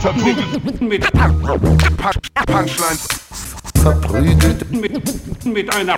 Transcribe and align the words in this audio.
Verprügelt 0.00 0.80
mit 0.80 1.12
Punchlines. 2.46 3.08
Verprügelt 3.82 4.70
Mit, 4.70 5.44
mit 5.44 5.74
einer 5.74 5.96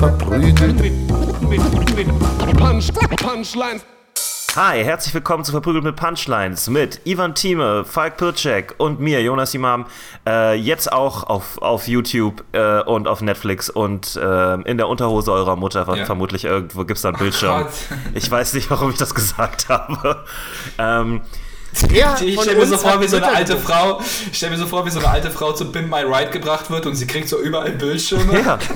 verprügelt 0.00 0.80
mit, 0.80 0.92
mit, 1.42 1.96
mit 1.96 2.08
Punch, 2.56 2.90
Punchlines. 3.16 3.84
Hi, 4.56 4.82
herzlich 4.82 5.14
willkommen 5.14 5.44
zu 5.44 5.52
Verprügelt 5.52 5.84
mit 5.84 5.94
Punchlines 5.94 6.68
mit 6.68 7.00
Ivan 7.06 7.36
Thieme, 7.36 7.84
Falk 7.84 8.16
Pircek 8.16 8.74
und 8.78 8.98
mir, 8.98 9.22
Jonas 9.22 9.54
Imam. 9.54 9.86
Äh, 10.26 10.54
jetzt 10.56 10.92
auch 10.92 11.22
auf, 11.22 11.58
auf 11.62 11.86
YouTube 11.86 12.42
äh, 12.52 12.80
und 12.82 13.06
auf 13.06 13.20
Netflix 13.22 13.70
und 13.70 14.16
äh, 14.16 14.54
in 14.62 14.76
der 14.76 14.88
Unterhose 14.88 15.32
eurer 15.32 15.54
Mutter 15.54 15.86
Ja. 15.96 16.04
vermutlich 16.04 16.44
irgendwo 16.44 16.80
gibt 16.80 16.96
es 16.96 17.02
da 17.02 17.10
einen 17.10 17.18
Bildschirm. 17.20 17.62
Gott. 17.62 17.70
ich 18.14 18.28
weiß 18.28 18.54
nicht, 18.54 18.68
warum 18.70 18.90
ich 18.90 18.96
das 18.98 19.14
gesagt 19.14 19.68
habe. 19.68 20.24
ähm, 20.78 21.20
Ja, 21.92 22.16
Ich 22.20 22.40
stelle 22.40 22.58
mir 22.58 22.66
so 22.66 22.76
vor, 22.76 23.00
wie 23.00 23.06
so 23.08 23.16
eine 23.18 23.28
alte. 23.28 23.56
Frau, 23.56 24.00
ich 24.30 24.36
stelle 24.36 24.52
mir 24.52 24.58
so 24.58 24.66
vor, 24.66 24.84
wie 24.86 24.90
so 24.90 24.98
eine 24.98 25.08
alte 25.08 25.30
Frau 25.30 25.52
zu 25.52 25.70
Pin 25.70 25.88
My 25.88 26.00
Ride 26.02 26.30
gebracht 26.30 26.68
wird 26.70 26.86
und 26.86 26.94
sie 26.96 27.06
kriegt 27.06 27.28
so 27.28 27.38
überall 27.40 27.70
Bildschirme. 27.72 28.40
ja. 28.40 28.58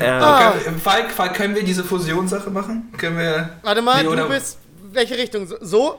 äh, 0.00 0.06
Ah. 0.08 0.52
Können, 0.62 0.78
Falk, 0.80 1.10
Falk, 1.10 1.34
können 1.34 1.54
wir 1.54 1.64
diese 1.64 1.84
Fusionssache 1.84 2.50
machen? 2.50 2.92
Können 2.96 3.18
wir. 3.18 3.50
Warte 3.62 3.82
mal, 3.82 4.02
Nee, 4.04 4.16
du 4.16 4.28
bist. 4.28 4.58
Welche 4.92 5.16
Richtung? 5.16 5.46
So? 5.46 5.56
so? 5.60 5.98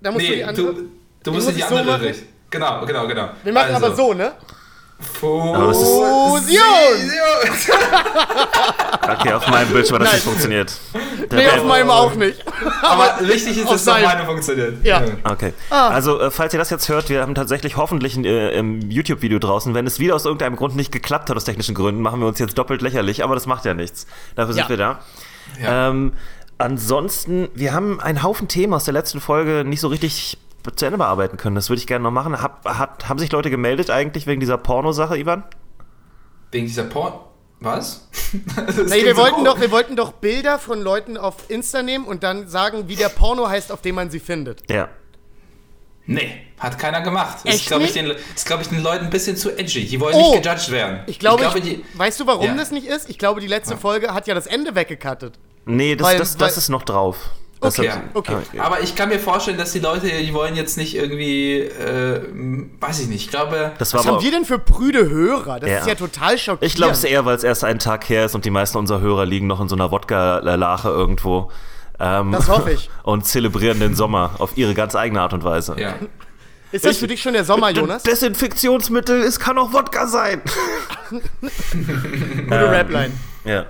Da 0.00 0.10
musst 0.10 0.24
du 0.26 0.30
Nee, 0.30 0.36
die 0.36 0.44
andere. 0.44 0.74
du, 0.74 0.82
du 1.24 1.32
muss 1.32 1.44
musst 1.44 1.48
in 1.50 1.54
die 1.56 1.62
so 1.62 1.76
andere 1.76 1.84
machen? 1.96 2.06
Richtung. 2.06 2.28
Genau, 2.50 2.86
genau, 2.86 3.06
genau. 3.08 3.28
Wir 3.42 3.52
machen 3.52 3.74
also, 3.74 3.86
aber 3.86 3.96
so, 3.96 4.14
ne? 4.14 4.32
Fusion! 4.98 5.82
okay, 9.10 9.32
auf 9.32 9.46
meinem 9.48 9.68
Bildschirm 9.70 9.96
hat 9.98 10.02
das 10.02 10.08
Nein. 10.08 10.14
nicht 10.16 10.24
funktioniert. 10.24 10.72
Der 11.30 11.38
Nee, 11.38 11.48
auf 11.48 11.64
meinem 11.64 11.90
auch 11.90 12.14
nicht. 12.14 12.42
Aber 12.82 13.18
wichtig 13.20 13.58
ist, 13.58 13.64
auf 13.66 13.72
dass 13.72 13.84
das 13.84 13.94
seinem. 13.94 14.04
meine 14.04 14.24
funktioniert. 14.24 14.84
Ja. 14.84 15.02
Okay. 15.24 15.52
Ah. 15.70 15.88
Also, 15.88 16.20
äh, 16.20 16.30
falls 16.30 16.52
ihr 16.54 16.58
das 16.58 16.70
jetzt 16.70 16.88
hört, 16.88 17.08
wir 17.08 17.20
haben 17.22 17.34
tatsächlich 17.34 17.76
hoffentlich 17.76 18.16
ein 18.16 18.24
äh, 18.24 18.60
YouTube-Video 18.88 19.38
draußen. 19.38 19.74
Wenn 19.74 19.86
es 19.86 19.98
wieder 19.98 20.14
aus 20.14 20.24
irgendeinem 20.24 20.56
Grund 20.56 20.76
nicht 20.76 20.92
geklappt 20.92 21.28
hat, 21.30 21.36
aus 21.36 21.44
technischen 21.44 21.74
Gründen, 21.74 22.00
machen 22.00 22.20
wir 22.20 22.26
uns 22.26 22.38
jetzt 22.38 22.56
doppelt 22.56 22.80
lächerlich, 22.82 23.22
aber 23.22 23.34
das 23.34 23.46
macht 23.46 23.64
ja 23.64 23.74
nichts. 23.74 24.06
Dafür 24.34 24.54
sind 24.54 24.62
Ja. 24.64 24.68
wir 24.70 24.76
da. 24.76 24.98
Ja. 25.60 25.90
Ähm, 25.90 26.12
ansonsten, 26.58 27.48
wir 27.54 27.74
haben 27.74 28.00
einen 28.00 28.22
Haufen 28.22 28.48
Themen 28.48 28.72
aus 28.72 28.84
der 28.84 28.94
letzten 28.94 29.20
Folge 29.20 29.64
nicht 29.64 29.80
so 29.80 29.88
richtig 29.88 30.38
zu 30.74 30.84
Ende 30.86 30.98
bearbeiten 30.98 31.36
können. 31.36 31.54
Das 31.56 31.68
würde 31.70 31.78
ich 31.80 31.86
gerne 31.86 32.02
noch 32.02 32.10
machen. 32.10 32.40
Hab, 32.42 32.64
hat, 32.66 33.08
haben 33.08 33.18
sich 33.18 33.30
Leute 33.32 33.50
gemeldet 33.50 33.90
eigentlich 33.90 34.26
wegen 34.26 34.40
dieser 34.40 34.58
Pornosache, 34.58 35.16
Ivan? 35.18 35.44
Wegen 36.50 36.66
dieser 36.66 36.84
Porn. 36.84 37.14
Was? 37.60 38.08
Nee, 38.36 38.52
klingt 38.52 39.04
wir 39.06 39.14
so 39.14 39.20
wollten, 39.22 39.44
doch, 39.44 39.60
wir 39.60 39.70
wollten 39.70 39.96
doch 39.96 40.12
Bilder 40.12 40.58
von 40.58 40.80
Leuten 40.82 41.16
auf 41.16 41.48
Insta 41.48 41.82
nehmen 41.82 42.04
und 42.04 42.22
dann 42.22 42.48
sagen, 42.48 42.88
wie 42.88 42.96
der 42.96 43.08
Porno 43.08 43.48
heißt, 43.48 43.70
auf 43.72 43.80
dem 43.82 43.94
man 43.94 44.10
sie 44.10 44.18
findet. 44.20 44.68
Ja. 44.70 44.88
Nee, 46.06 46.42
hat 46.58 46.78
keiner 46.78 47.00
gemacht. 47.00 47.38
Das 47.44 47.54
Echt 47.54 47.62
ist, 47.62 47.66
glaube 47.68 47.84
ich, 47.84 47.92
den, 47.92 48.06
ist, 48.34 48.46
glaub 48.46 48.60
ich, 48.60 48.68
den 48.68 48.82
Leuten 48.82 49.04
ein 49.06 49.10
bisschen 49.10 49.36
zu 49.36 49.50
edgy. 49.56 49.86
Die 49.86 49.98
wollen 50.00 50.14
Oh. 50.14 50.32
nicht 50.32 50.42
gejudged 50.42 50.70
werden. 50.70 51.00
Ich 51.06 51.18
glaube, 51.18 51.44
ich 51.56 51.62
die, 51.62 51.84
weißt 51.94 52.20
du, 52.20 52.26
warum 52.26 52.46
Ja. 52.46 52.54
das 52.54 52.70
nicht 52.70 52.86
ist? 52.86 53.08
Ich 53.10 53.18
glaube, 53.18 53.40
die 53.40 53.46
letzte 53.48 53.76
Folge 53.76 54.12
hat 54.14 54.26
ja 54.26 54.34
das 54.34 54.46
Ende 54.46 54.74
weggekattet. 54.74 55.38
Nee, 55.64 55.96
das, 55.96 56.06
Weil- 56.06 56.18
das, 56.18 56.36
das 56.36 56.52
weil- 56.52 56.58
ist 56.58 56.68
noch 56.68 56.82
drauf. 56.84 57.30
Das 57.60 57.78
Okay, 57.78 57.90
hat- 57.90 58.02
okay. 58.14 58.36
Aber 58.58 58.82
ich 58.82 58.94
kann 58.94 59.08
mir 59.08 59.18
vorstellen, 59.18 59.56
dass 59.56 59.72
die 59.72 59.78
Leute, 59.78 60.06
die 60.08 60.34
wollen 60.34 60.56
jetzt 60.56 60.76
nicht 60.76 60.94
irgendwie, 60.94 61.60
äh, 61.60 62.20
weiß 62.80 63.00
ich 63.00 63.08
nicht, 63.08 63.24
ich 63.24 63.30
glaube, 63.30 63.72
Das 63.78 63.94
war 63.94 64.00
Was 64.00 64.06
haben 64.06 64.22
wir 64.22 64.30
denn 64.30 64.44
für 64.44 64.58
prüde 64.58 65.08
Hörer? 65.08 65.58
Das 65.60 65.70
Ja. 65.70 65.78
ist 65.78 65.86
ja 65.88 65.94
total 65.94 66.36
schockierend. 66.36 66.62
ich 66.64 66.74
glaube 66.74 66.92
es 66.92 66.98
ist 66.98 67.04
eher, 67.04 67.24
weil 67.24 67.34
es 67.34 67.44
erst 67.44 67.64
einen 67.64 67.78
Tag 67.78 68.08
her 68.10 68.26
ist 68.26 68.34
und 68.34 68.44
die 68.44 68.50
meisten 68.50 68.76
unserer 68.76 69.00
Hörer 69.00 69.24
liegen 69.24 69.46
noch 69.46 69.60
in 69.62 69.68
so 69.68 69.74
einer 69.74 69.90
Wodka-Lache 69.90 70.88
irgendwo. 70.90 71.50
Ähm, 71.98 72.32
Das 72.32 72.46
hoffe 72.48 72.72
ich. 72.72 72.90
Und 73.04 73.24
zelebrieren 73.24 73.80
den 73.80 73.94
Sommer 73.94 74.32
auf 74.38 74.58
ihre 74.58 74.74
ganz 74.74 74.94
eigene 74.94 75.22
Art 75.22 75.32
und 75.32 75.42
Weise. 75.44 75.76
ja. 75.78 75.94
Ist 76.72 76.84
das 76.84 76.98
für 76.98 77.06
dich 77.06 77.22
schon 77.22 77.32
der 77.32 77.44
Sommer, 77.44 77.70
Jonas? 77.70 78.02
Desinfektionsmittel, 78.02 79.22
es 79.22 79.40
kann 79.40 79.56
auch 79.56 79.72
Wodka 79.72 80.06
sein. 80.08 80.42
Gute 81.70 82.50
Rapline. 82.50 83.12
Ja. 83.44 83.64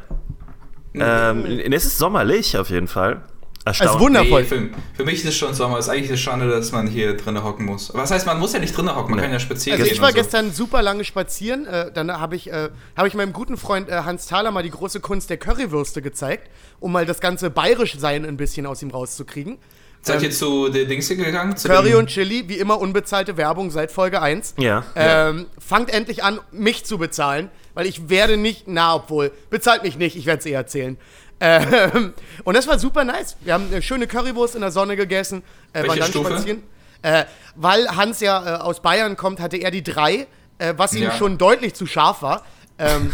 Ähm, 0.94 1.44
es 1.72 1.84
ist 1.84 1.99
sommerlich 1.99 2.56
auf 2.56 2.71
jeden 2.71 2.89
Fall. 2.89 3.21
Also 3.66 3.82
Erstaunlich. 3.82 4.31
wundervoll. 4.31 4.43
Nee, 4.43 4.47
für, 4.47 4.97
für 4.97 5.04
mich 5.04 5.15
ist 5.16 5.25
es 5.25 5.37
schon 5.37 5.53
Sommer. 5.53 5.78
Ist 5.81 5.88
eigentlich 5.88 6.09
eine 6.09 6.19
Schande, 6.19 6.49
dass 6.49 6.71
man 6.71 6.87
hier 6.87 7.16
drinnen 7.16 7.43
hocken 7.43 7.66
muss. 7.66 7.93
Was 7.93 8.12
heißt, 8.12 8.25
man 8.25 8.38
muss 8.38 8.53
ja 8.53 8.60
nicht 8.60 8.77
drinnen 8.77 8.94
hocken, 8.94 9.10
man 9.10 9.21
kann 9.21 9.32
ja 9.32 9.41
spazieren 9.41 9.75
Also 9.81 9.87
gehen 9.87 9.94
ich 9.97 10.00
war 10.00 10.10
so. 10.10 10.15
gestern 10.15 10.53
super 10.53 10.82
lange 10.82 11.03
spazieren. 11.03 11.66
Äh, 11.66 11.91
dann 11.93 12.12
habe 12.12 12.37
ich, 12.37 12.49
äh, 12.49 12.69
hab 12.97 13.06
ich 13.06 13.15
meinem 13.15 13.32
guten 13.32 13.56
Freund 13.56 13.88
äh, 13.88 14.03
Hans 14.04 14.27
Thaler 14.27 14.53
mal 14.53 14.62
die 14.62 14.71
große 14.71 15.00
Kunst 15.00 15.31
der 15.31 15.38
Currywürste 15.38 16.00
gezeigt, 16.00 16.49
um 16.78 16.93
mal 16.93 17.06
das 17.06 17.19
ganze 17.19 17.50
Bayerisch-Sein 17.50 18.25
ein 18.25 18.37
bisschen 18.37 18.66
aus 18.66 18.82
ihm 18.82 18.91
rauszukriegen. 18.91 19.59
Seid 20.03 20.22
ihr 20.22 20.31
zu 20.31 20.69
den 20.69 20.88
Dings 20.88 21.09
hier 21.09 21.16
gegangen? 21.16 21.56
Zu 21.56 21.66
Curry 21.66 21.94
und 21.94 22.06
Chili, 22.06 22.48
wie 22.48 22.59
immer 22.59 22.78
unbezahlte 22.81 23.37
Werbung 23.37 23.72
seit 23.72 23.91
Folge 23.91 24.22
1. 24.22 24.54
Ja. 24.59 24.84
Ähm, 24.94 25.47
fangt 25.59 25.93
endlich 25.93 26.22
an, 26.22 26.38
mich 26.53 26.84
zu 26.84 26.98
bezahlen, 26.98 27.50
weil 27.75 27.87
ich 27.87 28.09
werde 28.09 28.37
nicht, 28.37 28.65
na 28.69 28.94
obwohl, 28.94 29.33
bezahlt 29.50 29.83
mich 29.83 29.98
nicht, 29.98 30.15
ich 30.15 30.27
werde 30.27 30.38
es 30.38 30.47
eh 30.47 30.53
erzählen. 30.53 30.97
Ähm, 31.41 32.14
und 32.44 32.56
das 32.56 32.66
war 32.66 32.78
super 32.78 33.04
nice. 33.04 33.36
Wir 33.42 33.52
haben 33.54 33.66
eine 33.70 33.82
schöne 33.82 34.06
Currywurst 34.06 34.54
in 34.54 34.62
der 34.62 34.70
Sonne 34.70 34.97
gegessen, 34.97 35.42
äh, 35.72 35.86
waren 35.86 35.98
dann 35.98 36.08
Stufe? 36.08 36.30
spazieren. 36.30 36.62
Äh, 37.02 37.24
weil 37.54 37.88
Hans 37.94 38.20
ja 38.20 38.56
äh, 38.56 38.60
aus 38.60 38.80
Bayern 38.80 39.16
kommt, 39.16 39.38
hatte 39.41 39.58
er 39.58 39.70
die 39.70 39.82
drei, 39.82 40.26
äh, 40.58 40.74
was 40.76 40.94
ihm 40.94 41.04
Ja. 41.04 41.12
schon 41.12 41.36
deutlich 41.38 41.74
zu 41.74 41.86
scharf 41.86 42.22
war. 42.22 42.42
Ähm, 42.78 43.12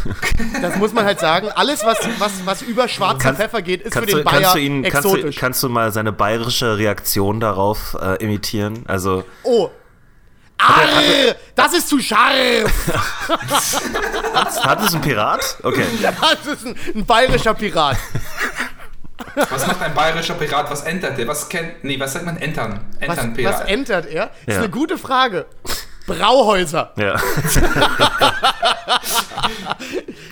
das 0.61 0.77
muss 0.77 0.93
man 0.93 1.05
halt 1.05 1.21
sagen. 1.21 1.49
Alles, 1.55 1.85
was, 1.85 1.99
was, 2.19 2.33
was 2.45 2.63
über 2.63 2.89
schwarzen 2.89 3.21
Kannst- 3.21 3.41
Pfeffer 3.41 3.63
geht, 3.63 3.83
ist 3.83 3.93
für 3.97 4.07
den 4.07 4.19
du, 4.19 4.25
Bayer 4.25 4.41
kannst, 4.41 4.55
du 4.55 4.59
ihn, 4.59 4.83
kannst, 4.83 5.05
du, 5.05 5.15
exotisch. 5.15 5.37
kannst 5.37 5.63
du 5.63 5.69
mal 5.69 5.93
seine 5.93 6.11
bayerische 6.13 6.79
Reaktion 6.79 7.39
darauf 7.41 7.97
äh, 8.01 8.17
imitieren? 8.23 8.85
Also, 8.89 9.25
oh. 9.45 9.71
Arr, 10.69 11.35
das 11.55 11.75
ist 11.75 11.89
zu 11.89 11.99
scharf. 12.01 12.71
hat 14.65 14.81
es 14.85 14.95
ein 14.95 15.01
Pirat? 15.01 15.57
Okay. 15.63 15.85
Das 16.03 16.47
ist 16.47 16.67
ein, 16.67 16.77
ein 16.95 17.05
bayerischer 17.07 17.55
Pirat. 17.55 17.97
Was 19.51 19.67
macht 19.67 19.81
ein 19.83 19.95
bayerischer 19.95 20.35
Pirat? 20.35 20.71
Was 20.71 20.83
entert 20.83 21.17
der? 21.19 21.27
Was 21.29 21.49
kennt. 21.49 21.83
Nee, 21.85 21.99
was 21.99 22.13
sagt 22.13 22.25
man? 22.25 22.37
Entern. 22.37 22.81
Was, 23.01 23.09
Entern 23.09 23.31
was 23.31 23.37
Pirat. 23.37 23.69
entert 23.69 24.07
er? 24.07 24.27
Das 24.27 24.37
ist 24.47 24.55
Ja. 24.55 24.59
eine 24.61 24.69
gute 24.71 24.99
Frage. 24.99 25.47
Brauhäuser. 26.07 26.93
Ja. 26.97 27.15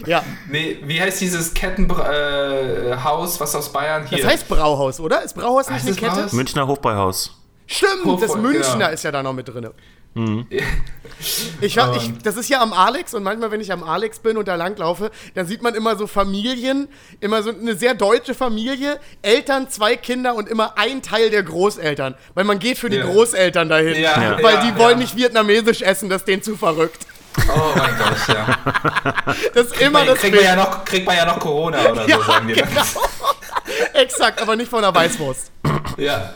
Ja. 0.07 0.23
nee, 0.49 0.79
wie 0.85 1.01
heißt 1.01 1.21
dieses 1.21 1.55
Kettenhaus, 1.55 3.37
äh, 3.37 3.41
was 3.41 3.55
aus 3.55 3.73
Bayern 3.73 4.07
hier? 4.07 4.19
Das 4.19 4.27
heißt 4.27 4.49
Brauhaus, 4.49 4.99
oder? 5.01 5.23
Ist 5.23 5.35
Brauhaus 5.35 5.69
nicht 5.69 5.77
Heißt 5.79 5.87
eine 5.89 5.97
Kette? 5.97 6.13
Brauhaus? 6.17 6.33
Münchner 6.33 6.67
Hofbräuhaus. 6.67 7.37
Stimmt, 7.67 8.05
Hof- 8.05 8.21
das 8.21 8.35
Münchner 8.37 8.73
genau. 8.75 8.89
ist 8.91 9.05
ja 9.05 9.13
da 9.13 9.23
noch 9.23 9.33
mit 9.33 9.47
drin. 9.49 9.69
Ich, 11.61 11.77
hab- 11.79 11.95
ich, 11.97 12.11
das 12.23 12.37
ist 12.39 12.49
ja 12.49 12.63
am 12.63 12.73
Alex 12.73 13.13
und 13.13 13.23
manchmal, 13.23 13.51
wenn 13.51 13.61
ich 13.61 13.71
am 13.73 13.85
Alex 13.85 14.21
bin 14.21 14.39
und 14.39 14.49
da 14.49 14.55
langlaufe, 14.55 15.11
dann 15.35 15.47
sieht 15.47 15.61
man 15.63 15.75
immer 15.75 15.95
so 15.97 16.07
Familien, 16.07 16.89
immer 17.21 17.43
so 17.43 17.51
eine 17.51 17.75
sehr 17.77 17.93
deutsche 17.93 18.33
Familie, 18.35 18.99
Eltern, 19.21 19.69
zwei 19.69 19.97
Kinder 19.97 20.35
und 20.35 20.49
immer 20.49 20.79
ein 20.79 21.03
Teil 21.03 21.29
der 21.29 21.43
Großeltern. 21.43 22.15
Weil 22.35 22.45
man 22.45 22.59
geht 22.59 22.79
für 22.79 22.89
die 22.89 22.97
Ja. 22.97 23.05
Großeltern 23.05 23.69
dahin. 23.69 24.01
Ja. 24.01 24.39
Weil 24.43 24.55
ja, 24.55 24.63
die 24.65 24.79
wollen 24.79 24.93
ja. 24.93 24.97
nicht 24.97 25.15
vietnamesisch 25.17 25.83
essen, 25.83 26.09
das 26.09 26.23
ist 26.23 26.29
denen 26.29 26.43
zu 26.43 26.57
verrückt. 26.57 27.07
Oh 27.55 27.73
mein 27.77 27.99
Gott, 27.99 28.17
ja. 28.35 29.35
Das 29.55 29.67
ist 29.67 29.81
immer 29.81 29.99
Man, 29.99 30.07
das 30.07 30.19
kriegt, 30.21 30.35
man 30.35 30.43
Bild. 30.43 30.45
ja 30.45 30.57
noch, 30.57 30.85
kriegt 30.87 31.07
man 31.07 31.17
ja 31.17 31.27
noch 31.27 31.39
Corona 31.39 31.85
oder 31.91 32.09
Ja, 32.09 32.17
so, 32.17 32.23
sagen 32.25 32.49
die. 32.49 32.55
dann. 32.55 32.69
genau. 32.71 32.83
Exakt, 33.93 34.41
aber 34.41 34.57
nicht 34.57 34.71
von 34.71 34.81
der 34.81 34.95
Weißwurst. 34.95 35.51
Ja. 35.99 36.33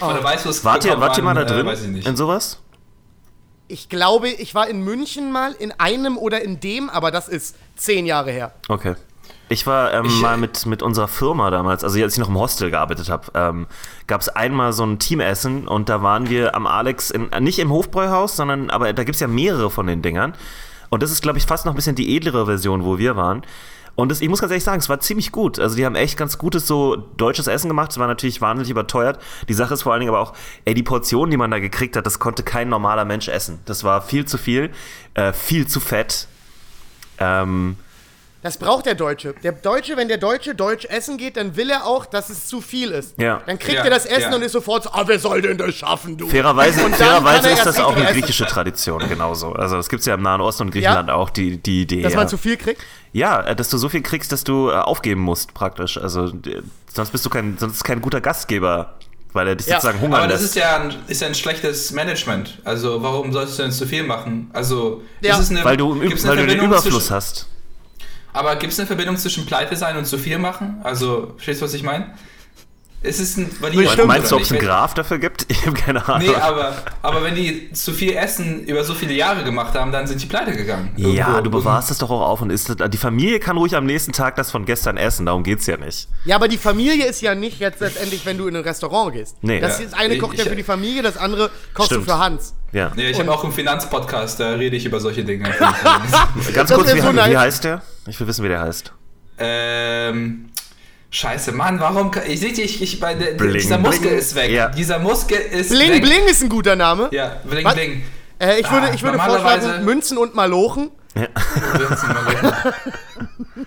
Oder 0.00 0.22
weißt 0.22 0.44
du, 0.44 0.50
was 0.50 0.62
Wart 0.64 0.84
ihr, 0.84 1.00
wart 1.00 1.16
ihr 1.16 1.22
mal 1.24 1.34
da 1.34 1.40
man, 1.40 1.48
drin? 1.48 1.66
Äh, 1.66 1.70
weiß 1.70 1.82
ich 1.82 1.88
nicht. 1.88 2.06
In 2.06 2.16
sowas? 2.16 2.58
Ich 3.70 3.88
glaube, 3.88 4.28
ich 4.28 4.54
war 4.54 4.68
in 4.68 4.82
München 4.82 5.30
mal 5.30 5.52
in 5.52 5.72
einem 5.78 6.18
oder 6.18 6.42
in 6.42 6.58
dem, 6.58 6.90
aber 6.90 7.10
das 7.10 7.28
ist 7.28 7.56
zehn 7.76 8.04
Jahre 8.04 8.32
her. 8.32 8.52
Okay. 8.68 8.96
Ich 9.48 9.66
war 9.66 9.92
ähm, 9.92 10.06
Ich, 10.06 10.20
mal 10.20 10.34
äh, 10.34 10.38
mit, 10.38 10.66
mit 10.66 10.82
unserer 10.82 11.08
Firma 11.08 11.50
damals, 11.50 11.82
also 11.84 12.00
als 12.02 12.14
ich 12.14 12.18
noch 12.18 12.28
im 12.28 12.38
Hostel 12.38 12.70
gearbeitet 12.70 13.08
habe, 13.08 13.32
ähm, 13.34 13.66
gab 14.06 14.20
es 14.20 14.28
einmal 14.28 14.72
so 14.72 14.84
ein 14.84 14.98
Teamessen 14.98 15.66
und 15.68 15.88
da 15.88 16.02
waren 16.02 16.28
wir 16.30 16.54
am 16.54 16.66
Alex, 16.66 17.10
in, 17.10 17.30
äh, 17.32 17.40
nicht 17.40 17.58
im 17.58 17.70
Hofbräuhaus, 17.70 18.36
sondern, 18.36 18.70
aber 18.70 18.92
da 18.92 19.04
gibt 19.04 19.14
es 19.14 19.20
ja 19.20 19.28
mehrere 19.28 19.70
von 19.70 19.86
den 19.86 20.02
Dingern. 20.02 20.34
Und 20.88 21.02
das 21.02 21.12
ist, 21.12 21.22
glaube 21.22 21.38
ich, 21.38 21.46
fast 21.46 21.64
noch 21.64 21.72
ein 21.72 21.76
bisschen 21.76 21.94
die 21.94 22.16
edlere 22.16 22.46
Version, 22.46 22.84
wo 22.84 22.98
wir 22.98 23.16
waren. 23.16 23.42
Und 23.94 24.10
das, 24.10 24.20
ich 24.20 24.28
muss 24.28 24.40
ganz 24.40 24.50
ehrlich 24.50 24.64
sagen, 24.64 24.78
es 24.78 24.88
war 24.88 25.00
ziemlich 25.00 25.32
gut. 25.32 25.58
Also 25.58 25.76
die 25.76 25.84
haben 25.84 25.94
echt 25.94 26.16
ganz 26.16 26.38
gutes 26.38 26.66
so 26.66 26.96
deutsches 26.96 27.46
Essen 27.46 27.68
gemacht. 27.68 27.90
Es 27.90 27.98
war 27.98 28.06
natürlich 28.06 28.40
wahnsinnig 28.40 28.70
überteuert. 28.70 29.20
Die 29.48 29.54
Sache 29.54 29.74
ist 29.74 29.82
vor 29.82 29.92
allen 29.92 30.00
Dingen 30.00 30.14
aber 30.14 30.20
auch, 30.20 30.32
ey, 30.64 30.74
die 30.74 30.82
Portion, 30.82 31.30
die 31.30 31.36
man 31.36 31.50
da 31.50 31.58
gekriegt 31.58 31.96
hat, 31.96 32.06
das 32.06 32.18
konnte 32.18 32.42
kein 32.42 32.68
normaler 32.68 33.04
Mensch 33.04 33.28
essen. 33.28 33.60
Das 33.64 33.84
war 33.84 34.02
viel 34.02 34.24
zu 34.24 34.38
viel, 34.38 34.70
äh, 35.14 35.32
viel 35.32 35.66
zu 35.66 35.80
fett. 35.80 36.28
Ähm, 37.18 37.76
Das 38.42 38.56
braucht 38.56 38.86
der 38.86 38.94
Deutsche. 38.94 39.34
Der 39.42 39.52
Deutsche, 39.52 39.98
wenn 39.98 40.08
der 40.08 40.16
Deutsche 40.16 40.54
deutsch 40.54 40.86
essen 40.86 41.18
geht, 41.18 41.36
dann 41.36 41.56
will 41.56 41.68
er 41.68 41.84
auch, 41.86 42.06
dass 42.06 42.30
es 42.30 42.46
zu 42.46 42.62
viel 42.62 42.90
ist. 42.90 43.20
Ja. 43.20 43.42
Dann 43.44 43.58
kriegt 43.58 43.76
Ja, 43.78 43.84
er 43.84 43.90
das 43.90 44.06
Essen 44.06 44.30
ja. 44.30 44.34
und 44.36 44.42
ist 44.42 44.52
sofort 44.52 44.84
so, 44.84 44.90
ah, 44.92 45.02
wer 45.06 45.18
soll 45.18 45.42
denn 45.42 45.58
das 45.58 45.74
schaffen, 45.74 46.16
du? 46.16 46.26
Fairerweise, 46.26 46.80
fairerweise 46.90 47.48
er 47.48 47.54
ist 47.54 47.66
das 47.66 47.78
auch 47.78 47.94
eine 47.94 48.06
griechische 48.12 48.46
Tradition, 48.46 49.06
genauso. 49.10 49.52
Also 49.52 49.76
es 49.76 49.88
gibt 49.90 50.04
ja 50.06 50.14
im 50.14 50.22
Nahen 50.22 50.40
Osten 50.40 50.62
und 50.64 50.70
Griechenland 50.70 51.10
auch 51.10 51.28
die, 51.28 51.58
die 51.58 51.82
Idee. 51.82 52.00
Dass 52.00 52.14
ja. 52.14 52.18
man 52.18 52.28
zu 52.28 52.38
viel 52.38 52.56
kriegt? 52.56 52.80
Ja, 53.12 53.42
äh, 53.42 53.54
dass 53.54 53.68
du 53.68 53.76
so 53.76 53.88
viel 53.90 54.02
kriegst, 54.02 54.32
dass 54.32 54.42
du 54.42 54.70
äh, 54.70 54.74
aufgeben 54.74 55.20
musst, 55.20 55.52
praktisch. 55.52 55.98
Also 55.98 56.32
sonst 56.94 57.10
bist 57.10 57.26
du 57.26 57.30
kein, 57.30 57.58
sonst 57.58 57.84
kein 57.84 58.00
guter 58.00 58.22
Gastgeber, 58.22 58.94
weil 59.34 59.48
er 59.48 59.56
dich 59.56 59.66
Ja, 59.66 59.74
sozusagen 59.80 60.00
hungern 60.00 60.20
Aber 60.20 60.28
das 60.32 60.40
lässt. 60.40 60.56
ist 60.56 60.62
ja, 60.62 60.76
ein, 60.80 60.94
ist 61.08 61.20
ja 61.20 61.28
ein 61.28 61.34
schlechtes 61.34 61.92
Management. 61.92 62.58
Also 62.64 63.02
warum 63.02 63.32
sollst 63.32 63.58
du 63.58 63.64
denn 63.64 63.72
zu 63.72 63.86
viel 63.86 64.02
machen? 64.04 64.50
Also 64.54 65.02
Ja. 65.20 65.34
ist 65.34 65.40
es 65.40 65.50
eine, 65.50 65.62
weil 65.62 65.76
du, 65.76 65.92
im 66.00 66.10
weil 66.24 66.30
eine 66.38 66.46
du 66.46 66.54
den 66.54 66.64
Überfluss 66.64 66.94
zwischen, 67.06 67.14
hast. 67.16 67.46
Aber 68.32 68.56
gibt 68.56 68.72
es 68.72 68.78
eine 68.78 68.86
Verbindung 68.86 69.16
zwischen 69.16 69.46
Pleite 69.46 69.76
sein 69.76 69.96
und 69.96 70.06
zu 70.06 70.18
viel 70.18 70.38
machen? 70.38 70.80
Also, 70.84 71.32
verstehst 71.36 71.60
du, 71.60 71.64
was 71.66 71.74
ich 71.74 71.82
meine? 71.82 72.14
Es 73.02 73.18
ist 73.18 73.38
ein 73.38 73.50
valider 73.62 73.84
Stimmt. 73.84 73.96
Punkt, 73.96 74.08
Meinst 74.08 74.30
du, 74.30 74.36
ob 74.36 74.42
es 74.42 74.52
einen? 74.52 74.60
Graph 74.60 74.92
dafür 74.92 75.16
gibt? 75.18 75.46
Ich 75.50 75.64
habe 75.66 75.74
keine 75.74 76.06
Ahnung. 76.06 76.28
Nee, 76.28 76.34
aber, 76.34 76.74
aber 77.00 77.22
wenn 77.24 77.34
die 77.34 77.72
zu 77.72 77.92
viel 77.94 78.12
Essen 78.14 78.62
über 78.64 78.84
so 78.84 78.92
viele 78.92 79.14
Jahre 79.14 79.42
gemacht 79.42 79.72
haben, 79.74 79.90
dann 79.90 80.06
sind 80.06 80.20
die 80.20 80.26
pleite 80.26 80.52
gegangen. 80.52 80.92
ja, 80.96 81.06
Irgendwo. 81.08 81.40
du 81.40 81.50
bewahrst 81.50 81.90
es 81.90 81.96
doch 81.96 82.10
auch 82.10 82.20
auf 82.20 82.42
und 82.42 82.50
isst 82.50 82.68
es. 82.68 82.76
Die 82.90 82.98
Familie 82.98 83.40
kann 83.40 83.56
ruhig 83.56 83.74
am 83.74 83.86
nächsten 83.86 84.12
Tag 84.12 84.36
das 84.36 84.50
von 84.50 84.66
gestern 84.66 84.98
essen, 84.98 85.24
darum 85.24 85.44
geht's 85.44 85.66
ja 85.66 85.78
nicht. 85.78 86.08
Ja, 86.26 86.36
aber 86.36 86.46
die 86.46 86.58
Familie 86.58 87.06
ist 87.06 87.22
ja 87.22 87.34
nicht 87.34 87.58
jetzt 87.58 87.80
letztendlich, 87.80 88.26
wenn 88.26 88.36
du 88.36 88.48
in 88.48 88.56
ein 88.56 88.62
Restaurant 88.62 89.14
gehst. 89.14 89.36
Nee. 89.40 89.60
Das 89.60 89.78
Ja. 89.78 89.86
ist 89.86 89.94
eine 89.94 90.18
kocht 90.18 90.36
ja 90.36 90.44
für 90.44 90.56
die 90.56 90.62
Familie, 90.62 91.00
das 91.02 91.16
andere 91.16 91.50
kochst 91.72 91.86
Stimmt. 91.92 92.06
du 92.06 92.10
für 92.12 92.18
Hans. 92.18 92.54
Ja. 92.72 92.92
Ja, 92.94 93.04
ich 93.08 93.18
habe 93.18 93.32
auch 93.32 93.42
einen 93.42 93.52
Finanzpodcast, 93.52 94.38
da 94.40 94.50
rede 94.50 94.76
ich 94.76 94.84
über 94.86 95.00
solche 95.00 95.24
Dinge. 95.24 95.48
Ganz 96.54 96.72
kurz, 96.72 96.94
wie, 96.94 97.00
so 97.00 97.12
wie 97.14 97.36
heißt 97.36 97.64
der? 97.64 97.82
Ich 98.06 98.18
will 98.20 98.26
wissen, 98.26 98.44
wie 98.44 98.48
der 98.48 98.60
heißt. 98.60 98.92
ähm, 99.38 100.50
scheiße, 101.10 101.50
Mann, 101.52 101.80
warum 101.80 102.10
kann, 102.12 102.22
ich 102.28 102.38
sehe 102.40 102.50
ich, 102.52 102.80
ich 102.80 103.00
bei 103.00 103.14
der, 103.14 103.32
Bling, 103.32 103.54
dieser 103.54 103.78
Muskel 103.78 104.08
bling. 104.08 104.18
ist 104.18 104.34
weg. 104.36 104.50
Ja. 104.52 104.68
Dieser 104.68 104.98
Muskel 105.00 105.38
ist 105.38 105.70
Bling 105.70 105.92
weg. 105.94 106.02
Bling 106.02 106.26
ist 106.28 106.42
ein 106.42 106.48
guter 106.48 106.76
Name. 106.76 107.08
Ja, 107.10 107.40
bling 107.44 107.64
Was? 107.64 107.74
bling. 107.74 108.02
Äh, 108.38 108.60
ich 108.60 108.70
würde, 108.70 108.86
Ah, 108.88 108.94
ich 108.94 109.02
würde 109.02 109.18
vorschlagen, 109.18 109.84
Münzen 109.84 110.16
und 110.18 110.34
Malochen. 110.34 110.90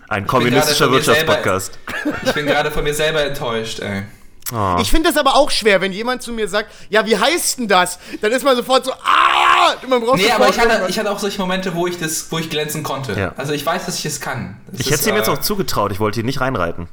Ein 0.08 0.26
kommunistischer 0.28 0.90
Wirtschaftspodcast. 0.92 1.78
Ich 2.24 2.32
bin 2.34 2.46
gerade 2.46 2.72
von 2.72 2.84
mir 2.84 2.94
selber 2.94 3.22
enttäuscht, 3.26 3.80
ey. 3.80 4.04
Oh. 4.52 4.76
Ich 4.82 4.92
finde 4.92 5.10
das 5.10 5.18
aber 5.18 5.36
auch 5.36 5.50
schwer, 5.52 5.80
wenn 5.82 5.94
jemand 5.94 6.22
zu 6.22 6.34
mir 6.34 6.48
sagt, 6.48 6.70
ja, 6.90 7.06
wie 7.06 7.18
heißt 7.18 7.60
denn 7.60 7.68
das? 7.68 7.98
Dann 8.22 8.32
ist 8.32 8.44
man 8.44 8.56
sofort 8.56 8.86
so, 8.86 8.92
ah! 8.92 9.76
Man 9.88 10.02
braucht 10.02 10.18
Nee, 10.18 10.30
aber 10.30 10.50
ich 10.50 10.60
hatte, 10.60 10.86
ich 10.90 11.00
hatte 11.00 11.10
auch 11.10 11.20
solche 11.20 11.40
Momente, 11.40 11.74
wo 11.74 11.88
ich 11.88 11.98
das, 11.98 12.32
wo 12.32 12.38
ich 12.38 12.50
glänzen 12.50 12.84
konnte. 12.84 13.18
Ja. 13.18 13.34
Also 13.38 13.54
ich 13.54 13.66
weiß, 13.66 13.86
dass 13.86 13.98
ich 14.00 14.06
es 14.06 14.20
kann. 14.20 14.58
Das 14.68 14.82
Ich 14.82 14.88
hätte 14.88 15.00
es 15.00 15.08
ihm 15.08 15.16
jetzt 15.16 15.30
äh, 15.30 15.32
auch 15.32 15.40
zugetraut, 15.40 15.92
ich 15.92 16.00
wollte 16.00 16.20
ihn 16.20 16.26
nicht 16.26 16.42
reinreiten. 16.42 16.88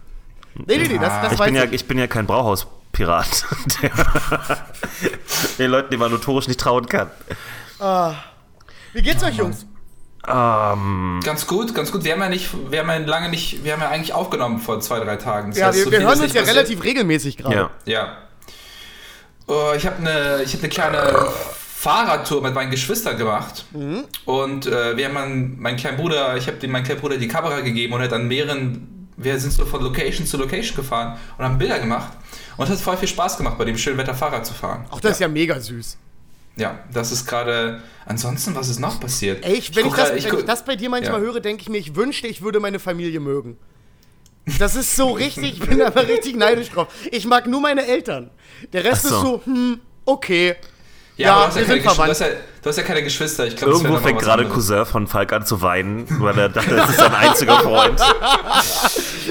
Nee, 0.54 0.78
nee, 0.78 0.88
nee, 0.88 0.98
das, 0.98 1.22
das 1.22 1.32
Ich 1.32 1.38
weiß 1.38 1.46
bin, 1.46 1.56
ja, 1.56 1.64
ich. 1.64 1.72
ich 1.72 1.88
bin 1.88 1.98
ja 1.98 2.06
kein 2.06 2.26
Brauhauspirat, 2.26 3.44
der 3.82 3.90
den 5.58 5.70
Leuten, 5.70 5.90
die 5.90 5.96
man 5.96 6.12
notorisch 6.12 6.46
nicht 6.46 6.60
trauen 6.60 6.86
kann. 6.86 7.10
Wie 8.92 9.02
geht's 9.02 9.22
euch, 9.22 9.36
Jungs? 9.36 9.66
Ähm, 10.28 11.20
Ganz 11.24 11.46
gut, 11.46 11.74
ganz 11.74 11.90
gut. 11.92 12.04
Wir 12.04 12.12
haben 12.12 12.20
ja 12.20 12.28
nicht, 12.28 12.50
wir 12.70 12.80
haben 12.80 12.88
ja 12.90 12.98
lange 12.98 13.28
nicht, 13.30 13.64
wir 13.64 13.72
haben 13.72 13.80
ja 13.80 13.88
eigentlich 13.88 14.12
aufgenommen 14.12 14.58
vor 14.58 14.80
zwei, 14.80 15.00
drei 15.00 15.16
Tagen. 15.16 15.50
Das 15.50 15.58
Ja, 15.58 15.66
heißt, 15.68 15.78
wir, 15.78 15.84
so 15.84 15.90
wir 15.92 16.00
hören 16.00 16.08
uns 16.20 16.32
ja 16.34 16.40
passiert. 16.40 16.48
relativ 16.48 16.84
regelmäßig 16.84 17.36
gerade. 17.38 17.54
ja. 17.56 17.70
Ja. 17.86 18.16
Oh, 19.46 19.72
ich 19.76 19.84
habe 19.84 19.96
eine, 19.96 20.42
ich 20.44 20.52
habe 20.52 20.62
eine 20.62 20.68
kleine 20.68 21.26
Fahrradtour 21.74 22.40
mit 22.42 22.54
meinen 22.54 22.70
Geschwistern 22.70 23.16
gemacht 23.16 23.64
Mhm. 23.72 24.04
und 24.26 24.66
äh, 24.66 24.96
wir 24.96 25.06
haben 25.06 25.14
meinen, 25.14 25.60
meinen 25.60 25.76
kleinen 25.76 25.96
Bruder, 25.96 26.36
ich 26.36 26.46
habe 26.46 26.58
dem 26.58 26.70
meinen 26.70 26.84
kleinen 26.84 27.00
Bruder 27.00 27.16
die 27.16 27.26
Kamera 27.26 27.60
gegeben 27.60 27.94
und 27.94 28.00
er 28.00 28.04
hat 28.06 28.12
an 28.12 28.28
mehreren, 28.28 29.08
wir 29.16 29.40
sind 29.40 29.52
so 29.52 29.64
von 29.66 29.82
Location 29.82 30.24
zu 30.26 30.36
Location 30.36 30.76
gefahren 30.76 31.18
und 31.36 31.44
haben 31.44 31.58
Bilder 31.58 31.80
gemacht 31.80 32.12
und 32.58 32.64
es 32.66 32.70
hat 32.70 32.78
voll 32.78 32.96
viel 32.98 33.08
Spaß 33.08 33.38
gemacht, 33.38 33.58
bei 33.58 33.64
dem 33.64 33.76
schönen 33.78 33.96
Wetter 33.98 34.14
Fahrrad 34.14 34.46
zu 34.46 34.54
fahren. 34.54 34.84
Auch 34.90 35.00
das 35.00 35.12
ist 35.12 35.20
ja 35.20 35.26
mega 35.28 35.58
süß. 35.58 35.96
Ja, 36.56 36.80
das 36.92 37.12
ist 37.12 37.26
gerade. 37.26 37.82
Ansonsten, 38.06 38.54
was 38.54 38.68
ist 38.68 38.80
noch 38.80 38.98
passiert? 39.00 39.44
Ey, 39.44 39.54
ich, 39.54 39.74
wenn, 39.76 39.86
ich, 39.86 39.92
guck 39.92 39.96
das, 39.96 40.08
gerade- 40.10 40.32
wenn 40.32 40.38
ich 40.40 40.44
das 40.46 40.64
bei 40.64 40.76
dir 40.76 40.90
manchmal 40.90 41.20
Ja. 41.20 41.26
höre, 41.26 41.40
denke 41.40 41.62
ich 41.62 41.68
mir, 41.68 41.78
ich 41.78 41.94
wünschte, 41.94 42.26
ich 42.26 42.42
würde 42.42 42.58
meine 42.60 42.78
Familie 42.78 43.20
mögen. 43.20 43.56
Das 44.58 44.74
ist 44.74 44.96
so 44.96 45.12
richtig, 45.12 45.60
ich 45.62 45.68
bin 45.68 45.78
da 45.78 45.90
mal 45.90 46.04
richtig 46.06 46.34
neidisch 46.36 46.70
drauf. 46.70 46.88
Ich 47.12 47.26
mag 47.26 47.46
nur 47.46 47.60
meine 47.60 47.86
Eltern. 47.86 48.30
Der 48.72 48.84
Rest 48.84 49.02
so. 49.04 49.14
ist 49.14 49.20
so, 49.22 49.42
hm, 49.44 49.80
okay. 50.06 50.56
Ja, 51.20 51.26
Ja, 51.28 51.34
aber 51.34 51.40
du 51.42 51.46
hast 51.48 51.54
ja, 51.56 51.60
wir 51.60 51.66
keine 51.66 51.80
sind 51.80 51.82
Gesch- 51.82 51.88
du, 51.88 51.94
verwandt. 51.94 52.10
hast 52.10 52.20
ja, 52.20 52.26
du 52.62 52.68
hast 52.68 52.76
ja 52.76 52.82
keine 52.82 53.02
Geschwister. 53.02 53.46
Ich 53.46 53.56
glaube, 53.56 53.72
das 53.74 53.82
Irgendwo 53.82 54.00
fängt 54.02 54.18
gerade. 54.20 54.44
Cousin 54.48 54.86
von 54.86 55.06
Falk 55.06 55.32
an 55.32 55.44
zu 55.46 55.60
weinen, 55.62 56.06
weil 56.20 56.38
er 56.38 56.48
dachte, 56.48 56.74
das 56.76 56.90
ist 56.90 56.98
sein 56.98 57.14
einziger 57.14 57.58
Freund. 57.60 58.00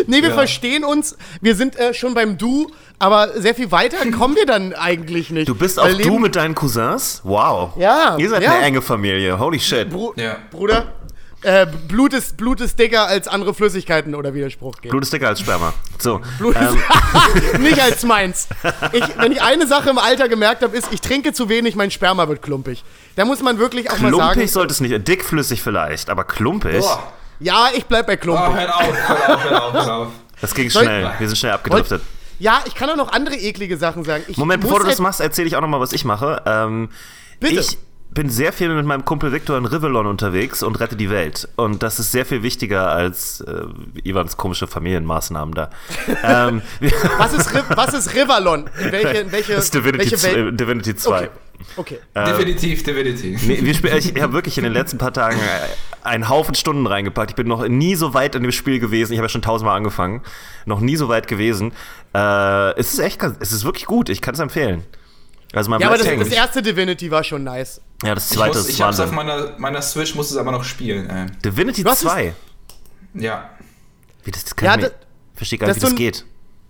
Nee, 0.07 0.21
wir 0.21 0.29
Ja. 0.29 0.35
verstehen 0.35 0.83
uns. 0.83 1.17
Wir 1.41 1.55
sind 1.55 1.77
äh, 1.77 1.93
schon 1.93 2.13
beim 2.13 2.37
Du, 2.37 2.67
aber 2.99 3.29
sehr 3.39 3.53
viel 3.53 3.71
weiter 3.71 3.97
kommen 4.11 4.35
wir 4.35 4.45
dann 4.45 4.73
eigentlich 4.73 5.29
nicht. 5.29 5.47
Du 5.47 5.55
bist 5.55 5.79
auch 5.79 5.85
Weil 5.85 5.97
du 5.97 6.17
mit 6.19 6.35
deinen 6.35 6.55
Cousins? 6.55 7.21
Wow. 7.23 7.73
Ja, 7.77 8.15
Ihr 8.17 8.29
seid 8.29 8.41
ja. 8.43 8.53
eine 8.53 8.63
enge 8.65 8.81
Familie. 8.81 9.37
Holy 9.37 9.59
shit. 9.59 9.89
Bru 9.89 10.13
Ja. 10.15 10.37
Bruder, 10.51 10.85
äh, 11.43 11.65
Blut, 11.87 12.13
ist, 12.13 12.35
Blut 12.37 12.59
ist 12.61 12.77
dicker 12.77 13.07
als 13.07 13.27
andere 13.27 13.53
Flüssigkeiten 13.53 14.13
oder 14.15 14.33
wie 14.33 14.39
der 14.41 14.49
Spruch 14.49 14.75
geht. 14.81 14.91
Blut 14.91 15.03
ist 15.03 15.13
dicker 15.13 15.27
als 15.29 15.39
Sperma. 15.39 15.73
So. 15.97 16.19
Blut 16.37 16.55
ist 16.55 17.59
nicht 17.59 17.81
als 17.81 18.03
meins. 18.03 18.47
Ich, 18.91 19.03
wenn 19.17 19.31
ich 19.31 19.41
eine 19.41 19.65
Sache 19.67 19.89
im 19.89 19.97
Alter 19.97 20.27
gemerkt 20.27 20.63
habe, 20.63 20.75
ist, 20.75 20.89
ich 20.91 21.01
trinke 21.01 21.31
zu 21.33 21.47
wenig, 21.49 21.75
mein 21.75 21.91
Sperma 21.91 22.27
wird 22.27 22.41
klumpig. 22.41 22.83
Da 23.15 23.25
muss 23.25 23.41
man 23.41 23.57
wirklich 23.59 23.89
auch 23.89 23.97
mal 23.99 24.11
sagen, 24.13 24.31
Klumpig 24.33 24.51
sollte 24.51 24.73
es 24.73 24.81
nicht, 24.81 25.07
dickflüssig 25.07 25.61
vielleicht, 25.61 26.09
aber 26.09 26.23
klumpig, 26.25 26.79
Boah. 26.81 27.13
ja, 27.39 27.67
ich 27.75 27.85
bleib 27.85 28.07
bei 28.07 28.15
Oh, 28.15 28.17
klumpig. 28.17 28.55
hör 28.55 28.75
auf, 28.75 28.83
hör 29.07 29.35
auf, 29.35 29.43
hör 29.43 29.63
auf, 29.63 29.73
hör 29.73 29.93
auf. 29.95 30.07
das 30.41 30.53
ging 30.53 30.69
Soll- 30.69 30.83
schnell. 30.83 31.11
Wir 31.19 31.27
sind 31.27 31.37
schnell 31.37 31.53
abgedriftet. 31.53 32.01
Ja, 32.39 32.61
ich 32.65 32.75
kann 32.75 32.89
auch 32.89 32.95
noch 32.95 33.11
andere 33.11 33.35
eklige 33.35 33.75
Sachen 33.77 34.03
sagen. 34.05 34.23
Ich 34.27 34.37
Moment, 34.37 34.61
bevor 34.61 34.79
du 34.79 34.85
das 34.85 34.93
halt- 34.95 34.99
machst, 35.01 35.19
erzähle 35.19 35.47
ich 35.47 35.55
auch 35.57 35.61
noch 35.61 35.67
mal, 35.67 35.79
was 35.81 35.91
ich 35.93 36.05
mache. 36.05 36.41
Ähm, 36.45 36.89
Bitte. 37.41 37.59
Ich 37.61 37.77
bin 38.11 38.29
sehr 38.29 38.51
viel 38.51 38.69
mit 38.69 38.85
meinem 38.85 39.05
Kumpel 39.05 39.31
Victor 39.31 39.57
in 39.57 39.65
Rivellon 39.65 40.07
unterwegs 40.07 40.63
und 40.63 40.79
rette 40.79 40.95
die 40.95 41.09
Welt. 41.09 41.47
Und 41.55 41.83
das 41.83 41.99
ist 41.99 42.11
sehr 42.11 42.25
viel 42.25 42.41
wichtiger 42.41 42.89
als 42.89 43.41
äh, 43.41 43.65
Ivans 44.03 44.35
komische 44.35 44.67
Familienmaßnahmen 44.67 45.53
da. 45.53 45.69
ähm, 46.23 46.61
Was 47.17 47.33
ist, 47.33 47.53
was 47.75 47.93
ist 47.93 48.15
Rivalon? 48.15 48.69
In 48.83 48.91
welche, 48.91 49.17
in 49.19 49.31
welche, 49.31 49.53
das 49.53 49.65
ist 49.65 49.75
Divinity, 49.75 50.11
welche 50.11 50.23
Welt? 50.23 50.59
Divinity 50.59 50.95
2. 50.95 51.29
Okay. 51.75 51.99
okay. 52.15 52.25
Definitiv, 52.25 52.83
definitiv. 52.83 53.45
Nee, 53.45 53.59
wir 53.61 53.73
spielen, 53.73 53.97
ich 53.97 54.21
habe 54.21 54.33
wirklich 54.33 54.57
in 54.57 54.63
den 54.63 54.73
letzten 54.73 54.97
paar 54.97 55.13
Tagen 55.13 55.37
äh, 55.37 56.07
einen 56.07 56.29
Haufen 56.29 56.55
Stunden 56.55 56.87
reingepackt. 56.87 57.31
Ich 57.31 57.35
bin 57.35 57.47
noch 57.47 57.67
nie 57.67 57.95
so 57.95 58.13
weit 58.13 58.33
in 58.35 58.43
dem 58.43 58.51
Spiel 58.51 58.79
gewesen. 58.79 59.13
Ich 59.13 59.19
habe 59.19 59.25
ja 59.25 59.29
schon 59.29 59.41
tausendmal 59.41 59.77
angefangen. 59.77 60.21
Noch 60.65 60.79
nie 60.79 60.95
so 60.95 61.09
weit 61.09 61.27
gewesen. 61.27 61.73
Äh, 62.15 62.71
es 62.79 62.93
ist 62.93 62.99
echt, 62.99 63.21
es 63.39 63.51
ist 63.51 63.65
wirklich 63.65 63.85
gut. 63.85 64.09
Ich 64.09 64.21
kann 64.21 64.33
es 64.33 64.39
empfehlen. 64.39 64.83
Also 65.53 65.69
man 65.69 65.79
Ja, 65.81 65.87
aber 65.87 65.97
das, 65.97 66.07
das 66.07 66.29
erste 66.29 66.61
Divinity 66.61 67.09
war 67.09 67.23
schon 67.23 67.43
nice. 67.43 67.81
ja, 68.03 68.13
das 68.15 68.29
Ich, 68.29 68.37
zweite 68.37 68.57
muss, 68.57 68.67
ist 68.67 68.73
ich 68.75 68.81
hab's 68.81 68.99
auf 68.99 69.11
meiner, 69.11 69.57
meiner 69.57 69.81
Switch, 69.81 70.13
muss 70.15 70.29
es 70.31 70.37
aber 70.37 70.51
noch 70.51 70.63
spielen. 70.63 71.09
Ey. 71.09 71.25
Divinity 71.43 71.83
Was 71.85 72.03
ist- 72.03 72.09
2. 72.09 72.33
Ja. 73.15 73.49
Wie 74.23 74.31
das, 74.31 74.43
das 74.43 74.55
kann 74.55 74.65
Ja, 74.67 74.75
ich 74.75 74.81
das- 74.83 74.91
verstehe 75.33 75.57
gar 75.59 75.67
das 75.67 75.77
nicht, 75.77 75.81
wie 75.81 75.85
das 75.85 75.91
ist 75.93 75.97
so 75.97 76.03
ein- 76.03 76.11
geht. 76.23 76.25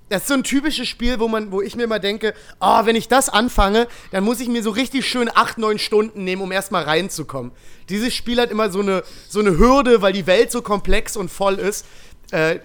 Das 0.07 0.21
ist 0.23 0.27
so 0.29 0.33
ein 0.33 0.43
typisches 0.43 0.87
Spiel, 0.87 1.19
wo, 1.19 1.27
man, 1.27 1.51
wo 1.51 1.61
ich 1.61 1.75
mir 1.75 1.83
immer 1.83 1.99
denke, 1.99 2.33
ah, 2.59 2.85
wenn 2.87 2.95
ich 2.95 3.07
das 3.09 3.29
anfange, 3.29 3.87
dann 4.11 4.23
muss 4.23 4.39
ich 4.39 4.47
mir 4.47 4.63
so 4.63 4.71
richtig 4.71 5.07
schön 5.07 5.29
8, 5.31 5.59
9 5.59 5.77
Stunden 5.77 6.23
nehmen, 6.23 6.41
um 6.41 6.51
erstmal 6.51 6.81
reinzukommen. 6.83 7.51
Dieses 7.89 8.15
Spiel 8.15 8.39
hat 8.41 8.49
immer 8.49 8.71
so 8.71 8.79
eine, 8.79 9.03
so 9.27 9.39
eine 9.39 9.57
Hürde, 9.59 10.01
weil 10.01 10.13
die 10.13 10.25
Welt 10.25 10.51
so 10.51 10.63
komplex 10.63 11.15
und 11.15 11.29
voll 11.29 11.55
ist. 11.55 11.85
Äh, 12.31 12.59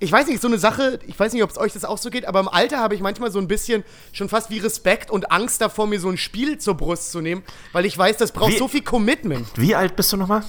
ich 0.00 0.10
weiß 0.10 0.26
nicht, 0.26 0.40
so 0.40 0.48
eine 0.48 0.58
Sache, 0.58 0.98
ich 1.06 1.18
weiß 1.18 1.32
nicht, 1.32 1.42
ob 1.42 1.50
es 1.50 1.58
euch 1.58 1.72
das 1.72 1.84
auch 1.84 1.98
so 1.98 2.10
geht, 2.10 2.26
aber 2.26 2.40
im 2.40 2.48
Alter 2.48 2.78
habe 2.78 2.94
ich 2.94 3.00
manchmal 3.00 3.30
so 3.30 3.38
ein 3.38 3.48
bisschen 3.48 3.84
schon 4.12 4.28
fast 4.28 4.50
wie 4.50 4.58
Respekt 4.58 5.10
und 5.10 5.30
Angst 5.30 5.60
davor, 5.60 5.86
mir 5.86 6.00
so 6.00 6.08
ein 6.08 6.16
Spiel 6.18 6.58
zur 6.58 6.74
Brust 6.74 7.10
zu 7.12 7.20
nehmen, 7.20 7.42
weil 7.72 7.84
ich 7.86 7.96
weiß, 7.96 8.16
das 8.16 8.32
braucht 8.32 8.52
Wie- 8.52 8.58
so 8.58 8.68
viel 8.68 8.82
Commitment. 8.82 9.46
Wie 9.56 9.74
alt 9.74 9.96
bist 9.96 10.12
du 10.12 10.16
nochmal? 10.16 10.42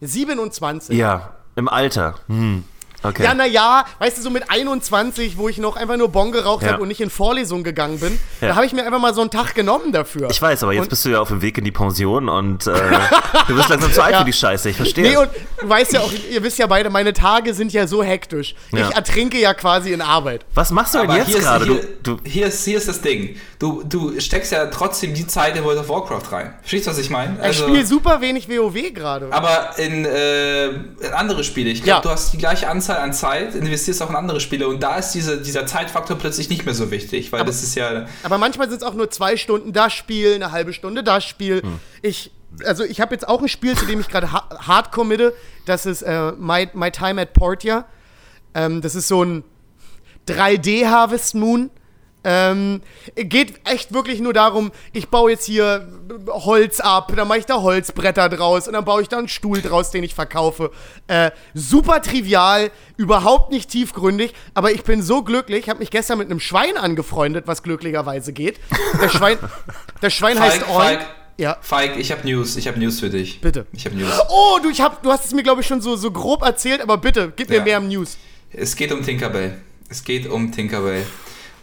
27. 0.00 0.96
Ja, 0.96 1.36
im 1.56 1.68
Alter. 1.68 2.16
Hm. 2.28 2.64
Okay. 3.02 3.24
Ja, 3.24 3.34
naja, 3.34 3.84
weißt 3.98 4.18
du, 4.18 4.22
so 4.22 4.30
mit 4.30 4.50
21, 4.50 5.36
wo 5.36 5.48
ich 5.48 5.58
noch 5.58 5.76
einfach 5.76 5.96
nur 5.96 6.08
Bon 6.08 6.30
geraucht 6.32 6.62
Ja. 6.64 6.72
habe 6.72 6.82
und 6.82 6.88
nicht 6.88 7.00
in 7.00 7.10
Vorlesungen 7.10 7.64
gegangen 7.64 7.98
bin, 8.00 8.18
Ja. 8.40 8.48
da 8.48 8.54
habe 8.56 8.66
ich 8.66 8.72
mir 8.72 8.84
einfach 8.84 9.00
mal 9.00 9.14
so 9.14 9.20
einen 9.20 9.30
Tag 9.30 9.54
genommen 9.54 9.92
dafür. 9.92 10.28
ich 10.30 10.40
weiß, 10.40 10.62
aber 10.62 10.72
jetzt 10.72 10.82
Und- 10.84 10.88
bist 10.90 11.04
du 11.04 11.08
ja 11.10 11.20
auf 11.20 11.28
dem 11.28 11.42
Weg 11.42 11.58
in 11.58 11.64
die 11.64 11.72
Pension 11.72 12.28
und 12.28 12.66
äh, 12.66 12.72
du 13.48 13.56
bist 13.56 13.68
langsam 13.68 13.92
zu 13.92 14.02
alt 14.02 14.12
Ja. 14.12 14.18
für 14.20 14.24
die 14.24 14.32
Scheiße. 14.32 14.70
Ich 14.70 14.76
verstehe. 14.76 15.02
Nee, 15.10 15.16
und 15.16 15.28
du 15.60 15.68
weißt 15.68 15.92
ja 15.92 16.00
auch, 16.00 16.12
ihr 16.30 16.42
wisst 16.42 16.58
ja 16.58 16.66
beide, 16.66 16.90
meine 16.90 17.12
Tage 17.12 17.54
sind 17.54 17.72
ja 17.72 17.86
so 17.86 18.02
hektisch. 18.02 18.54
Ja. 18.70 18.88
Ich 18.88 18.94
ertrinke 18.94 19.38
ja 19.38 19.54
quasi 19.54 19.92
in 19.92 20.00
Arbeit. 20.00 20.44
Was 20.54 20.70
machst 20.70 20.94
du 20.94 20.98
denn 20.98 21.08
Aber 21.10 21.18
jetzt 21.18 21.28
hier, 21.28 21.38
ist, 21.38 21.44
gerade? 21.44 21.64
hier, 21.64 21.80
Du, 22.02 22.16
du, 22.16 22.20
hier, 22.28 22.46
ist, 22.46 22.64
hier 22.64 22.78
ist 22.78 22.88
das 22.88 23.00
Ding. 23.00 23.36
Du, 23.58 23.82
du 23.84 24.18
steckst 24.20 24.52
ja 24.52 24.66
trotzdem 24.66 25.14
die 25.14 25.26
Zeit 25.26 25.56
in 25.56 25.64
World 25.64 25.78
of 25.80 25.88
Warcraft 25.88 26.32
rein. 26.32 26.54
Verstehst 26.60 26.86
du, 26.86 26.90
was 26.90 26.98
ich 26.98 27.10
meine? 27.10 27.38
Ich 27.48 27.58
spiele 27.58 27.84
super 27.86 28.20
wenig 28.20 28.48
WoW 28.48 28.92
gerade. 28.92 29.28
aber 29.32 29.70
in, 29.78 30.04
äh, 30.04 30.66
in 30.68 31.12
andere 31.14 31.44
Spiele. 31.44 31.70
Ich 31.70 31.82
glaube, 31.82 31.96
Ja. 31.98 32.00
du 32.00 32.10
hast 32.10 32.32
die 32.32 32.38
gleiche 32.38 32.68
Anzahl 32.68 32.91
an 32.98 33.12
Zeit, 33.12 33.54
investierst 33.54 34.02
auch 34.02 34.10
in 34.10 34.16
andere 34.16 34.40
Spiele 34.40 34.68
und 34.68 34.82
da 34.82 34.96
ist 34.96 35.12
diese, 35.12 35.40
dieser 35.40 35.66
Zeitfaktor 35.66 36.16
plötzlich 36.18 36.48
nicht 36.48 36.64
mehr 36.64 36.74
so 36.74 36.90
wichtig, 36.90 37.32
weil 37.32 37.44
das 37.44 37.62
ist 37.62 37.74
ja. 37.74 38.06
Aber 38.22 38.38
manchmal 38.38 38.68
sind 38.68 38.82
es 38.82 38.86
auch 38.86 38.94
nur 38.94 39.10
zwei 39.10 39.36
Stunden 39.36 39.72
das 39.72 39.92
Spiel, 39.92 40.34
eine 40.34 40.52
halbe 40.52 40.72
Stunde 40.72 41.02
das 41.02 41.24
Spiel. 41.24 41.62
Hm. 41.62 41.80
Ich 42.02 42.32
also 42.66 42.84
ich 42.84 43.00
habe 43.00 43.14
jetzt 43.14 43.26
auch 43.28 43.40
ein 43.40 43.48
Spiel, 43.48 43.76
zu 43.76 43.86
dem 43.86 44.00
ich 44.00 44.08
gerade 44.08 44.32
ha 44.32 44.48
hart 44.66 44.92
committe. 44.92 45.34
Das 45.64 45.86
ist 45.86 46.02
äh, 46.02 46.32
My, 46.32 46.68
My 46.74 46.90
Time 46.90 47.20
at 47.20 47.32
Portia. 47.32 47.86
Ähm, 48.54 48.80
das 48.82 48.94
ist 48.94 49.08
so 49.08 49.24
ein 49.24 49.44
3D 50.28 50.86
Harvest 50.86 51.34
Moon. 51.34 51.70
Ähm, 52.24 52.82
geht 53.16 53.54
echt 53.68 53.92
wirklich 53.92 54.20
nur 54.20 54.32
darum, 54.32 54.70
ich 54.92 55.08
baue 55.08 55.32
jetzt 55.32 55.44
hier 55.44 55.88
Holz 56.28 56.78
ab, 56.80 57.12
dann 57.16 57.26
mache 57.26 57.38
ich 57.38 57.46
da 57.46 57.60
Holzbretter 57.62 58.28
draus 58.28 58.66
und 58.68 58.74
dann 58.74 58.84
baue 58.84 59.02
ich 59.02 59.08
da 59.08 59.18
einen 59.18 59.28
Stuhl 59.28 59.60
draus, 59.60 59.90
den 59.90 60.04
ich 60.04 60.14
verkaufe. 60.14 60.70
Äh, 61.08 61.32
super 61.54 62.00
trivial, 62.00 62.70
überhaupt 62.96 63.50
nicht 63.50 63.70
tiefgründig, 63.70 64.34
aber 64.54 64.70
ich 64.72 64.84
bin 64.84 65.02
so 65.02 65.22
glücklich. 65.22 65.60
Ich 65.64 65.68
habe 65.68 65.80
mich 65.80 65.90
gestern 65.90 66.18
mit 66.18 66.30
einem 66.30 66.40
Schwein 66.40 66.76
angefreundet, 66.76 67.46
was 67.46 67.62
glücklicherweise 67.62 68.32
geht. 68.32 68.60
Das 69.00 69.12
Schwein, 69.12 69.38
das 70.00 70.12
Schwein 70.12 70.36
Falk, 70.36 70.52
heißt 70.52 70.68
Orn. 70.68 70.82
Falk, 70.86 71.06
Ja. 71.38 71.56
Falk, 71.60 71.96
ich 71.96 72.12
habe 72.12 72.24
News. 72.28 72.56
Ich 72.56 72.68
habe 72.68 72.78
News 72.78 73.00
für 73.00 73.10
dich. 73.10 73.40
Bitte. 73.40 73.66
Ich 73.72 73.84
habe 73.84 73.96
News. 73.96 74.12
Oh, 74.30 74.58
du, 74.62 74.70
ich 74.70 74.80
hab, 74.80 75.02
du 75.02 75.10
hast 75.10 75.24
es 75.24 75.32
mir, 75.34 75.42
glaube 75.42 75.62
ich, 75.62 75.66
schon 75.66 75.80
so, 75.80 75.96
so 75.96 76.10
grob 76.12 76.42
erzählt, 76.42 76.80
aber 76.82 76.98
bitte, 76.98 77.32
gib 77.34 77.48
mir 77.48 77.56
Ja. 77.56 77.64
mehr 77.64 77.80
News. 77.80 78.16
Es 78.52 78.76
geht 78.76 78.92
um 78.92 79.02
Tinkerbell. 79.02 79.58
Es 79.88 80.04
geht 80.04 80.28
um 80.28 80.52
Tinkerbell. 80.52 81.04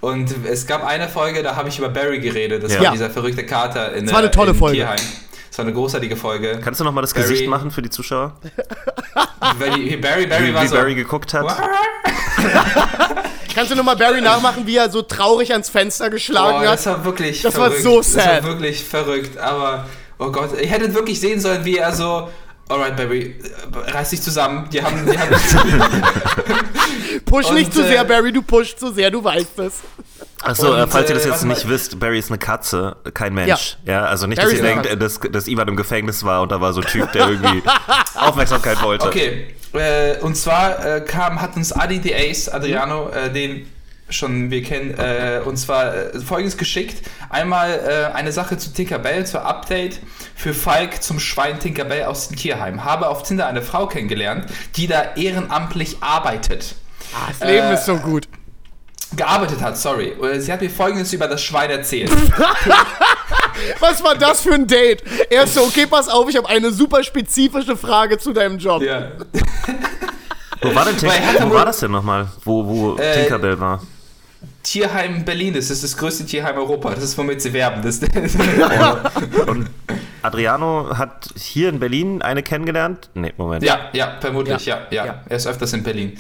Und 0.02 0.34
es 0.46 0.66
gab 0.66 0.86
eine 0.86 1.10
Folge, 1.10 1.44
da 1.44 1.56
habe 1.56 1.68
ich 1.70 1.78
über 1.78 1.90
Barry 1.90 2.20
geredet. 2.20 2.64
Das 2.64 2.74
Ja. 2.74 2.84
war 2.84 2.92
dieser 2.92 3.10
verrückte 3.10 3.46
Kater 3.46 3.94
in 3.94 4.06
Das 4.06 4.14
war 4.14 4.20
eine 4.20 4.32
tolle 4.32 4.54
Folge. 4.56 4.78
Tierheim. 4.78 5.00
Das 5.50 5.58
war 5.58 5.66
eine 5.66 5.74
großartige 5.74 6.16
Folge. 6.16 6.60
Kannst 6.64 6.80
du 6.80 6.84
noch 6.86 6.94
mal 6.94 7.02
das 7.02 7.14
Barry- 7.14 7.28
Gesicht 7.28 7.50
machen 7.50 7.70
für 7.72 7.82
die 7.82 7.90
Zuschauer? 7.90 8.34
Barry, 9.60 9.98
Barry, 9.98 10.26
Barry 10.28 10.48
Wie, 10.50 10.54
war 10.54 10.64
wie 10.64 10.68
so. 10.68 10.76
Barry 10.76 10.96
geguckt 10.96 11.34
hat? 11.34 11.46
Kannst 13.54 13.72
du 13.72 13.76
nochmal 13.76 13.98
Barry 13.98 14.22
nachmachen, 14.22 14.66
wie 14.68 14.78
er 14.78 14.90
so 14.90 15.02
traurig 15.02 15.52
ans 15.52 15.70
Fenster 15.70 16.10
geschlagen 16.10 16.60
Boah, 16.60 16.68
hat? 16.68 16.74
das 16.76 16.86
war 16.86 17.04
wirklich 17.04 17.42
Das 17.42 17.58
war 17.58 17.66
verrückt. 17.66 17.84
so 17.84 17.98
Das 17.98 18.12
sad. 18.14 18.44
war 18.44 18.52
wirklich 18.52 18.84
verrückt. 18.86 19.38
Aber, 19.38 19.86
oh 20.18 20.32
Gott, 20.32 20.52
ihr 20.62 20.68
hättet 20.68 20.94
wirklich 20.94 21.20
sehen 21.20 21.42
sollen, 21.42 21.66
wie 21.66 21.78
er 21.78 21.92
so. 21.94 22.30
Alright, 22.70 22.96
Barry, 22.96 23.36
äh, 23.86 23.92
reiß 23.92 24.12
dich 24.12 24.22
zusammen. 24.22 24.70
Die 24.72 24.82
haben, 24.82 25.04
die 25.12 25.18
haben 25.18 25.30
Push 27.26 27.48
Und, 27.48 27.56
nicht 27.56 27.74
zu 27.74 27.82
äh, 27.82 27.88
sehr, 27.88 28.04
Barry, 28.04 28.32
du 28.32 28.42
pusht 28.42 28.80
zu 28.80 28.92
sehr, 28.92 29.12
du 29.12 29.24
weißt 29.24 29.60
es. 29.60 29.82
Achso, 30.42 30.74
äh, 30.74 30.88
falls 30.88 31.10
ihr 31.10 31.16
das 31.16 31.26
äh, 31.26 31.30
jetzt 31.30 31.44
mal. 31.44 31.54
nicht 31.54 31.68
wisst, 31.68 32.00
Barry 32.00 32.20
ist 32.20 32.30
eine 32.30 32.38
Katze, 32.38 32.96
kein 33.14 33.34
Mensch. 33.34 33.78
Ja, 33.86 34.06
also 34.06 34.26
nicht, 34.28 34.40
Barry 34.42 34.52
dass 34.52 34.60
ihr 34.60 34.66
denkt, 34.66 34.86
äh, 34.86 34.98
dass, 34.98 35.20
dass 35.20 35.48
Ivan 35.48 35.68
im 35.68 35.76
Gefängnis 35.76 36.24
war 36.24 36.42
und 36.42 36.52
da 36.52 36.62
war 36.62 36.74
so 36.74 36.82
ein 36.82 36.88
Typ, 36.88 37.12
der 37.12 37.30
irgendwie 37.30 37.62
Aufmerksamkeit 38.16 38.82
wollte. 38.82 39.08
Okay, 39.08 39.48
äh, 39.74 40.18
und 40.22 40.36
zwar 40.36 40.86
äh, 40.86 41.02
kam, 41.02 41.42
hat 41.42 41.56
uns 41.56 41.74
Adi 41.74 42.00
the 42.02 42.16
Ace, 42.16 42.50
Adriano, 42.50 43.06
Mhm. 43.08 43.14
äh, 43.14 43.30
den 43.30 43.66
schon 44.12 44.50
wir 44.50 44.64
kennen, 44.64 44.96
äh, 44.98 45.42
und 45.46 45.58
zwar 45.58 45.94
äh, 45.96 46.20
folgendes 46.20 46.58
geschickt. 46.58 47.08
Einmal 47.30 48.10
äh, 48.12 48.16
eine 48.16 48.32
Sache 48.32 48.58
zu 48.58 48.74
Tinkerbell, 48.74 49.26
zur 49.26 49.46
Update 49.46 50.00
für 50.36 50.54
Falk 50.54 51.04
zum 51.04 51.20
Schwein 51.20 51.60
Tinkerbell 51.60 52.06
aus 52.06 52.28
dem 52.28 52.38
Tierheim. 52.38 52.84
Habe 52.84 53.08
auf 53.08 53.24
Tinder 53.24 53.46
eine 53.46 53.62
Frau 53.62 53.86
kennengelernt, 53.88 54.46
die 54.78 54.88
da 54.88 55.14
ehrenamtlich 55.16 55.98
arbeitet. 56.02 56.76
Ah, 57.14 57.28
das 57.30 57.40
Leben 57.48 57.68
Äh, 57.68 57.74
ist 57.74 57.86
so 57.86 57.96
gut. 57.98 58.28
Gearbeitet 59.16 59.60
hat, 59.62 59.78
sorry. 59.78 60.10
Äh, 60.22 60.40
Sie 60.40 60.52
hat 60.54 60.62
mir 60.62 60.70
folgendes 60.70 61.12
über 61.14 61.28
das 61.28 61.42
Schwein 61.42 61.70
erzählt. 61.72 62.12
Was 63.80 64.04
war 64.04 64.16
das 64.16 64.42
für 64.42 64.54
ein 64.54 64.68
Date? 64.68 65.04
Er 65.30 65.44
ist 65.44 65.56
so, 65.56 65.64
okay, 65.64 65.86
pass 65.88 66.08
auf, 66.08 66.30
ich 66.30 66.38
habe 66.38 66.48
eine 66.48 66.72
super 66.72 67.04
spezifische 67.04 67.76
Frage 67.76 68.18
zu 68.18 68.32
deinem 68.34 68.58
Job. 68.58 68.82
ja. 68.82 69.12
Wo 70.62 70.76
war 70.76 70.86
denn 70.86 70.98
Tink 70.98 71.12
Weil 71.12 71.36
er- 71.38 71.50
Wo 71.50 71.54
war 71.54 71.66
das 71.66 71.80
denn 71.80 71.92
nochmal? 71.92 72.28
Wo, 72.44 72.66
wo 72.68 72.96
Äh, 72.98 73.22
Tinkerbell 73.22 73.60
war? 73.60 73.82
Tierheim 74.62 75.24
Berlin, 75.24 75.54
das 75.54 75.70
ist 75.70 75.84
das 75.84 75.96
größte 75.98 76.26
Tierheim 76.26 76.58
Europa. 76.58 76.94
Das 76.94 77.04
ist, 77.06 77.18
womit 77.18 77.42
sie 77.42 77.52
werben. 77.54 77.82
Das, 77.82 78.00
Und 79.48 79.70
Adriano 80.22 80.98
hat 80.98 81.30
hier 81.36 81.70
in 81.70 81.80
Berlin 81.80 82.22
eine 82.22 82.44
kennengelernt? 82.44 83.10
Nee, 83.14 83.34
Moment. 83.38 83.64
Ja, 83.64 83.90
ja, 83.94 84.18
vermutlich, 84.20 84.66
ja, 84.66 84.88
ja. 84.92 85.06
Ja. 85.06 85.24
Er 85.28 85.38
ist 85.38 85.48
öfters 85.48 85.74
in 85.74 85.84
Berlin. 85.84 86.18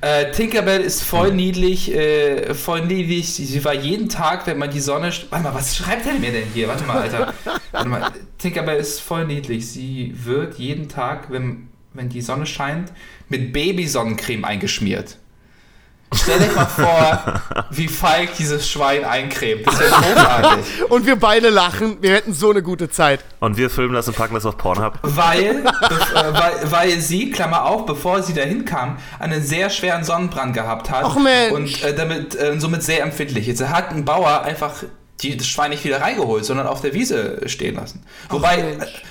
Äh, 0.00 0.30
Tinkerbell 0.32 0.80
ist 0.80 1.02
voll 1.02 1.32
niedlich, 1.32 1.94
äh, 1.94 2.54
voll 2.54 2.86
niedlich. 2.86 3.34
Sie, 3.34 3.64
war 3.64 3.74
jeden 3.74 4.08
Tag, 4.08 4.46
wenn 4.46 4.58
man 4.58 4.70
die 4.70 4.80
Sonne. 4.80 5.12
Warte 5.30 5.44
mal, 5.44 5.54
was 5.54 5.76
schreibt 5.76 6.06
er 6.06 6.14
mir 6.14 6.32
denn 6.32 6.48
hier? 6.52 6.68
Warte 6.68 6.84
mal, 6.84 7.02
Alter. 7.02 7.32
Warte 7.70 7.88
mal. 7.88 8.10
Tinkerbell 8.38 8.78
ist 8.78 9.00
voll 9.00 9.26
niedlich. 9.26 9.68
Sie 9.70 10.12
wird 10.14 10.58
jeden 10.58 10.88
Tag, 10.88 11.30
wenn, 11.30 11.68
wenn 11.94 12.08
die 12.08 12.20
Sonne 12.20 12.46
scheint, 12.46 12.92
mit 13.28 13.52
Babysonnencreme 13.52 14.44
eingeschmiert. 14.44 15.18
Stell 16.14 16.38
dir 16.38 16.52
mal 16.52 16.66
vor, 16.66 17.40
wie 17.70 17.88
Falk 17.88 18.36
dieses 18.38 18.68
Schwein 18.68 19.04
eincremt. 19.04 19.66
Das 19.66 19.78
wäre 19.78 19.90
großartig. 19.90 20.84
Und 20.90 21.06
wir 21.06 21.16
beide 21.16 21.50
lachen, 21.50 21.98
wir 22.00 22.12
hätten 22.12 22.32
so 22.32 22.50
eine 22.50 22.62
gute 22.62 22.90
Zeit. 22.90 23.20
Und 23.40 23.56
wir 23.56 23.70
filmen 23.70 23.94
das 23.94 24.08
und 24.08 24.16
packen 24.16 24.34
das 24.34 24.46
auf 24.46 24.56
Pornhub. 24.56 24.98
Weil, 25.02 25.44
äh, 25.64 25.64
weil, 26.14 26.70
weil 26.70 27.00
sie, 27.00 27.30
Klammer 27.30 27.64
auf, 27.64 27.86
bevor 27.86 28.22
sie 28.22 28.34
dahin 28.34 28.64
kam, 28.64 28.98
einen 29.18 29.42
sehr 29.42 29.70
schweren 29.70 30.04
Sonnenbrand 30.04 30.54
gehabt 30.54 30.90
hat. 30.90 31.04
Ach, 31.04 31.16
Mensch. 31.16 31.52
Und 31.52 31.82
äh, 31.82 31.94
damit 31.94 32.34
äh, 32.34 32.58
somit 32.58 32.82
sehr 32.82 33.02
empfindlich 33.02 33.48
ist. 33.48 33.60
Er 33.60 33.70
hat 33.70 33.90
ein 33.90 34.04
Bauer 34.04 34.42
einfach 34.42 34.72
die, 35.22 35.36
das 35.36 35.46
Schwein 35.46 35.70
nicht 35.70 35.84
wieder 35.84 36.00
reingeholt, 36.00 36.44
sondern 36.44 36.66
auf 36.66 36.80
der 36.80 36.94
Wiese 36.94 37.40
stehen 37.46 37.76
lassen. 37.76 38.04
Wobei 38.28 38.56
Mensch. 38.58 39.02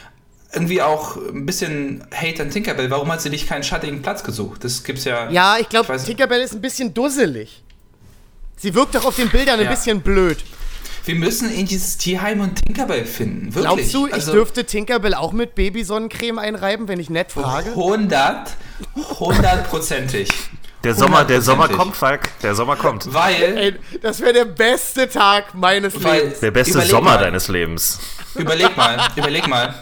Irgendwie 0.53 0.81
auch 0.81 1.15
ein 1.17 1.45
bisschen 1.45 2.03
Hate 2.13 2.41
an 2.43 2.49
Tinkerbell. 2.49 2.89
Warum 2.89 3.11
hat 3.11 3.21
sie 3.21 3.29
nicht 3.29 3.47
keinen 3.47 3.63
schattigen 3.63 4.01
Platz 4.01 4.23
gesucht? 4.23 4.63
Das 4.63 4.83
gibt's 4.83 5.05
ja. 5.05 5.29
Ja, 5.29 5.57
ich 5.59 5.69
glaube, 5.69 5.95
Tinkerbell 5.97 6.41
ist 6.41 6.53
ein 6.53 6.61
bisschen 6.61 6.93
dusselig. 6.93 7.63
Sie 8.57 8.75
wirkt 8.75 8.93
doch 8.95 9.05
auf 9.05 9.15
den 9.15 9.29
Bildern 9.29 9.59
ein 9.59 9.65
Ja. 9.65 9.71
bisschen 9.71 10.01
blöd. 10.01 10.37
Wir 11.05 11.15
müssen 11.15 11.51
in 11.51 11.65
dieses 11.65 11.97
Tierheim 11.97 12.41
und 12.41 12.63
Tinkerbell 12.63 13.05
finden. 13.05 13.45
Wirklich. 13.55 13.63
Glaubst 13.63 13.93
du, 13.93 14.07
ich 14.07 14.13
Also- 14.13 14.33
dürfte 14.33 14.65
Tinkerbell 14.65 15.15
auch 15.15 15.31
mit 15.31 15.55
Babysonnencreme 15.55 16.37
einreiben, 16.37 16.87
wenn 16.87 16.99
ich 16.99 17.09
nett 17.09 17.31
frage? 17.31 17.71
100, 17.71 18.51
hundertprozentig. 19.19 20.29
Der 20.83 20.95
Sommer, 20.95 21.23
der 21.25 21.41
Sommer 21.41 21.67
kommt, 21.69 21.95
Falk. 21.95 22.29
Der 22.41 22.55
Sommer 22.55 22.75
kommt. 22.75 23.11
Weil, 23.13 23.57
Ey, 23.57 23.75
das 24.01 24.19
wäre 24.19 24.33
der 24.33 24.45
beste 24.45 25.07
Tag 25.07 25.53
meines 25.53 25.93
Lebens. 25.95 26.39
Der 26.39 26.51
beste 26.51 26.81
Sommer 26.81 27.11
mal, 27.11 27.17
deines 27.19 27.47
Lebens. 27.47 27.99
Überleg 28.35 28.75
mal, 28.75 28.97
überleg 29.15 29.47
mal. 29.47 29.73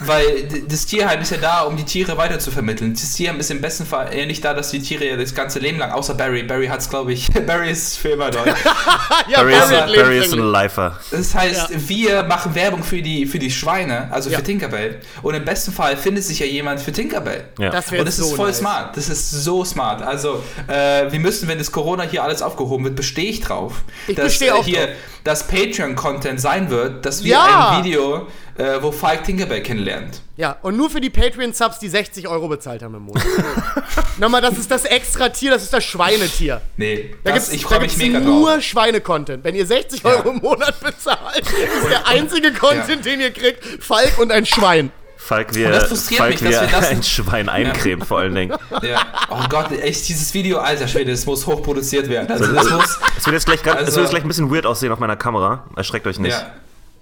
Weil 0.00 0.48
das 0.68 0.86
Tierheim 0.86 1.20
ist 1.20 1.30
ja 1.30 1.36
da, 1.36 1.62
um 1.62 1.76
die 1.76 1.84
Tiere 1.84 2.16
weiter 2.16 2.38
zu 2.38 2.50
vermitteln. 2.50 2.94
Das 2.94 3.12
Tierheim 3.12 3.38
ist 3.38 3.50
im 3.50 3.60
besten 3.60 3.84
Fall 3.86 4.12
eher 4.14 4.26
nicht 4.26 4.44
da, 4.44 4.54
dass 4.54 4.70
die 4.70 4.80
Tiere 4.80 5.04
ja 5.06 5.16
das 5.16 5.34
ganze 5.34 5.58
Leben 5.58 5.78
lang, 5.78 5.92
außer 5.92 6.14
Barry. 6.14 6.42
Barry 6.42 6.68
hat's, 6.68 6.88
glaube 6.88 7.12
ich, 7.12 7.28
Barry 7.46 7.70
ist 7.70 7.98
für 7.98 8.10
immer 8.10 8.30
dort. 8.30 8.46
ja, 9.28 9.42
Barry 9.42 9.54
ist, 9.54 9.70
Barry 9.70 10.18
ist 10.18 10.32
ein. 10.32 10.38
Lifer. 10.50 10.98
Das 11.10 11.34
heißt, 11.34 11.88
wir 11.88 12.22
machen 12.24 12.54
Werbung 12.54 12.82
für 12.82 13.02
die, 13.02 13.26
für 13.26 13.38
die 13.38 13.50
Schweine, 13.50 14.08
also 14.10 14.30
Ja. 14.30 14.38
für 14.38 14.44
Tinkerbell. 14.44 15.00
Und 15.22 15.34
im 15.34 15.44
besten 15.44 15.72
Fall 15.72 15.96
findet 15.96 16.24
sich 16.24 16.38
ja 16.38 16.46
jemand 16.46 16.80
für 16.80 16.92
Tinkerbell. 16.92 17.44
Ja. 17.58 17.70
Das 17.70 17.90
wäre 17.92 18.00
Und 18.02 18.06
das 18.08 18.16
so 18.16 18.24
ist 18.24 18.34
voll 18.36 18.46
nice. 18.48 18.58
smart. 18.58 18.96
Das 18.96 19.08
ist 19.08 19.30
so 19.30 19.64
smart. 19.64 20.02
Also, 20.02 20.42
äh, 20.66 21.10
wir 21.12 21.20
müssen, 21.20 21.46
wenn 21.48 21.58
das 21.58 21.70
Corona 21.72 22.04
hier 22.04 22.22
alles 22.24 22.40
aufgehoben 22.42 22.84
wird, 22.84 22.96
bestehe 22.96 23.28
ich 23.30 23.40
drauf, 23.40 23.82
Ich 24.08 24.16
dass 24.16 24.24
bestehe 24.26 24.54
auch 24.54 24.66
äh, 24.66 24.70
hier 24.70 24.86
drauf. 24.86 24.96
das 25.24 25.46
Patreon-Content 25.46 26.40
sein 26.40 26.70
wird, 26.70 27.04
dass 27.06 27.22
wir 27.22 27.32
Ja. 27.32 27.70
ein 27.70 27.84
Video, 27.84 28.26
äh, 28.56 28.80
wo 28.82 28.92
Falk 28.92 29.24
Tinkerbell 29.24 29.62
kennenlernt. 29.62 30.20
Ja, 30.36 30.56
und 30.62 30.76
nur 30.76 30.90
für 30.90 31.00
die 31.00 31.10
Patreon-Subs, 31.10 31.78
die 31.78 31.88
60 31.88 32.28
Euro 32.28 32.48
bezahlt 32.48 32.82
haben 32.82 32.94
im 32.94 33.02
Monat. 33.02 33.22
Nochmal, 34.18 34.40
das 34.40 34.58
ist 34.58 34.70
das 34.70 34.84
Extra-Tier, 34.84 35.50
das 35.50 35.62
ist 35.64 35.72
das 35.72 35.84
Schweinetier. 35.84 36.60
Nee, 36.76 37.14
Da 37.24 37.32
das, 37.32 37.44
gibt's, 37.50 37.52
ich 37.54 37.64
freue 37.64 37.80
mich 37.80 37.96
mega 37.96 38.20
nur 38.20 38.52
drauf. 38.54 38.62
Schweine-Content. 38.62 39.44
Wenn 39.44 39.54
ihr 39.54 39.66
60 39.66 40.04
Euro 40.04 40.30
im 40.30 40.38
Monat 40.38 40.78
bezahlt, 40.80 41.38
ist 41.40 41.88
der 41.90 42.06
einzige 42.06 42.52
Content, 42.52 43.04
den 43.04 43.20
ihr 43.20 43.30
kriegt, 43.32 43.64
Falk 43.82 44.18
und 44.18 44.32
ein 44.32 44.46
Schwein. 44.46 44.90
Falk, 45.16 45.54
wir, 45.54 45.70
das 45.70 45.88
frustriert 45.88 46.18
Falk, 46.20 46.40
mich, 46.40 46.50
dass 46.50 46.60
wir 46.62 46.68
das- 46.68 46.88
ein 46.90 47.02
Schwein 47.02 47.48
eincremen, 47.50 48.04
vor 48.04 48.18
allen 48.18 48.34
Dingen. 48.34 48.56
Ja. 48.82 49.06
Oh 49.28 49.46
Gott, 49.50 49.70
echt, 49.70 50.08
dieses 50.08 50.32
Video, 50.34 50.58
alter 50.58 50.88
Schwede, 50.88 51.10
das 51.12 51.26
muss 51.26 51.46
hochproduziert 51.46 52.08
werden. 52.08 52.30
Also, 52.32 52.52
das 52.52 52.70
muss, 52.70 52.98
Es 53.18 53.26
wird 53.26 53.34
jetzt 53.34 53.44
gleich, 53.46 53.62
ganz- 53.62 53.80
es 53.82 53.86
Also- 53.88 53.96
wird 53.98 54.04
jetzt 54.06 54.10
gleich 54.12 54.24
ein 54.24 54.28
bisschen 54.28 54.50
weird 54.50 54.64
aussehen 54.66 54.90
auf 54.90 54.98
meiner 54.98 55.16
Kamera. 55.16 55.64
Erschreckt 55.76 56.06
euch 56.06 56.18
nicht. 56.18 56.32
ja. 56.32 56.50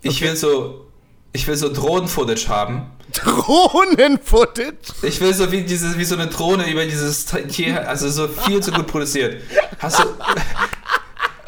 Ich 0.02 0.20
will 0.20 0.36
so, 0.36 0.87
ich 1.32 1.46
will 1.46 1.56
so 1.56 1.72
Drohnen-Footage 1.72 2.48
haben. 2.48 2.90
Drohnen-Footage. 3.12 4.76
Ich 5.02 5.20
will 5.20 5.32
so 5.34 5.50
wie, 5.52 5.62
diese, 5.62 5.96
wie 5.98 6.04
so 6.04 6.14
eine 6.14 6.26
Drohne 6.26 6.70
über 6.70 6.84
dieses 6.84 7.26
Tier, 7.26 7.88
also 7.88 8.08
so 8.10 8.28
viel 8.28 8.62
zu 8.62 8.70
gut 8.72 8.86
produziert. 8.86 9.42
Hast 9.78 9.98
du. 10.00 10.04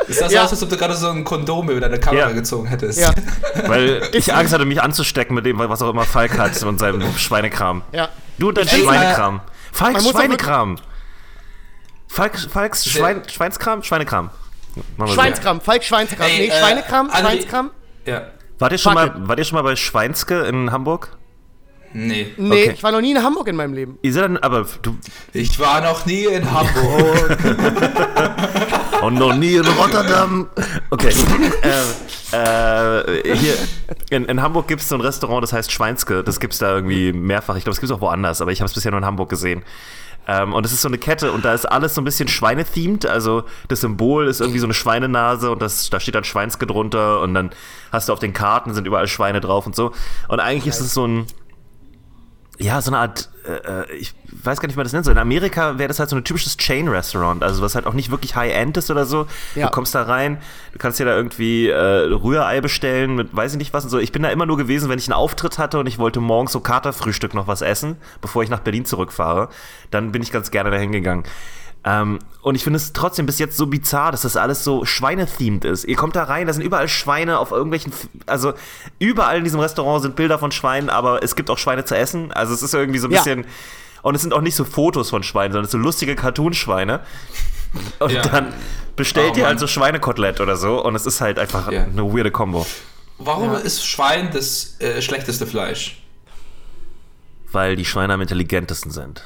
Ist 0.08 0.20
das 0.20 0.32
Ja. 0.32 0.44
aus, 0.44 0.50
als 0.50 0.62
ob 0.62 0.70
du 0.70 0.76
gerade 0.76 0.94
so 0.96 1.08
ein 1.08 1.22
Kondom 1.24 1.70
über 1.70 1.80
deine 1.80 2.00
Kamera 2.00 2.28
Ja. 2.28 2.32
gezogen 2.34 2.66
hättest? 2.66 2.98
Ja, 2.98 3.12
Weil 3.66 4.02
ich 4.12 4.32
Angst 4.34 4.52
hatte, 4.52 4.64
mich 4.64 4.82
anzustecken 4.82 5.34
mit 5.34 5.44
dem, 5.46 5.58
was 5.58 5.82
auch 5.82 5.90
immer 5.90 6.04
Falk 6.04 6.36
hat 6.38 6.60
und 6.62 6.78
seinem 6.78 7.02
Schweinekram. 7.16 7.82
ja. 7.92 8.08
Du 8.38 8.48
und 8.48 8.56
dein 8.58 8.66
Ey, 8.66 8.80
Schweinekram. 8.82 9.40
Falks 9.70 10.02
muss 10.02 10.14
auch 10.14 10.18
Schweinekram. 10.18 10.76
Falk, 12.08 12.38
Falks 12.38 12.86
Schwein, 12.86 13.22
Schweinskram? 13.28 13.82
Schweinekram. 13.82 14.30
Schweinskram, 15.06 15.60
Falk 15.60 15.84
Schweinskram. 15.84 16.26
Ey, 16.26 16.38
nee, 16.38 16.46
äh, 16.48 16.58
Schweinekram, 16.58 17.10
André- 17.10 17.20
Schweinskram. 17.20 17.70
Ja. 18.06 18.22
Wart 18.60 18.72
ihr, 18.72 18.78
schon 18.78 18.92
Fuck 18.96 19.14
mal, 19.18 19.28
wart 19.28 19.38
ihr 19.38 19.44
schon 19.44 19.56
mal 19.56 19.62
bei 19.62 19.74
Schweinske 19.74 20.42
in 20.42 20.70
Hamburg? 20.70 21.16
Nee. 21.92 22.28
Nee, 22.36 22.62
Okay. 22.66 22.72
ich 22.76 22.82
war 22.84 22.92
noch 22.92 23.00
nie 23.00 23.10
in 23.10 23.22
Hamburg 23.22 23.48
in 23.48 23.56
meinem 23.56 23.74
Leben. 23.74 23.98
Ihr 24.02 24.12
seid 24.12 24.22
dann, 24.24 24.36
aber 24.36 24.64
du. 24.82 24.96
Ich 25.32 25.58
war 25.58 25.80
noch 25.80 26.06
nie 26.06 26.24
in 26.26 26.48
Hamburg. 26.48 27.38
Und 29.02 29.14
noch 29.14 29.34
nie 29.34 29.54
in 29.54 29.66
Rotterdam. 29.66 30.48
Okay. 30.90 31.12
äh, 31.62 31.82
Äh, 32.32 33.34
hier 33.36 33.54
in, 34.10 34.26
in 34.26 34.40
Hamburg 34.40 34.68
gibt 34.68 34.82
es 34.82 34.88
so 34.88 34.94
ein 34.94 35.00
Restaurant, 35.00 35.42
das 35.42 35.52
heißt 35.52 35.72
Schweinske. 35.72 36.22
Das 36.22 36.38
gibt 36.38 36.52
es 36.52 36.60
da 36.60 36.72
irgendwie 36.76 37.12
mehrfach. 37.12 37.56
Ich 37.56 37.64
glaube, 37.64 37.74
es 37.74 37.80
gibt 37.80 37.90
es 37.90 37.96
auch 37.96 38.00
woanders, 38.02 38.40
aber 38.40 38.52
ich 38.52 38.60
habe 38.60 38.66
es 38.68 38.74
bisher 38.74 38.92
nur 38.92 38.98
in 38.98 39.04
Hamburg 39.04 39.28
gesehen. 39.30 39.64
Ähm, 40.28 40.52
und 40.52 40.64
es 40.66 40.72
ist 40.72 40.82
so 40.82 40.88
eine 40.88 40.98
Kette 40.98 41.32
und 41.32 41.44
da 41.44 41.54
ist 41.54 41.66
alles 41.66 41.94
so 41.94 42.00
ein 42.00 42.04
bisschen 42.04 42.28
Schweine-themed. 42.28 43.06
Also 43.06 43.44
das 43.68 43.80
Symbol 43.80 44.28
ist 44.28 44.40
irgendwie 44.40 44.58
so 44.58 44.66
eine 44.66 44.74
Schweinenase 44.74 45.50
und 45.50 45.60
das, 45.62 45.90
da 45.90 46.00
steht 46.00 46.14
dann 46.14 46.24
Schweinske 46.24 46.66
drunter 46.66 47.20
und 47.20 47.34
dann 47.34 47.50
hast 47.90 48.08
du 48.08 48.12
auf 48.12 48.18
den 48.18 48.32
Karten 48.32 48.74
sind 48.74 48.86
überall 48.86 49.08
Schweine 49.08 49.40
drauf 49.40 49.66
und 49.66 49.74
so. 49.74 49.92
Und 50.28 50.40
eigentlich 50.40 50.66
ist 50.66 50.80
es 50.80 50.94
so 50.94 51.06
ein, 51.06 51.26
ja, 52.60 52.82
so 52.82 52.90
eine 52.90 52.98
Art, 52.98 53.30
äh, 53.46 53.52
äh, 53.52 53.92
ich 53.96 54.14
weiß 54.44 54.60
gar 54.60 54.66
nicht, 54.66 54.76
wie 54.76 54.78
man 54.78 54.84
das 54.84 54.92
nennt. 54.92 55.06
So 55.06 55.10
in 55.10 55.18
Amerika 55.18 55.78
wäre 55.78 55.88
das 55.88 55.98
halt 55.98 56.10
so 56.10 56.16
ein 56.16 56.24
typisches 56.24 56.58
Chain-Restaurant, 56.58 57.42
also 57.42 57.62
was 57.62 57.74
halt 57.74 57.86
auch 57.86 57.94
nicht 57.94 58.10
wirklich 58.10 58.36
High-End 58.36 58.76
ist 58.76 58.90
oder 58.90 59.06
so. 59.06 59.26
Ja. 59.54 59.66
Du 59.66 59.72
kommst 59.72 59.94
da 59.94 60.02
rein, 60.02 60.38
du 60.72 60.78
kannst 60.78 61.00
dir 61.00 61.06
da 61.06 61.16
irgendwie 61.16 61.68
äh, 61.68 61.74
Rührei 62.12 62.60
bestellen 62.60 63.16
mit 63.16 63.34
weiß 63.34 63.52
ich 63.52 63.58
nicht 63.58 63.72
was 63.72 63.84
und 63.84 63.90
so. 63.90 63.98
Ich 63.98 64.12
bin 64.12 64.22
da 64.22 64.28
immer 64.28 64.44
nur 64.44 64.58
gewesen, 64.58 64.90
wenn 64.90 64.98
ich 64.98 65.08
einen 65.08 65.14
Auftritt 65.14 65.58
hatte 65.58 65.78
und 65.78 65.86
ich 65.86 65.98
wollte 65.98 66.20
morgens 66.20 66.52
so 66.52 66.60
Katerfrühstück 66.60 67.32
noch 67.32 67.46
was 67.46 67.62
essen, 67.62 67.96
bevor 68.20 68.42
ich 68.42 68.50
nach 68.50 68.60
Berlin 68.60 68.84
zurückfahre. 68.84 69.48
Dann 69.90 70.12
bin 70.12 70.20
ich 70.20 70.30
ganz 70.30 70.50
gerne 70.50 70.70
dahin 70.70 70.92
gegangen. 70.92 71.24
Ähm, 71.82 72.18
und 72.42 72.54
ich 72.56 72.62
finde 72.64 72.76
es 72.76 72.92
trotzdem 72.92 73.24
bis 73.26 73.38
jetzt 73.38 73.56
so 73.56 73.66
bizarr, 73.66 74.12
dass 74.12 74.22
das 74.22 74.36
alles 74.36 74.64
so 74.64 74.84
Schweine-themed 74.84 75.64
ist. 75.64 75.84
Ihr 75.84 75.96
kommt 75.96 76.14
da 76.16 76.24
rein, 76.24 76.46
da 76.46 76.52
sind 76.52 76.62
überall 76.62 76.88
Schweine 76.88 77.38
auf 77.38 77.52
irgendwelchen, 77.52 77.92
also 78.26 78.52
überall 78.98 79.38
in 79.38 79.44
diesem 79.44 79.60
Restaurant 79.60 80.02
sind 80.02 80.16
Bilder 80.16 80.38
von 80.38 80.52
Schweinen, 80.52 80.90
aber 80.90 81.22
es 81.22 81.36
gibt 81.36 81.48
auch 81.50 81.56
Schweine 81.58 81.84
zu 81.84 81.96
essen. 81.96 82.32
Also 82.32 82.52
es 82.52 82.62
ist 82.62 82.74
irgendwie 82.74 82.98
so 82.98 83.08
ein 83.08 83.12
Ja. 83.12 83.20
bisschen, 83.22 83.46
und 84.02 84.14
es 84.14 84.20
sind 84.22 84.34
auch 84.34 84.40
nicht 84.42 84.56
so 84.56 84.64
Fotos 84.64 85.08
von 85.10 85.22
Schweinen, 85.22 85.52
sondern 85.52 85.64
es 85.66 85.70
sind 85.70 85.80
so 85.80 85.84
lustige 85.86 86.16
Cartoon-Schweine. 86.16 87.00
Und 87.98 88.12
Ja. 88.12 88.22
dann 88.22 88.52
bestellt 88.96 89.32
Oh, 89.36 89.38
ihr 89.38 89.46
halt 89.46 89.58
so 89.60 89.66
Schweinekotelett 89.66 90.40
oder 90.40 90.56
so 90.56 90.84
und 90.84 90.94
es 90.96 91.06
ist 91.06 91.20
halt 91.20 91.38
einfach 91.38 91.70
Ja. 91.72 91.84
eine 91.84 92.02
weirde 92.12 92.30
Kombo. 92.30 92.66
Warum 93.18 93.54
ist 93.54 93.86
Schwein 93.86 94.30
das 94.32 94.76
äh, 94.80 95.00
schlechteste 95.00 95.46
Fleisch? 95.46 96.02
Weil 97.52 97.76
die 97.76 97.84
Schweine 97.84 98.14
am 98.14 98.20
intelligentesten 98.20 98.90
sind. 98.90 99.22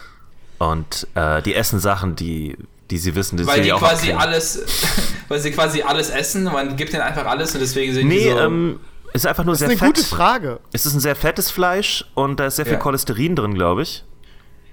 Und 0.70 1.06
äh, 1.14 1.42
die 1.42 1.54
essen 1.54 1.78
Sachen, 1.80 2.14
die, 2.16 2.56
die 2.90 2.98
sie 2.98 3.14
wissen, 3.14 3.36
die 3.36 3.46
Weil 3.46 3.56
sie 3.56 3.62
die 3.62 3.72
auch 3.72 3.80
quasi 3.80 4.12
abkriegen. 4.12 4.18
alles, 4.18 4.62
weil 5.28 5.40
sie 5.40 5.50
quasi 5.50 5.82
alles 5.82 6.10
essen, 6.10 6.44
man 6.44 6.76
gibt 6.76 6.92
ihnen 6.92 7.02
einfach 7.02 7.26
alles 7.26 7.54
und 7.54 7.60
deswegen 7.60 7.92
sind 7.92 8.08
die 8.08 8.16
Nee, 8.16 8.30
so. 8.30 8.38
ähm, 8.38 8.80
ist 9.12 9.26
einfach 9.26 9.44
nur 9.44 9.54
Das 9.54 9.60
ist 9.62 9.68
sehr 9.68 9.70
eine 9.70 9.78
fett. 9.78 9.96
gute 9.96 10.04
Frage. 10.08 10.60
Es 10.72 10.86
ist 10.86 10.94
ein 10.94 11.00
sehr 11.00 11.16
fettes 11.16 11.50
Fleisch 11.50 12.04
und 12.14 12.40
da 12.40 12.46
ist 12.46 12.56
sehr 12.56 12.64
viel 12.66 12.74
Ja. 12.74 12.80
Cholesterin 12.80 13.36
drin, 13.36 13.54
glaube 13.54 13.82
ich. 13.82 14.04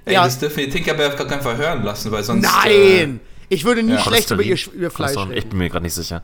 ey, 0.05 0.13
ja. 0.15 0.23
das 0.23 0.39
dürfen 0.39 0.59
die 0.59 0.69
Tinkerbell 0.69 1.09
auf 1.09 1.15
gar 1.15 1.27
keinen 1.27 1.41
Fall 1.41 1.57
hören 1.57 1.83
lassen, 1.83 2.11
weil 2.11 2.23
sonst. 2.23 2.43
Nein! 2.43 3.19
Ich 3.53 3.65
würde 3.65 3.83
nie 3.83 3.91
Ja. 3.95 3.99
schlecht 3.99 4.31
über 4.31 4.41
ihr, 4.43 4.55
ihr 4.55 4.89
Fleisch 4.91 4.93
Cholesterin, 5.13 5.31
Ich 5.31 5.37
reden. 5.39 5.49
bin 5.49 5.57
mir 5.59 5.69
gerade 5.69 5.83
nicht 5.83 5.93
sicher. 5.93 6.21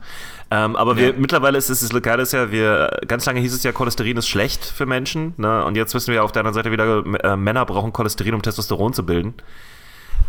Ähm, 0.50 0.76
aber 0.76 0.96
wir, 0.96 1.08
Ja. 1.08 1.12
mittlerweile 1.18 1.58
ist 1.58 1.68
es 1.68 1.80
das 1.80 1.92
Lokale 1.92 2.22
ist 2.22 2.32
ja, 2.32 2.50
wir, 2.50 3.00
ganz 3.06 3.26
lange 3.26 3.38
hieß 3.40 3.52
es 3.52 3.62
ja, 3.64 3.70
Cholesterin 3.72 4.16
ist 4.16 4.28
schlecht 4.28 4.64
für 4.64 4.86
Menschen. 4.86 5.34
Ne? 5.36 5.62
Und 5.66 5.76
jetzt 5.76 5.94
wissen 5.94 6.10
wir 6.14 6.24
auf 6.24 6.32
der 6.32 6.40
anderen 6.40 6.54
Seite 6.54 6.72
wieder, 6.72 7.04
äh, 7.22 7.36
Männer 7.36 7.66
brauchen 7.66 7.92
Cholesterin, 7.92 8.32
um 8.32 8.40
Testosteron 8.40 8.94
zu 8.94 9.04
bilden. 9.04 9.34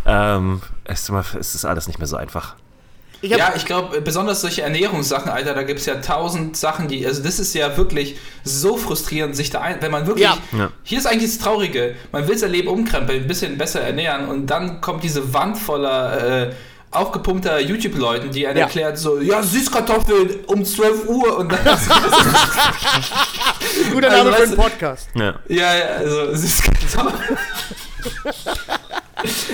Ähm, 0.05 0.61
es, 0.83 1.09
ist 1.09 1.65
alles 1.65 1.87
nicht 1.87 1.99
mehr 1.99 2.07
so 2.07 2.17
einfach. 2.17 2.55
Ich 3.21 3.31
Ja, 3.31 3.53
ich 3.55 3.65
glaube, 3.65 3.99
besonders 4.01 4.41
solche 4.41 4.61
Ernährungssachen, 4.61 5.29
Alter, 5.29 5.53
da 5.53 5.63
gibt 5.63 5.79
es 5.79 5.85
ja 5.85 5.95
tausend 5.95 6.55
Sachen, 6.55 6.87
die, 6.87 7.05
also 7.05 7.21
das 7.23 7.37
ist 7.39 7.53
ja 7.53 7.75
wirklich 7.77 8.17
so 8.43 8.77
frustrierend, 8.77 9.35
sich 9.35 9.49
da 9.49 9.59
ein, 9.61 9.77
wenn 9.81 9.91
man 9.91 10.05
wirklich, 10.07 10.25
Ja. 10.25 10.37
Ja. 10.57 10.71
hier 10.83 10.97
ist 10.99 11.05
eigentlich 11.05 11.31
das 11.31 11.39
Traurige, 11.39 11.95
man 12.13 12.27
will 12.29 12.37
sein 12.37 12.51
Leben 12.51 12.69
umkrempeln, 12.69 13.21
ein 13.23 13.27
bisschen 13.27 13.57
besser 13.57 13.81
ernähren 13.81 14.27
und 14.29 14.47
dann 14.47 14.79
kommt 14.79 15.03
diese 15.03 15.33
Wand 15.33 15.57
voller 15.57 16.43
äh, 16.49 16.53
aufgepumpter 16.91 17.59
YouTube-Leuten, 17.59 18.31
die 18.31 18.47
einen 18.47 18.57
Ja. 18.57 18.63
erklärt 18.65 18.97
so, 18.97 19.19
ja, 19.19 19.43
Süßkartoffeln 19.43 20.39
um 20.47 20.65
12 20.65 21.07
Uhr 21.07 21.37
und 21.37 21.51
dann, 21.51 21.59
guter 23.93 24.09
also 24.11 24.23
Name 24.23 24.33
für 24.35 24.41
weißt 24.41 24.53
einen 24.53 24.55
Podcast. 24.55 25.09
Ja. 25.13 25.35
ja, 25.47 25.75
ja, 25.77 25.85
also 25.97 26.33
Süßkartoffeln. 26.35 27.37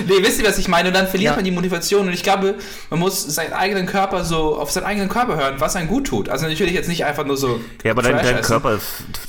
Nee, 0.06 0.22
wisst 0.22 0.40
ihr, 0.40 0.48
was 0.48 0.58
ich 0.58 0.68
meine? 0.68 0.88
Und 0.88 0.94
dann 0.94 1.08
verliert 1.08 1.32
Ja. 1.32 1.36
man 1.36 1.44
die 1.44 1.50
Motivation. 1.50 2.06
Und 2.06 2.12
ich 2.12 2.22
glaube, 2.22 2.54
man 2.88 3.00
muss 3.00 3.20
seinen 3.22 3.52
eigenen 3.52 3.86
Körper 3.86 4.24
so 4.24 4.56
auf 4.56 4.70
seinen 4.70 4.84
eigenen 4.84 5.08
Körper 5.08 5.36
hören, 5.36 5.56
was 5.58 5.74
einem 5.74 5.88
gut 5.88 6.06
tut. 6.06 6.28
Also 6.28 6.46
natürlich 6.46 6.72
jetzt 6.74 6.88
nicht 6.88 7.04
einfach 7.04 7.24
nur 7.24 7.36
so. 7.36 7.60
Ja, 7.82 7.90
aber 7.90 8.02
dein, 8.02 8.16
dein. 8.16 8.40
Körper 8.42 8.78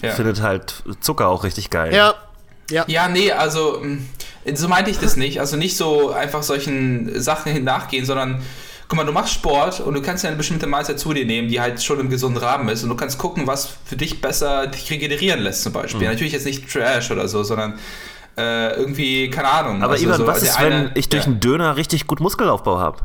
Ja. 0.03 0.11
findet 0.11 0.41
halt 0.41 0.83
Zucker 1.01 1.27
auch 1.27 1.43
richtig 1.43 1.71
geil. 1.71 1.93
Ja. 1.93 2.13
Ja. 2.69 2.83
Ja, 2.87 3.07
nee, 3.07 3.31
also 3.31 3.79
mh, 3.81 3.99
so 4.55 4.67
meinte 4.67 4.91
ich 4.91 4.99
das 4.99 5.15
nicht. 5.15 5.39
Also 5.39 5.57
nicht 5.57 5.75
so 5.77 6.11
einfach 6.11 6.43
solchen 6.43 7.19
Sachen 7.21 7.63
nachgehen, 7.63 8.05
sondern 8.05 8.41
guck 8.87 8.97
mal, 8.97 9.05
du 9.05 9.11
machst 9.11 9.33
Sport 9.33 9.79
und 9.81 9.93
du 9.93 10.01
kannst 10.01 10.23
ja 10.23 10.29
eine 10.29 10.37
bestimmte 10.37 10.67
Mahlzeit 10.67 10.99
zu 10.99 11.13
dir 11.13 11.25
nehmen, 11.25 11.49
die 11.49 11.59
halt 11.59 11.83
schon 11.83 11.99
im 11.99 12.09
gesunden 12.09 12.41
Rahmen 12.41 12.69
ist 12.69 12.83
und 12.83 12.89
du 12.89 12.95
kannst 12.95 13.17
gucken, 13.17 13.47
was 13.47 13.69
für 13.85 13.97
dich 13.97 14.21
besser 14.21 14.67
dich 14.67 14.89
regenerieren 14.89 15.41
lässt 15.41 15.63
zum 15.63 15.73
Beispiel. 15.73 16.01
Mhm. 16.01 16.13
Natürlich 16.13 16.33
jetzt 16.33 16.45
nicht 16.45 16.71
Trash 16.71 17.11
oder 17.11 17.27
so, 17.27 17.43
sondern 17.43 17.77
äh, 18.37 18.75
irgendwie, 18.75 19.29
keine 19.29 19.49
Ahnung. 19.49 19.83
Aber 19.83 19.93
also 19.93 20.05
Ivan, 20.05 20.17
so 20.17 20.27
was 20.27 20.43
ist, 20.43 20.61
wenn 20.61 20.91
ich 20.95 21.09
durch 21.09 21.23
ja. 21.23 21.31
einen 21.31 21.39
Döner 21.39 21.75
richtig 21.75 22.07
gut 22.07 22.19
Muskelaufbau 22.19 22.79
habe? 22.79 22.99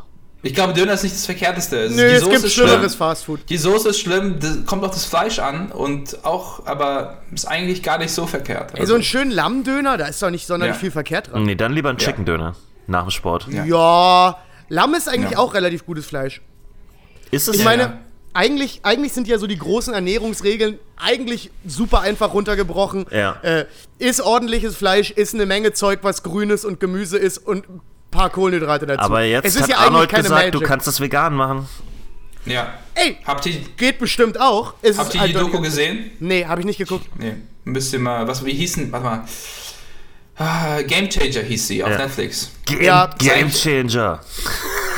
Ich 0.44 0.55
glaube, 0.55 0.72
Döner 0.72 0.94
ist 0.94 1.05
nicht 1.05 1.14
das 1.14 1.24
Verkehrteste. 1.24 1.78
Es- 1.85 1.92
Nö, 1.94 2.09
die 2.09 2.14
es 2.14 2.28
gibt 2.28 2.35
ist 2.44 2.52
schlimmeres 2.55 2.78
schlimm. 2.94 2.98
Fastfood. 2.98 3.40
Die 3.48 3.57
Soße 3.57 3.90
ist 3.90 4.00
schlimm, 4.00 4.40
das 4.40 4.66
kommt 4.66 4.83
auf 4.85 4.90
das 4.90 5.05
Fleisch 5.05 5.38
an 5.38 5.70
und 5.70 6.24
auch, 6.24 6.66
aber 6.66 7.18
ist 7.33 7.46
eigentlich 7.46 7.83
gar 7.85 7.98
nicht 7.98 8.11
so 8.12 8.26
verkehrt. 8.26 8.72
Ey, 8.76 8.85
so 8.87 8.94
einen 8.94 9.05
schönen 9.05 9.31
Lammdöner, 9.31 9.96
da 9.96 10.07
ist 10.07 10.20
doch 10.20 10.31
nicht 10.31 10.46
sonderlich 10.46 10.74
Ja. 10.76 10.81
viel 10.81 10.90
verkehrt 10.90 11.31
dran. 11.33 11.44
Nee, 11.44 11.55
dann 11.55 11.72
lieber 11.72 11.90
einen 11.90 11.98
Chicken 11.98 12.24
Döner 12.24 12.57
nach 12.88 13.02
dem 13.02 13.11
Sport. 13.11 13.46
Ja. 13.50 13.64
Ja, 13.64 14.38
Lamm 14.68 14.94
ist 14.94 15.09
eigentlich 15.09 15.33
Ja. 15.33 15.38
auch 15.38 15.55
relativ 15.55 15.87
gutes 15.87 16.07
Fleisch. 16.07 16.40
Ist 17.31 17.46
es 17.48 17.55
Ich 17.55 17.61
Ja, 17.61 17.64
meine, 17.64 17.98
eigentlich, 18.35 18.81
eigentlich 18.83 19.12
sind 19.12 19.28
ja 19.28 19.38
so 19.38 19.46
die 19.46 19.59
großen 19.59 19.94
Ernährungsregeln 19.94 20.78
eigentlich 20.96 21.50
super 21.66 22.00
einfach 22.00 22.35
runtergebrochen. 22.35 23.07
Ja. 23.12 23.37
Äh, 23.42 23.66
ist 23.98 24.20
ordentliches 24.20 24.74
Fleisch, 24.74 25.11
ist 25.12 25.35
eine 25.35 25.46
Menge 25.46 25.72
Zeug, 25.72 26.00
was 26.02 26.22
grünes 26.24 26.64
und 26.64 26.81
Gemüse 26.81 27.16
ist 27.18 27.38
und 27.38 27.68
ein 27.68 27.81
paar 28.12 28.31
Kohlenhydrate 28.31 28.87
dazu. 28.87 29.01
aber 29.01 29.22
jetzt 29.25 29.44
es 29.44 29.57
ist 29.57 29.62
hat 29.62 29.68
ja 29.70 29.77
Arnold 29.79 29.94
eigentlich 29.96 30.11
keine 30.11 30.22
gesagt, 30.22 30.40
Magic. 30.46 30.53
du 30.61 30.61
kannst 30.61 30.87
das 30.87 31.01
vegan 31.01 31.35
machen. 31.35 31.68
Ja. 32.46 32.75
Ey, 32.94 33.16
Habt 33.25 33.46
ihr, 33.46 33.55
geht 33.77 33.98
bestimmt 33.98 34.40
auch. 34.40 34.75
Es 34.83 34.98
habt 34.98 35.14
ihr 35.14 35.20
die 35.22 35.27
eindeutig- 35.29 35.51
Doku 35.51 35.62
gesehen? 35.62 36.11
Nee, 36.20 36.44
habe 36.44 36.61
ich 36.61 36.66
nicht 36.66 36.79
geguckt. 36.79 37.07
Nee. 37.18 37.35
Müsst 37.64 37.92
ihr 37.92 37.98
mal, 37.98 38.27
was, 38.29 38.44
wie 38.44 38.53
hießen, 38.53 38.90
warte 38.92 39.05
mal. 39.07 39.25
Ah, 40.37 40.81
Game 40.83 41.09
Changer 41.09 41.40
hieß 41.42 41.68
sie 41.68 41.85
auf 41.85 41.90
Ja. 41.90 41.98
Netflix. 41.98 42.51
Game, 42.64 42.83
Ja, 42.83 43.11
Game 43.18 43.51
Changer. 43.51 44.20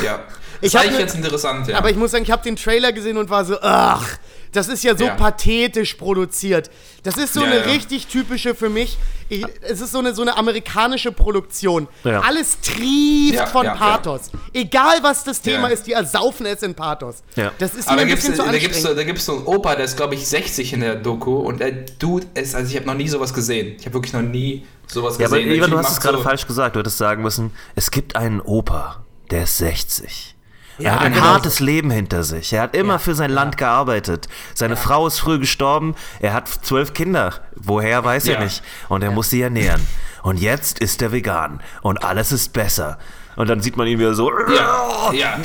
Ja. 0.03 0.19
Ich 0.61 0.71
Das 0.71 0.75
hab 0.81 0.81
ist 0.81 0.87
eigentlich 0.87 0.91
ne- 0.93 0.99
jetzt 1.01 1.15
interessant, 1.15 1.67
ja. 1.67 1.77
Aber 1.77 1.89
ich 1.89 1.97
muss 1.97 2.11
sagen, 2.11 2.23
ich 2.23 2.31
habe 2.31 2.41
den 2.43 2.55
Trailer 2.55 2.91
gesehen 2.93 3.17
und 3.17 3.29
war 3.29 3.43
so, 3.45 3.57
ach, 3.61 4.07
das 4.55 4.67
ist 4.67 4.83
ja 4.83 4.97
so 4.97 5.05
Ja. 5.05 5.15
pathetisch 5.15 5.93
produziert. 5.95 6.69
Das 7.03 7.17
ist 7.17 7.33
so 7.33 7.41
Ja, 7.41 7.47
eine 7.47 7.57
ja. 7.57 7.61
richtig 7.63 8.07
typische 8.07 8.55
für 8.55 8.69
mich. 8.69 8.97
Ich, 9.29 9.43
es 9.61 9.81
ist 9.81 9.91
so 9.91 9.99
eine, 9.99 10.13
so 10.15 10.21
eine 10.21 10.37
amerikanische 10.37 11.11
Produktion. 11.11 11.87
Ja. 12.03 12.21
Alles 12.21 12.59
trieft 12.61 13.35
Ja, 13.35 13.45
von 13.47 13.65
ja, 13.65 13.73
ja. 13.73 13.77
Pathos. 13.77 14.31
Egal 14.53 14.99
was 15.01 15.23
das 15.23 15.41
Thema 15.41 15.67
Ja. 15.67 15.73
ist, 15.73 15.87
die 15.87 15.93
ersaufen 15.93 16.45
es 16.45 16.61
in 16.63 16.73
Pathos. 16.75 17.23
Ja. 17.35 17.51
Das 17.57 17.73
ist 17.73 17.87
Aber 17.87 17.95
mir 17.95 17.97
da 17.97 18.01
ein 18.03 18.07
gibt's, 18.09 18.25
bisschen 18.27 18.45
zu 18.45 18.51
da, 18.51 18.57
gibt's, 18.57 18.81
da 18.83 19.03
gibt's 19.03 19.25
so 19.25 19.35
einen 19.37 19.45
Opa, 19.45 19.75
der 19.75 19.85
ist, 19.85 19.97
glaube 19.97 20.15
ich, 20.15 20.27
60 20.27 20.73
in 20.73 20.79
der 20.81 20.95
Doku 20.95 21.35
und 21.37 21.59
der 21.59 21.71
Dude 21.71 22.27
ist, 22.35 22.55
also 22.55 22.69
ich 22.69 22.75
habe 22.75 22.85
noch 22.87 22.93
nie 22.95 23.07
sowas 23.07 23.33
gesehen. 23.33 23.75
Ich 23.79 23.85
habe 23.85 23.93
wirklich 23.95 24.13
noch 24.13 24.21
nie 24.21 24.65
sowas 24.87 25.17
Ja, 25.17 25.27
aber 25.27 25.37
gesehen. 25.39 25.55
Ivan, 25.55 25.71
du 25.71 25.77
hast 25.77 25.91
es 25.91 25.99
gerade 25.99 26.17
so- 26.17 26.23
falsch 26.23 26.45
gesagt. 26.47 26.75
Du 26.75 26.79
hättest 26.79 26.97
sagen 26.97 27.21
müssen, 27.23 27.51
es 27.75 27.89
gibt 27.91 28.15
einen 28.15 28.41
Opa, 28.41 29.03
der 29.31 29.43
ist 29.43 29.57
60. 29.57 30.34
Ja, 30.77 30.89
er 30.91 30.95
hat 30.95 31.01
ein 31.03 31.13
genau. 31.13 31.25
hartes 31.25 31.59
Leben 31.59 31.89
hinter 31.91 32.23
sich. 32.23 32.51
Er 32.53 32.61
hat 32.63 32.75
immer 32.75 32.99
für 32.99 33.15
sein 33.15 33.31
Land 33.31 33.57
gearbeitet. 33.57 34.27
Seine 34.53 34.75
Frau 34.75 35.07
ist 35.07 35.19
früh 35.19 35.39
gestorben. 35.39 35.95
Er 36.19 36.33
hat 36.33 36.47
zwölf 36.49 36.93
Kinder. 36.93 37.33
Woher 37.55 38.03
weiß 38.03 38.27
er 38.27 38.35
Ja. 38.35 38.43
nicht. 38.43 38.61
Und 38.89 39.01
er 39.03 39.11
muss 39.11 39.29
sie 39.29 39.41
ernähren. 39.41 39.87
Und 40.23 40.39
jetzt 40.39 40.79
ist 40.79 41.01
er 41.01 41.11
vegan. 41.11 41.61
Und 41.81 42.03
alles 42.03 42.31
ist 42.31 42.51
besser. 42.51 42.97
Und 43.37 43.49
dann 43.49 43.59
sieht 43.61 43.75
man 43.75 43.85
ihn 43.85 43.99
wieder 43.99 44.13
so. 44.13 44.31
Ja, 44.31 45.11
ja. 45.11 45.37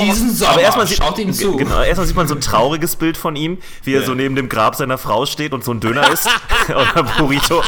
Diesen 0.00 0.34
Sommer, 0.34 0.52
Aber 0.52 0.60
erstmal 0.62 0.86
sieht, 0.86 0.96
schaut 0.96 1.18
ihm 1.18 1.32
zu. 1.32 1.56
Genau, 1.56 1.82
erstmal 1.82 2.06
sieht 2.06 2.16
man 2.16 2.26
so 2.26 2.34
ein 2.34 2.40
trauriges 2.40 2.96
Bild 2.96 3.18
von 3.18 3.36
ihm, 3.36 3.58
wie 3.82 3.94
er 3.94 4.00
Ja. 4.00 4.06
so 4.06 4.14
neben 4.14 4.34
dem 4.34 4.48
Grab 4.48 4.76
seiner 4.76 4.96
Frau 4.96 5.26
steht 5.26 5.52
und 5.52 5.62
so 5.62 5.72
ein 5.72 5.80
Döner 5.80 6.10
isst. 6.10 6.26
oder 6.68 7.02
Burrito. 7.18 7.58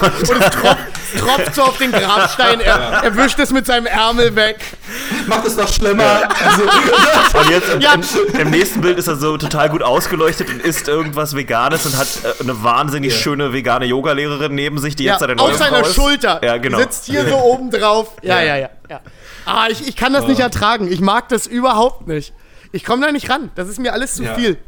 Und, 0.00 0.26
Tropft 0.26 0.78
so 1.52 1.62
auf 1.62 1.78
den 1.78 1.92
Grabstein, 1.92 2.60
er, 2.60 2.74
er 3.02 3.16
wischt 3.16 3.38
es 3.38 3.50
mit 3.52 3.66
seinem 3.66 3.86
Ärmel 3.86 4.34
weg. 4.36 4.58
Macht 5.26 5.46
es 5.46 5.56
noch 5.56 5.68
schlimmer. 5.72 6.28
Also, 6.44 6.62
Und 7.38 7.50
jetzt 7.50 7.68
im, 7.72 7.80
Ja. 7.80 7.94
im, 7.94 8.02
im 8.40 8.50
nächsten 8.50 8.80
Bild 8.80 8.98
ist 8.98 9.08
er 9.08 9.16
so 9.16 9.36
total 9.36 9.68
gut 9.68 9.82
ausgeleuchtet 9.82 10.48
und 10.50 10.60
isst 10.62 10.88
irgendwas 10.88 11.34
Veganes 11.36 11.86
und 11.86 11.96
hat 11.96 12.06
äh, 12.24 12.42
eine 12.42 12.62
wahnsinnig 12.62 13.14
schöne 13.18 13.52
vegane 13.52 13.84
Yogalehrerin 13.86 14.54
neben 14.54 14.78
sich, 14.78 14.96
die 14.96 15.04
Ja, 15.04 15.12
jetzt 15.14 15.20
seine 15.20 15.36
neue 15.36 15.52
auf 15.52 15.56
seiner 15.56 15.78
Frau 15.80 15.86
ist. 15.86 15.94
Schulter. 15.94 16.40
Ja, 16.44 16.56
genau. 16.58 16.78
Sitzt 16.78 17.06
hier 17.06 17.28
so 17.28 17.36
oben 17.36 17.70
drauf. 17.70 18.12
Ja, 18.22 18.40
ja, 18.40 18.56
ja. 18.56 18.68
ja. 18.88 19.00
Ah, 19.44 19.66
ich, 19.70 19.86
ich 19.88 19.96
kann 19.96 20.12
das 20.12 20.26
nicht 20.26 20.40
ertragen. 20.40 20.90
Ich 20.90 21.00
mag 21.00 21.28
das 21.28 21.46
überhaupt 21.46 22.06
nicht. 22.08 22.32
Ich 22.72 22.84
komme 22.84 23.04
da 23.06 23.12
nicht 23.12 23.30
ran. 23.30 23.50
Das 23.54 23.68
ist 23.68 23.78
mir 23.78 23.92
alles 23.92 24.14
zu 24.16 24.24
Ja. 24.24 24.34
viel. 24.34 24.58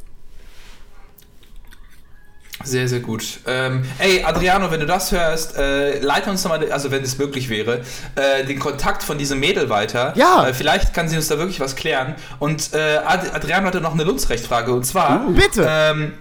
Sehr, 2.64 2.88
sehr 2.88 3.00
gut. 3.00 3.38
Ähm, 3.46 3.84
ey, 3.98 4.24
Adriano, 4.24 4.70
wenn 4.70 4.80
du 4.80 4.86
das 4.86 5.12
hörst, 5.12 5.56
äh, 5.56 6.00
leite 6.00 6.30
uns 6.30 6.42
nochmal, 6.42 6.70
also 6.72 6.90
wenn 6.90 7.02
es 7.02 7.16
möglich 7.18 7.48
wäre, 7.48 7.82
äh, 8.16 8.44
den 8.44 8.58
Kontakt 8.58 9.02
von 9.02 9.16
diesem 9.16 9.38
Mädel 9.38 9.68
weiter. 9.68 10.12
Ja. 10.16 10.48
Äh, 10.48 10.54
vielleicht 10.54 10.92
kann 10.92 11.08
sie 11.08 11.16
uns 11.16 11.28
da 11.28 11.38
wirklich 11.38 11.60
was 11.60 11.76
klären. 11.76 12.16
Und 12.38 12.74
äh, 12.74 12.98
Ad 13.04 13.30
Adriano 13.32 13.66
hatte 13.66 13.80
noch 13.80 13.94
eine 13.94 14.04
Lunzrechtfrage 14.04 14.72
und 14.72 14.84
zwar. 14.84 15.28
Bitte. 15.30 15.66
Ähm, 15.68 16.14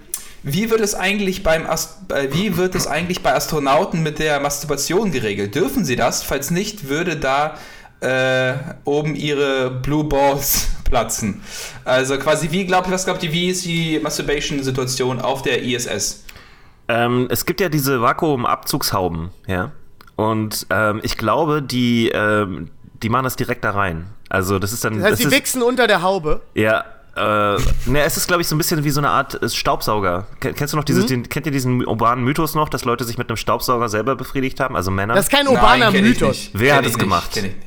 wie 0.44 0.70
wird 0.70 0.80
es 0.80 0.94
eigentlich 0.94 1.42
beim 1.42 1.66
Ast 1.66 1.96
wie 2.30 2.56
wird 2.56 2.76
es 2.76 2.86
eigentlich 2.86 3.22
bei 3.22 3.34
Astronauten 3.34 4.04
mit 4.04 4.20
der 4.20 4.38
Masturbation 4.38 5.10
geregelt? 5.10 5.56
Dürfen 5.56 5.84
sie 5.84 5.96
das? 5.96 6.22
Falls 6.22 6.52
nicht, 6.52 6.88
würde 6.88 7.16
da 7.16 7.56
äh, 8.00 8.54
oben 8.84 9.14
ihre 9.14 9.70
Blue 9.70 10.04
Balls 10.04 10.68
platzen. 10.84 11.42
Also 11.84 12.18
quasi, 12.18 12.50
wie 12.50 12.64
glaubt, 12.64 12.90
was 12.90 13.04
glaubt 13.04 13.22
ihr, 13.22 13.32
wie 13.32 13.48
ist 13.48 13.64
die 13.64 13.98
Masturbation-Situation 14.00 15.20
auf 15.20 15.42
der 15.42 15.62
ISS? 15.62 16.24
Ähm, 16.88 17.28
es 17.30 17.44
gibt 17.46 17.60
ja 17.60 17.68
diese 17.68 18.00
Vakuumabzugshauben, 18.00 19.30
ja. 19.46 19.72
Und 20.16 20.66
ähm, 20.70 21.00
ich 21.02 21.16
glaube, 21.16 21.62
die, 21.62 22.08
ähm, 22.08 22.70
die 23.02 23.08
machen 23.08 23.24
das 23.24 23.36
direkt 23.36 23.62
da 23.64 23.70
rein. 23.70 24.06
Also 24.28 24.58
das 24.58 24.72
ist 24.72 24.84
dann. 24.84 24.94
Das 24.94 25.02
heißt, 25.04 25.12
das 25.12 25.18
die 25.20 25.26
ist, 25.26 25.32
wichsen 25.32 25.62
unter 25.62 25.86
der 25.86 26.02
Haube. 26.02 26.40
Ja. 26.54 26.84
Äh, 27.16 27.58
ne, 27.86 28.02
es 28.04 28.16
ist, 28.16 28.28
glaube 28.28 28.42
ich, 28.42 28.48
so 28.48 28.54
ein 28.54 28.58
bisschen 28.58 28.84
wie 28.84 28.90
so 28.90 29.00
eine 29.00 29.10
Art 29.10 29.42
äh, 29.42 29.48
Staubsauger. 29.48 30.26
Ken- 30.40 30.54
Kennst 30.54 30.72
du 30.72 30.76
noch 30.76 30.84
Mhm. 30.84 30.86
dieses, 30.86 31.06
den, 31.06 31.28
kennt 31.28 31.46
ihr 31.46 31.52
diesen 31.52 31.84
urbanen 31.84 32.24
Mythos 32.24 32.54
noch, 32.54 32.68
dass 32.68 32.84
Leute 32.84 33.02
sich 33.04 33.18
mit 33.18 33.28
einem 33.28 33.36
Staubsauger 33.36 33.88
selber 33.88 34.14
befriedigt 34.14 34.60
haben, 34.60 34.76
also 34.76 34.90
Männer? 34.92 35.14
Das 35.14 35.24
ist 35.26 35.30
kein 35.32 35.48
urbaner 35.48 35.90
Nein, 35.90 36.02
Mythos. 36.04 36.50
Wer 36.52 36.74
Kenn 36.76 36.84
hat 36.84 36.86
es 36.86 36.98
gemacht? 36.98 37.30
Kenn 37.32 37.46
ich 37.46 37.54
nicht. 37.56 37.66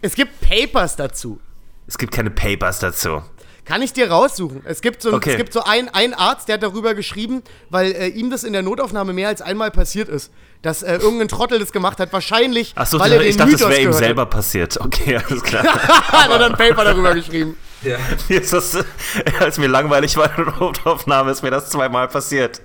Es 0.00 0.14
gibt 0.14 0.40
Papers 0.40 0.96
dazu. 0.96 1.38
es 1.86 1.98
gibt 1.98 2.12
keine 2.14 2.30
Papers 2.30 2.78
dazu. 2.78 3.22
Kann 3.68 3.82
ich 3.82 3.92
dir 3.92 4.10
raussuchen. 4.10 4.62
Es 4.64 4.80
gibt 4.80 5.02
so, 5.02 5.12
Okay. 5.12 5.32
es 5.32 5.36
gibt 5.36 5.52
so 5.52 5.62
einen, 5.62 5.88
einen 5.90 6.14
Arzt, 6.14 6.48
der 6.48 6.54
hat 6.54 6.62
darüber 6.62 6.94
geschrieben, 6.94 7.42
weil 7.68 7.92
äh, 7.92 8.08
ihm 8.08 8.30
das 8.30 8.42
in 8.42 8.54
der 8.54 8.62
Notaufnahme 8.62 9.12
mehr 9.12 9.28
als 9.28 9.42
einmal 9.42 9.70
passiert 9.70 10.08
ist, 10.08 10.32
dass 10.62 10.82
äh, 10.82 10.96
irgendein 10.96 11.28
Trottel 11.28 11.58
das 11.58 11.70
gemacht 11.70 12.00
hat. 12.00 12.10
Wahrscheinlich, 12.12 12.72
Achso, 12.76 12.98
weil 12.98 13.12
er 13.12 13.18
den 13.18 13.28
ich 13.28 13.36
dachte, 13.36 13.52
das 13.52 13.60
Mythos 13.60 13.76
wäre 13.76 13.82
ihm 13.82 13.92
selber 13.92 14.24
passiert. 14.26 14.80
Okay, 14.80 15.18
alles 15.18 15.42
klar. 15.42 15.64
hat. 15.64 16.08
hat 16.12 16.30
er 16.30 16.38
dann 16.38 16.52
ein 16.52 16.58
Paper 16.58 16.84
darüber 16.84 17.14
geschrieben. 17.14 17.56
Ja. 17.82 17.96
Das, 18.50 18.76
als 19.40 19.58
mir 19.58 19.68
langweilig 19.68 20.16
war 20.16 20.36
in 20.38 20.44
der 20.46 20.54
Notaufnahme, 20.54 21.30
ist 21.30 21.42
mir 21.42 21.50
das 21.50 21.68
zweimal 21.70 22.08
passiert. 22.08 22.60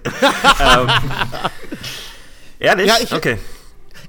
ähm, 0.60 0.90
ehrlich? 2.60 2.88
Ja, 2.88 2.96
ich- 3.02 3.14
okay. 3.14 3.38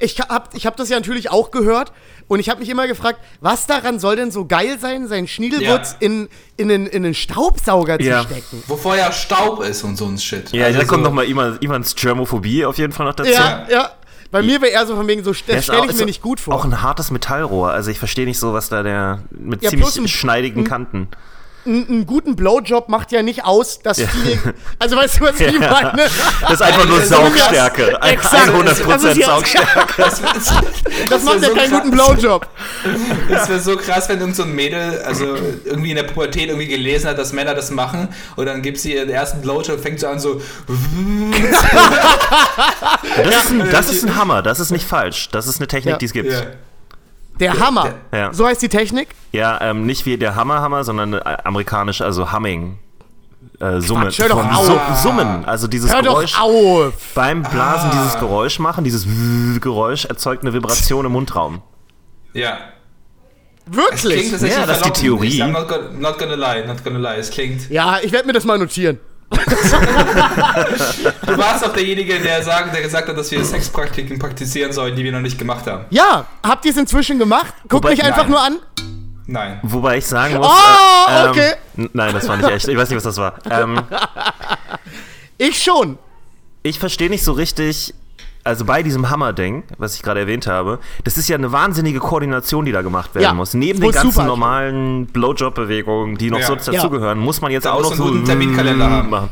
Ich 0.05 0.21
hab, 0.21 0.55
ich 0.55 0.67
hab 0.67 0.77
das 0.77 0.88
ja 0.90 0.97
natürlich 0.97 1.31
auch 1.31 1.51
gehört 1.51 1.93
und 2.29 2.38
ich 2.40 2.49
habe 2.51 2.61
mich 2.61 2.69
immer 2.69 2.87
gefragt, 2.87 3.21
was 3.40 3.67
daran 3.67 3.99
soll 3.99 4.17
denn 4.17 4.31
so 4.31 4.45
geil 4.47 4.79
sein, 4.79 5.09
seinen 5.09 5.27
Schniedelwurz 5.29 5.93
Ja. 6.01 6.07
in, 6.07 6.29
in, 6.57 6.71
einen, 6.71 6.87
in 6.87 7.05
einen 7.05 7.14
Staubsauger 7.14 8.01
Ja. 8.01 8.23
zu 8.23 8.29
stecken? 8.29 8.62
Wo 8.67 8.77
vorher 8.77 9.11
Staub 9.12 9.62
ist 9.62 9.83
und 9.83 9.97
so 9.97 10.07
ein 10.07 10.19
Shit. 10.19 10.53
Ja, 10.53 10.67
Also 10.67 10.79
da 10.81 10.85
kommt 10.85 11.05
so- 11.05 11.11
nochmal 11.11 11.27
Ivans 11.29 11.95
Germophobie 11.95 12.64
auf 12.64 12.77
jeden 12.79 12.93
Fall 12.93 13.07
noch 13.07 13.14
dazu. 13.14 13.31
Ja, 13.31 13.67
ja. 13.71 13.90
Bei 14.31 14.43
mir 14.43 14.61
wäre 14.61 14.73
eher 14.73 14.85
so 14.87 14.97
von 14.97 15.07
wegen 15.07 15.23
so, 15.23 15.31
das 15.31 15.64
stelle 15.64 15.87
ich 15.88 15.97
mir 15.97 16.07
nicht 16.07 16.21
gut 16.21 16.40
vor. 16.40 16.55
Auch 16.55 16.64
ein 16.64 16.83
hartes 16.83 17.11
Metallrohr. 17.12 17.71
Also 17.71 17.90
ich 17.93 17.99
verstehe 18.01 18.27
nicht 18.27 18.38
so, 18.40 18.53
was 18.53 18.69
da 18.69 18.83
der 18.83 19.21
mit 19.31 19.62
Ja, 19.62 19.71
ziemlich 19.71 20.12
schneidigen 20.12 20.64
Kanten. 20.64 21.09
Ein, 21.66 21.87
einen 21.88 22.07
guten 22.07 22.37
Blowjob 22.37 22.88
macht 22.88 23.11
ja 23.12 23.22
nicht 23.22 23.44
aus, 23.44 23.81
dass 23.81 23.98
Ja. 23.98 24.07
viel. 24.09 24.38
Also 24.79 24.96
weißt 24.96 25.18
du, 25.20 25.24
was 25.24 25.40
ich 25.40 25.53
Ja. 25.61 25.70
meine? 25.70 26.03
Das 26.42 26.53
ist 26.53 26.62
einfach 26.62 26.87
nur 26.87 27.00
so. 27.00 27.07
Saugstärke. 27.14 28.03
Ein- 28.03 28.12
Exakt. 28.14 28.48
100% 28.50 28.64
Das 28.88 29.05
ist 29.05 29.16
ja- 29.16 29.27
Saugstärke. 29.27 29.87
Das, 29.96 30.20
das, 30.20 30.55
Das 31.09 31.22
macht 31.24 31.42
ja 31.42 31.48
keinen 31.50 31.70
guten 31.72 31.90
Blowjob. 31.90 32.46
Das 33.31 33.48
wäre 33.48 33.61
so 33.61 33.77
krass, 33.77 34.09
wenn 34.09 34.18
irgend 34.20 34.37
so 34.37 34.42
ein 34.42 34.55
Mädel, 34.55 35.03
also 35.07 35.37
irgendwie 35.64 35.90
in 35.90 35.96
der 35.96 36.03
Pubertät 36.05 36.48
irgendwie 36.48 36.68
gelesen 36.68 37.09
hat, 37.09 37.18
dass 37.18 37.33
Männer 37.33 37.55
das 37.55 37.70
machen 37.70 38.09
und 38.37 38.46
dann 38.46 38.61
gibt 38.62 38.79
sie 38.79 38.94
ihren 38.94 39.09
ersten 39.11 39.40
Blowjob, 39.40 39.81
fängt 39.81 40.00
so 40.00 40.07
an 40.09 40.18
so. 40.20 40.40
Das, 43.16 43.44
ist 43.44 43.50
ein, 43.50 43.70
das 43.70 43.90
ist 43.90 44.05
ein 44.05 44.16
Hammer. 44.16 44.42
Das 44.42 44.61
ist 44.61 44.70
nicht 44.70 44.87
falsch. 44.87 45.29
Das 45.31 45.46
ist 45.46 45.59
eine 45.61 45.66
Technik, 45.68 45.92
Ja. 45.92 45.98
die 45.98 46.07
es 46.07 46.12
gibt. 46.12 46.33
Ja. 47.40 47.53
Der 47.53 47.59
Hammer. 47.61 47.94
Ja. 48.12 48.33
So 48.33 48.47
heißt 48.47 48.62
die 48.62 48.68
Technik. 48.68 49.09
Ja, 49.33 49.61
ähm, 49.61 49.87
nicht 49.87 50.07
wie 50.07 50.16
der 50.16 50.37
Hammer-Hammer, 50.37 50.85
sondern 50.85 51.14
äh, 51.14 51.20
amerikanisch, 51.44 52.01
also 52.01 52.33
Humming. 52.33 52.79
Äh, 53.61 53.81
Summen. 53.81 54.05
Quatsch, 54.05 54.18
hör 54.20 54.29
doch 54.29 54.53
auf. 54.53 54.66
Su 54.66 54.79
Summen. 55.09 55.44
Also 55.44 55.66
dieses 55.68 55.92
Hör 55.92 56.03
Geräusch. 56.03 56.33
doch 56.33 56.40
auf. 56.40 56.92
Beim 57.14 57.42
Blasen 57.42 57.90
Ah. 57.90 57.94
dieses 57.94 58.18
Geräusch 58.18 58.59
machen, 58.59 58.85
dieses 58.85 59.07
Geräusch 59.61 60.05
erzeugt 60.07 60.42
eine 60.42 60.53
Vibration 60.53 61.05
im 61.07 61.12
Mundraum. 61.12 61.62
ja. 62.33 62.57
Es 63.66 63.73
klingt 63.73 63.77
Wirklich? 64.12 64.31
tatsächlich 64.31 64.59
Ja, 64.59 64.66
das 64.66 64.77
ist 64.79 64.87
die. 64.88 65.01
Theorie. 65.01 65.27
Ich, 65.29 65.42
I'm 65.42 65.49
not 65.53 65.66
gonna, 65.68 65.88
not 65.99 66.18
gonna 66.18 66.35
lie, 66.35 66.66
not 66.66 66.85
gonna 66.85 66.99
lie. 66.99 67.18
Es 67.18 67.31
klingt. 67.31 67.70
Ja, 67.70 67.97
ich 68.03 68.12
werde 68.12 68.27
mir 68.27 68.35
das 68.35 68.44
mal 68.44 68.59
notieren. 68.59 68.99
Du 71.27 71.39
warst 71.39 71.65
auch 71.65 71.73
derjenige, 71.73 72.19
der, 72.21 72.43
sagen, 72.43 72.71
der 72.73 72.83
gesagt 72.83 73.09
hat, 73.09 73.17
dass 73.17 73.31
wir 73.31 73.45
Sexpraktiken 73.45 74.19
praktizieren 74.19 74.73
sollen, 74.73 74.95
die 74.97 75.05
wir 75.05 75.13
noch 75.13 75.21
nicht 75.21 75.39
gemacht 75.39 75.67
haben. 75.67 75.85
Ja, 75.91 76.27
habt 76.43 76.65
ihr 76.65 76.71
es 76.71 76.77
inzwischen 76.77 77.19
gemacht? 77.19 77.53
Guckt 77.63 77.85
Wobei- 77.85 77.91
mich 77.91 78.03
einfach 78.05 78.23
Nein. 78.23 78.31
nur 78.31 78.41
an. 78.43 78.57
Nein. 79.27 79.59
Wobei 79.63 79.99
ich 79.99 80.07
sagen 80.07 80.37
muss. 80.37 80.47
Oh, 80.47 81.11
äh, 81.11 81.25
ähm, 81.25 81.31
okay. 81.31 81.53
n- 81.79 81.91
Nein, 81.95 82.13
das 82.13 82.29
war 82.29 82.37
nicht 82.37 82.49
echt. 82.51 82.69
Ich 82.69 82.77
weiß 82.77 82.89
nicht, 82.91 82.97
was 82.97 83.05
das 83.05 83.17
war. 83.17 83.35
Ähm, 83.51 83.81
Ich 85.39 85.61
schon. 85.63 85.99
ich 86.63 86.79
verstehe 86.79 87.11
nicht 87.11 87.25
so 87.25 87.33
richtig. 87.33 87.93
Also 88.47 88.67
bei 88.67 88.83
diesem 88.83 89.09
Hammer-Ding, 89.09 89.63
was 89.79 89.95
ich 89.97 90.03
gerade 90.03 90.21
erwähnt 90.21 90.47
habe, 90.47 90.79
das 91.03 91.17
ist 91.17 91.29
ja 91.29 91.37
eine 91.37 91.51
wahnsinnige 91.51 91.99
Koordination, 91.99 92.67
die 92.67 92.73
da 92.73 92.83
gemacht 92.83 93.15
werden 93.15 93.25
Ja, 93.25 93.33
muss. 93.33 93.55
Neben 93.55 93.81
den 93.81 93.91
ganzen 93.91 94.13
super. 94.13 94.27
normalen 94.27 95.07
Blowjob-Bewegungen, 95.07 96.17
die 96.19 96.31
noch 96.31 96.41
Ja. 96.41 96.49
so 96.49 96.55
dazugehören, 96.57 97.19
muss 97.19 97.41
man 97.41 97.51
jetzt 97.53 97.65
Da 97.65 97.73
auch 97.73 97.81
noch 97.83 97.95
so 97.95 98.03
einen 98.05 98.13
guten 98.13 98.25
Terminkalender 98.27 98.91
haben. 98.91 99.09
machen. 99.09 99.31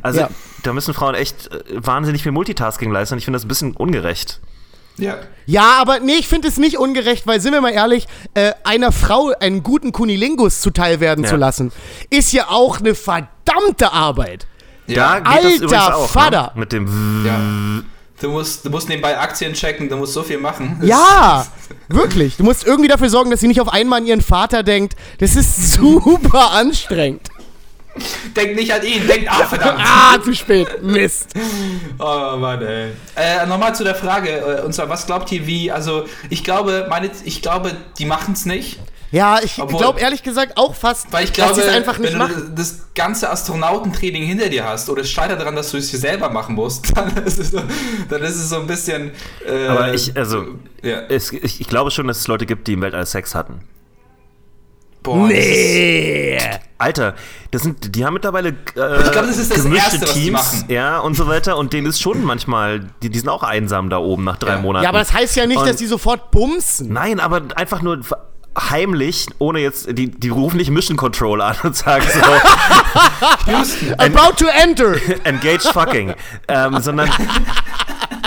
Also 0.00 0.20
Ja. 0.20 0.28
da 0.62 0.72
müssen 0.72 0.94
Frauen 0.94 1.16
echt 1.16 1.48
äh, 1.52 1.60
wahnsinnig 1.74 2.22
viel 2.22 2.30
Multitasking 2.32 2.92
leisten. 2.92 3.18
Ich 3.18 3.24
finde 3.24 3.36
das 3.38 3.44
ein 3.44 3.48
bisschen 3.48 3.72
ungerecht. 3.76 4.40
Ja. 4.96 5.16
Ja, 5.46 5.78
aber 5.80 5.98
nee, 5.98 6.12
ich 6.20 6.28
finde 6.28 6.46
es 6.46 6.56
nicht 6.58 6.78
ungerecht, 6.78 7.26
weil, 7.26 7.40
sind 7.40 7.52
wir 7.54 7.60
mal 7.62 7.72
ehrlich, 7.72 8.06
äh, 8.34 8.52
einer 8.62 8.92
Frau 8.92 9.32
einen 9.40 9.64
guten 9.64 9.90
Kunilingus 9.90 10.60
zuteil 10.60 11.00
werden 11.00 11.24
Ja. 11.24 11.30
zu 11.30 11.36
lassen, 11.36 11.72
ist 12.10 12.32
ja 12.32 12.46
auch 12.48 12.78
eine 12.78 12.94
verdammte 12.94 13.92
Arbeit. 13.92 14.46
Da 14.86 14.92
Ja. 14.94 15.10
Alter 15.24 15.48
übrigens 15.48 15.72
auch. 15.72 16.08
Vater. 16.08 16.52
Ne? 16.54 16.60
Mit 16.60 16.72
dem 16.72 17.24
ja. 17.26 17.40
Du 18.22 18.30
musst, 18.30 18.64
du 18.64 18.70
musst 18.70 18.88
nebenbei 18.88 19.18
Aktien 19.18 19.52
checken, 19.52 19.88
du 19.88 19.96
musst 19.96 20.12
so 20.12 20.22
viel 20.22 20.38
machen. 20.38 20.80
Ja, 20.82 21.46
wirklich. 21.88 22.36
Du 22.36 22.44
musst 22.44 22.64
irgendwie 22.64 22.88
dafür 22.88 23.10
sorgen, 23.10 23.30
dass 23.30 23.40
sie 23.40 23.48
nicht 23.48 23.60
auf 23.60 23.68
einmal 23.68 24.00
an 24.00 24.06
ihren 24.06 24.20
Vater 24.20 24.62
denkt. 24.62 24.94
Das 25.18 25.34
ist 25.34 25.72
super 25.74 26.52
anstrengend. 26.52 27.28
Denk 28.36 28.54
nicht 28.54 28.72
an 28.72 28.82
ihn, 28.86 29.06
denk, 29.06 29.26
ah, 29.28 29.44
verdammt. 29.48 29.80
Ah, 29.84 30.18
zu 30.22 30.34
spät. 30.34 30.82
Mist. 30.82 31.34
Oh 31.98 32.36
Mann, 32.38 32.62
ey. 32.62 32.92
Äh, 33.16 33.44
Nochmal 33.46 33.74
zu 33.74 33.84
der 33.84 33.94
Frage, 33.94 34.30
äh, 34.30 34.62
und 34.62 34.72
zwar, 34.72 34.88
was 34.88 35.04
glaubt 35.04 35.30
ihr, 35.32 35.46
wie, 35.46 35.70
also, 35.70 36.04
ich 36.30 36.42
glaube, 36.44 36.86
meine, 36.88 37.10
ich 37.24 37.42
glaube, 37.42 37.72
die 37.98 38.06
machen 38.06 38.34
es 38.34 38.46
nicht. 38.46 38.78
Ja, 39.12 39.38
ich 39.42 39.54
glaube 39.56 40.00
ehrlich 40.00 40.22
gesagt 40.22 40.56
auch 40.56 40.74
fast, 40.74 41.12
Weil 41.12 41.24
ich 41.24 41.32
dass 41.32 41.52
glaube, 41.54 41.60
es 41.60 41.68
einfach 41.68 41.98
nicht 41.98 42.12
wenn 42.12 42.18
machen. 42.18 42.46
du 42.48 42.54
das 42.54 42.86
ganze 42.94 43.30
Astronautentraining 43.30 44.22
hinter 44.24 44.48
dir 44.48 44.64
hast 44.64 44.88
oder 44.88 45.02
es 45.02 45.10
scheitert 45.10 45.38
daran, 45.40 45.54
dass 45.54 45.70
du 45.70 45.76
es 45.76 45.90
dir 45.90 45.98
selber 45.98 46.30
machen 46.30 46.54
musst, 46.54 46.96
dann 46.96 47.14
ist 47.24 47.38
es 47.38 47.50
so, 47.50 47.60
dann 48.08 48.22
ist 48.22 48.36
es 48.36 48.48
so 48.48 48.56
ein 48.56 48.66
bisschen. 48.66 49.12
Äh, 49.46 49.66
Aber 49.68 49.92
ich, 49.92 50.16
also, 50.16 50.46
Ja. 50.82 51.02
es, 51.10 51.30
ich, 51.32 51.60
ich 51.60 51.68
glaube 51.68 51.90
schon, 51.90 52.08
dass 52.08 52.18
es 52.20 52.26
Leute 52.26 52.46
gibt, 52.46 52.66
die 52.68 52.72
im 52.72 52.80
Weltall 52.80 53.04
Sex 53.06 53.34
hatten. 53.34 53.60
Boah, 55.02 55.28
das 55.28 55.38
ist- 55.38 55.46
Nee. 55.46 56.38
Alter, 56.78 57.14
das 57.50 57.62
sind, 57.62 57.94
die 57.94 58.04
haben 58.04 58.14
mittlerweile 58.14 58.48
äh, 58.48 58.52
Ich 59.02 59.12
glaub, 59.12 59.26
das 59.26 59.36
ist 59.36 59.50
das 59.54 59.62
gemischte 59.64 59.96
Erste, 59.98 60.12
Teams, 60.14 60.32
machen. 60.32 60.64
ja 60.68 60.98
und 61.00 61.14
so 61.16 61.26
weiter. 61.28 61.56
Und 61.56 61.72
denen 61.72 61.86
ist 61.86 62.00
schon 62.00 62.24
manchmal, 62.24 62.88
die, 63.02 63.10
die 63.10 63.18
sind 63.18 63.28
auch 63.28 63.42
einsam 63.42 63.90
da 63.90 63.98
oben 63.98 64.24
nach 64.24 64.36
drei 64.38 64.52
Ja. 64.54 64.58
Monaten. 64.60 64.84
Ja, 64.84 64.88
aber 64.88 64.98
das 65.00 65.12
heißt 65.12 65.36
ja 65.36 65.46
nicht, 65.46 65.58
Und- 65.58 65.68
dass 65.68 65.76
die 65.76 65.86
sofort 65.86 66.30
bumsen. 66.30 66.92
Nein, 66.92 67.20
aber 67.20 67.42
einfach 67.56 67.82
nur 67.82 68.00
heimlich, 68.58 69.26
ohne 69.38 69.60
jetzt, 69.60 69.88
die, 69.96 70.10
die 70.10 70.28
rufen 70.28 70.56
nicht 70.58 70.70
Mission 70.70 70.96
Control 70.96 71.40
an 71.40 71.56
und 71.62 71.74
sagen 71.76 72.04
so, 72.12 73.50
Houston. 73.52 73.94
About 73.98 74.36
to 74.38 74.46
enter. 74.46 74.94
engage 75.24 75.62
fucking, 75.72 76.14
ähm, 76.48 76.80
sondern 76.80 77.10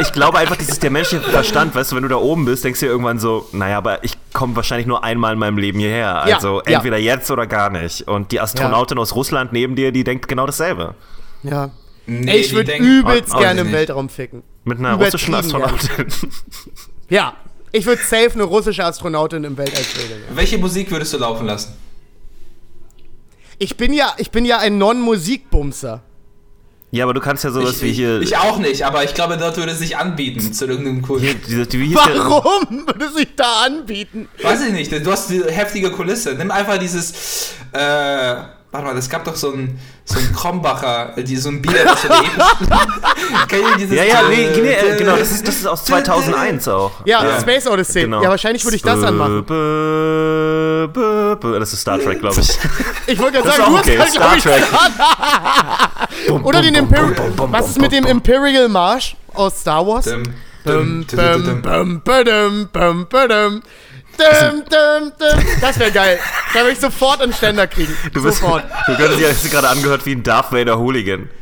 ich 0.02 0.12
glaube 0.12 0.38
einfach, 0.40 0.56
das 0.56 0.70
ist 0.70 0.84
der 0.84 0.92
menschliche 0.92 1.24
Verstand, 1.24 1.76
weißt 1.76 1.92
du, 1.92 1.96
wenn 1.96 2.04
du 2.04 2.10
da 2.10 2.16
oben 2.18 2.46
bist, 2.46 2.64
denkst 2.64 2.80
du 2.80 2.86
dir 2.88 2.92
irgendwann 2.92 3.20
so, 3.20 3.48
naja, 3.52 3.78
aber 3.78 4.04
ich 4.04 4.14
komme 4.34 4.56
wahrscheinlich 4.56 4.88
nur 4.88 5.04
einmal 5.04 5.34
in 5.34 5.40
meinem 5.40 5.58
Leben 5.58 5.80
hierher, 5.80 6.24
Ja, 6.28 6.36
also 6.36 6.62
ja. 6.66 6.78
entweder 6.78 6.98
jetzt 6.98 7.30
oder 7.32 7.48
gar 7.48 7.70
nicht. 7.70 8.08
Und 8.08 8.32
die 8.32 8.40
Astronautin 8.40 8.98
aus 8.98 9.16
Russland 9.16 9.54
neben 9.54 9.76
dir, 9.76 9.92
die 9.92 10.04
denkt 10.04 10.28
genau 10.28 10.46
dasselbe. 10.46 10.96
Ja. 11.44 11.70
Nee, 12.08 12.32
Ey, 12.32 12.38
ich 12.40 12.54
würde 12.54 12.76
übelst 12.78 13.34
Oh, 13.34 13.40
gerne 13.40 13.62
weiß 13.62 13.68
im 13.68 13.74
Weltraum 13.74 14.10
ficken. 14.10 14.44
Mit 14.64 14.80
einer 14.80 14.94
russischen 14.96 15.34
gerne. 15.34 15.46
Astronautin. 15.46 16.06
Ja. 17.10 17.34
Ich 17.76 17.86
würde 17.86 18.02
safe 18.02 18.32
eine 18.36 18.44
russische 18.44 18.86
Astronautin 18.86 19.44
im 19.44 19.58
Weltall 19.58 19.84
regeln. 20.02 20.22
Welche 20.34 20.58
Musik 20.58 20.90
würdest 20.92 21.12
du 21.12 21.18
laufen 21.18 21.46
lassen? 21.46 21.74
Ich 23.60 23.76
bin 23.76 23.92
ja, 23.92 24.14
ich 24.18 24.32
bin 24.32 24.46
ja 24.46 24.60
ein 24.60 24.78
Non-Musikbumser. 24.78 26.02
Ja, 26.92 27.04
aber 27.04 27.14
du 27.14 27.20
kannst 27.20 27.44
ja 27.44 27.52
sowas 27.52 27.76
Ich, 27.78 27.82
wie 27.82 27.92
hier. 27.92 28.22
ich, 28.22 28.38
auch 28.38 28.60
nicht, 28.60 28.84
aber 28.84 29.04
ich 29.04 29.14
glaube, 29.14 29.36
dort 29.38 29.58
würde 29.58 29.74
es 29.74 29.80
sich 29.80 29.98
anbieten 29.98 30.54
zu 30.54 30.66
irgendeinem 30.66 31.02
der- 32.08 32.30
Warum 32.30 32.88
würde 32.88 33.12
sich 33.12 33.28
da 33.36 33.64
anbieten? 33.66 34.30
Weiß 34.42 34.66
ich 34.66 34.72
nicht, 34.72 34.90
du 34.94 35.12
hast 35.12 35.30
die 35.30 35.44
heftige 35.44 35.92
Kulisse. 35.92 36.34
Nimm 36.36 36.52
einfach 36.52 36.78
dieses. 36.78 37.52
Äh, 37.74 38.36
Warte 38.76 38.88
mal, 38.88 38.98
es 38.98 39.10
gab 39.10 39.24
doch 39.24 39.38
so 39.38 39.54
ein, 39.54 39.80
so 40.04 40.20
ein 40.20 40.34
Krombacher, 40.34 41.14
die, 41.16 41.38
so 41.38 41.48
ein 41.48 41.62
Bier, 41.62 41.86
das 41.86 42.02
so 42.02 42.10
eine 42.10 42.28
Kennt 43.48 43.64
ihr 43.70 43.78
dieses 43.78 43.96
Ja, 43.96 44.04
ja, 44.04 44.22
nee, 44.28 44.50
nee, 44.54 44.70
äh, 44.70 44.98
genau, 44.98 45.16
das 45.16 45.32
ist, 45.32 45.48
das 45.48 45.56
ist 45.56 45.66
aus 45.66 45.86
2001 45.86 46.68
auch. 46.68 46.92
Ja, 47.06 47.24
ja. 47.24 47.40
Space 47.40 47.68
Odyssey. 47.68 48.02
Genau. 48.02 48.22
Ja, 48.22 48.28
wahrscheinlich 48.28 48.66
würde 48.66 48.76
ich 48.76 48.82
das 48.82 49.02
anmachen. 49.02 49.46
Das 51.58 51.72
ist 51.72 51.80
Star 51.80 52.00
Trek, 52.00 52.20
glaube 52.20 52.42
ich. 52.42 52.50
Ich 53.08 53.18
wollte 53.18 53.38
gerade 53.38 53.58
sagen, 53.58 53.72
du 53.72 53.78
okay. 53.78 53.98
hast 53.98 54.14
Star 54.14 54.38
Trek. 54.40 54.64
Oder 56.44 56.62
den 56.62 56.76
Imperial. 56.76 57.16
Was 57.38 57.70
ist 57.70 57.80
mit 57.80 57.94
dem 57.94 58.06
Imperial 58.06 58.68
Marsch 58.68 59.16
aus 59.34 59.62
Star 59.62 59.88
Wars? 59.88 60.04
Bum, 60.66 61.06
bum, 61.06 61.06
bum, 61.06 61.62
bum, 61.62 62.02
bum, 62.02 62.68
bum, 62.74 62.74
Dum, 62.74 63.08
dum, 63.10 63.28
dum. 63.30 63.62
Das 65.62 65.80
wäre 65.80 65.92
geil. 65.92 66.20
Da 66.54 66.60
würde 66.62 66.72
ich 66.72 66.80
sofort 66.80 67.22
einen 67.22 67.34
Ständer 67.34 67.68
kriegen. 67.68 67.96
Du 68.14 68.24
bist, 68.24 68.40
sofort. 68.40 68.64
Du 68.88 68.96
könntest 68.96 69.44
dich 69.44 69.52
gerade 69.52 69.70
angehört 69.70 70.06
wie 70.06 70.14
ein 70.14 70.24
Darth 70.24 70.52
Vader 70.52 70.78
Hooligan. 70.78 71.30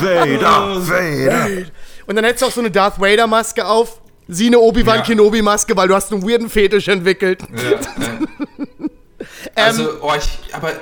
Vader, 0.00 0.88
Vader. 0.88 1.66
Und 2.06 2.16
dann 2.16 2.24
hättest 2.24 2.42
du 2.42 2.46
auch 2.46 2.52
so 2.52 2.60
eine 2.60 2.70
Darth 2.70 3.00
Vader 3.00 3.26
Maske 3.26 3.66
auf. 3.66 4.00
Sie 4.28 4.46
eine 4.46 4.60
Obi-Wan 4.60 4.98
ja. 4.98 5.02
Kenobi 5.02 5.42
Maske, 5.42 5.76
weil 5.76 5.88
du 5.88 5.94
hast 5.94 6.12
einen 6.12 6.22
weirden 6.22 6.48
Fetisch 6.48 6.88
entwickelt. 6.88 7.42
Ja, 7.52 7.70
ja. 7.70 8.66
Also, 9.54 9.90
ähm, 9.90 9.96
oh, 10.02 10.12
ich, 10.16 10.54
aber 10.54 10.72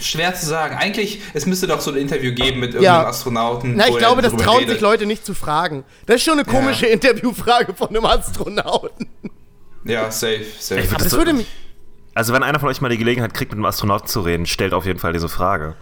schwer 0.00 0.34
zu 0.34 0.46
sagen. 0.46 0.76
Eigentlich, 0.76 1.20
es 1.32 1.46
müsste 1.46 1.66
doch 1.66 1.80
so 1.80 1.90
ein 1.90 1.96
Interview 1.96 2.34
geben 2.34 2.60
mit 2.60 2.74
irgendeinem 2.74 3.02
ja. 3.02 3.06
Astronauten. 3.06 3.74
Na, 3.76 3.88
ich 3.88 3.96
glaube, 3.98 4.22
das 4.22 4.34
trauen 4.36 4.58
redet. 4.58 4.74
sich 4.74 4.80
Leute 4.80 5.06
nicht 5.06 5.24
zu 5.24 5.34
fragen. 5.34 5.84
Das 6.06 6.16
ist 6.16 6.22
schon 6.24 6.38
eine 6.38 6.44
komische 6.44 6.86
ja. 6.86 6.92
Interviewfrage 6.92 7.74
von 7.74 7.88
einem 7.88 8.04
Astronauten. 8.04 9.08
Ja, 9.84 10.10
safe, 10.10 10.44
safe. 10.58 10.88
Aber 10.90 11.04
das 11.04 11.12
würde 11.12 11.32
mich 11.32 11.46
also, 12.14 12.32
wenn 12.32 12.44
einer 12.44 12.60
von 12.60 12.68
euch 12.68 12.80
mal 12.80 12.88
die 12.88 12.98
Gelegenheit 12.98 13.34
kriegt, 13.34 13.50
mit 13.50 13.58
einem 13.58 13.64
Astronauten 13.64 14.06
zu 14.06 14.20
reden, 14.20 14.46
stellt 14.46 14.72
auf 14.72 14.86
jeden 14.86 15.00
Fall 15.00 15.12
diese 15.12 15.28
Frage. 15.28 15.74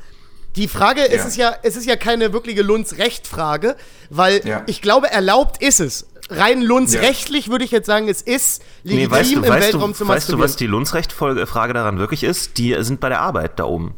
Die 0.56 0.68
Frage, 0.68 1.00
ja. 1.00 1.06
es, 1.06 1.26
ist 1.26 1.36
ja, 1.36 1.54
es 1.62 1.76
ist 1.76 1.86
ja 1.86 1.96
keine 1.96 2.32
wirkliche 2.32 2.62
Lunds-Recht-Frage, 2.62 3.76
weil 4.10 4.46
ja. 4.46 4.62
ich 4.66 4.82
glaube, 4.82 5.10
erlaubt 5.10 5.62
ist 5.62 5.80
es 5.80 6.06
rein 6.36 6.62
Lundsrechtlich 6.62 7.46
ja. 7.46 7.52
würde 7.52 7.64
ich 7.64 7.70
jetzt 7.70 7.86
sagen, 7.86 8.08
es 8.08 8.22
ist 8.22 8.62
legitim 8.82 9.10
nee, 9.10 9.16
weißt 9.16 9.32
du, 9.32 9.36
im 9.36 9.42
weißt 9.42 9.62
Weltraum 9.62 9.92
du, 9.92 9.98
zu 9.98 10.08
Weißt 10.08 10.32
du, 10.32 10.38
was 10.38 10.56
die 10.56 10.66
Lundsrecht-Frage 10.66 11.72
daran 11.72 11.98
wirklich 11.98 12.24
ist? 12.24 12.58
Die 12.58 12.76
sind 12.80 13.00
bei 13.00 13.08
der 13.08 13.20
Arbeit 13.20 13.58
da 13.58 13.64
oben. 13.64 13.94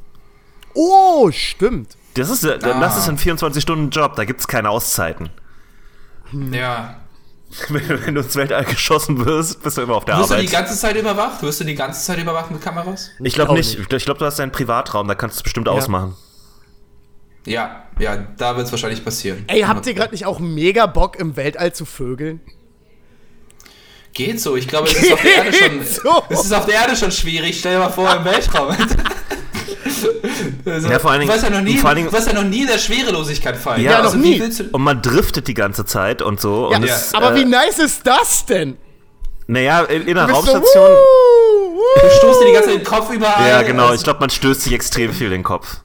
Oh, 0.75 1.31
stimmt. 1.31 1.97
Das 2.14 2.31
ist, 2.31 2.44
ah. 2.44 2.57
das 2.59 2.99
ist 2.99 3.09
ein 3.09 3.18
24-Stunden-Job, 3.18 4.16
da 4.16 4.25
gibt 4.25 4.40
es 4.40 4.49
keine 4.49 4.70
Auszeiten. 4.70 5.31
Hm. 6.31 6.53
Ja. 6.53 7.01
Wenn, 7.68 7.88
wenn, 7.88 8.14
du 8.16 8.20
ins 8.20 8.35
Weltall 8.35 8.64
geschossen 8.64 9.25
wirst, 9.25 9.62
bist 9.62 9.77
du 9.77 9.83
immer 9.83 9.94
auf 9.94 10.05
der 10.05 10.16
wirst 10.18 10.33
Arbeit. 10.33 10.42
Wirst 10.42 10.53
du 10.53 10.57
die 10.57 10.62
ganze 10.64 10.81
Zeit 10.81 10.97
überwacht? 10.97 11.40
Wirst 11.40 11.61
du 11.61 11.64
die 11.64 11.77
ganze 11.77 12.05
Zeit 12.05 12.18
überwacht 12.18 12.51
mit 12.51 12.61
Kameras? 12.61 13.11
Ich 13.20 13.35
glaube 13.35 13.53
nicht. 13.53 13.79
nicht. 13.79 13.92
Ich 13.92 14.05
glaube, 14.05 14.18
du 14.18 14.25
hast 14.25 14.40
deinen 14.40 14.51
Privatraum, 14.51 15.07
da 15.07 15.14
kannst 15.14 15.37
du 15.37 15.38
es 15.38 15.42
bestimmt 15.44 15.68
ja. 15.68 15.73
ausmachen. 15.73 16.16
Ja, 17.46 17.85
ja, 17.98 18.26
da 18.37 18.57
wird 18.57 18.66
es 18.66 18.72
wahrscheinlich 18.72 19.04
passieren. 19.04 19.44
Ey, 19.48 19.61
habt 19.62 19.87
ihr 19.87 19.94
gerade 19.94 20.12
nicht 20.12 20.26
auch 20.26 20.38
mega 20.38 20.87
Bock 20.87 21.16
im 21.18 21.37
Weltall 21.37 21.72
zu 21.72 21.85
vögeln? 21.85 22.40
Geht 24.14 24.40
so, 24.40 24.57
ich 24.57 24.68
glaube, 24.68 24.88
es 24.88 24.94
ist, 24.94 25.12
auf 25.12 25.20
der 25.20 25.37
Erde 25.37 25.52
schon, 25.52 25.85
so. 25.85 26.22
es 26.28 26.44
ist 26.44 26.52
auf 26.52 26.66
der 26.66 26.76
Erde 26.76 26.94
schon 26.94 27.11
schwierig. 27.11 27.59
Stell 27.59 27.74
dir 27.74 27.80
mal 27.80 27.90
vor, 27.90 28.14
im 28.14 28.24
Weltraum. 28.24 28.68
also, 30.64 30.88
ja, 30.88 30.98
vor 31.00 31.11
allen 31.11 31.20
Dingen, 31.20 31.28
du 31.28 31.35
warst 31.35 31.44
ja 31.44 31.50
noch 31.50 31.62
nie, 31.62 31.76
vor 31.78 31.88
allen 31.88 31.96
Dingen, 31.96 32.09
du 32.09 32.14
warst 32.14 32.28
ja 32.28 32.33
noch 32.33 32.44
nie 32.44 32.61
in 32.61 32.68
der 32.68 32.78
Schwerelosigkeit 32.78 33.57
fallen. 33.57 33.83
Ja, 33.83 33.90
ja 33.90 34.00
also, 34.02 34.16
noch 34.16 34.24
nie. 34.24 34.40
Und 34.70 34.83
man 34.83 35.02
driftet 35.02 35.48
die 35.48 35.54
ganze 35.54 35.85
Zeit 35.85 36.22
und 36.22 36.40
so. 36.40 36.70
Ja, 36.70 36.76
und 36.76 36.85
ja. 36.85 36.94
Es, 36.94 37.12
aber 37.12 37.33
äh, 37.33 37.40
wie 37.40 37.44
nice 37.44 37.80
ist 37.80 38.07
das 38.07 38.46
denn? 38.46 38.76
Naja, 39.48 39.83
in, 39.83 40.07
in 40.07 40.14
der 40.14 40.30
Raumstation. 40.30 40.64
So, 40.64 40.80
wuh, 40.80 41.74
wuh. 41.74 42.00
Du 42.00 42.11
stoßt 42.18 42.40
dir 42.40 42.46
die 42.46 42.52
ganze 42.52 42.68
Zeit 42.68 42.78
den 42.78 42.85
Kopf 42.85 43.12
überall. 43.12 43.48
Ja, 43.48 43.62
genau. 43.62 43.85
Also, 43.85 43.96
ich 43.96 44.04
glaube, 44.04 44.20
man 44.20 44.30
stößt 44.30 44.62
sich 44.62 44.72
extrem 44.72 45.12
viel 45.12 45.30
den 45.30 45.42
Kopf. 45.42 45.78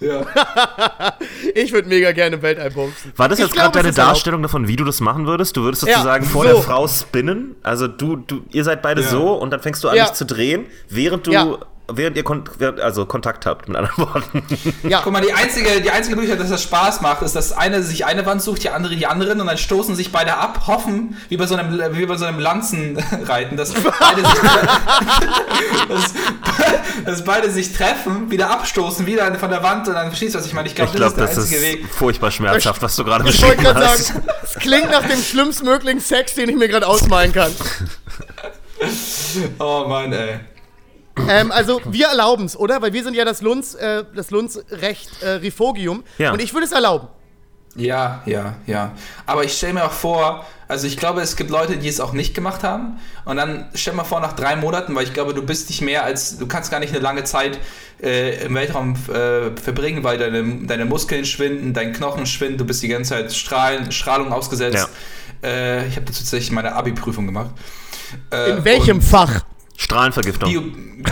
Ja. 0.00 0.26
ich 1.54 1.72
würde 1.72 1.88
mega 1.88 2.12
gerne 2.12 2.40
Weltall 2.40 2.70
bumsen. 2.70 3.12
War 3.16 3.28
das 3.28 3.38
jetzt 3.38 3.54
gerade 3.54 3.78
deine 3.78 3.92
Darstellung 3.92 4.42
davon, 4.42 4.66
wie 4.66 4.76
du 4.76 4.84
das 4.84 5.00
machen 5.00 5.26
würdest? 5.26 5.56
Du 5.56 5.62
würdest 5.62 5.82
sozusagen 5.82 6.24
ja, 6.24 6.30
vor 6.30 6.44
so. 6.44 6.52
der 6.52 6.62
Frau 6.62 6.88
spinnen. 6.88 7.56
Also 7.62 7.86
du, 7.86 8.16
du, 8.16 8.42
ihr 8.50 8.64
seid 8.64 8.82
beide 8.82 9.02
ja. 9.02 9.08
so 9.08 9.34
und 9.34 9.50
dann 9.50 9.60
fängst 9.60 9.84
du 9.84 9.88
an, 9.88 9.96
ja. 9.96 10.04
dich 10.04 10.14
zu 10.14 10.24
drehen, 10.24 10.66
während 10.88 11.26
du 11.26 11.58
während 11.92 12.16
ihr 12.16 12.24
kon 12.24 12.44
also 12.80 13.06
Kontakt 13.06 13.46
habt, 13.46 13.68
mit 13.68 13.76
anderen 13.76 13.98
Worten. 13.98 14.42
Ja. 14.88 15.00
Guck 15.02 15.12
mal, 15.12 15.22
die 15.22 15.32
einzige, 15.32 15.80
die 15.80 15.90
einzige 15.90 16.16
Möglichkeit, 16.16 16.40
dass 16.40 16.50
das 16.50 16.62
Spaß 16.62 17.00
macht, 17.00 17.22
ist, 17.22 17.34
dass 17.34 17.52
eine 17.52 17.82
sich 17.82 18.04
eine 18.04 18.26
Wand 18.26 18.42
sucht, 18.42 18.62
die 18.62 18.70
andere 18.70 18.96
die 18.96 19.06
anderen 19.06 19.40
und 19.40 19.46
dann 19.46 19.58
stoßen 19.58 19.94
sich 19.94 20.12
beide 20.12 20.36
ab, 20.36 20.66
hoffen, 20.66 21.16
wie 21.28 21.36
bei 21.36 21.46
so 21.46 21.54
einem, 21.54 21.96
wie 21.96 22.06
bei 22.06 22.16
so 22.16 22.24
einem 22.24 22.38
Lanzenreiten, 22.38 23.56
dass 23.56 23.72
beide, 23.72 24.20
sich, 24.22 24.40
dass, 25.88 26.14
dass, 27.04 27.24
beide 27.24 27.50
sich 27.50 27.72
treffen, 27.72 28.30
wieder 28.30 28.50
abstoßen, 28.50 29.06
wieder 29.06 29.34
von 29.36 29.50
der 29.50 29.62
Wand 29.62 29.88
und 29.88 29.94
dann 29.94 30.08
verstehst 30.08 30.34
du, 30.34 30.38
was 30.38 30.46
ich 30.46 30.52
meine. 30.52 30.68
Ich 30.68 30.74
glaube, 30.74 30.90
das, 30.92 30.96
glaub, 30.96 31.08
ist 31.10 31.16
der 31.16 31.26
das 31.26 31.36
einzige 31.38 31.56
ist 31.56 31.62
Weg. 31.62 31.88
furchtbar 31.92 32.30
schmerzhaft, 32.30 32.82
was 32.82 32.96
du 32.96 33.04
gerade 33.04 33.24
beschrieben 33.24 33.66
hast. 33.66 34.06
Sagen, 34.06 34.22
es 34.42 34.54
klingt 34.54 34.90
nach 34.90 35.06
dem 35.06 35.20
schlimmstmöglichen 35.20 36.00
Sex, 36.00 36.34
den 36.34 36.48
ich 36.48 36.56
mir 36.56 36.68
gerade 36.68 36.86
ausmalen 36.86 37.32
kann. 37.32 37.52
oh 39.58 39.84
Mann, 39.86 40.12
ey. 40.12 40.40
Ähm, 41.28 41.52
also 41.52 41.80
wir 41.84 42.06
erlauben 42.06 42.46
es, 42.46 42.56
oder? 42.56 42.80
Weil 42.82 42.92
wir 42.92 43.02
sind 43.04 43.14
ja 43.14 43.24
das 43.24 43.42
Lunds, 43.42 43.74
äh, 43.74 44.04
das 44.14 44.30
Lunds-Recht 44.30 45.22
äh, 45.22 45.30
Refogium. 45.30 46.04
Ja. 46.18 46.32
Und 46.32 46.40
ich 46.40 46.52
würde 46.54 46.66
es 46.66 46.72
erlauben. 46.72 47.08
Ja, 47.76 48.22
ja, 48.26 48.56
ja. 48.66 48.92
Aber 49.26 49.44
ich 49.44 49.52
stelle 49.52 49.74
mir 49.74 49.84
auch 49.84 49.92
vor, 49.92 50.44
also 50.66 50.88
ich 50.88 50.96
glaube, 50.96 51.20
es 51.20 51.36
gibt 51.36 51.50
Leute, 51.50 51.76
die 51.76 51.88
es 51.88 52.00
auch 52.00 52.12
nicht 52.12 52.34
gemacht 52.34 52.64
haben. 52.64 52.98
Und 53.24 53.36
dann 53.36 53.68
stell 53.74 53.94
mir 53.94 54.04
vor, 54.04 54.20
nach 54.20 54.32
drei 54.32 54.56
Monaten, 54.56 54.94
weil 54.94 55.04
ich 55.04 55.12
glaube, 55.12 55.34
du 55.34 55.42
bist 55.42 55.68
nicht 55.70 55.80
mehr 55.80 56.04
als, 56.04 56.36
du 56.38 56.48
kannst 56.48 56.72
gar 56.72 56.80
nicht 56.80 56.92
eine 56.92 57.00
lange 57.00 57.22
Zeit 57.22 57.58
äh, 58.02 58.44
im 58.44 58.54
Weltraum 58.54 58.94
äh, 58.94 59.56
verbringen, 59.56 60.02
weil 60.02 60.18
deine, 60.18 60.66
deine 60.66 60.84
Muskeln 60.84 61.24
schwinden, 61.24 61.72
dein 61.72 61.92
Knochen 61.92 62.26
schwinden, 62.26 62.58
du 62.58 62.64
bist 62.64 62.82
die 62.82 62.88
ganze 62.88 63.10
Zeit 63.10 63.32
Strahlen, 63.32 63.92
Strahlung 63.92 64.32
ausgesetzt. 64.32 64.88
Ja. 65.42 65.48
Äh, 65.48 65.86
ich 65.86 65.94
habe 65.94 66.06
tatsächlich 66.06 66.50
meine 66.50 66.74
Abi-Prüfung 66.74 67.26
gemacht. 67.26 67.50
Äh, 68.32 68.50
In 68.50 68.64
welchem 68.64 69.00
Fach? 69.00 69.44
Strahlenvergiftung. 69.80 70.50
Bio 70.50 70.62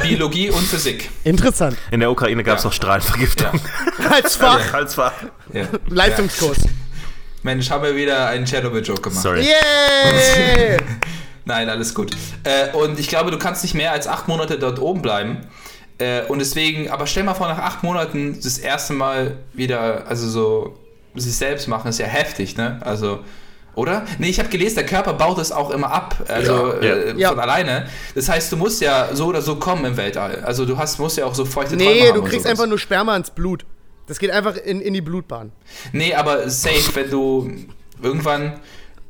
Biologie 0.03 0.51
und 0.51 0.63
Physik. 0.63 1.09
Interessant. 1.25 1.79
In 1.91 2.01
der 2.01 2.11
Ukraine 2.11 2.45
gab 2.45 2.59
es 2.59 2.65
ja. 2.65 2.69
auch 2.69 2.73
Strahlenvergiftung. 2.75 3.61
Ja. 3.99 4.11
Als 4.11 4.37
Fach. 4.37 4.75
Als 4.75 4.95
Fach. 4.95 5.15
Ja. 5.55 5.67
Leistungskurs. 5.89 6.59
Mensch, 7.43 7.71
haben 7.71 7.83
wir 7.83 7.97
wieder 7.97 8.29
einen 8.29 8.45
Chernobyl-Joke 8.45 9.01
gemacht. 9.01 9.23
Sorry. 9.23 9.41
Yeah! 9.41 10.77
Nein, 11.47 11.71
alles 11.71 11.95
gut. 11.95 12.11
Äh, 12.45 12.71
und 12.77 12.99
ich 12.99 13.09
glaube, 13.09 13.31
du 13.31 13.39
kannst 13.39 13.63
nicht 13.63 13.75
mehr 13.75 13.93
als 13.93 14.07
acht 14.07 14.29
Monate 14.29 14.59
dort 14.59 14.79
oben 14.79 15.01
bleiben. 15.01 15.47
Äh, 15.97 16.25
und 16.25 16.39
deswegen, 16.39 16.91
aber 16.91 17.07
stell 17.07 17.23
mal 17.23 17.33
vor, 17.33 17.49
nach 17.49 17.59
acht 17.59 17.83
Monaten 17.83 18.39
das 18.43 18.59
erste 18.59 18.93
Mal 18.93 19.39
wieder, 19.55 20.07
also 20.07 20.29
so 20.29 20.79
sich 21.15 21.37
selbst 21.37 21.69
machen, 21.69 21.89
ist 21.89 21.99
ja 21.99 22.07
heftig, 22.07 22.59
ne? 22.59 22.79
Also 22.83 23.21
oder? 23.79 24.05
Nee, 24.19 24.29
ich 24.29 24.39
habe 24.39 24.49
gelesen, 24.49 24.75
der 24.75 24.87
Körper 24.87 25.15
baut 25.15 25.39
es 25.39 25.53
auch 25.53 25.71
immer 25.71 25.91
ab, 25.91 26.17
also 26.29 26.75
ja. 26.75 26.95
Äh, 26.95 27.15
ja. 27.17 27.29
von 27.31 27.39
alleine. 27.39 27.87
Das 28.15 28.29
heißt, 28.29 28.51
du 28.51 28.57
musst 28.57 28.81
ja 28.81 29.15
so 29.15 29.27
oder 29.27 29.41
so 29.41 29.57
kommen 29.57 29.85
im 29.85 29.97
Weltall. 29.97 30.43
Also 30.45 30.67
du 30.67 30.77
hast, 30.77 30.99
musst 30.99 31.17
ja 31.17 31.25
auch 31.25 31.35
so 31.35 31.45
feuchte 31.45 31.77
nee, 31.77 31.85
Träume 31.85 32.01
haben. 32.01 32.07
Nee, 32.09 32.13
du 32.15 32.23
kriegst 32.25 32.47
einfach 32.47 32.67
nur 32.67 32.79
Sperma 32.79 33.17
ins 33.17 33.31
Blut. 33.31 33.65
Das 34.09 34.19
geht 34.19 34.31
einfach 34.31 34.57
in, 34.57 34.81
in 34.81 34.95
die 34.95 35.01
Blutbahn. 35.01 35.53
Nee, 35.93 36.15
aber 36.15 36.51
safe, 36.51 36.95
wenn 36.95 37.11
du 37.11 37.51
irgendwann. 38.03 38.59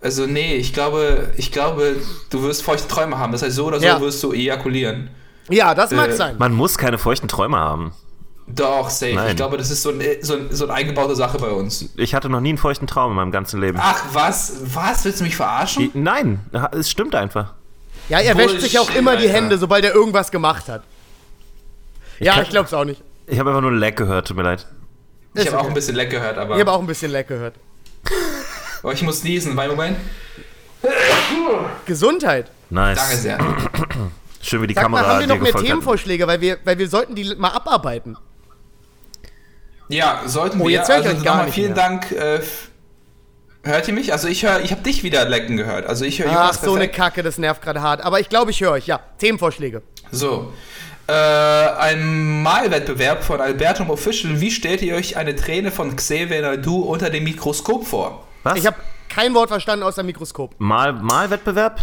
Also 0.00 0.26
nee, 0.26 0.56
ich 0.56 0.72
glaube, 0.72 1.32
ich 1.36 1.50
glaube, 1.50 1.96
du 2.30 2.42
wirst 2.42 2.62
feuchte 2.62 2.86
Träume 2.88 3.18
haben. 3.18 3.32
Das 3.32 3.42
heißt, 3.42 3.56
so 3.56 3.66
oder 3.66 3.80
so 3.80 3.86
ja. 3.86 4.00
wirst 4.00 4.22
du 4.22 4.32
ejakulieren. 4.32 5.10
Ja, 5.48 5.74
das 5.74 5.90
mag 5.92 6.10
äh, 6.10 6.12
sein. 6.12 6.36
Man 6.38 6.52
muss 6.52 6.76
keine 6.76 6.98
feuchten 6.98 7.28
Träume 7.28 7.56
haben. 7.56 7.94
Doch, 8.54 8.88
safe. 8.88 9.14
Nein. 9.14 9.30
Ich 9.30 9.36
glaube, 9.36 9.58
das 9.58 9.70
ist 9.70 9.82
so, 9.82 9.90
ein, 9.90 10.00
so, 10.22 10.34
ein, 10.34 10.46
so 10.50 10.64
eine 10.64 10.74
eingebaute 10.74 11.14
Sache 11.14 11.38
bei 11.38 11.50
uns. 11.50 11.90
Ich 11.96 12.14
hatte 12.14 12.28
noch 12.28 12.40
nie 12.40 12.50
einen 12.50 12.58
feuchten 12.58 12.86
Traum 12.86 13.12
in 13.12 13.16
meinem 13.16 13.30
ganzen 13.30 13.60
Leben. 13.60 13.78
Ach, 13.80 14.02
was? 14.12 14.74
Was? 14.74 15.04
Willst 15.04 15.20
du 15.20 15.24
mich 15.24 15.36
verarschen? 15.36 15.90
Nein, 15.94 16.40
es 16.72 16.90
stimmt 16.90 17.14
einfach. 17.14 17.54
Ja, 18.08 18.20
er 18.20 18.34
Bullshit, 18.34 18.54
wäscht 18.54 18.62
sich 18.62 18.78
auch 18.78 18.94
immer 18.94 19.12
Alter. 19.12 19.22
die 19.22 19.28
Hände, 19.28 19.58
sobald 19.58 19.84
er 19.84 19.94
irgendwas 19.94 20.30
gemacht 20.30 20.68
hat. 20.68 20.82
Ich 22.18 22.26
ja, 22.26 22.34
kann, 22.34 22.44
ich 22.44 22.48
glaub's 22.48 22.72
auch 22.72 22.84
nicht. 22.84 23.02
Ich 23.26 23.38
habe 23.38 23.50
einfach 23.50 23.60
nur 23.60 23.72
Leck 23.72 23.96
gehört, 23.96 24.28
tut 24.28 24.36
mir 24.36 24.44
leid. 24.44 24.66
Ich 25.34 25.46
habe 25.46 25.56
okay. 25.56 25.64
auch 25.64 25.68
ein 25.68 25.74
bisschen 25.74 25.94
Leck 25.94 26.10
gehört, 26.10 26.38
aber. 26.38 26.54
Ich 26.54 26.60
habe 26.60 26.72
auch 26.72 26.80
ein 26.80 26.86
bisschen 26.86 27.12
Leck 27.12 27.28
gehört. 27.28 27.54
oh, 28.82 28.90
ich 28.90 29.02
muss 29.02 29.22
niesen, 29.22 29.54
weil 29.56 29.68
Moment. 29.68 29.98
Gesundheit. 31.84 32.50
Nice. 32.70 32.98
Danke 32.98 33.16
sehr. 33.16 33.38
Schön, 34.40 34.62
wie 34.62 34.68
die 34.68 34.74
Sag 34.74 34.84
Kamera 34.84 35.02
mal, 35.02 35.08
haben 35.08 35.20
wir 35.20 35.26
noch 35.26 35.40
mehr 35.40 35.52
Themenvorschläge, 35.52 36.26
weil 36.26 36.40
wir, 36.40 36.58
weil 36.64 36.78
wir 36.78 36.88
sollten 36.88 37.14
die 37.14 37.34
mal 37.36 37.50
abarbeiten. 37.50 38.16
Ja, 39.88 40.22
sollten 40.26 40.60
oh, 40.60 40.64
wir. 40.64 40.72
Jetzt 40.72 40.88
höre 40.88 41.00
ich 41.00 41.06
also 41.06 41.18
euch 41.18 41.24
gar 41.24 41.44
nicht 41.44 41.54
vielen 41.54 41.74
mehr. 41.74 41.82
Dank. 41.82 42.12
Äh, 42.12 42.40
hört 43.62 43.88
ihr 43.88 43.94
mich? 43.94 44.12
Also 44.12 44.28
ich 44.28 44.44
höre, 44.44 44.60
ich 44.60 44.70
habe 44.70 44.82
dich 44.82 45.02
wieder 45.02 45.24
lecken 45.28 45.56
gehört. 45.56 45.86
Also 45.86 46.04
ich 46.04 46.18
höre 46.22 46.30
Ach, 46.30 46.52
so 46.54 46.74
eine 46.74 46.88
Kacke, 46.88 47.22
das 47.22 47.38
nervt 47.38 47.62
gerade 47.62 47.80
hart. 47.82 48.02
Aber 48.02 48.20
ich 48.20 48.28
glaube, 48.28 48.50
ich 48.50 48.60
höre 48.60 48.72
euch. 48.72 48.86
Ja, 48.86 49.00
Themenvorschläge. 49.18 49.82
So. 50.10 50.52
Äh, 51.06 51.12
ein 51.12 52.42
Malwettbewerb 52.42 53.24
von 53.24 53.40
Albertum 53.40 53.88
Official. 53.88 54.40
Wie 54.40 54.50
stellt 54.50 54.82
ihr 54.82 54.94
euch 54.94 55.16
eine 55.16 55.34
Träne 55.34 55.70
von 55.70 55.96
Xavier 55.96 56.42
Naidu 56.42 56.82
unter 56.82 57.08
dem 57.08 57.24
Mikroskop 57.24 57.86
vor? 57.86 58.26
Was? 58.42 58.58
Ich 58.58 58.66
habe 58.66 58.76
kein 59.08 59.32
Wort 59.34 59.48
verstanden 59.48 59.84
außer 59.84 60.02
Mikroskop. 60.02 60.54
Mal, 60.58 60.92
Malwettbewerb? 60.92 61.82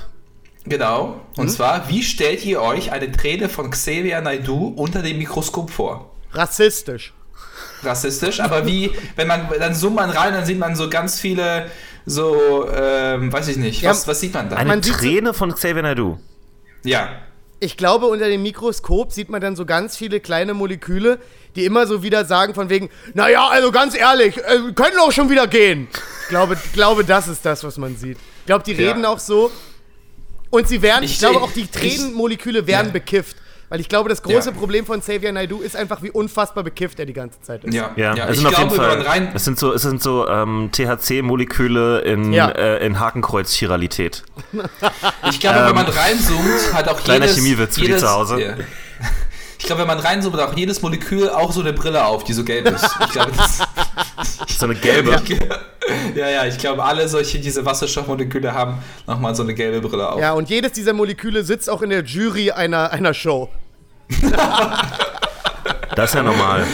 Genau. 0.66 1.22
Und 1.38 1.48
Hm? 1.48 1.50
zwar, 1.50 1.90
wie 1.90 2.04
stellt 2.04 2.46
ihr 2.46 2.62
euch 2.62 2.92
eine 2.92 3.12
Träne 3.12 3.50
von 3.50 3.72
Xavier 3.72 4.22
Naidoo 4.22 4.68
unter 4.76 5.02
dem 5.02 5.18
Mikroskop 5.18 5.72
vor? 5.72 6.12
Rassistisch. 6.32 7.14
Rassistisch, 7.84 8.40
aber 8.40 8.66
wie, 8.66 8.92
wenn 9.16 9.28
man, 9.28 9.48
dann 9.60 9.74
zoomt 9.76 9.96
man 9.98 10.10
rein, 10.10 10.34
dann 10.34 10.46
sieht 10.46 10.58
man 10.60 10.76
so 10.76 10.90
ganz 10.90 11.20
viele, 11.20 11.70
so, 12.06 12.68
ähm, 12.74 13.32
weiß 13.32 13.48
ich 13.50 13.58
nicht, 13.58 13.82
Ja, 13.82 13.92
was, 13.92 14.08
was 14.08 14.20
sieht 14.20 14.34
man 14.34 14.50
da? 14.50 14.56
Eine 14.58 14.70
Man 14.70 14.82
Träne 14.82 15.34
von 15.34 15.54
Xavier 15.54 15.82
Naidoo. 15.84 16.18
ja. 16.84 17.10
Ich 17.62 17.78
glaube, 17.78 18.08
unter 18.08 18.28
dem 18.28 18.44
Mikroskop 18.44 19.14
sieht 19.14 19.30
man 19.30 19.40
dann 19.40 19.56
so 19.56 19.66
ganz 19.66 19.96
viele 19.96 20.20
kleine 20.20 20.54
Moleküle, 20.54 21.20
die 21.56 21.64
immer 21.64 21.88
so 21.88 22.04
wieder 22.04 22.26
sagen 22.26 22.54
von 22.54 22.70
wegen, 22.70 22.90
naja, 23.14 23.48
also 23.48 23.72
ganz 23.72 23.96
ehrlich, 23.98 24.38
äh, 24.38 24.62
wir 24.66 24.74
können 24.74 24.98
auch 25.00 25.12
schon 25.14 25.30
wieder 25.30 25.48
gehen. 25.48 25.88
Ich 26.24 26.28
glaube, 26.28 26.58
glaube, 26.74 27.06
das 27.06 27.30
ist 27.30 27.46
das, 27.46 27.64
was 27.64 27.78
man 27.78 27.96
sieht. 27.96 28.18
Ich 28.42 28.46
glaube, 28.46 28.66
die 28.66 28.74
Ja. 28.74 28.90
reden 28.90 29.06
auch 29.06 29.20
so. 29.20 29.52
Und 30.50 30.68
sie 30.68 30.82
werden, 30.82 31.06
ich, 31.06 31.14
Ich 31.14 31.20
glaube 31.20 31.42
auch, 31.42 31.52
die 31.52 31.66
Tränenmoleküle 31.66 32.68
werden 32.68 32.88
Ja. 32.88 32.94
bekifft. 32.94 33.38
Weil 33.70 33.80
ich 33.80 33.90
glaube, 33.90 34.10
das 34.10 34.22
große 34.22 34.52
Ja. 34.52 34.56
Problem 34.56 34.86
von 34.86 35.00
Xavier 35.00 35.32
Naidoo 35.32 35.62
ist 35.62 35.76
einfach, 35.76 36.04
wie 36.04 36.12
unfassbar 36.12 36.64
bekifft 36.64 37.00
er 37.00 37.06
die 37.06 37.14
ganze 37.14 37.42
Zeit 37.42 37.64
ist. 37.64 37.74
Ja, 37.74 37.92
Ja, 37.96 38.16
ja. 38.16 38.26
es 38.26 38.32
ich 38.32 38.38
sind 38.38 38.48
auf 38.48 38.54
glaube, 38.54 38.72
jeden 38.72 38.84
wenn 38.84 38.88
Fall. 38.90 38.98
man 39.00 39.08
rein, 39.08 39.32
es 39.34 39.44
sind 39.46 39.58
so, 39.58 39.74
es 39.74 39.82
sind 39.82 40.04
so 40.04 40.28
ähm, 40.28 40.70
THC-Moleküle 40.72 42.00
in, 42.02 42.32
Ja. 42.32 42.50
äh, 42.50 42.86
in 42.86 43.00
Hakenkreuz-Chiralität. 43.00 44.24
Ich 45.30 45.40
glaube, 45.40 45.66
wenn 45.68 45.76
man 45.76 45.88
reinzoomt, 45.88 46.74
hat 46.74 46.88
auch 46.88 46.98
Ähm, 47.00 47.04
Kleiner 47.04 47.26
jedes... 47.26 47.38
Chemiewitz 47.38 47.76
für 47.80 47.86
die 47.86 47.98
zu 47.98 48.10
Hause. 48.10 48.42
Ja. 48.42 48.54
Ich 49.58 49.66
glaube, 49.66 49.82
wenn 49.82 49.88
man 49.88 50.00
reinzoomt, 50.00 50.36
hat 50.38 50.50
auch 50.50 50.56
jedes 50.56 50.82
Molekül 50.82 51.30
auch 51.30 51.52
so 51.52 51.62
eine 51.62 51.74
Brille 51.74 52.06
auf, 52.06 52.24
die 52.24 52.34
so 52.34 52.44
gelb 52.44 52.68
ist. 52.70 52.86
Ich 53.06 53.12
glaube, 53.12 53.32
das, 53.36 53.60
So 54.60 54.66
eine 54.66 54.76
gelbe. 54.76 55.12
ja, 55.12 55.20
ja, 56.16 56.46
ich 56.46 56.58
glaube, 56.58 56.84
alle 56.84 57.08
solche, 57.08 57.40
diese 57.40 57.66
Wasserstoffmoleküle 57.66 58.54
haben 58.54 58.78
nochmal 59.08 59.36
so 59.36 59.44
eine 59.44 59.54
gelbe 59.54 59.88
Brille 59.88 60.10
auf. 60.10 60.20
Ja, 60.20 60.34
und 60.34 60.50
jedes 60.50 60.72
dieser 60.74 60.94
Moleküle 60.94 61.44
sitzt 61.44 61.70
auch 61.70 61.82
in 61.82 61.90
der 61.90 62.04
Jury 62.04 62.52
einer, 62.52 62.92
einer 62.92 63.14
Show. 63.14 63.50
Das 65.96 66.10
ist 66.10 66.16
ja 66.16 66.24
normal. 66.24 66.66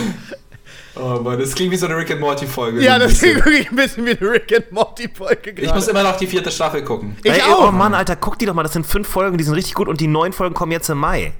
Oh 0.95 1.19
Mann, 1.21 1.39
das 1.39 1.53
klingt 1.55 1.71
wie 1.71 1.77
so 1.77 1.85
eine 1.85 1.95
Rick 1.95 2.11
and 2.11 2.19
Morty 2.19 2.45
Folge. 2.45 2.81
Ja, 2.81 2.99
das 2.99 3.13
ist 3.13 3.21
wirklich 3.21 3.69
ein 3.69 3.75
bisschen 3.75 4.05
wie 4.05 4.17
eine 4.17 4.31
Rick 4.31 4.53
and 4.53 4.71
Morty 4.71 5.07
Folge 5.13 5.51
Ich 5.51 5.73
muss 5.73 5.87
immer 5.87 6.03
noch 6.03 6.17
die 6.17 6.27
vierte 6.27 6.51
Staffel 6.51 6.83
gucken. 6.83 7.15
Ich 7.23 7.31
Ey, 7.31 7.41
auch. 7.41 7.69
Oh 7.69 7.71
Mann, 7.71 7.93
Alter, 7.93 8.15
guck 8.15 8.37
die 8.39 8.45
doch 8.45 8.53
mal. 8.53 8.63
Das 8.63 8.73
sind 8.73 8.85
fünf 8.85 9.07
Folgen, 9.07 9.37
die 9.37 9.43
sind 9.43 9.53
richtig 9.53 9.75
gut 9.75 9.87
und 9.87 10.01
die 10.01 10.07
neun 10.07 10.33
Folgen 10.33 10.53
kommen 10.53 10.71
jetzt 10.71 10.89
im 10.89 10.97
Mai. 10.97 11.33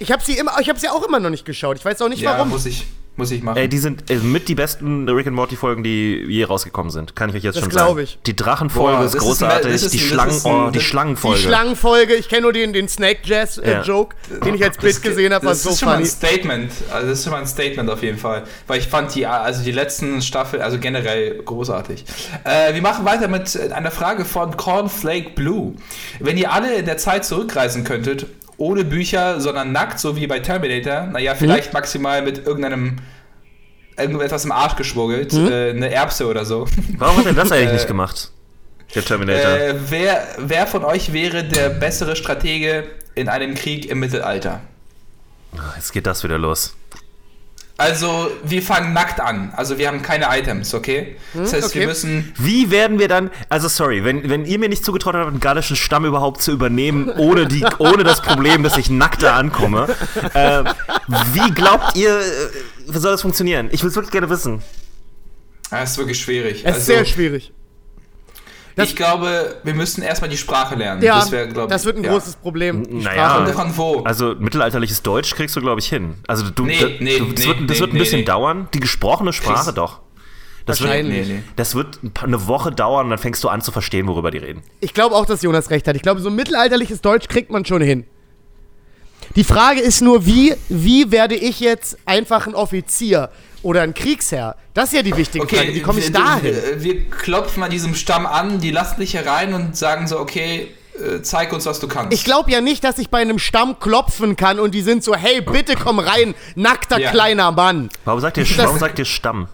Ich 0.00 0.10
habe 0.10 0.22
sie 0.22 0.36
immer, 0.36 0.58
ich 0.60 0.68
habe 0.68 0.80
sie 0.80 0.88
auch 0.88 1.06
immer 1.06 1.20
noch 1.20 1.30
nicht 1.30 1.44
geschaut. 1.44 1.76
Ich 1.76 1.84
weiß 1.84 2.02
auch 2.02 2.08
nicht 2.08 2.22
Ja, 2.22 2.32
warum. 2.32 2.48
muss 2.48 2.66
ich, 2.66 2.86
muss 3.16 3.30
ich 3.30 3.42
machen. 3.42 3.58
Ey, 3.58 3.68
die 3.68 3.78
sind 3.78 4.10
äh, 4.10 4.16
mit 4.16 4.48
die 4.48 4.54
besten 4.54 5.08
Rick 5.08 5.26
and 5.26 5.36
Morty 5.36 5.54
Folgen, 5.56 5.82
die 5.82 6.24
je 6.28 6.44
rausgekommen 6.44 6.90
sind. 6.90 7.14
Kann 7.14 7.28
ich 7.30 7.36
euch 7.36 7.42
jetzt 7.42 7.56
Das 7.56 7.64
schon 7.64 7.70
sagen. 7.72 7.86
glaub 7.94 7.98
ich. 7.98 8.18
Die 8.26 8.34
Drachenfolge 8.34 8.96
Boah, 8.98 9.04
ist 9.04 9.16
großartig. 9.18 9.66
ein- 9.66 9.72
ist 9.74 9.92
die 9.92 9.98
ein- 9.98 10.16
das 10.16 10.40
Schlangen, 10.40 10.40
ein- 10.62 10.68
oh, 10.68 10.70
die 10.70 10.80
Schlangenfolge. 10.80 11.36
Die 11.38 11.42
Schlangenfolge, 11.46 12.14
ich 12.14 12.28
kenne 12.30 12.42
nur 12.42 12.52
den, 12.54 12.72
den 12.72 12.88
Snake 12.88 13.20
Jazz 13.24 13.58
äh, 13.58 13.70
Ja. 13.70 13.82
Joke, 13.82 14.16
den 14.44 14.54
ich 14.54 14.64
als 14.64 14.78
Bild 14.78 14.94
Das- 14.94 15.02
gesehen 15.02 15.34
habe, 15.34 15.46
das 15.46 15.62
so 15.62 15.70
ist 15.70 15.80
schon 15.80 15.86
mal 15.88 15.96
funny. 15.96 16.06
ein 16.06 16.10
Statement. 16.10 16.72
Also 16.90 17.08
das 17.08 17.18
ist 17.18 17.24
schon 17.24 17.32
mal 17.32 17.40
ein 17.40 17.46
Statement 17.46 17.90
auf 17.90 18.02
jeden 18.02 18.18
Fall. 18.18 18.44
Weil 18.66 18.78
ich 18.78 18.88
fand 18.88 19.14
die, 19.14 19.26
also 19.26 19.62
die 19.62 19.72
letzten 19.72 20.22
Staffel, 20.22 20.62
also 20.62 20.78
generell 20.78 21.42
großartig. 21.42 22.04
Äh, 22.44 22.72
wir 22.74 22.82
machen 22.82 23.04
weiter 23.04 23.28
mit 23.28 23.56
einer 23.72 23.90
Frage 23.90 24.24
von 24.24 24.56
Cornflake 24.56 25.30
Blue. 25.34 25.74
Wenn 26.18 26.38
ihr 26.38 26.50
alle 26.52 26.74
in 26.76 26.86
der 26.86 26.96
Zeit 26.96 27.24
zurückreisen 27.26 27.84
könntet, 27.84 28.26
ohne 28.62 28.84
Bücher, 28.84 29.40
sondern 29.40 29.72
nackt, 29.72 29.98
so 29.98 30.16
wie 30.16 30.26
bei 30.26 30.38
Terminator, 30.40 31.06
naja, 31.06 31.34
vielleicht 31.34 31.72
maximal 31.72 32.22
mit 32.22 32.46
irgendeinem 32.46 32.96
irgendetwas 33.98 34.44
im 34.44 34.52
Arsch 34.52 34.76
geschmuggelt, 34.76 35.32
äh, 35.34 35.70
eine 35.70 35.90
Erbse 35.92 36.26
oder 36.26 36.44
so. 36.46 36.66
Warum 36.96 37.18
hat 37.18 37.26
er 37.26 37.34
das 37.34 37.52
eigentlich 37.52 37.68
Äh, 37.70 37.74
nicht 37.74 37.86
gemacht? 37.88 38.30
Der 38.94 39.04
Terminator. 39.04 39.50
Äh, 39.52 39.74
wer, 39.90 40.26
wer 40.38 40.66
von 40.66 40.84
euch 40.84 41.12
wäre 41.12 41.44
der 41.44 41.68
bessere 41.70 42.16
Stratege 42.16 42.84
in 43.14 43.28
einem 43.28 43.54
Krieg 43.54 43.86
im 43.90 44.00
Mittelalter? 44.00 44.60
Jetzt 45.76 45.92
geht 45.92 46.06
das 46.06 46.24
wieder 46.24 46.38
los. 46.38 46.74
Also, 47.82 48.30
wir 48.44 48.62
fangen 48.62 48.92
nackt 48.92 49.20
an. 49.20 49.52
Also, 49.56 49.76
wir 49.76 49.88
haben 49.88 50.02
keine 50.02 50.26
Items, 50.30 50.72
okay? 50.72 51.16
Das 51.34 51.52
heißt, 51.52 51.66
okay. 51.66 51.80
wir 51.80 51.86
müssen. 51.88 52.32
Wie 52.38 52.70
werden 52.70 53.00
wir 53.00 53.08
dann, 53.08 53.32
also 53.48 53.66
sorry, 53.66 54.04
wenn, 54.04 54.30
wenn 54.30 54.44
ihr 54.44 54.60
mir 54.60 54.68
nicht 54.68 54.84
zugetraut 54.84 55.16
habt, 55.16 55.26
einen 55.26 55.40
gallischen 55.40 55.74
Stamm 55.74 56.04
überhaupt 56.04 56.42
zu 56.42 56.52
übernehmen, 56.52 57.10
ohne, 57.10 57.46
die, 57.48 57.64
ohne 57.78 58.04
das 58.04 58.22
Problem, 58.22 58.62
dass 58.62 58.78
ich 58.78 58.88
nackt 58.88 59.24
da 59.24 59.34
ankomme, 59.34 59.88
äh, 60.32 60.62
wie 61.32 61.50
glaubt 61.50 61.96
ihr, 61.96 62.20
äh, 62.20 62.22
wie 62.86 62.98
soll 63.00 63.10
das 63.10 63.22
funktionieren? 63.22 63.68
Ich 63.72 63.82
will 63.82 63.90
es 63.90 63.96
wirklich 63.96 64.12
gerne 64.12 64.30
wissen. 64.30 64.62
Das 65.68 65.80
Ah, 65.80 65.82
ist 65.82 65.98
wirklich 65.98 66.20
schwierig. 66.20 66.62
Es 66.64 66.76
ist 66.78 66.86
sehr 66.86 67.04
schwierig. 67.04 67.52
Das- 68.76 68.88
ich 68.88 68.96
glaube, 68.96 69.56
wir 69.64 69.74
müssen 69.74 70.02
erstmal 70.02 70.30
die 70.30 70.36
Sprache 70.38 70.74
lernen. 70.74 71.02
Ja, 71.02 71.16
das, 71.16 71.24
das, 71.24 71.32
wär, 71.32 71.46
glaub, 71.46 71.70
wird 71.70 71.96
ein 71.96 72.04
ja. 72.04 72.10
großes 72.12 72.36
Problem. 72.36 72.82
Naja. 72.88 73.30
Sprache. 73.30 73.52
Von 73.52 73.76
wo? 73.76 74.00
Also 74.04 74.34
mittelalterliches 74.38 75.02
Deutsch 75.02 75.34
kriegst 75.34 75.54
du, 75.56 75.60
glaube 75.60 75.80
ich, 75.80 75.88
hin. 75.88 76.14
Also 76.26 76.48
du, 76.50 76.64
Nee, 76.64 76.78
da- 76.80 76.86
nee, 77.00 77.18
du, 77.18 77.26
das 77.32 77.44
nee, 77.44 77.46
wird, 77.48 77.70
das 77.70 77.76
nee, 77.76 77.80
wird 77.80 77.92
ein 77.92 77.98
bisschen 77.98 78.20
nee. 78.20 78.24
dauern. 78.24 78.68
Die 78.72 78.80
gesprochene 78.80 79.32
Sprache 79.32 79.64
Kriegst- 79.64 79.78
doch. 79.78 80.00
Das 80.64 80.80
Wahrscheinlich. 80.80 81.26
Nee, 81.26 81.34
nee. 81.34 81.42
das 81.56 81.74
wird 81.74 81.98
eine 82.22 82.46
Woche 82.46 82.70
dauern 82.70 83.06
und 83.06 83.10
dann 83.10 83.18
fängst 83.18 83.42
du 83.42 83.48
an 83.48 83.60
zu 83.62 83.72
verstehen, 83.72 84.06
worüber 84.06 84.30
die 84.30 84.38
reden. 84.38 84.62
Ich 84.80 84.94
glaube 84.94 85.16
auch, 85.16 85.26
dass 85.26 85.42
Jonas 85.42 85.70
recht 85.70 85.88
hat. 85.88 85.96
Ich 85.96 86.02
glaube, 86.02 86.20
so 86.20 86.30
mittelalterliches 86.30 87.00
Deutsch 87.00 87.26
kriegt 87.28 87.50
man 87.50 87.64
schon 87.64 87.82
hin. 87.82 88.04
Die 89.36 89.44
Frage 89.44 89.80
ist 89.80 90.02
nur, 90.02 90.24
wie, 90.26 90.54
wie 90.68 91.10
werde 91.10 91.34
ich 91.34 91.60
jetzt 91.60 91.96
einfach 92.06 92.46
ein 92.46 92.54
Offizier 92.54 93.30
oder 93.62 93.82
ein 93.82 93.94
Kriegsherr? 93.94 94.56
Das 94.74 94.86
ist 94.90 94.94
ja 94.94 95.02
die 95.02 95.16
wichtige 95.16 95.46
Frage. 95.46 95.74
Wie 95.74 95.82
komme 95.82 95.98
ich 96.00 96.06
wir, 96.06 96.12
dahin? 96.12 96.54
Wir, 96.78 97.08
klopfen 97.08 97.62
an 97.62 97.70
diesem 97.70 97.94
Stamm 97.94 98.26
an, 98.26 98.60
die 98.60 98.70
lassen 98.70 99.00
dich 99.00 99.14
herein 99.14 99.54
und 99.54 99.76
sagen 99.76 100.06
so, 100.06 100.18
okay, 100.18 100.68
äh, 100.94 101.22
zeig 101.22 101.52
uns, 101.52 101.66
was 101.66 101.80
du 101.80 101.88
kannst. 101.88 102.12
Ich 102.12 102.24
glaube 102.24 102.50
ja 102.50 102.60
nicht, 102.60 102.84
dass 102.84 102.98
ich 102.98 103.08
bei 103.08 103.18
einem 103.18 103.38
Stamm 103.38 103.78
klopfen 103.80 104.36
kann 104.36 104.58
und 104.58 104.74
die 104.74 104.82
sind 104.82 105.02
so, 105.02 105.14
hey, 105.14 105.40
bitte 105.40 105.74
komm 105.74 105.98
rein, 105.98 106.34
nackter 106.54 106.98
Ja. 106.98 107.10
kleiner 107.10 107.50
Mann. 107.52 107.88
Warum 108.04 108.20
sagt 108.20 108.36
ihr, 108.36 108.46
warum 108.58 108.78
sagt 108.78 108.98
ihr 108.98 109.04
Stamm? 109.04 109.48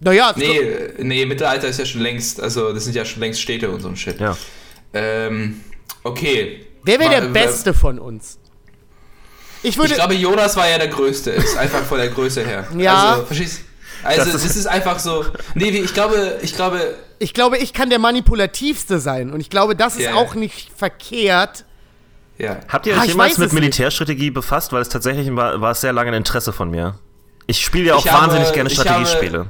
Naja, 0.00 0.32
Nee, 0.36 0.58
äh, 0.58 1.02
nee, 1.02 1.26
Mittelalter 1.26 1.68
ist 1.68 1.78
ja 1.78 1.86
schon 1.86 2.02
längst, 2.02 2.40
also 2.40 2.72
das 2.72 2.84
sind 2.84 2.94
ja 2.94 3.04
schon 3.04 3.20
längst 3.20 3.40
Städte 3.40 3.70
und 3.70 3.80
so 3.80 3.88
ein 3.88 3.96
Shit. 3.96 4.20
Ja. 4.20 4.36
Ähm, 4.92 5.60
okay. 6.04 6.66
wer 6.84 7.00
wäre 7.00 7.20
der 7.20 7.28
Beste 7.28 7.74
von 7.74 7.98
uns? 7.98 8.37
Ich 9.62 9.76
würde. 9.76 9.90
Ich 9.90 9.96
glaube, 9.98 10.14
Jonas 10.14 10.56
war 10.56 10.68
ja 10.68 10.78
der 10.78 10.88
Größte, 10.88 11.30
ist 11.30 11.56
einfach 11.56 11.82
von 11.82 11.98
der 11.98 12.08
Größe 12.08 12.44
her. 12.44 12.66
Ja. 12.76 13.10
Also, 13.12 13.26
verstehst 13.26 13.60
Also, 14.04 14.24
Das 14.24 14.32
das 14.32 14.44
ist- 14.44 14.56
ist, 14.56 14.66
einfach 14.66 14.98
so. 15.00 15.24
Nee, 15.54 15.72
wie- 15.72 15.78
ich 15.78 15.92
glaube, 15.92 16.38
ich 16.42 16.54
glaube, 16.54 16.94
Ich 17.20 17.34
glaube, 17.34 17.58
ich 17.58 17.72
kann 17.72 17.90
der 17.90 17.98
manipulativste 17.98 19.00
sein. 19.00 19.32
Und 19.32 19.40
ich 19.40 19.50
glaube, 19.50 19.74
das 19.74 19.96
ist 19.96 20.02
Ja. 20.04 20.14
auch 20.14 20.34
nicht 20.36 20.70
verkehrt. 20.76 21.64
ja. 22.38 22.58
Habt 22.68 22.86
ihr 22.86 22.94
Ah, 22.94 22.98
euch 22.98 23.04
ich 23.06 23.10
jemals 23.10 23.38
mit 23.38 23.48
es 23.48 23.52
nicht. 23.52 23.60
Militärstrategie 23.60 24.30
befasst? 24.30 24.72
Weil 24.72 24.82
es 24.82 24.88
tatsächlich 24.88 25.34
war, 25.34 25.60
war 25.60 25.72
es 25.72 25.80
sehr 25.80 25.92
lange 25.92 26.12
ein 26.12 26.14
Interesse 26.14 26.52
von 26.52 26.70
mir. 26.70 26.94
Ich 27.48 27.60
spiele 27.64 27.86
ja 27.86 27.94
auch 27.96 28.04
Ich 28.04 28.12
habe- 28.12 28.22
wahnsinnig 28.28 28.52
gerne 28.52 28.70
ich 28.70 28.78
habe- 28.78 28.88
Strategiespiele. 28.88 29.46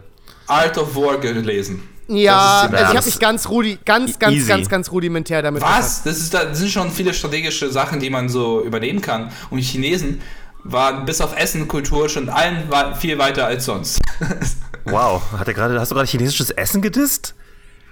Art 0.47 0.79
of 0.79 0.97
War 0.97 1.19
gelesen. 1.19 1.87
Ja, 2.09 2.63
also 2.63 2.75
ich 2.77 2.83
habe 2.97 3.05
mich 3.05 3.19
ganz 3.19 3.49
rudi, 3.49 3.79
ganz, 3.85 4.19
ganz, 4.19 4.35
Easy. 4.37 4.49
ganz, 4.49 4.69
ganz 4.69 4.91
rudimentär 4.91 5.43
damit 5.43 5.63
befasst. 5.63 6.01
Was? 6.01 6.03
Das, 6.05 6.19
ist, 6.19 6.33
da- 6.35 6.45
das 6.47 6.59
sind 6.59 6.71
schon 6.71 6.91
viele 6.91 7.13
strategische 7.13 7.71
Sachen, 7.71 8.01
die 8.01 8.09
man 8.11 8.29
so 8.31 8.63
übernehmen 8.65 9.01
kann. 9.03 9.31
Und 9.51 9.59
die 9.59 9.63
Chinesen 9.65 10.23
waren 10.65 11.05
bis 11.05 11.21
auf 11.21 11.37
Essen, 11.39 11.69
Kultur 11.69 12.09
schon 12.09 12.29
allen 12.31 12.65
viel 12.99 13.19
weiter 13.19 13.47
als 13.47 13.65
sonst. 13.67 14.01
Wow, 14.85 15.21
hat 15.39 15.47
er 15.47 15.53
gerade, 15.53 15.79
hast 15.79 15.91
du 15.91 15.95
gerade 15.95 16.09
chinesisches 16.09 16.51
Essen 16.51 16.81
gedisst? 16.81 17.35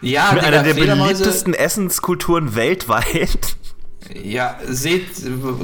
ja, 0.01 0.33
Mit 0.33 0.43
Digga, 0.47 0.61
einer 0.61 0.63
der 0.63 0.73
beliebtesten 0.73 1.53
Essenskulturen 1.53 2.55
weltweit. 2.55 3.57
Ja, 4.23 4.57
seht, 4.69 5.07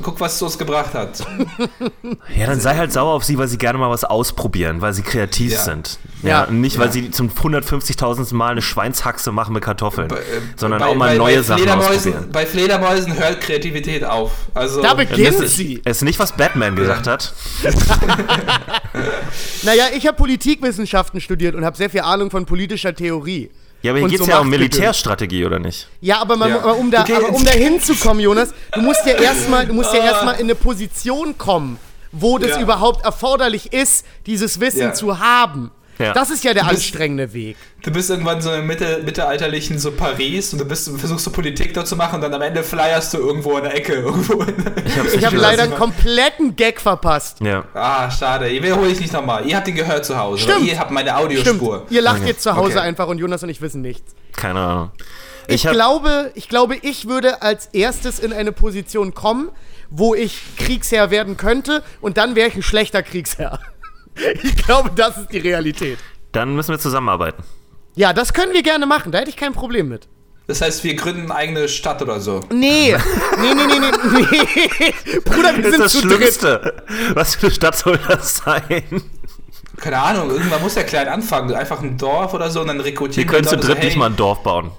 guck, 0.03 0.21
was 0.21 0.35
es 0.37 0.43
uns 0.43 0.59
gebracht 0.59 0.95
hat. 0.95 1.25
Ja, 2.37 2.47
dann 2.47 2.61
sei 2.61 2.77
halt 2.77 2.93
sauer 2.93 3.13
auf 3.15 3.25
sie, 3.25 3.37
weil 3.39 3.47
sie 3.49 3.59
gerne 3.59 3.79
mal 3.79 3.91
was 3.91 4.05
ausprobieren, 4.05 4.81
weil 4.81 4.93
sie 4.93 5.03
kreativ 5.03 5.53
Ja. 5.53 5.61
sind. 5.63 5.99
Ja, 6.23 6.29
Ja. 6.29 6.45
und 6.45 6.61
nicht, 6.61 6.79
weil 6.79 6.87
Ja. 6.87 6.93
sie 6.93 7.11
zum 7.11 7.31
150.000. 7.31 8.35
Mal 8.35 8.53
eine 8.53 8.63
Schweinshaxe 8.63 9.33
machen 9.33 9.53
mit 9.55 9.63
Kartoffeln, 9.65 10.09
Bei- 10.09 10.17
äh, 10.17 10.21
sondern 10.57 10.81
bei- 10.81 10.87
auch 10.87 10.95
mal 10.95 11.11
bei- 11.11 11.19
neue 11.19 11.37
bei 11.37 11.43
Sachen 11.43 11.59
Fledermäusen, 11.63 11.95
ausprobieren. 11.97 12.29
Bei 12.33 12.47
Fledermäusen 12.47 13.19
hört 13.19 13.41
Kreativität 13.41 14.05
auf. 14.05 14.33
Also, 14.55 14.83
Da 14.83 14.95
beginnt 14.95 15.41
ist, 15.41 15.57
sie. 15.57 15.81
ist 15.85 16.03
nicht, 16.03 16.19
was 16.19 16.33
Batman 16.33 16.75
gesagt 16.77 17.07
hat. 17.07 17.33
Naja, 19.63 19.85
ich 19.97 20.07
habe 20.07 20.17
Politikwissenschaften 20.17 21.21
studiert 21.21 21.55
und 21.55 21.65
habe 21.65 21.77
sehr 21.77 21.91
viel 21.91 22.01
Ahnung 22.01 22.31
von 22.31 22.45
politischer 22.47 22.95
Theorie. 22.95 23.51
Ja, 23.83 23.93
aber 23.93 24.01
hier 24.01 24.09
geht 24.09 24.21
es 24.21 24.27
so 24.27 24.31
ja 24.33 24.39
um. 24.41 24.49
Militärstrategie, 24.49 25.45
oder 25.45 25.59
nicht? 25.59 25.89
Ja, 26.01 26.21
aber, 26.21 26.37
man, 26.37 26.51
Ja. 26.51 26.59
aber 26.61 26.77
um 26.77 26.91
da, 26.91 27.03
Okay. 27.03 27.15
aber 27.17 27.31
um 27.31 27.45
da 27.45 27.51
hinzukommen, 27.51 28.21
Jonas, 28.23 28.51
du 28.73 28.81
musst 28.81 29.05
ja 29.07 29.15
erstmal, 29.15 29.67
du 29.67 29.75
musst 29.75 29.93
ja 29.93 30.03
erstmal 30.05 30.35
in 30.35 30.43
eine 30.43 30.55
Position 30.55 31.37
kommen, 31.37 31.79
wo 32.13 32.39
das 32.39 32.51
Ja. 32.51 32.61
überhaupt 32.61 33.05
erforderlich 33.05 33.73
ist, 33.73 34.05
dieses 34.27 34.61
Wissen 34.61 34.81
Ja. 34.81 34.93
zu 34.95 35.19
haben. 35.19 35.71
Ja. 36.03 36.13
Das 36.13 36.31
ist 36.31 36.43
ja 36.45 36.53
der 36.55 36.63
bist- 36.63 36.75
anstrengende 36.75 37.33
Weg. 37.33 37.57
Du 37.83 37.91
bist 37.91 38.11
irgendwann 38.11 38.41
so 38.43 38.53
im 38.53 38.67
Mitte, 38.67 39.01
mittelalterlichen 39.05 39.79
so 39.79 39.93
Paris 39.93 40.53
und 40.53 40.59
du 40.61 40.65
bist, 40.65 40.91
versuchst 40.99 41.25
so 41.25 41.31
Politik 41.31 41.73
dort 41.75 41.87
zu 41.87 41.97
machen 41.97 42.17
und 42.17 42.21
dann 42.23 42.35
am 42.35 42.43
Ende 42.43 42.63
flyerst 42.63 43.15
du 43.15 43.19
irgendwo 43.19 43.57
in 43.57 43.65
der 43.65 43.75
Ecke. 43.77 43.93
Irgendwo 44.03 44.43
Ich 44.43 44.99
hab's 44.99 45.15
Ich 45.15 45.25
habe 45.25 45.37
gehört. 45.37 45.41
leider 45.41 45.63
einen 45.65 45.75
kompletten 45.77 46.57
Gag 46.57 46.81
verpasst. 46.81 47.41
Ja. 47.41 47.65
ah, 47.75 48.11
schade. 48.11 48.49
Ich 48.49 48.63
wiederhole 48.63 48.91
ich 48.91 49.01
nicht 49.01 49.13
nochmal. 49.13 49.47
Ihr 49.47 49.57
habt 49.57 49.67
den 49.67 49.75
gehört 49.77 50.05
zu 50.05 50.17
Hause. 50.19 50.43
Stimmt. 50.43 50.67
Ihr 50.67 50.79
habt 50.79 50.91
meine 50.91 51.11
Stimmt. 51.11 51.25
Audiospur. 51.25 51.87
Ihr 51.91 52.03
lacht 52.03 52.27
jetzt 52.27 52.43
zu 52.43 52.55
Hause 52.57 52.79
Okay. 52.79 52.89
einfach 52.89 53.07
und 53.09 53.19
Jonas 53.19 53.43
und 53.43 53.49
ich 53.49 53.61
wissen 53.61 53.81
nichts. 53.83 54.15
keine 54.33 54.61
Ahnung. 54.61 54.91
Ich, 55.49 55.67
hab- 55.67 55.73
glaube, 55.75 56.31
ich 56.35 56.49
glaube, 56.49 56.77
ich 56.83 57.09
würde 57.09 57.43
als 57.43 57.67
erstes 57.73 58.19
in 58.21 58.33
eine 58.33 58.53
Position 58.53 59.13
kommen, 59.13 59.51
wo 59.91 60.15
ich 60.15 60.41
Kriegsherr 60.57 61.11
werden 61.11 61.37
könnte 61.37 61.83
und 62.01 62.17
dann 62.17 62.35
wäre 62.37 62.49
ich 62.49 62.55
ein 62.55 62.63
schlechter 62.63 63.03
Kriegsherr. 63.03 63.59
Ich 64.43 64.57
glaube, 64.57 64.91
das 64.95 65.17
ist 65.19 65.33
die 65.33 65.39
Realität. 65.39 65.99
Dann 66.33 66.55
müssen 66.55 66.71
wir 66.71 66.79
zusammenarbeiten. 66.79 67.43
Ja, 67.95 68.13
das 68.13 68.33
können 68.33 68.53
wir 68.53 68.63
gerne 68.63 68.87
machen, 68.87 69.13
da 69.13 69.19
hätte 69.19 69.31
ich 69.31 69.37
kein 69.37 69.53
Problem 69.53 69.89
mit. 69.89 70.09
Das 70.47 70.61
heißt, 70.61 70.83
wir 70.83 70.95
gründen 70.97 71.23
eine 71.31 71.35
eigene 71.37 71.69
Stadt 71.69 72.03
oder 72.03 72.21
so. 72.21 72.41
Nee, 72.51 72.97
nee, 73.41 73.55
nee, 73.55 73.65
nee, 73.67 73.79
nee, 73.79 74.27
nee. 74.31 75.21
Bruder, 75.25 75.57
wir 75.57 75.63
Das 75.63 75.67
ist 75.67 75.73
sind 75.73 75.81
das 75.85 75.93
zu 75.93 76.01
dritt. 76.03 76.17
Schlimmste. 76.19 76.85
Was 77.15 77.37
für 77.37 77.47
eine 77.47 77.55
Stadt 77.55 77.79
soll 77.79 77.99
das 78.09 78.37
sein? 78.37 79.03
Keine 79.77 79.99
Ahnung, 79.99 80.31
irgendwann 80.31 80.63
muss 80.63 80.75
der 80.75 80.85
klein 80.85 81.09
anfangen. 81.09 81.55
Einfach 81.55 81.81
ein 81.81 81.97
Dorf 81.97 82.35
oder 82.35 82.51
so 82.51 82.61
und 82.61 82.69
dann 82.69 82.79
Wir 82.79 82.85
rekrutieren 82.87 83.29
können 83.29 83.47
zu 83.47 83.57
dritt 83.57 83.79
so, 83.79 83.85
nicht 83.85 83.93
hey, 83.93 83.99
mal 83.99 84.07
ein 84.11 84.17
Dorf 84.17 84.43
bauen. 84.43 84.73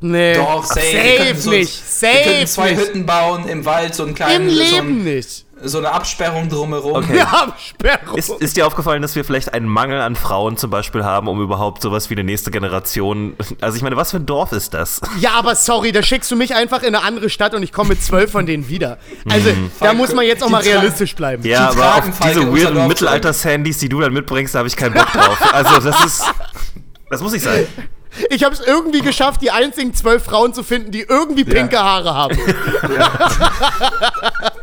Nee. 0.00 0.34
Doch, 0.34 0.64
safe. 0.64 0.80
wir 0.80 1.02
safe 1.02 1.16
könnten 1.16 1.40
so, 1.40 1.50
nicht. 1.50 2.02
Wir 2.02 2.10
könnten 2.10 2.30
Safe 2.30 2.46
zwei 2.46 2.70
nicht. 2.72 2.80
Hütten 2.80 3.06
bauen 3.06 3.48
im 3.48 3.64
Wald, 3.64 3.94
so 3.94 4.02
einen 4.02 4.10
Im 4.10 4.16
kleinen, 4.16 4.50
so, 4.50 4.56
Leben 4.56 4.88
ein, 5.00 5.04
nicht. 5.04 5.43
So 5.62 5.78
eine 5.78 5.92
Absperrung 5.92 6.48
drumherum. 6.48 6.96
Okay. 6.96 7.12
Wir 7.14 7.30
haben 7.30 7.52
Sperrung. 7.58 8.18
Ist, 8.18 8.30
ist 8.30 8.56
dir 8.56 8.66
aufgefallen, 8.66 9.02
dass 9.02 9.14
wir 9.14 9.24
vielleicht 9.24 9.54
einen 9.54 9.68
Mangel 9.68 10.00
an 10.00 10.16
Frauen 10.16 10.56
zum 10.56 10.70
Beispiel 10.70 11.04
haben, 11.04 11.28
um 11.28 11.40
überhaupt 11.40 11.82
sowas 11.82 12.10
wie 12.10 12.14
eine 12.14 12.24
nächste 12.24 12.50
Generation. 12.50 13.36
Also 13.60 13.76
ich 13.76 13.82
meine, 13.82 13.96
was 13.96 14.10
für 14.10 14.18
ein 14.18 14.26
Dorf 14.26 14.52
ist 14.52 14.74
das? 14.74 15.00
Ja, 15.18 15.32
aber 15.32 15.54
sorry, 15.54 15.92
da 15.92 16.02
schickst 16.02 16.30
du 16.30 16.36
mich 16.36 16.54
einfach 16.54 16.82
in 16.82 16.94
eine 16.94 17.02
andere 17.02 17.30
Stadt 17.30 17.54
und 17.54 17.62
ich 17.62 17.72
komme 17.72 17.90
mit 17.90 18.02
zwölf 18.02 18.30
von 18.30 18.46
denen 18.46 18.68
wieder. 18.68 18.98
Also, 19.30 19.50
da 19.50 19.86
Falk, 19.86 19.96
muss 19.96 20.14
man 20.14 20.26
jetzt 20.26 20.42
auch 20.42 20.48
die 20.48 20.52
mal 20.52 20.62
realistisch 20.62 21.14
bleiben. 21.14 21.44
Ja, 21.44 21.72
Die 21.72 21.78
aber 21.78 21.98
auf 21.98 22.04
diese 22.26 22.52
weirden 22.52 22.86
Mittelalter-Sandys, 22.86 23.78
die 23.78 23.88
du 23.88 24.00
dann 24.00 24.12
mitbringst, 24.12 24.54
da 24.54 24.58
habe 24.58 24.68
ich 24.68 24.76
keinen 24.76 24.94
Bock 24.94 25.10
drauf. 25.12 25.38
Also 25.52 25.80
das 25.80 26.04
ist. 26.04 26.24
Das 27.10 27.20
muss 27.20 27.32
nicht 27.32 27.44
sein. 27.44 27.66
Ich 28.30 28.44
habe 28.44 28.54
es 28.54 28.60
irgendwie 28.60 29.00
geschafft, 29.00 29.42
die 29.42 29.50
einzigen 29.50 29.92
zwölf 29.92 30.24
Frauen 30.24 30.54
zu 30.54 30.62
finden, 30.62 30.92
die 30.92 31.00
irgendwie 31.00 31.44
pinke 31.44 31.78
Haare 31.78 32.14
haben. 32.14 32.38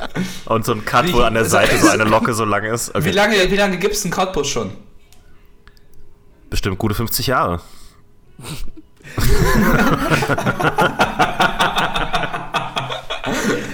Und 0.46 0.66
so 0.66 0.74
ein 0.74 0.86
Cut, 0.86 1.08
Wie- 1.08 1.14
wo 1.14 1.20
an 1.22 1.34
der 1.34 1.46
Seite 1.46 1.78
so 1.78 1.88
eine 1.90 2.04
Locke 2.04 2.34
so 2.34 2.46
lang 2.46 2.64
ist. 2.66 2.94
Wie 2.94 2.98
Okay. 3.00 3.12
lange, 3.12 3.52
wie 3.52 3.56
lange 3.56 3.78
gibt 3.78 3.96
es 3.96 4.04
einen 4.04 4.12
Cottbus 4.14 4.48
schon? 4.48 4.72
Bestimmt 6.50 6.78
gute 6.78 6.94
50 6.96 7.28
Jahre. 7.28 7.62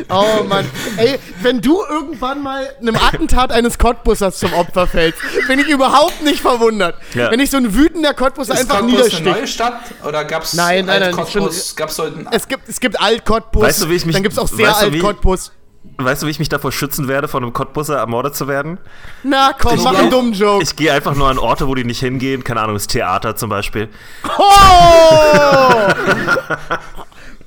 Oh 0.10 0.44
Mann. 0.48 0.66
Ey, 0.98 1.20
wenn 1.42 1.60
du 1.62 1.82
irgendwann 1.90 2.42
mal 2.42 2.70
einem 2.80 2.96
Attentat 2.96 3.52
eines 3.52 3.78
Cottbussers 3.78 4.38
zum 4.40 4.54
Opfer 4.54 4.88
fällst, 4.88 5.20
bin 5.48 5.60
ich 5.60 5.68
überhaupt 5.68 6.22
nicht 6.24 6.40
verwundert. 6.42 6.96
Ja. 7.14 7.30
wenn 7.32 7.40
ich 7.40 7.50
so 7.50 7.58
ein 7.58 7.74
wütender 7.74 8.14
Cottbusser 8.14 8.54
Ist 8.54 8.62
einfach 8.62 8.80
Cottbus 8.80 8.90
eine 8.94 9.04
niedersticht. 9.04 9.26
neue 9.26 9.48
Stadt? 9.48 9.80
Oder 10.06 10.24
gab 10.26 10.44
es 10.44 10.54
Nein, 10.54 10.86
nein, 10.86 11.02
nein, 11.02 11.12
Cottbus? 11.12 11.76
Gab 11.76 11.90
es 11.90 12.00
heute 12.00 12.26
Es 12.32 12.48
gibt, 12.48 12.70
es 12.70 12.80
gibt 12.80 13.00
Alt-Cottbus, 13.00 13.64
Weißt 13.64 13.82
du, 13.84 13.90
wie 13.90 13.96
ich 13.96 14.06
mich- 14.06 14.14
dann 14.16 14.24
gibt 14.24 14.34
es 14.34 14.40
auch 14.40 14.48
sehr 14.48 14.70
weißt 14.70 14.84
du, 14.84 14.92
wie- 14.94 14.96
Alt-Cottbus. 14.96 15.52
Weißt 15.98 16.22
du, 16.22 16.28
wie 16.28 16.32
ich 16.32 16.40
mich 16.40 16.50
davor 16.50 16.72
schützen 16.72 17.08
werde, 17.08 17.28
von 17.28 17.44
einem 17.44 17.54
Cottbusser 17.54 17.98
ermordet 17.98 18.36
zu 18.36 18.48
werden? 18.48 18.78
Na 19.24 19.54
komm, 19.58 19.82
mach 19.84 19.98
einen 19.98 20.12
dummen 20.12 20.34
Joke. 20.34 20.64
Ich 20.64 20.76
gehe 20.76 20.92
einfach 20.94 21.16
nur 21.16 21.28
an 21.28 21.40
Orte, 21.40 21.68
wo 21.68 21.76
die 21.76 21.84
nicht 21.84 22.00
hingehen. 22.00 22.44
Keine 22.44 22.62
Ahnung, 22.62 22.76
das 22.76 22.88
Theater 22.88 23.36
zum 23.36 23.50
Beispiel. 23.50 23.90
Oh! 24.38 25.92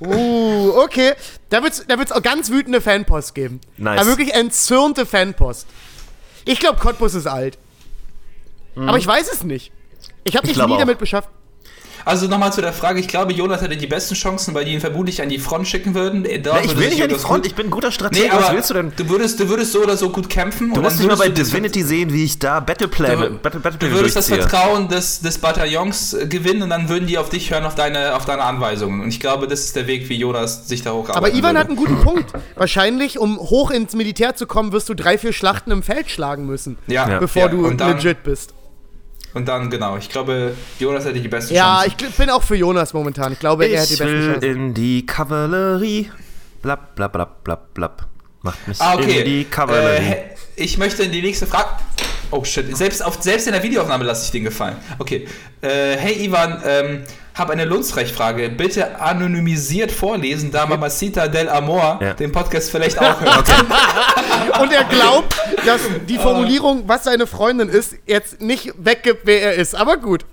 uh, 0.05 0.73
okay. 0.83 1.13
Da 1.49 1.63
wird 1.63 1.73
es 1.73 1.85
da 1.87 1.97
wird's 1.97 2.11
auch 2.11 2.21
ganz 2.21 2.49
wütende 2.49 2.81
Fanpost 2.81 3.35
geben. 3.35 3.61
Nice. 3.77 3.99
Aber 4.01 4.09
wirklich 4.09 4.33
entzürnte 4.33 5.05
Fanpost. 5.05 5.67
Ich 6.45 6.59
glaube, 6.59 6.79
Cottbus 6.79 7.13
ist 7.13 7.27
alt. 7.27 7.57
Aber 8.75 8.97
ich 8.97 9.05
weiß 9.07 9.31
es 9.31 9.43
nicht. 9.43 9.71
Ich 10.23 10.35
habe 10.35 10.47
mich 10.47 10.57
nie 10.57 10.63
auch. 10.63 10.77
damit 10.77 10.97
beschäftigt. 10.97 11.35
Also 12.05 12.27
nochmal 12.27 12.51
zu 12.53 12.61
der 12.61 12.73
Frage, 12.73 12.99
ich 12.99 13.07
glaube, 13.07 13.33
Jonas 13.33 13.61
hätte 13.61 13.77
die 13.77 13.87
besten 13.87 14.15
Chancen, 14.15 14.53
weil 14.53 14.65
die 14.65 14.73
ihn 14.73 14.81
vermutlich 14.81 15.21
an 15.21 15.29
die 15.29 15.39
Front 15.39 15.67
schicken 15.67 15.93
würden. 15.93 16.23
Da 16.43 16.59
ich 16.61 16.69
würde 16.69 16.79
will 16.81 16.89
nicht 16.89 17.03
an 17.03 17.09
die 17.09 17.15
Front, 17.15 17.43
gut- 17.43 17.47
ich 17.47 17.55
bin 17.55 17.67
ein 17.67 17.71
guter 17.71 17.91
Stratege. 17.91 18.25
Nee, 18.25 18.29
aber 18.31 18.43
Was 18.43 18.51
willst 18.53 18.69
du 18.69 18.73
denn? 18.73 18.91
Du 18.97 19.09
würdest, 19.09 19.39
du 19.39 19.47
würdest 19.49 19.71
so 19.73 19.83
oder 19.83 19.95
so 19.97 20.09
gut 20.09 20.29
kämpfen. 20.29 20.73
Du 20.73 20.81
musst 20.81 20.97
nicht 20.99 21.07
mal 21.07 21.17
bei 21.17 21.29
Divinity 21.29 21.83
sehen, 21.83 22.11
wie 22.13 22.23
ich 22.25 22.39
da 22.39 22.59
Battlepläne, 22.59 23.15
Du, 23.29 23.37
Battle, 23.37 23.59
du 23.59 23.63
Battlepläne 23.63 23.93
würdest 23.95 24.15
das. 24.15 24.27
Vertrauen 24.27 24.87
des, 24.87 25.21
des 25.21 25.37
Bataillons 25.37 26.13
äh, 26.13 26.27
gewinnen 26.27 26.63
und 26.63 26.69
dann 26.69 26.89
würden 26.89 27.07
die 27.07 27.17
auf 27.17 27.29
dich 27.29 27.51
hören, 27.51 27.65
auf 27.65 27.75
deine, 27.75 28.15
auf 28.15 28.25
deine 28.25 28.43
Anweisungen. 28.43 29.01
Und 29.01 29.09
ich 29.09 29.19
glaube, 29.19 29.47
das 29.47 29.61
ist 29.61 29.75
der 29.75 29.87
Weg, 29.87 30.09
wie 30.09 30.15
Jonas 30.15 30.67
sich 30.67 30.81
da 30.83 30.91
hocharbeiten 30.93 31.17
Aber 31.17 31.29
Ivan 31.29 31.51
würde. 31.55 31.59
hat 31.59 31.67
einen 31.67 31.75
guten 31.77 32.01
Punkt. 32.01 32.31
Wahrscheinlich, 32.55 33.19
um 33.19 33.37
hoch 33.39 33.71
ins 33.71 33.93
Militär 33.93 34.35
zu 34.35 34.45
kommen, 34.47 34.71
wirst 34.71 34.89
du 34.89 34.93
drei, 34.93 35.17
vier 35.17 35.33
Schlachten 35.33 35.71
im 35.71 35.83
Feld 35.83 36.09
schlagen 36.09 36.45
müssen. 36.45 36.77
ja. 36.87 37.19
Bevor 37.19 37.43
ja, 37.43 37.47
du 37.49 37.67
legit 37.69 38.23
bist. 38.23 38.53
Und 39.33 39.47
dann, 39.47 39.69
genau, 39.69 39.97
ich 39.97 40.09
glaube, 40.09 40.55
Jonas 40.79 41.05
hätte 41.05 41.19
die 41.19 41.27
besten 41.27 41.53
Ja, 41.53 41.81
Chancen. 41.81 41.95
ich 41.99 42.05
gl- 42.05 42.17
bin 42.17 42.29
auch 42.29 42.43
für 42.43 42.55
Jonas 42.55 42.93
momentan. 42.93 43.31
Ich 43.33 43.39
glaube, 43.39 43.65
er 43.65 43.81
hat 43.81 43.89
die 43.89 43.93
Ich 43.93 43.99
besten 43.99 44.13
will 44.13 44.31
Chancen. 44.33 44.49
in 44.51 44.73
die 44.73 45.05
Kavallerie. 45.05 46.11
Blab, 46.61 46.95
blab, 46.95 47.13
blab, 47.13 47.43
blab, 47.43 47.73
blab. 47.73 48.07
Macht 48.43 48.67
mich 48.67 48.79
Ah, 48.81 48.95
okay. 48.95 49.19
in 49.19 49.25
die 49.25 49.43
Kavallerie. 49.45 50.03
Äh, 50.11 50.23
ich 50.55 50.77
möchte 50.77 51.03
in 51.03 51.11
die 51.11 51.21
nächste 51.21 51.47
Frage. 51.47 51.69
Oh 52.33 52.43
shit, 52.45 52.75
selbst, 52.77 53.03
auf, 53.03 53.21
selbst 53.21 53.47
in 53.47 53.53
der 53.53 53.61
Videoaufnahme 53.61 54.05
lasse 54.05 54.23
ich 54.25 54.31
den 54.31 54.43
gefallen. 54.45 54.77
Okay. 54.99 55.27
Äh, 55.61 55.97
hey 55.97 56.25
Ivan, 56.25 56.61
ähm, 56.65 57.03
habe 57.35 57.51
eine 57.53 57.65
Lunzrecht-Frage. 57.65 58.49
Bitte 58.49 58.99
anonymisiert 59.01 59.91
vorlesen, 59.91 60.49
da 60.51 60.65
Mamacita 60.65 61.27
del 61.27 61.49
Amor 61.49 61.99
Ja. 62.01 62.13
den 62.13 62.31
Podcast 62.31 62.71
vielleicht 62.71 62.97
auch 62.99 63.19
hört. 63.19 63.47
Und 64.61 64.71
er 64.71 64.83
glaubt, 64.85 65.35
dass 65.65 65.81
die 66.07 66.17
Formulierung, 66.17 66.83
was 66.87 67.03
seine 67.03 67.27
Freundin 67.27 67.69
ist, 67.69 67.95
jetzt 68.05 68.41
nicht 68.41 68.73
weggibt, 68.77 69.21
wer 69.25 69.41
er 69.41 69.53
ist. 69.55 69.75
Aber 69.75 69.97
gut. 69.97 70.25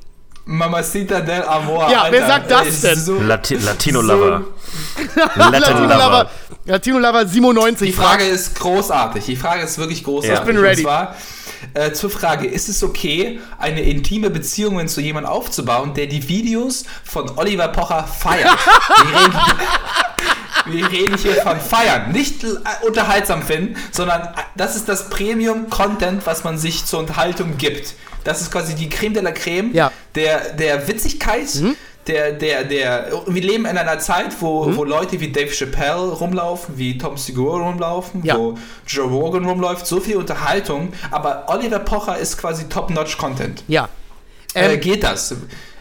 Mamacita 0.44 1.20
del 1.20 1.42
Amor. 1.42 1.90
Ja, 1.90 2.06
wer 2.10 2.26
sagt 2.26 2.50
das 2.50 2.66
ist 2.68 2.82
denn? 2.84 2.98
So, 2.98 3.20
Lati 3.20 3.56
Latino 3.56 4.00
so- 4.00 4.06
Lover. 4.06 4.44
Latino 5.36 5.58
Latin 5.58 5.82
Lover. 5.88 6.30
Latino 6.64 6.98
Lover 6.98 7.26
97. 7.26 7.88
Die 7.90 7.92
Frage 7.94 8.24
ist 8.24 8.58
großartig. 8.58 9.26
Die 9.26 9.36
Frage 9.36 9.64
ist 9.64 9.76
wirklich 9.76 10.02
großartig. 10.04 10.34
Ja. 10.36 10.40
Ich 10.40 10.46
bin 10.46 10.56
ready. 10.56 10.76
Und 10.80 10.82
zwar 10.84 11.14
äh, 11.74 11.92
zur 11.92 12.08
Frage: 12.08 12.46
Ist 12.46 12.70
es 12.70 12.82
okay, 12.82 13.40
eine 13.58 13.82
intime 13.82 14.30
Beziehung 14.30 14.88
zu 14.88 15.02
jemandem 15.02 15.30
aufzubauen, 15.30 15.92
der 15.92 16.06
die 16.06 16.26
Videos 16.28 16.84
von 17.04 17.30
Oliver 17.36 17.68
Pocher 17.68 18.04
feiert? 18.04 18.48
Wir 20.70 20.90
reden, 20.90 21.16
hier 21.16 21.34
von 21.34 21.58
feiern, 21.60 22.12
nicht 22.12 22.44
äh, 22.44 22.48
unterhaltsam 22.86 23.42
finden, 23.42 23.76
sondern 23.90 24.22
äh, 24.22 24.26
das 24.56 24.76
ist 24.76 24.88
das 24.88 25.08
Premium-Content, 25.10 26.26
was 26.26 26.44
man 26.44 26.58
sich 26.58 26.84
zur 26.84 27.00
Unterhaltung 27.00 27.56
gibt. 27.56 27.94
Das 28.24 28.40
ist 28.40 28.50
quasi 28.52 28.74
die 28.74 28.88
Creme 28.88 29.14
de 29.14 29.22
la 29.22 29.32
Creme 29.32 29.72
Ja. 29.74 29.90
der, 30.14 30.52
der 30.54 30.86
Witzigkeit. 30.88 31.46
Der, 32.06 32.32
der, 32.32 32.64
der, 32.64 33.12
wir 33.26 33.42
leben 33.42 33.66
in 33.66 33.76
einer 33.76 33.98
Zeit, 33.98 34.34
wo, 34.40 34.74
wo 34.74 34.84
Leute 34.84 35.20
wie 35.20 35.30
Dave 35.30 35.50
Chappelle 35.52 36.10
rumlaufen, 36.12 36.78
wie 36.78 36.96
Tom 36.96 37.18
Segura 37.18 37.62
rumlaufen, 37.68 38.24
Ja. 38.24 38.38
wo 38.38 38.56
Joe 38.86 39.06
Rogan 39.08 39.44
rumläuft, 39.44 39.86
so 39.86 40.00
viel 40.00 40.16
Unterhaltung, 40.16 40.94
aber 41.10 41.44
Oliver 41.48 41.80
Pocher 41.80 42.16
ist 42.16 42.38
quasi 42.38 42.66
Top-Notch-Content. 42.66 43.62
Ja. 43.68 43.90
äh, 44.54 44.72
Ähm, 44.74 44.80
geht 44.80 45.02
das? 45.04 45.34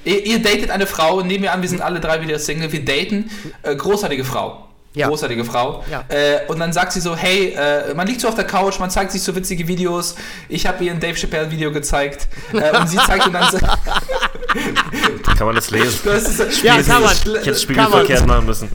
Ihr, 0.03 0.25
ihr 0.25 0.39
datet 0.41 0.69
eine 0.69 0.85
Frau, 0.85 1.21
nehmen 1.21 1.43
wir 1.43 1.53
an, 1.53 1.61
wir 1.61 1.69
sind 1.69 1.81
alle 1.81 2.01
drei 2.01 2.19
wieder 2.21 2.39
Single, 2.39 2.73
wir 2.73 2.83
daten, 2.83 3.31
äh, 3.63 3.73
großartige 3.77 4.25
Frau. 4.25 4.66
Ja. 4.97 5.07
Großartige 5.07 5.45
Frau. 5.45 5.83
Ja. 5.91 6.03
Äh, 6.09 6.39
und 6.47 6.59
dann 6.59 6.73
sagt 6.73 6.91
sie 6.91 6.99
so, 6.99 7.15
hey, 7.15 7.53
äh, 7.57 7.93
man 7.93 8.07
liegt 8.07 8.21
so 8.21 8.27
auf 8.27 8.35
der 8.35 8.45
Couch, 8.45 8.79
man 8.79 8.89
zeigt 8.89 9.11
sich 9.11 9.21
so 9.21 9.35
witzige 9.35 9.67
Videos. 9.67 10.15
Ich 10.49 10.65
habe 10.65 10.83
ihr 10.83 10.91
ein 10.91 10.99
Dave 10.99 11.15
Chappelle 11.15 11.51
Video 11.51 11.71
gezeigt. 11.71 12.27
Äh, 12.53 12.75
und 12.77 12.87
sie 12.89 12.97
zeigt 12.97 13.27
und 13.27 13.33
dann 13.33 13.51
so, 13.51 13.59
Kann 13.59 15.45
man 15.45 15.55
das 15.55 15.69
lesen? 15.69 15.99
das 16.03 16.39
ist, 16.39 16.63
Ja, 16.63 16.77
das 16.77 16.87
kann 16.87 17.03
man. 17.03 17.13
Ich 17.13 17.47
hätte 17.47 17.55
spiegelverkehrt 17.55 18.25
machen 18.25 18.45
müssen. 18.45 18.69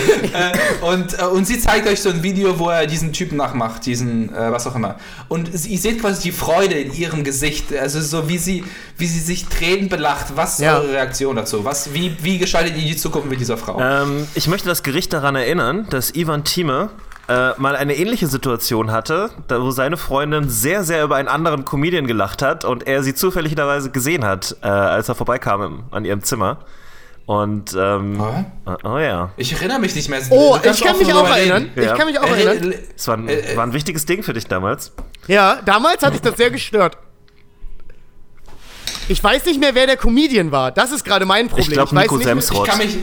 Und, 0.82 1.18
äh, 1.18 1.24
und 1.24 1.46
sie 1.46 1.58
zeigt 1.58 1.86
euch 1.88 2.00
so 2.00 2.10
ein 2.10 2.22
Video, 2.22 2.58
wo 2.58 2.68
er 2.68 2.86
diesen 2.86 3.12
Typen 3.12 3.36
nachmacht, 3.36 3.86
diesen, 3.86 4.32
äh, 4.34 4.52
was 4.52 4.66
auch 4.66 4.74
immer. 4.74 4.96
Und 5.28 5.48
ihr 5.66 5.78
seht 5.78 6.00
quasi 6.00 6.22
die 6.22 6.32
Freude 6.32 6.74
in 6.74 6.92
ihrem 6.92 7.24
Gesicht, 7.24 7.74
also 7.76 8.00
so 8.00 8.28
wie 8.28 8.38
sie, 8.38 8.64
wie 8.98 9.06
sie 9.06 9.18
sich 9.20 9.46
Tränen 9.46 9.88
belacht. 9.88 10.36
Was 10.36 10.54
ist 10.54 10.64
Ja. 10.64 10.78
eure 10.78 10.92
Reaktion 10.92 11.36
dazu? 11.36 11.64
Was, 11.64 11.92
wie, 11.94 12.16
wie 12.22 12.38
gestaltet 12.38 12.76
ihr 12.76 12.84
die 12.84 12.96
Zukunft 12.96 13.28
mit 13.28 13.40
dieser 13.40 13.56
Frau? 13.56 13.80
Ähm, 13.80 14.26
ich 14.34 14.48
möchte 14.48 14.68
das 14.68 14.82
Gericht 14.82 15.12
daran 15.12 15.36
erinnern, 15.36 15.86
dass 15.90 16.14
Ivan 16.14 16.44
Thieme 16.44 16.90
äh, 17.28 17.50
mal 17.58 17.74
eine 17.74 17.96
ähnliche 17.96 18.28
Situation 18.28 18.92
hatte, 18.92 19.30
da, 19.48 19.60
wo 19.60 19.70
seine 19.72 19.96
Freundin 19.96 20.48
sehr, 20.48 20.84
sehr 20.84 21.02
über 21.02 21.16
einen 21.16 21.28
anderen 21.28 21.64
Comedian 21.64 22.06
gelacht 22.06 22.42
hat 22.42 22.64
und 22.64 22.86
er 22.86 23.02
sie 23.02 23.14
zufälligerweise 23.14 23.90
gesehen 23.90 24.24
hat, 24.24 24.56
äh, 24.62 24.68
als 24.68 25.08
er 25.08 25.14
vorbeikam 25.16 25.62
im, 25.62 25.82
an 25.90 26.04
ihrem 26.04 26.22
Zimmer. 26.22 26.58
Und, 27.26 27.74
ähm, 27.76 28.20
oh, 28.20 28.74
oh 28.84 28.98
ja, 28.98 29.32
Ich 29.36 29.52
erinnere 29.52 29.80
mich 29.80 29.94
nicht 29.96 30.08
mehr. 30.08 30.20
oh, 30.30 30.56
ich 30.62 30.80
kann 30.80 30.96
mich 30.96 31.12
auch 31.12 31.28
erinnern. 31.28 31.70
Ja. 31.74 31.82
Ich 31.92 31.98
kann 31.98 32.06
mich 32.06 32.18
auch 32.20 32.24
Äh, 32.28 32.42
erinnern. 32.44 32.72
äh, 32.72 32.78
es 32.96 33.08
war 33.08 33.16
ein, 33.16 33.28
war 33.56 33.64
ein 33.66 33.72
wichtiges 33.72 34.06
Ding 34.06 34.22
für 34.22 34.32
dich 34.32 34.46
damals. 34.46 34.92
Ja, 35.26 35.60
damals 35.64 36.04
hat 36.04 36.14
ich 36.14 36.20
das 36.20 36.36
sehr 36.36 36.50
gestört. 36.52 36.96
Ich 39.08 39.22
weiß 39.22 39.44
nicht 39.46 39.58
mehr, 39.60 39.74
wer 39.74 39.86
der 39.86 39.96
Comedian 39.96 40.52
war. 40.52 40.70
Das 40.70 40.92
ist 40.92 41.04
gerade 41.04 41.26
mein 41.26 41.48
Problem. 41.48 41.66
Ich 41.68 41.72
glaube, 41.72 41.92
weiß 41.94 42.02
Nico 42.02 42.16
nicht 42.16 42.26
mehr- 42.26 42.36
Ich 42.36 42.44
Semsrott. 42.44 42.68
kann 42.68 42.78
mich. 42.78 42.96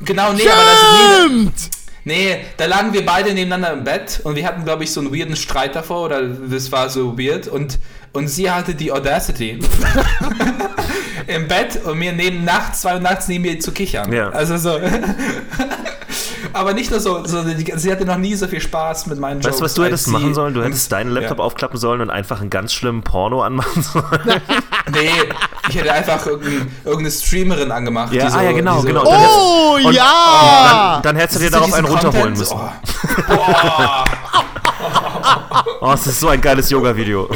Genau, 0.00 0.32
nee, 0.34 0.42
aber 0.48 0.60
das. 0.62 0.82
Nee, 0.82 1.24
Stimmt! 1.26 1.70
Nee, 2.04 2.44
da 2.56 2.64
lagen 2.66 2.92
wir 2.94 3.04
beide 3.04 3.34
nebeneinander 3.34 3.72
im 3.74 3.84
Bett 3.84 4.20
und 4.24 4.34
wir 4.34 4.46
hatten, 4.46 4.64
glaube 4.64 4.84
ich, 4.84 4.92
so 4.92 5.00
einen 5.00 5.14
weirden 5.14 5.36
Streit 5.36 5.74
davor 5.76 6.06
oder 6.06 6.22
das 6.26 6.72
war 6.72 6.88
so 6.88 7.18
weird 7.18 7.46
und 7.48 7.78
und 8.12 8.28
sie 8.28 8.50
hatte 8.50 8.74
die 8.74 8.90
Audacity 8.90 9.58
im 11.26 11.48
Bett 11.48 11.84
und 11.84 11.98
mir 11.98 12.12
neben 12.12 12.44
nachts, 12.44 12.82
zwei 12.82 12.94
Uhr 12.94 13.00
nachts 13.00 13.28
neben 13.28 13.42
mir 13.42 13.58
zu 13.60 13.72
kichern. 13.72 14.12
Ja. 14.12 14.30
Also 14.30 14.56
so. 14.56 14.78
Aber 16.52 16.72
nicht 16.72 16.90
nur 16.90 17.00
so, 17.00 17.24
so 17.26 17.44
sie 17.76 17.92
hatte 17.92 18.04
noch 18.04 18.16
nie 18.16 18.34
so 18.34 18.48
viel 18.48 18.60
Spaß 18.60 19.06
mit 19.06 19.18
meinen 19.18 19.40
Jokes. 19.40 19.52
Weißt 19.52 19.60
du, 19.60 19.64
was 19.64 19.74
du 19.74 19.84
hättest 19.84 20.08
machen 20.08 20.34
sollen? 20.34 20.54
Du 20.54 20.60
und- 20.60 20.66
hättest 20.66 20.90
deinen 20.90 21.10
Laptop 21.10 21.38
ja. 21.38 21.44
aufklappen 21.44 21.78
sollen 21.78 22.00
und 22.00 22.10
einfach 22.10 22.40
einen 22.40 22.50
ganz 22.50 22.72
schlimmen 22.72 23.02
Porno 23.02 23.42
anmachen 23.42 23.82
sollen. 23.82 24.04
Nee, 24.92 25.10
ich 25.68 25.76
hätte 25.76 25.92
einfach 25.92 26.26
irgendein, 26.26 26.68
irgendeine 26.84 27.10
Streamerin 27.12 27.70
angemacht. 27.70 28.12
Ja, 28.12 28.24
die 28.24 28.30
so, 28.32 28.38
ah 28.38 28.42
ja, 28.42 28.52
genau, 28.52 28.76
die 28.76 28.80
so, 28.80 28.86
genau. 28.88 29.04
Oh, 29.04 29.78
Und- 29.86 29.92
ja! 29.94 30.94
Dann, 30.94 31.02
dann 31.02 31.16
hättest 31.16 31.38
du 31.38 31.44
dir 31.44 31.50
darauf 31.50 31.72
einen 31.72 31.86
runterholen 31.86 32.34
Content, 32.34 32.38
müssen. 32.38 32.56
Oh, 32.58 33.22
boah, 33.28 34.04
Oh, 35.82 35.92
es 35.92 36.06
ist 36.06 36.20
so 36.20 36.28
ein 36.28 36.40
geiles 36.40 36.68
Yoga-Video. 36.70 37.28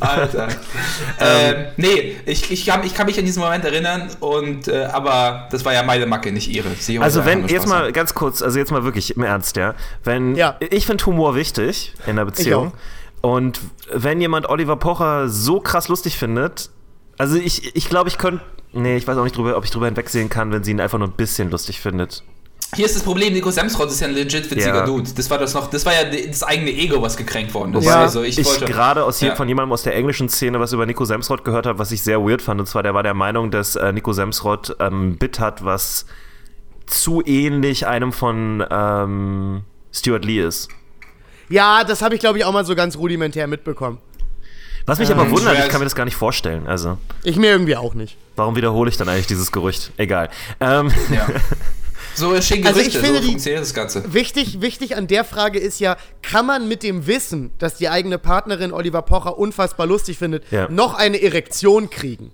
Alter. 0.00 0.48
ähm, 1.20 1.66
nee, 1.76 2.16
ich, 2.24 2.50
ich, 2.50 2.64
kann, 2.66 2.84
ich 2.84 2.94
kann 2.94 3.06
mich 3.06 3.18
an 3.18 3.24
diesen 3.24 3.42
Moment 3.42 3.64
erinnern, 3.64 4.08
und, 4.20 4.68
äh, 4.68 4.84
aber 4.84 5.48
das 5.50 5.64
war 5.64 5.72
ja 5.72 5.82
meine 5.82 6.06
Macke, 6.06 6.30
nicht 6.30 6.48
ihre. 6.48 6.68
Sie 6.78 6.98
Also 7.00 7.24
wenn, 7.24 7.48
jetzt 7.48 7.66
mal 7.66 7.90
ganz 7.92 8.14
kurz, 8.14 8.42
also 8.42 8.58
jetzt 8.58 8.70
mal 8.70 8.84
wirklich 8.84 9.16
im 9.16 9.24
Ernst, 9.24 9.56
ja. 9.56 9.74
Wenn, 10.04 10.36
Ja. 10.36 10.56
ich 10.60 10.86
finde 10.86 11.04
Humor 11.06 11.34
wichtig 11.34 11.94
in 12.06 12.16
der 12.16 12.24
Beziehung. 12.24 12.72
Und 13.20 13.60
wenn 13.90 14.20
jemand 14.20 14.48
Oliver 14.48 14.76
Pocher 14.76 15.28
so 15.28 15.58
krass 15.58 15.88
lustig 15.88 16.18
findet, 16.18 16.70
also 17.18 17.36
ich, 17.36 17.74
ich 17.74 17.88
glaube, 17.88 18.08
ich 18.08 18.18
könnte, 18.18 18.44
nee, 18.72 18.96
ich 18.96 19.06
weiß 19.08 19.16
auch 19.16 19.24
nicht 19.24 19.36
drüber, 19.36 19.56
ob 19.56 19.64
ich 19.64 19.70
drüber 19.70 19.86
hinwegsehen 19.86 20.28
kann, 20.28 20.52
wenn 20.52 20.62
sie 20.62 20.72
ihn 20.72 20.80
einfach 20.80 20.98
nur 20.98 21.08
ein 21.08 21.14
bisschen 21.14 21.50
lustig 21.50 21.80
findet. 21.80 22.22
Hier 22.74 22.86
ist 22.86 22.96
das 22.96 23.02
Problem, 23.02 23.32
Nico 23.32 23.50
Semsrott 23.50 23.88
ist 23.90 24.00
ja 24.00 24.06
ein 24.08 24.14
legit 24.14 24.50
witziger 24.50 24.74
Ja. 24.76 24.84
Dude. 24.86 25.10
Das 25.14 25.30
war 25.30 25.38
das 25.38 25.54
noch, 25.54 25.68
das 25.70 25.84
war 25.86 25.92
ja 25.92 26.04
das 26.26 26.42
eigene 26.42 26.70
Ego, 26.70 27.00
was 27.02 27.16
gekränkt 27.16 27.54
worden 27.54 27.74
ist. 27.74 27.84
Ja. 27.84 28.00
Also 28.02 28.22
ich, 28.22 28.38
ich 28.38 28.46
wollte, 28.46 28.64
gerade 28.66 29.04
aus 29.04 29.20
Ja. 29.20 29.34
von 29.34 29.48
jemandem 29.48 29.72
aus 29.72 29.82
der 29.82 29.94
englischen 29.94 30.28
Szene 30.28 30.60
was 30.60 30.72
über 30.72 30.84
Nico 30.86 31.04
Semsrott 31.04 31.44
gehört 31.44 31.66
habe, 31.66 31.78
was 31.78 31.90
ich 31.92 32.02
sehr 32.02 32.20
weird 32.20 32.42
fand. 32.42 32.60
Und 32.60 32.66
zwar, 32.66 32.82
der 32.82 32.94
war 32.94 33.02
der 33.02 33.14
Meinung, 33.14 33.50
dass 33.50 33.76
äh, 33.76 33.92
Nico 33.92 34.12
Semsrott 34.12 34.76
ähm, 34.80 35.10
ein 35.10 35.18
Bit 35.18 35.38
hat, 35.40 35.64
was 35.64 36.06
zu 36.86 37.22
ähnlich 37.24 37.86
einem 37.86 38.12
von 38.12 38.64
ähm, 38.70 39.62
Stuart 39.92 40.24
Lee 40.24 40.40
ist. 40.40 40.68
Ja, 41.48 41.84
das 41.84 42.02
habe 42.02 42.14
ich, 42.14 42.20
glaube 42.20 42.38
ich, 42.38 42.44
auch 42.44 42.52
mal 42.52 42.64
so 42.64 42.74
ganz 42.74 42.96
rudimentär 42.96 43.46
mitbekommen. 43.46 43.98
Was 44.86 44.98
mich 44.98 45.08
Ähm, 45.10 45.18
aber 45.18 45.30
wundert, 45.30 45.58
ich 45.58 45.68
kann 45.68 45.78
mir 45.80 45.86
das 45.86 45.94
gar 45.94 46.04
nicht 46.04 46.16
vorstellen. 46.16 46.66
Also, 46.66 46.98
Ich 47.22 47.36
mir 47.36 47.50
irgendwie 47.50 47.76
auch 47.76 47.94
nicht. 47.94 48.16
warum 48.36 48.54
wiederhole 48.56 48.90
ich 48.90 48.96
dann 48.98 49.08
eigentlich 49.08 49.26
dieses 49.26 49.50
Gerücht? 49.52 49.92
Egal. 49.96 50.28
Ähm, 50.60 50.90
Ja. 51.10 51.26
So 52.16 52.32
entstehen 52.32 52.66
Also 52.66 52.78
Gerüchte, 52.78 52.98
ich 52.98 53.04
finde 53.04 53.18
so 53.18 53.22
die- 53.24 53.30
funktioniert 53.32 53.62
das 53.62 53.74
Ganze. 53.74 54.12
Wichtig, 54.14 54.60
wichtig 54.60 54.96
an 54.96 55.06
der 55.06 55.24
Frage 55.24 55.58
ist 55.58 55.80
ja, 55.80 55.96
kann 56.22 56.46
man 56.46 56.68
mit 56.68 56.82
dem 56.82 57.06
Wissen, 57.06 57.50
dass 57.58 57.74
die 57.76 57.88
eigene 57.88 58.18
Partnerin 58.18 58.72
Oliver 58.72 59.02
Pocher 59.02 59.36
unfassbar 59.38 59.86
lustig 59.86 60.18
findet, 60.18 60.44
Ja. 60.50 60.68
noch 60.68 60.94
eine 60.94 61.20
Erektion 61.22 61.90
kriegen? 61.90 62.30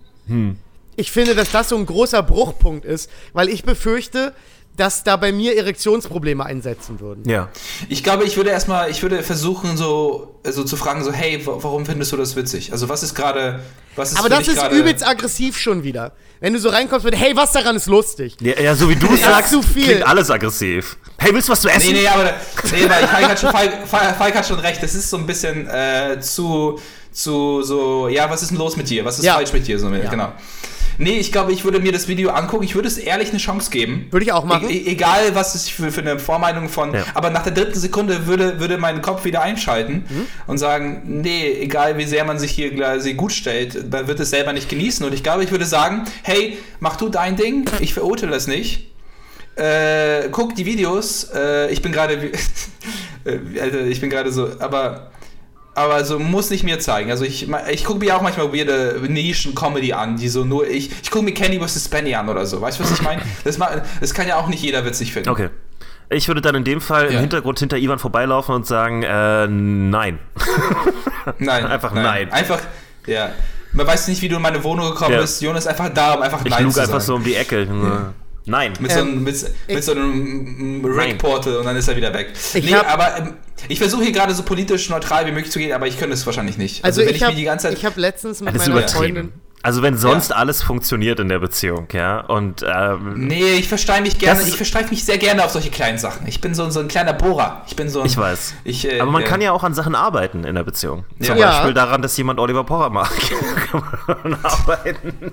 Ich 0.97 1.11
finde, 1.11 1.35
dass 1.35 1.51
das 1.51 1.71
so 1.71 1.77
ein 1.77 1.87
großer 1.87 2.23
Bruchpunkt 2.23 2.85
ist, 2.85 3.11
weil 3.33 3.49
ich 3.49 3.65
befürchte, 3.65 4.33
dass 4.77 5.05
da 5.05 5.17
bei 5.17 5.31
mir 5.33 5.57
Erektionsprobleme 5.59 6.45
einsetzen 6.45 7.01
würden. 7.01 7.29
ja. 7.29 7.49
Ich 7.89 8.03
glaube, 8.03 8.25
ich 8.25 8.37
würde 8.37 8.51
erstmal, 8.51 8.91
ich 8.91 9.03
würde 9.03 9.23
versuchen, 9.23 9.77
so, 9.77 10.37
so 10.45 10.65
zu 10.65 10.77
fragen, 10.77 11.05
so, 11.05 11.13
hey, 11.13 11.45
wa- 11.47 11.59
warum 11.61 11.85
findest 11.85 12.13
du 12.13 12.17
das 12.17 12.35
witzig? 12.37 12.73
Also 12.73 12.89
was 12.89 13.03
ist 13.03 13.15
gerade, 13.15 13.61
was 13.97 14.13
ist 14.13 14.19
Aber 14.19 14.29
das 14.31 14.49
ist 14.49 14.63
übelst 14.73 15.07
aggressiv 15.07 15.59
schon 15.59 15.83
wieder. 15.83 16.13
Wenn 16.41 16.55
du 16.55 16.59
so 16.59 16.71
reinkommst 16.71 17.05
mit, 17.05 17.15
hey, 17.15 17.37
was 17.37 17.53
daran 17.53 17.77
ist 17.77 17.87
lustig? 17.87 18.37
Ja, 18.41 18.59
ja, 18.59 18.75
so 18.75 18.89
wie 18.89 18.97
du 18.97 19.15
sagst, 19.17 19.51
zu 19.53 19.61
viel. 19.61 19.85
klingt 19.85 20.07
alles 20.07 20.31
aggressiv. 20.31 20.97
Hey, 21.19 21.35
willst 21.35 21.49
du 21.49 21.53
was 21.53 21.61
zu 21.61 21.69
essen? 21.69 21.93
Nee, 21.93 22.01
nee, 22.01 22.07
aber 22.09 22.33
nee, 22.73 22.89
weil 22.89 23.07
Falk 23.07 23.29
hat 23.29 23.39
schon, 23.41 23.51
Falk, 23.51 23.87
Falk 24.17 24.35
hat 24.35 24.47
schon 24.47 24.59
recht. 24.61 24.83
Das 24.83 24.95
ist 24.95 25.11
so 25.11 25.19
ein 25.19 25.27
bisschen 25.27 25.67
äh, 25.69 26.19
zu, 26.21 26.81
zu 27.13 27.61
so, 27.63 28.09
ja, 28.09 28.31
was 28.31 28.41
ist 28.41 28.53
denn 28.53 28.59
los 28.59 28.77
mit 28.79 28.89
dir? 28.89 29.05
Was 29.05 29.19
ist 29.19 29.27
Ja. 29.27 29.35
falsch 29.35 29.53
mit 29.53 29.67
dir? 29.67 29.79
So, 29.79 29.91
Ja. 29.91 30.09
Genau. 30.09 30.33
Nee, 30.99 31.19
ich 31.19 31.33
glaube, 31.33 31.53
ich 31.53 31.65
würde 31.65 31.81
mir 31.81 31.93
das 31.93 32.09
Video 32.09 32.31
angucken. 32.31 32.65
Ich 32.65 32.75
würde 32.75 32.89
es 32.89 32.99
ehrlich 32.99 33.31
eine 33.31 33.39
Chance 33.39 33.71
geben. 33.71 34.07
Würde 34.11 34.25
ich 34.27 34.33
auch 34.33 34.45
machen. 34.45 34.69
E 34.69 34.75
e- 34.77 34.87
egal, 34.93 35.35
was 35.35 35.55
es 35.55 35.69
für, 35.69 35.91
für 35.91 36.01
eine 36.03 36.19
Vormeinung 36.19 36.69
von. 36.69 36.93
Ja. 36.95 37.05
Aber 37.15 37.31
nach 37.31 37.43
der 37.43 37.53
dritten 37.53 37.79
Sekunde 37.79 38.27
würde, 38.27 38.61
würde 38.61 38.79
mein 38.79 39.01
Kopf 39.03 39.25
wieder 39.25 39.43
einschalten 39.43 40.05
Mhm. 40.09 40.27
und 40.47 40.59
sagen: 40.59 41.03
Nee, 41.07 41.53
egal 41.61 41.97
wie 41.99 42.05
sehr 42.05 42.25
man 42.25 42.39
sich 42.39 42.51
hier 42.53 42.75
quasi 42.75 43.15
gut 43.15 43.33
stellt, 43.33 43.91
man 43.91 44.07
wird 44.09 44.21
es 44.21 44.31
selber 44.31 44.53
nicht 44.53 44.69
genießen. 44.69 45.05
Und 45.07 45.15
ich 45.15 45.23
glaube, 45.23 45.45
ich 45.45 45.51
würde 45.51 45.65
sagen: 45.67 46.05
Hey, 46.23 46.59
mach 46.81 46.97
du 46.97 47.09
dein 47.09 47.37
Ding. 47.37 47.69
Ich 47.81 47.95
verurteile 47.95 48.33
das 48.33 48.47
nicht. 48.47 48.89
Äh, 49.57 50.29
guck 50.31 50.55
die 50.55 50.65
Videos. 50.67 51.25
Äh, 51.35 51.71
ich 51.73 51.83
bin 51.83 51.93
gerade. 51.93 52.15
äh, 53.25 53.61
Alter, 53.61 53.81
ich 53.87 54.01
bin 54.01 54.11
gerade 54.11 54.33
so. 54.33 54.49
Aber. 54.59 55.11
Aber 55.75 56.05
so 56.05 56.19
muss 56.19 56.51
nicht 56.51 56.65
mir 56.65 56.79
zeigen. 56.81 57.11
Also 57.11 57.25
ich, 57.25 57.49
ich 57.71 57.85
gucke 57.85 58.01
mir 58.01 58.17
auch 58.17 58.23
manchmal 58.23 58.53
weirde 58.53 59.01
Nischen-Comedy 59.09 59.93
an, 59.93 60.17
die 60.17 60.29
so 60.29 60.45
nur 60.45 60.69
ich. 60.69 60.91
Ich 61.03 61.11
gucke 61.11 61.25
mir 61.25 61.33
Kenny 61.33 61.61
vs. 61.61 61.85
Spenny 61.85 62.15
an 62.15 62.29
oder 62.29 62.45
so. 62.45 62.61
Weißt 62.61 62.79
du, 62.81 62.85
was 62.85 62.91
ich 62.93 63.03
meine? 63.03 63.23
Das, 63.45 63.59
das 64.01 64.13
kann 64.15 64.27
ja 64.27 64.37
auch 64.37 64.49
nicht 64.49 64.63
jeder 64.63 64.85
witzig 64.85 65.13
finden. 65.13 65.29
Okay. 65.31 65.49
Ich 66.13 66.27
würde 66.27 66.41
dann 66.41 66.57
in 66.57 66.65
dem 66.65 66.81
Fall 66.81 67.07
im 67.07 67.13
Ja. 67.15 67.21
Hintergrund 67.21 67.61
hinter 67.61 67.77
Ivan 67.79 68.01
vorbeilaufen 68.01 68.53
und 68.55 68.67
sagen, 68.67 69.05
äh, 69.05 69.47
nein. 69.47 70.19
Nein. 71.39 71.67
Einfach 71.67 71.93
nein. 71.93 72.33
Einfach, 72.33 72.59
ja. 73.07 73.31
Man 73.73 73.87
weiß 73.87 74.09
nicht, 74.09 74.21
wie 74.23 74.29
du 74.29 74.37
in 74.37 74.43
meine 74.43 74.65
Wohnung 74.65 74.91
gekommen 74.91 75.15
Ja. 75.15 75.21
bist. 75.21 75.41
Jonas 75.41 75.65
ist 75.65 75.69
einfach 75.69 75.91
da, 75.91 76.15
um 76.15 76.23
einfach 76.23 76.45
Ich 76.45 76.51
nein 76.51 76.65
lug 76.65 76.73
zu 76.73 76.81
einfach 76.81 76.95
sagen. 76.95 77.05
so 77.05 77.15
um 77.15 77.23
die 77.25 77.37
Ecke. 77.37 77.69
Nein. 78.47 78.73
Mit, 78.81 78.91
so 78.93 79.01
Ähm, 79.01 79.09
einem, 79.09 79.23
mit, 79.25 79.43
mit 79.69 79.79
ich- 79.79 79.85
so 79.85 79.93
einem 79.93 80.81
mm, 80.81 80.85
Rick-Portal 80.85 81.57
und 81.59 81.65
dann 81.67 81.77
ist 81.77 81.89
er 81.89 81.97
wieder 81.97 82.13
weg. 82.15 82.33
Ich 82.55 82.65
nee, 82.65 82.73
hab- 82.75 82.93
aber 82.93 83.19
ähm, 83.19 83.35
ich 83.69 83.79
versuche 83.79 84.03
hier 84.05 84.13
gerade 84.13 84.35
so 84.35 84.43
politisch 84.43 84.89
neutral 84.91 85.27
wie 85.27 85.33
möglich 85.33 85.53
zu 85.53 85.59
gehen, 85.59 85.73
aber 85.73 85.87
ich 85.87 85.99
könnte 85.99 86.15
es 86.15 86.25
wahrscheinlich 86.27 86.57
nicht. 86.59 86.85
Also, 86.85 87.03
wenn 87.03 87.15
ich 87.15 87.23
habe 87.23 87.33
mir 87.33 87.39
die 87.39 87.45
ganze 87.45 87.69
Zeit. 87.69 87.85
hab 87.85 87.97
letztens 87.97 88.41
mit 88.41 88.55
meiner 88.57 88.67
übertrieben. 88.71 88.93
Freundin. 89.15 89.33
Also 89.63 89.83
wenn 89.83 89.99
sonst 89.99 90.35
alles 90.35 90.63
funktioniert 90.63 91.21
in 91.21 91.29
der 91.29 91.39
Beziehung, 91.39 91.87
ja, 91.93 92.21
und 92.21 92.65
ähm, 92.67 93.27
Nee, 93.29 93.57
ich 93.59 93.69
versteige 93.69 94.01
mich 94.05 94.19
gerne, 94.19 94.41
ich 94.43 94.57
versteife 94.57 94.89
mich 94.89 95.05
sehr 95.05 95.19
gerne 95.19 95.45
auf 95.45 95.51
solche 95.51 95.69
kleinen 95.69 95.99
Sachen. 95.99 96.27
Ich 96.27 96.41
bin 96.41 96.55
so, 96.55 96.71
so 96.71 96.81
ein 96.81 96.89
kleiner 96.89 97.13
Bohrer. 97.13 97.61
Ich 97.67 97.77
bin 97.77 97.91
so 97.91 98.01
ein, 98.01 98.07
ich 98.07 98.17
weiß. 98.17 98.55
Ich, 98.65 98.91
äh, 98.91 99.01
Aber 99.01 99.11
man 99.11 99.21
äh, 99.21 99.27
kann 99.27 99.43
ja 99.43 99.53
auch 99.53 99.63
an 99.63 99.75
Sachen 99.75 99.95
arbeiten 99.95 100.45
in 100.45 100.55
der 100.55 100.65
Beziehung. 100.65 101.05
Zum 101.21 101.37
Ja. 101.37 101.51
Beispiel 101.51 101.75
daran, 101.75 102.01
dass 102.01 102.17
jemand 102.17 102.41
Oliver 102.41 102.65
Pocher 102.65 102.89
mag. 102.89 103.11
kann 103.71 103.83
man 104.25 104.39
arbeiten. 104.43 105.31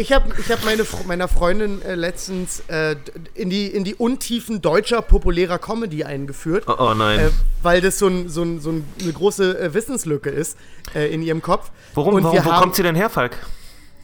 Ich 0.00 0.12
habe 0.12 0.30
ich 0.38 0.50
hab 0.50 0.64
meine, 0.64 0.84
meiner 1.06 1.28
Freundin 1.28 1.82
äh, 1.82 1.94
letztens 1.94 2.62
äh, 2.68 2.96
in, 3.34 3.50
die, 3.50 3.66
in 3.66 3.84
die 3.84 3.94
Untiefen 3.94 4.62
deutscher 4.62 5.02
populärer 5.02 5.58
Comedy 5.58 6.04
eingeführt. 6.04 6.64
Oh, 6.66 6.74
oh 6.78 6.94
nein. 6.94 7.20
Äh, 7.20 7.30
weil 7.62 7.82
das 7.82 7.98
so, 7.98 8.06
ein, 8.08 8.28
so, 8.30 8.42
ein, 8.42 8.60
so 8.60 8.70
ein, 8.70 8.84
eine 9.00 9.12
große 9.12 9.58
äh, 9.60 9.74
Wissenslücke 9.74 10.30
ist 10.30 10.56
äh, 10.94 11.12
in 11.12 11.20
ihrem 11.22 11.42
Kopf. 11.42 11.70
Worum, 11.94 12.14
Und 12.14 12.24
warum, 12.24 12.38
wo 12.38 12.50
haben, 12.50 12.60
kommt 12.62 12.76
sie 12.76 12.82
denn 12.82 12.94
her, 12.94 13.10
Falk? 13.10 13.36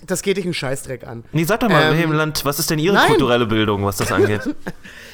Das 0.07 0.21
geht 0.21 0.37
dich 0.37 0.45
einen 0.45 0.53
Scheißdreck 0.55 1.07
an. 1.07 1.25
Nee, 1.33 1.45
sag 1.45 1.61
doch 1.61 1.71
mal, 1.71 1.95
Ähm, 1.99 2.13
Land, 2.13 2.45
was 2.45 2.59
ist 2.59 2.69
denn 2.69 2.79
ihre 2.79 2.95
nein. 2.95 3.09
kulturelle 3.09 3.47
Bildung, 3.47 3.85
was 3.85 3.97
das 3.97 4.13
angeht? 4.13 4.43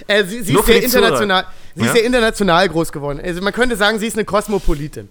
Äh, 0.08 0.24
sie 0.24 0.42
sie 0.42 0.54
ist 0.54 0.66
sehr 0.66 0.80
die 0.80 0.88
Zuhörer. 0.88 1.06
international, 1.12 1.46
sie 1.76 1.80
Ja? 1.82 1.86
ist 1.86 1.92
sehr 1.92 2.04
international 2.04 2.68
groß 2.68 2.90
geworden. 2.90 3.20
Also 3.22 3.40
man 3.40 3.52
könnte 3.52 3.76
sagen, 3.76 4.00
sie 4.00 4.08
ist 4.08 4.14
eine 4.16 4.24
Kosmopolitin. 4.24 5.08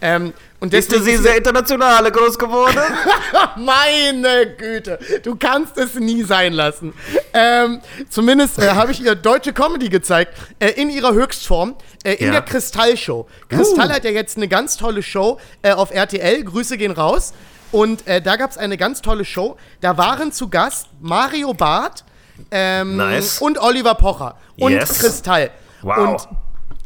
Ähm, 0.00 0.32
und 0.60 0.74
Ist 0.74 0.90
deswegen 0.92 1.16
sie 1.18 1.22
sehr 1.22 1.36
international 1.36 2.10
groß 2.10 2.38
geworden? 2.38 2.78
Meine 3.56 4.54
Güte, 4.56 4.98
du 5.22 5.36
kannst 5.36 5.76
es 5.78 5.94
nie 5.94 6.22
sein 6.22 6.52
lassen. 6.52 6.92
Ähm, 7.32 7.80
zumindest 8.10 8.58
äh, 8.58 8.70
habe 8.70 8.92
ich 8.92 9.00
ihr 9.02 9.14
deutsche 9.14 9.52
Comedy 9.52 9.88
gezeigt, 9.88 10.34
äh, 10.58 10.70
in 10.70 10.90
ihrer 10.90 11.12
Höchstform, 11.12 11.74
äh, 12.04 12.14
in 12.14 12.26
Ja. 12.26 12.32
der 12.32 12.42
Kristall-Show. 12.42 13.26
Kristall 13.48 13.92
hat 13.92 14.04
ja 14.04 14.10
jetzt 14.10 14.36
eine 14.36 14.48
ganz 14.48 14.76
tolle 14.76 15.02
Show 15.02 15.38
äh, 15.62 15.72
auf 15.72 15.90
RTL, 15.92 16.42
Grüße 16.44 16.76
gehen 16.76 16.92
raus. 16.92 17.32
Und 17.70 18.06
äh, 18.06 18.20
da 18.22 18.36
gab 18.36 18.50
es 18.50 18.58
eine 18.58 18.76
ganz 18.76 19.02
tolle 19.02 19.24
Show. 19.24 19.56
Da 19.80 19.96
waren 19.98 20.32
zu 20.32 20.48
Gast 20.48 20.88
Mario 21.00 21.52
Barth 21.54 22.04
ähm, 22.50 22.96
Nice. 22.96 23.40
und 23.40 23.58
Oliver 23.58 23.94
Pocher 23.94 24.36
und 24.58 24.72
Yes. 24.72 24.98
Kristall. 24.98 25.50
Wow. 25.82 25.98
Und 25.98 26.28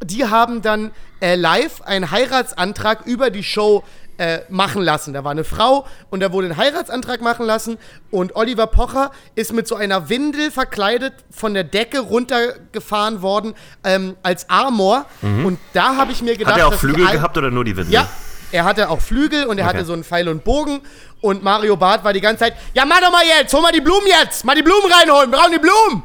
die 0.04 0.24
haben 0.26 0.62
dann 0.62 0.90
äh, 1.20 1.34
live 1.36 1.82
einen 1.82 2.10
Heiratsantrag 2.10 3.06
über 3.06 3.30
die 3.30 3.42
Show 3.44 3.84
äh, 4.18 4.40
machen 4.50 4.82
lassen. 4.82 5.14
Da 5.14 5.24
war 5.24 5.30
eine 5.30 5.44
Frau 5.44 5.86
und 6.10 6.20
da 6.20 6.32
wurde 6.32 6.48
ein 6.48 6.56
Heiratsantrag 6.56 7.22
machen 7.22 7.46
lassen 7.46 7.78
und 8.10 8.36
Oliver 8.36 8.66
Pocher 8.66 9.10
ist 9.34 9.52
mit 9.52 9.66
so 9.66 9.74
einer 9.74 10.08
Windel 10.10 10.50
verkleidet 10.50 11.14
von 11.30 11.54
der 11.54 11.64
Decke 11.64 12.00
runtergefahren 12.00 13.22
worden 13.22 13.54
ähm, 13.84 14.16
als 14.22 14.48
Armor 14.50 15.06
und 15.22 15.58
da 15.72 15.96
habe 15.96 16.12
ich 16.12 16.20
mir 16.22 16.36
gedacht, 16.36 16.54
Hat 16.54 16.60
er 16.60 16.68
auch 16.68 16.74
Flügel 16.74 17.06
gehabt 17.08 17.36
oder 17.38 17.50
nur 17.50 17.64
die 17.64 17.76
Windel? 17.76 17.92
ja, 17.94 18.06
er 18.52 18.64
hatte 18.64 18.90
auch 18.90 19.00
Flügel 19.00 19.46
und 19.46 19.58
er 19.58 19.66
Okay. 19.66 19.76
hatte 19.76 19.86
so 19.86 19.94
einen 19.94 20.04
Pfeil 20.04 20.28
und 20.28 20.44
Bogen. 20.44 20.80
Und 21.22 21.42
Mario 21.42 21.76
Barth 21.76 22.04
war 22.04 22.12
die 22.12 22.20
ganze 22.20 22.40
Zeit, 22.44 22.54
ja, 22.74 22.84
mach 22.84 23.00
doch 23.00 23.10
mal 23.12 23.22
jetzt, 23.38 23.54
hol 23.54 23.62
mal 23.62 23.72
die 23.72 23.80
Blumen 23.80 24.06
jetzt, 24.08 24.44
mal 24.44 24.54
die 24.56 24.62
Blumen 24.62 24.92
reinholen, 24.92 25.30
wir 25.30 25.38
brauchen 25.38 25.52
die 25.52 25.58
Blumen. 25.58 26.02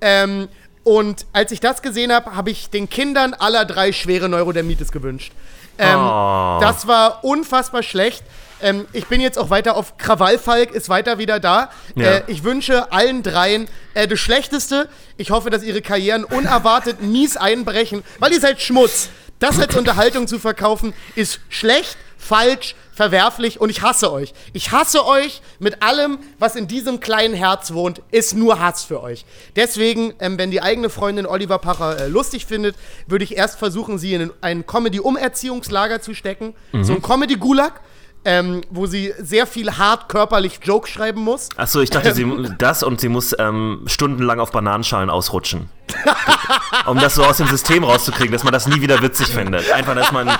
Ähm, 0.00 0.48
und 0.88 1.26
als 1.34 1.52
ich 1.52 1.60
das 1.60 1.82
gesehen 1.82 2.10
habe, 2.10 2.34
habe 2.34 2.50
ich 2.50 2.70
den 2.70 2.88
Kindern 2.88 3.34
aller 3.34 3.66
drei 3.66 3.92
schwere 3.92 4.26
Neurodermitis 4.30 4.90
gewünscht. 4.90 5.32
Ähm, 5.76 5.98
Oh. 5.98 6.58
Das 6.62 6.86
war 6.86 7.22
unfassbar 7.24 7.82
schlecht. 7.82 8.22
Ähm, 8.62 8.86
ich 8.94 9.06
bin 9.06 9.20
jetzt 9.20 9.38
auch 9.38 9.50
weiter 9.50 9.76
auf 9.76 9.98
Krawallfalk, 9.98 10.70
ist 10.70 10.88
weiter 10.88 11.18
wieder 11.18 11.40
da. 11.40 11.68
Ja. 11.94 12.06
Äh, 12.06 12.22
ich 12.28 12.42
wünsche 12.42 12.90
allen 12.90 13.22
dreien 13.22 13.68
äh, 13.92 14.08
das 14.08 14.18
Schlechteste. 14.18 14.88
Ich 15.18 15.30
hoffe, 15.30 15.50
dass 15.50 15.62
ihre 15.62 15.82
Karrieren 15.82 16.24
unerwartet 16.24 17.02
mies 17.02 17.36
einbrechen, 17.36 18.02
weil 18.18 18.32
ihr 18.32 18.40
seid 18.40 18.62
Schmutz. 18.62 19.10
Das 19.40 19.60
als 19.60 19.76
Unterhaltung 19.76 20.26
zu 20.26 20.38
verkaufen, 20.38 20.94
ist 21.16 21.38
schlecht, 21.50 21.98
falsch, 22.18 22.74
verwerflich 22.92 23.60
und 23.60 23.70
ich 23.70 23.80
hasse 23.82 24.12
euch. 24.12 24.34
Ich 24.52 24.72
hasse 24.72 25.06
euch 25.06 25.40
mit 25.60 25.82
allem, 25.82 26.18
was 26.38 26.56
in 26.56 26.66
diesem 26.66 27.00
kleinen 27.00 27.34
Herz 27.34 27.72
wohnt, 27.72 28.02
ist 28.10 28.34
nur 28.34 28.60
Hass 28.60 28.84
für 28.84 29.02
euch. 29.02 29.24
Deswegen, 29.56 30.12
ähm, 30.18 30.36
wenn 30.36 30.50
die 30.50 30.60
eigene 30.60 30.90
Freundin 30.90 31.24
Oliver 31.24 31.58
Pacher 31.58 31.98
äh, 31.98 32.08
lustig 32.08 32.44
findet, 32.44 32.76
würde 33.06 33.24
ich 33.24 33.36
erst 33.36 33.58
versuchen, 33.58 33.98
sie 33.98 34.14
in 34.14 34.32
ein 34.40 34.66
Comedy-Umerziehungslager 34.66 36.00
zu 36.00 36.12
stecken. 36.14 36.54
So 36.82 36.92
ein 36.92 37.02
Comedy-Gulag. 37.02 37.80
Ähm, 38.24 38.62
wo 38.68 38.86
sie 38.86 39.14
sehr 39.18 39.46
viel 39.46 39.78
hart 39.78 40.08
körperlich 40.08 40.58
Jokes 40.64 40.90
schreiben 40.90 41.20
muss. 41.20 41.48
Achso, 41.56 41.80
ich 41.80 41.88
dachte, 41.88 42.12
sie, 42.12 42.26
das 42.58 42.82
und 42.82 43.00
sie 43.00 43.08
muss 43.08 43.34
ähm, 43.38 43.84
stundenlang 43.86 44.40
auf 44.40 44.50
Bananenschalen 44.50 45.08
ausrutschen. 45.08 45.70
Um 46.86 46.98
das 46.98 47.14
so 47.14 47.24
aus 47.24 47.36
dem 47.38 47.46
System 47.48 47.84
rauszukriegen, 47.84 48.32
dass 48.32 48.44
man 48.44 48.52
das 48.52 48.66
nie 48.66 48.80
wieder 48.80 49.00
witzig 49.02 49.28
findet. 49.28 49.70
Einfach, 49.72 49.94
dass 49.94 50.12
man. 50.12 50.30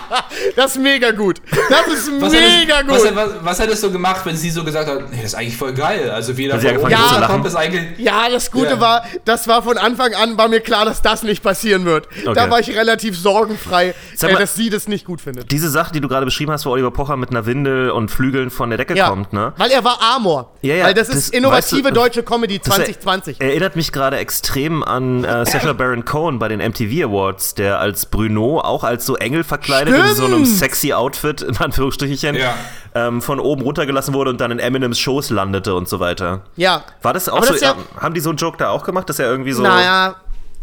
Das 0.57 0.72
ist 0.76 0.82
mega 0.82 1.11
gut. 1.11 1.40
Das 1.68 1.86
ist 1.92 2.11
Was 2.20 2.32
mega 2.32 2.76
hättest, 2.76 2.88
gut. 2.88 3.16
was, 3.16 3.16
was, 3.16 3.30
was 3.44 3.59
hättest 3.61 3.82
du 3.82 3.92
gemacht, 3.92 4.20
wenn 4.24 4.36
sie 4.36 4.51
so 4.51 4.64
gesagt 4.64 4.88
hat, 4.88 5.11
nee, 5.11 5.16
das 5.16 5.26
ist 5.26 5.34
eigentlich 5.34 5.57
voll 5.57 5.72
geil. 5.72 6.11
Also 6.11 6.36
wie 6.36 6.49
da 6.49 6.55
hat 6.55 6.61
zu 6.62 6.68
lachen? 6.68 7.26
kommt, 7.26 7.46
ist 7.46 7.55
eigentlich. 7.57 7.99
Ja, 7.99 8.28
das 8.28 8.51
Gute 8.51 8.70
Ja. 8.70 8.80
war, 8.80 9.05
das 9.24 9.49
war 9.49 9.62
von 9.62 9.78
Anfang 9.78 10.14
an, 10.14 10.36
war 10.38 10.49
mir 10.49 10.61
klar, 10.61 10.84
dass 10.84 11.03
das 11.03 11.22
nicht 11.22 11.42
passieren 11.42 11.84
wird. 11.84 12.09
Da 12.24 12.30
Okay. 12.32 12.51
war 12.51 12.61
ich 12.61 12.70
relativ 12.76 13.18
sorgenfrei, 13.18 13.94
äh, 14.20 14.32
mal- 14.32 14.38
dass 14.40 14.55
sie 14.55 14.70
das 14.70 14.88
nicht 14.88 15.05
gut 15.05 15.20
findet. 15.20 15.51
Diese 15.51 15.68
Sache, 15.70 15.92
die 15.92 16.01
du 16.01 16.09
gerade 16.09 16.24
beschrieben 16.24 16.53
hast, 16.53 16.66
wo 16.66 16.70
Oliver 16.70 16.90
Pocher 16.90 17.16
mit 17.16 17.30
einer 17.30 17.46
Windel 17.46 17.90
und 17.90 18.11
Flügeln 18.11 18.51
von 18.51 18.70
der 18.70 18.78
Decke 18.78 18.94
Ja, 18.96 19.09
kommt, 19.09 19.32
ne? 19.32 19.53
weil 19.57 19.70
er 19.70 19.84
war 19.84 19.99
Amor. 20.14 20.53
Ja, 20.62 20.74
ja, 20.74 20.84
weil 20.86 20.94
das, 20.94 21.09
das- 21.09 21.16
ist 21.16 21.34
innovative 21.34 21.84
weißt 21.84 21.96
du, 21.96 22.01
deutsche 22.01 22.22
Comedy 22.22 22.59
Das 22.59 22.74
2020. 22.74 23.40
er- 23.40 23.49
erinnert 23.51 23.76
mich 23.76 23.92
gerade 23.92 24.16
extrem 24.18 24.82
an 24.82 25.24
äh, 25.43 25.47
Sacha 25.47 25.72
Baron 25.74 26.05
Cohen 26.05 26.39
bei 26.39 26.49
den 26.49 26.61
MTV 26.61 27.05
Awards, 27.07 27.55
der 27.55 27.78
als 27.80 28.07
Bruno 28.07 28.61
auch 28.61 28.84
als 28.84 29.05
so 29.07 29.16
Engel 29.16 29.45
verkleidet 29.45 29.95
in 29.95 30.14
so 30.16 30.24
einem 30.26 30.45
Stimmt. 30.45 30.59
sexy 30.59 30.93
Outfit, 30.93 31.43
in 31.43 31.57
Anführungsstrichen, 31.57 32.34
Ja. 32.36 32.55
ähm, 32.95 33.22
von 33.22 33.41
oben 33.41 33.62
runtergelassen 33.62 34.14
wurde 34.14 34.30
und 34.30 34.41
dann 34.41 34.51
in 34.51 34.59
Eminems 34.59 34.99
Shows 34.99 35.30
landete 35.30 35.74
und 35.74 35.89
so 35.89 36.01
weiter. 36.01 36.41
ja. 36.57 36.82
War 37.03 37.12
das 37.12 37.28
auch 37.28 37.39
Aber 37.39 37.47
so? 37.47 37.53
das 37.53 37.62
ja- 37.62 37.72
äh, 37.72 38.01
haben 38.01 38.14
die 38.14 38.20
so 38.20 38.30
einen 38.30 38.39
Joke 38.39 38.57
da 38.59 38.70
auch 38.70 38.84
gemacht, 38.84 39.09
dass 39.09 39.18
er 39.18 39.30
irgendwie 39.30 39.53
so. 39.53 39.62
Naja, 39.62 40.16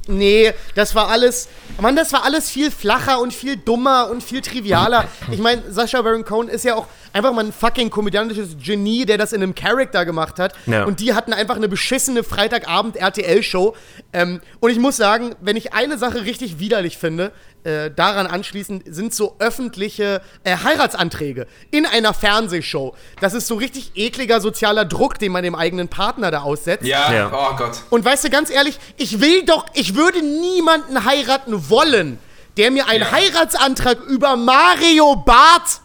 nee, 0.07 0.53
das 0.75 0.95
war 0.95 1.09
alles, 1.09 1.47
Mann, 1.79 1.95
das 1.95 2.13
war 2.13 2.23
alles 2.23 2.49
viel 2.49 2.71
flacher 2.71 3.19
und 3.19 3.33
viel 3.33 3.57
dummer 3.57 4.09
und 4.09 4.23
viel 4.23 4.41
trivialer. 4.41 5.05
Ich 5.31 5.39
meine, 5.39 5.63
Sascha 5.71 6.01
Baron 6.01 6.25
Cohen 6.25 6.47
ist 6.47 6.65
ja 6.65 6.75
auch 6.75 6.87
einfach 7.13 7.33
mal 7.33 7.45
ein 7.45 7.53
fucking 7.53 7.89
komödiantisches 7.89 8.57
Genie, 8.61 9.05
der 9.05 9.17
das 9.17 9.33
in 9.33 9.41
einem 9.41 9.55
Charakter 9.55 10.05
gemacht 10.05 10.37
hat. 10.37 10.53
Ja. 10.65 10.83
Und 10.83 10.99
die 10.99 11.13
hatten 11.13 11.33
einfach 11.33 11.55
eine 11.55 11.69
beschissene 11.69 12.23
Freitagabend-RTL-Show. 12.23 13.75
Ähm, 14.11 14.41
und 14.59 14.69
ich 14.69 14.79
muss 14.79 14.97
sagen, 14.97 15.35
wenn 15.39 15.55
ich 15.55 15.73
eine 15.73 15.97
Sache 15.97 16.25
richtig 16.25 16.59
widerlich 16.59 16.97
finde, 16.97 17.31
äh, 17.65 17.91
daran 17.91 18.27
anschließend 18.27 18.83
sind 18.87 19.13
so 19.13 19.35
öffentliche 19.39 20.21
äh, 20.43 20.55
Heiratsanträge 20.63 21.47
in 21.71 21.85
einer 21.85 22.13
Fernsehshow. 22.13 22.95
Das 23.21 23.33
ist 23.33 23.47
so 23.47 23.55
richtig 23.55 23.91
ekliger 23.95 24.39
sozialer 24.39 24.85
Druck, 24.85 25.19
den 25.19 25.31
man 25.31 25.43
dem 25.43 25.55
eigenen 25.55 25.87
Partner 25.87 26.31
da 26.31 26.41
aussetzt. 26.41 26.85
Ja, 26.85 27.11
Ja. 27.13 27.31
oh 27.33 27.55
Gott. 27.57 27.81
Und 27.89 28.05
weißt 28.05 28.23
du, 28.23 28.29
ganz 28.29 28.49
ehrlich, 28.49 28.77
ich 28.97 29.19
will 29.19 29.43
doch, 29.45 29.65
ich 29.73 29.95
würde 29.95 30.21
niemanden 30.21 31.03
heiraten 31.05 31.69
wollen, 31.69 32.19
der 32.57 32.71
mir 32.71 32.87
einen 32.87 33.01
Ja. 33.03 33.11
Heiratsantrag 33.11 33.99
über 34.07 34.35
Mario 34.37 35.15
Barth 35.17 35.81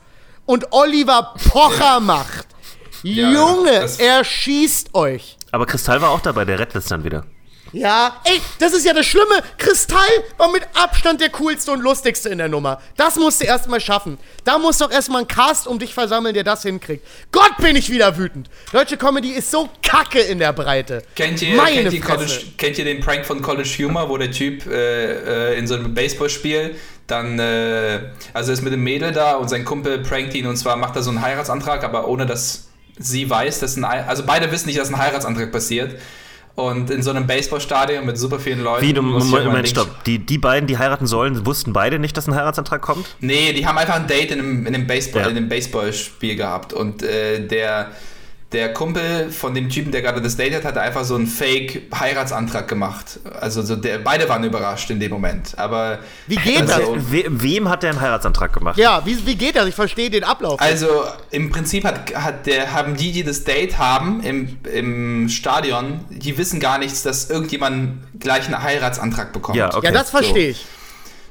und 0.46 0.72
Oliver 0.72 1.34
Pocher 1.50 2.00
macht. 2.00 2.46
Ja, 3.02 3.30
Junge, 3.30 3.80
das- 3.80 3.98
er 3.98 4.22
schießt 4.24 4.94
euch. 4.94 5.36
Aber 5.52 5.66
Kristall 5.66 6.00
war 6.02 6.10
auch 6.10 6.20
dabei, 6.20 6.44
der 6.44 6.58
rettet 6.58 6.76
es 6.76 6.86
dann 6.86 7.02
wieder. 7.02 7.24
Ja, 7.72 8.20
ey, 8.24 8.40
das 8.58 8.72
ist 8.72 8.84
ja 8.84 8.92
das 8.92 9.06
Schlimme. 9.06 9.42
Kristall 9.58 9.98
war 10.38 10.50
mit 10.50 10.62
Abstand 10.74 11.20
der 11.20 11.28
coolste 11.30 11.70
und 11.70 11.80
lustigste 11.80 12.28
in 12.28 12.38
der 12.38 12.48
Nummer. 12.48 12.80
Das 12.96 13.16
musst 13.16 13.40
du 13.40 13.44
erstmal 13.46 13.80
schaffen. 13.80 14.18
Da 14.44 14.58
muss 14.58 14.78
doch 14.78 14.90
erstmal 14.90 15.22
ein 15.22 15.28
Cast 15.28 15.66
um 15.68 15.78
dich 15.78 15.94
versammeln, 15.94 16.34
der 16.34 16.42
das 16.44 16.62
hinkriegt. 16.62 17.06
Gott, 17.30 17.56
bin 17.58 17.76
ich 17.76 17.88
wieder 17.90 18.16
wütend. 18.18 18.50
Deutsche 18.72 18.96
Comedy 18.96 19.30
ist 19.30 19.50
so 19.50 19.68
kacke 19.82 20.18
in 20.20 20.38
der 20.40 20.52
Breite. 20.52 21.02
Kennt 21.14 21.40
ihr, 21.42 21.56
Meine 21.56 21.82
kennt, 21.82 21.92
ihr. 21.92 22.00
College, 22.00 22.42
kennt 22.58 22.78
ihr 22.78 22.84
den 22.84 23.00
Prank 23.00 23.24
von 23.24 23.40
College 23.40 23.68
Humor, 23.78 24.08
wo 24.08 24.16
der 24.18 24.30
Typ 24.32 24.66
äh, 24.66 25.52
äh, 25.52 25.58
in 25.58 25.66
so 25.66 25.74
einem 25.74 25.94
Baseballspiel 25.94 26.74
dann, 27.06 27.38
äh, 27.38 28.00
also 28.32 28.52
ist 28.52 28.62
mit 28.62 28.72
dem 28.72 28.82
Mädel 28.82 29.12
da 29.12 29.34
und 29.36 29.48
sein 29.48 29.64
Kumpel 29.64 29.98
prankt 29.98 30.34
ihn 30.34 30.46
und 30.46 30.56
zwar 30.56 30.76
macht 30.76 30.94
er 30.96 31.02
so 31.02 31.10
einen 31.10 31.22
Heiratsantrag, 31.22 31.82
aber 31.84 32.06
ohne 32.08 32.24
dass 32.26 32.68
sie 32.98 33.28
weiß, 33.28 33.58
dass 33.60 33.76
ein, 33.76 33.84
Ei- 33.84 34.04
also 34.06 34.24
beide 34.24 34.50
wissen 34.52 34.66
nicht, 34.66 34.78
dass 34.78 34.88
ein 34.90 34.98
Heiratsantrag 34.98 35.50
passiert. 35.50 35.98
Und 36.60 36.90
in 36.90 37.02
so 37.02 37.10
einem 37.10 37.26
Baseballstadion 37.26 38.04
mit 38.06 38.18
super 38.18 38.38
vielen 38.38 38.62
Leuten. 38.62 38.86
Wie, 38.86 38.92
du, 38.92 39.02
Moment, 39.02 39.68
stopp. 39.68 40.04
Die, 40.04 40.18
die 40.18 40.38
beiden, 40.38 40.66
die 40.66 40.78
heiraten 40.78 41.06
sollen, 41.06 41.46
wussten 41.46 41.72
beide 41.72 41.98
nicht, 41.98 42.16
dass 42.16 42.26
ein 42.28 42.34
Heiratsantrag 42.34 42.80
kommt? 42.82 43.06
Nee, 43.20 43.52
die 43.52 43.66
haben 43.66 43.78
einfach 43.78 43.96
ein 43.96 44.06
Date 44.06 44.30
in 44.30 44.38
einem, 44.38 44.66
in 44.66 44.74
einem, 44.74 44.86
Baseball, 44.86 45.22
Ja. 45.22 45.28
in 45.28 45.36
einem 45.36 45.48
Baseballspiel 45.48 46.36
gehabt 46.36 46.72
und 46.72 47.02
äh, 47.02 47.46
der, 47.46 47.90
der 48.52 48.72
Kumpel 48.72 49.30
von 49.30 49.54
dem 49.54 49.68
Typen, 49.68 49.92
der 49.92 50.02
gerade 50.02 50.20
das 50.20 50.36
Date 50.36 50.54
hat, 50.54 50.64
hat 50.64 50.76
einfach 50.76 51.04
so 51.04 51.14
einen 51.14 51.28
Fake-Heiratsantrag 51.28 52.66
gemacht. 52.66 53.20
Also 53.40 53.62
so 53.62 53.76
der, 53.76 53.98
beide 53.98 54.28
waren 54.28 54.42
überrascht 54.42 54.90
in 54.90 54.98
dem 54.98 55.12
Moment. 55.12 55.56
Aber 55.56 56.00
Wie 56.26 56.36
geht 56.36 56.62
also, 56.62 56.96
We 57.10 57.24
wem 57.28 57.68
hat 57.68 57.84
der 57.84 57.90
einen 57.90 58.00
Heiratsantrag 58.00 58.52
gemacht? 58.52 58.76
Ja, 58.76 59.02
wie, 59.04 59.24
wie 59.24 59.36
geht 59.36 59.54
das? 59.54 59.68
Ich 59.68 59.74
verstehe 59.76 60.10
den 60.10 60.24
Ablauf. 60.24 60.60
Also 60.60 60.88
im 61.30 61.50
Prinzip 61.50 61.84
hat, 61.84 62.12
hat 62.14 62.46
der, 62.46 62.72
haben 62.72 62.96
die, 62.96 63.12
die 63.12 63.22
das 63.22 63.44
Date 63.44 63.78
haben 63.78 64.20
im, 64.22 64.58
im 64.72 65.28
Stadion, 65.28 66.00
die 66.10 66.36
wissen 66.36 66.58
gar 66.58 66.78
nichts, 66.78 67.04
dass 67.04 67.30
irgendjemand 67.30 68.00
gleich 68.18 68.46
einen 68.46 68.60
Heiratsantrag 68.60 69.32
bekommt. 69.32 69.56
Ja, 69.56 69.72
okay. 69.72 69.86
ja, 69.86 69.92
das 69.92 70.10
verstehe 70.10 70.50
ich. 70.50 70.66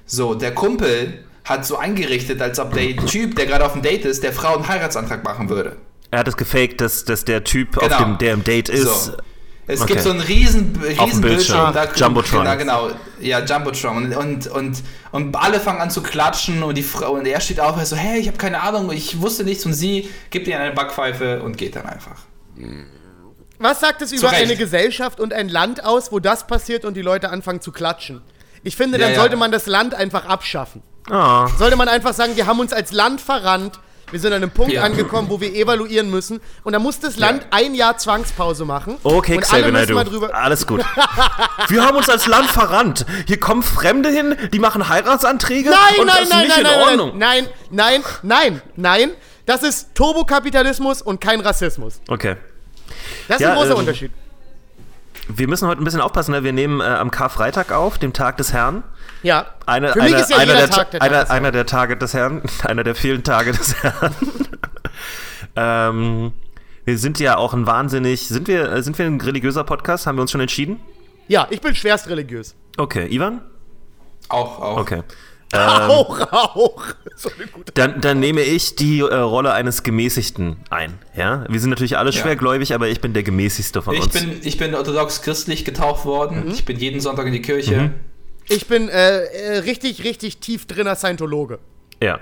So, 0.05 0.35
der 0.35 0.55
Kumpel 0.55 1.25
hat 1.43 1.65
so 1.65 1.77
eingerichtet, 1.77 2.41
als 2.41 2.59
ob 2.59 2.73
der 2.73 2.95
Typ, 3.05 3.35
der 3.35 3.45
gerade 3.45 3.65
auf 3.65 3.73
dem 3.73 3.81
Date 3.81 4.05
ist, 4.05 4.23
der 4.23 4.31
Frau 4.31 4.55
einen 4.55 4.69
Heiratsantrag 4.69 5.21
machen 5.25 5.49
würde. 5.49 5.75
Er 6.11 6.19
hat 6.19 6.27
es 6.27 6.37
gefaked, 6.37 6.81
dass, 6.81 7.05
dass 7.05 7.23
der 7.25 7.43
Typ, 7.43 7.77
auf 7.77 7.83
Genau. 7.83 7.99
dem, 7.99 8.17
der 8.17 8.33
im 8.33 8.43
Date 8.43 8.69
ist, 8.69 9.05
So. 9.05 9.13
Es 9.71 9.81
Okay. 9.81 9.93
gibt 9.93 10.03
so 10.03 10.09
einen 10.09 10.21
riesen, 10.21 10.75
riesen 10.81 11.21
Bildschirm. 11.21 11.21
Bildschirm, 11.21 11.73
da 11.73 11.85
Jumbotron. 11.93 12.43
Genau, 12.43 12.57
genau. 12.57 12.89
Ja, 13.19 13.39
Jumbotron. 13.45 13.97
Und, 13.97 14.17
und, 14.17 14.47
und, 14.47 14.83
und 15.11 15.35
alle 15.35 15.59
fangen 15.59 15.79
an 15.79 15.91
zu 15.91 16.01
klatschen 16.01 16.63
und 16.63 16.73
die 16.75 16.81
Frau 16.81 17.11
und 17.11 17.27
er 17.27 17.39
steht 17.39 17.59
auf 17.59 17.77
und 17.77 17.85
so, 17.85 17.95
hey, 17.95 18.19
ich 18.19 18.27
habe 18.27 18.37
keine 18.37 18.61
Ahnung, 18.63 18.91
ich 18.91 19.21
wusste 19.21 19.43
nichts 19.43 19.67
und 19.67 19.73
sie 19.73 20.09
gibt 20.31 20.47
ihr 20.47 20.59
eine 20.59 20.73
Backpfeife 20.73 21.43
und 21.43 21.55
geht 21.55 21.75
dann 21.75 21.85
einfach. 21.85 22.15
Was 23.59 23.79
sagt 23.79 24.01
es 24.01 24.11
über 24.11 24.29
eine 24.31 24.55
Gesellschaft 24.55 25.19
und 25.19 25.33
ein 25.33 25.49
Land 25.49 25.83
aus, 25.85 26.11
wo 26.11 26.19
das 26.19 26.47
passiert 26.47 26.83
und 26.85 26.95
die 26.95 27.01
Leute 27.03 27.29
anfangen 27.29 27.61
zu 27.61 27.71
klatschen? 27.71 28.21
Ich 28.63 28.75
finde, 28.75 28.97
Ja, 28.97 29.05
dann 29.05 29.13
ja. 29.13 29.19
sollte 29.19 29.35
man 29.35 29.51
das 29.51 29.67
Land 29.67 29.93
einfach 29.93 30.25
abschaffen. 30.25 30.81
Ah, 31.09 31.47
Sollte 31.57 31.75
man 31.75 31.87
einfach 31.89 32.13
sagen, 32.13 32.35
wir 32.35 32.47
haben 32.47 32.59
uns 32.59 32.73
als 32.73 32.91
Land 32.91 33.21
verrannt, 33.21 33.79
wir 34.11 34.19
sind 34.19 34.31
an 34.33 34.41
einem 34.41 34.51
Punkt 34.51 34.73
Ja. 34.73 34.83
angekommen, 34.83 35.29
wo 35.29 35.39
wir 35.41 35.53
evaluieren 35.53 36.09
müssen 36.09 36.39
und 36.63 36.73
dann 36.73 36.81
muss 36.81 36.99
das 36.99 37.17
Land 37.17 37.47
ein 37.51 37.75
Jahr 37.75 37.97
Zwangspause 37.97 38.65
machen. 38.65 38.97
okay, 39.03 39.37
und 39.37 39.51
alle 39.51 39.61
Xavier 39.63 39.71
mal 39.71 39.85
Naidoo. 39.85 40.03
drüber. 40.09 40.35
Alles 40.35 40.65
gut. 40.67 40.81
Wir 41.67 41.85
haben 41.85 41.97
uns 41.97 42.09
als 42.09 42.25
Land 42.27 42.49
verrannt. 42.49 43.05
Hier 43.27 43.39
kommen 43.39 43.61
Fremde 43.63 44.09
hin, 44.09 44.35
die 44.53 44.59
machen 44.59 44.89
Heiratsanträge 44.89 45.69
Nein, 45.69 45.99
und 45.99 46.07
nein, 46.07 46.15
das 46.15 46.23
ist 46.23 46.29
nein, 46.29 46.47
nicht 46.47 46.49
nein, 46.49 46.59
in 46.59 46.63
nein, 46.71 46.81
Ordnung. 46.99 47.17
nein, 47.17 47.47
nein, 47.69 48.03
nein, 48.23 48.61
nein. 48.75 49.11
Das 49.45 49.63
ist 49.63 49.95
Turbokapitalismus 49.95 51.01
und 51.01 51.19
kein 51.21 51.39
Rassismus. 51.41 52.01
Okay. 52.07 52.35
Das 53.27 53.37
ist 53.37 53.41
Ja, 53.41 53.51
ein 53.51 53.57
großer 53.57 53.71
ähm, 53.71 53.77
Unterschied. 53.77 54.11
Wir 55.31 55.47
müssen 55.47 55.67
heute 55.67 55.79
ein 55.81 55.83
bisschen 55.83 56.01
aufpassen, 56.01 56.31
ne? 56.31 56.43
wir 56.43 56.53
nehmen 56.53 56.81
äh, 56.81 56.85
am 56.85 57.11
Karfreitag 57.11 57.71
auf, 57.71 57.99
dem 57.99 58.13
Tag 58.13 58.37
des 58.37 58.51
Herrn. 58.51 58.83
Ja. 59.21 59.45
Eine, 59.67 59.93
Für 59.93 60.01
mich 60.01 60.13
eine, 60.13 60.21
ist 60.21 60.29
ja 60.31 60.37
einer, 60.37 60.53
jeder 60.53 60.67
der, 60.67 60.69
Tag 60.69 60.91
der 60.91 61.01
einer, 61.03 61.13
Tag 61.17 61.27
des 61.27 61.29
einer 61.29 61.51
der 61.51 61.65
Tage 61.67 61.97
des 61.97 62.13
Herrn, 62.15 62.41
einer 62.63 62.83
der 62.83 62.95
vielen 62.95 63.23
Tage 63.23 63.51
des 63.51 63.75
Herrn. 63.83 64.15
ähm, 65.55 66.33
wir 66.83 66.97
sind 66.97 67.19
ja 67.19 67.37
auch 67.37 67.53
ein 67.53 67.67
wahnsinnig, 67.67 68.27
sind 68.27 68.47
wir, 68.47 68.71
äh, 68.71 68.81
sind 68.81 68.97
wir 68.97 69.05
ein 69.05 69.21
religiöser 69.21 69.63
Podcast? 69.63 70.07
Haben 70.07 70.17
wir 70.17 70.23
uns 70.23 70.31
schon 70.31 70.41
entschieden? 70.41 70.79
Ja, 71.27 71.45
ich 71.51 71.61
bin 71.61 71.75
schwerst 71.75 72.09
religiös. 72.09 72.55
Okay, 72.77 73.05
Ivan? 73.07 73.41
Auch, 74.29 74.59
auch. 74.59 74.77
Okay. 74.77 75.03
Auch, 75.53 76.19
auch. 76.31 76.83
So 77.15 77.29
eine 77.37 77.47
gute. 77.47 77.71
Dann, 77.73 78.01
dann 78.01 78.19
nehme 78.19 78.41
ich 78.41 78.75
die 78.75 78.99
äh, 78.99 79.15
Rolle 79.15 79.51
eines 79.53 79.83
Gemäßigten 79.83 80.57
ein. 80.69 80.97
Ja? 81.15 81.45
Wir 81.49 81.59
sind 81.59 81.69
natürlich 81.71 81.97
alle 81.97 82.11
Ja. 82.11 82.21
schwergläubig, 82.21 82.73
aber 82.73 82.87
ich 82.87 83.01
bin 83.01 83.13
der 83.13 83.23
Gemäßigste 83.23 83.81
von 83.81 83.95
Ich 83.95 84.03
uns. 84.03 84.13
bin, 84.13 84.39
ich 84.43 84.57
bin 84.57 84.75
orthodox 84.75 85.21
christlich 85.21 85.65
getauft 85.65 86.05
worden. 86.05 86.45
Mhm. 86.45 86.51
Ich 86.51 86.65
bin 86.65 86.77
jeden 86.77 87.01
Sonntag 87.01 87.25
in 87.27 87.33
die 87.33 87.41
Kirche. 87.41 87.91
Ich 88.47 88.67
bin 88.67 88.89
äh, 88.89 89.23
äh, 89.25 89.57
richtig, 89.59 90.03
richtig 90.03 90.37
tief 90.39 90.65
drinner 90.65 90.95
Scientologe. 90.95 91.59
Ja. 92.01 92.19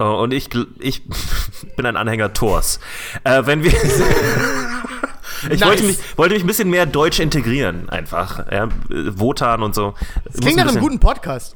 Oh, 0.00 0.22
und 0.22 0.32
ich, 0.32 0.48
ich 0.80 1.02
bin 1.76 1.84
ein 1.86 1.96
Anhänger 1.96 2.32
Thors. 2.32 2.78
Äh, 3.24 3.42
wenn 3.46 3.62
wir. 3.64 3.72
ich 5.50 5.60
Nice. 5.60 5.64
wollte, 5.64 5.82
mich, 5.84 5.98
wollte 6.16 6.34
mich 6.34 6.44
ein 6.44 6.46
bisschen 6.46 6.70
mehr 6.70 6.86
deutsch 6.86 7.20
integrieren, 7.20 7.88
einfach. 7.88 8.50
Ja? 8.50 8.68
Wotan 8.88 9.62
und 9.62 9.74
so. 9.74 9.94
Das 10.24 10.40
klingt 10.40 10.56
nach 10.56 10.68
einem 10.68 10.80
guten 10.80 11.00
Podcast. 11.00 11.54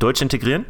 Deutsch 0.00 0.20
integrieren? 0.20 0.66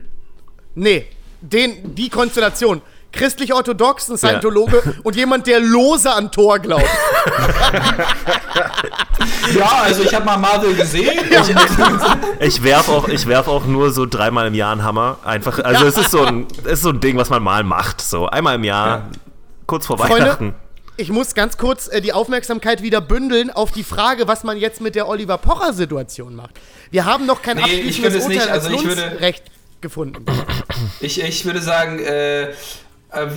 Nee, 0.74 1.06
den, 1.40 1.94
die 1.94 2.10
Konstellation. 2.10 2.82
christlich-orthodox, 3.12 4.08
ein 4.10 4.18
Scientologe 4.18 4.82
und 5.02 5.16
jemand, 5.16 5.46
der 5.46 5.58
lose 5.60 6.12
an 6.12 6.30
Thor 6.30 6.58
glaubt. 6.58 6.84
Ja, 9.54 9.82
also 9.82 10.02
ich 10.02 10.14
habe 10.14 10.24
mal 10.24 10.36
Marvel 10.38 10.74
gesehen. 10.74 11.18
Ich 12.40 12.62
werf 12.62 12.88
auch, 12.88 13.08
ich 13.08 13.26
werf 13.26 13.48
auch 13.48 13.66
nur 13.66 13.90
so 13.92 14.06
dreimal 14.06 14.46
im 14.46 14.54
Jahr 14.54 14.72
einen 14.72 14.82
Hammer. 14.82 15.18
Einfach, 15.24 15.58
also 15.58 15.84
es 15.86 15.98
ist 15.98 16.10
so 16.10 16.22
ein, 16.24 16.46
es 16.64 16.72
ist 16.74 16.82
so 16.82 16.90
ein 16.90 17.00
Ding, 17.00 17.16
was 17.18 17.28
man 17.30 17.42
mal 17.42 17.62
macht. 17.64 18.00
So 18.00 18.28
einmal 18.28 18.54
im 18.56 18.64
Jahr, 18.64 18.86
Ja. 18.86 19.02
kurz 19.66 19.86
vor 19.86 19.98
Freunde, 19.98 20.14
Weihnachten. 20.14 20.54
Ich 21.00 21.10
muss 21.10 21.34
ganz 21.34 21.56
kurz 21.56 21.88
äh, 21.88 22.00
die 22.00 22.12
Aufmerksamkeit 22.12 22.82
wieder 22.82 23.00
bündeln 23.00 23.50
auf 23.50 23.72
die 23.72 23.82
Frage, 23.84 24.28
was 24.28 24.44
man 24.44 24.58
jetzt 24.58 24.80
mit 24.80 24.94
der 24.94 25.08
Oliver 25.08 25.38
Pocher-Situation 25.38 26.34
macht. 26.36 26.50
Wir 26.90 27.04
haben 27.06 27.26
noch 27.26 27.42
kein 27.42 27.56
Nee, 27.56 27.62
abschließendes 27.62 28.24
Urteil 28.24 28.48
als 28.50 28.66
also 28.66 28.70
Lundsrecht 28.70 29.44
gefunden. 29.80 30.24
Ich, 31.00 31.20
ich 31.22 31.44
würde 31.44 31.60
sagen, 31.60 31.98
äh, 32.00 32.50
äh, 32.50 32.52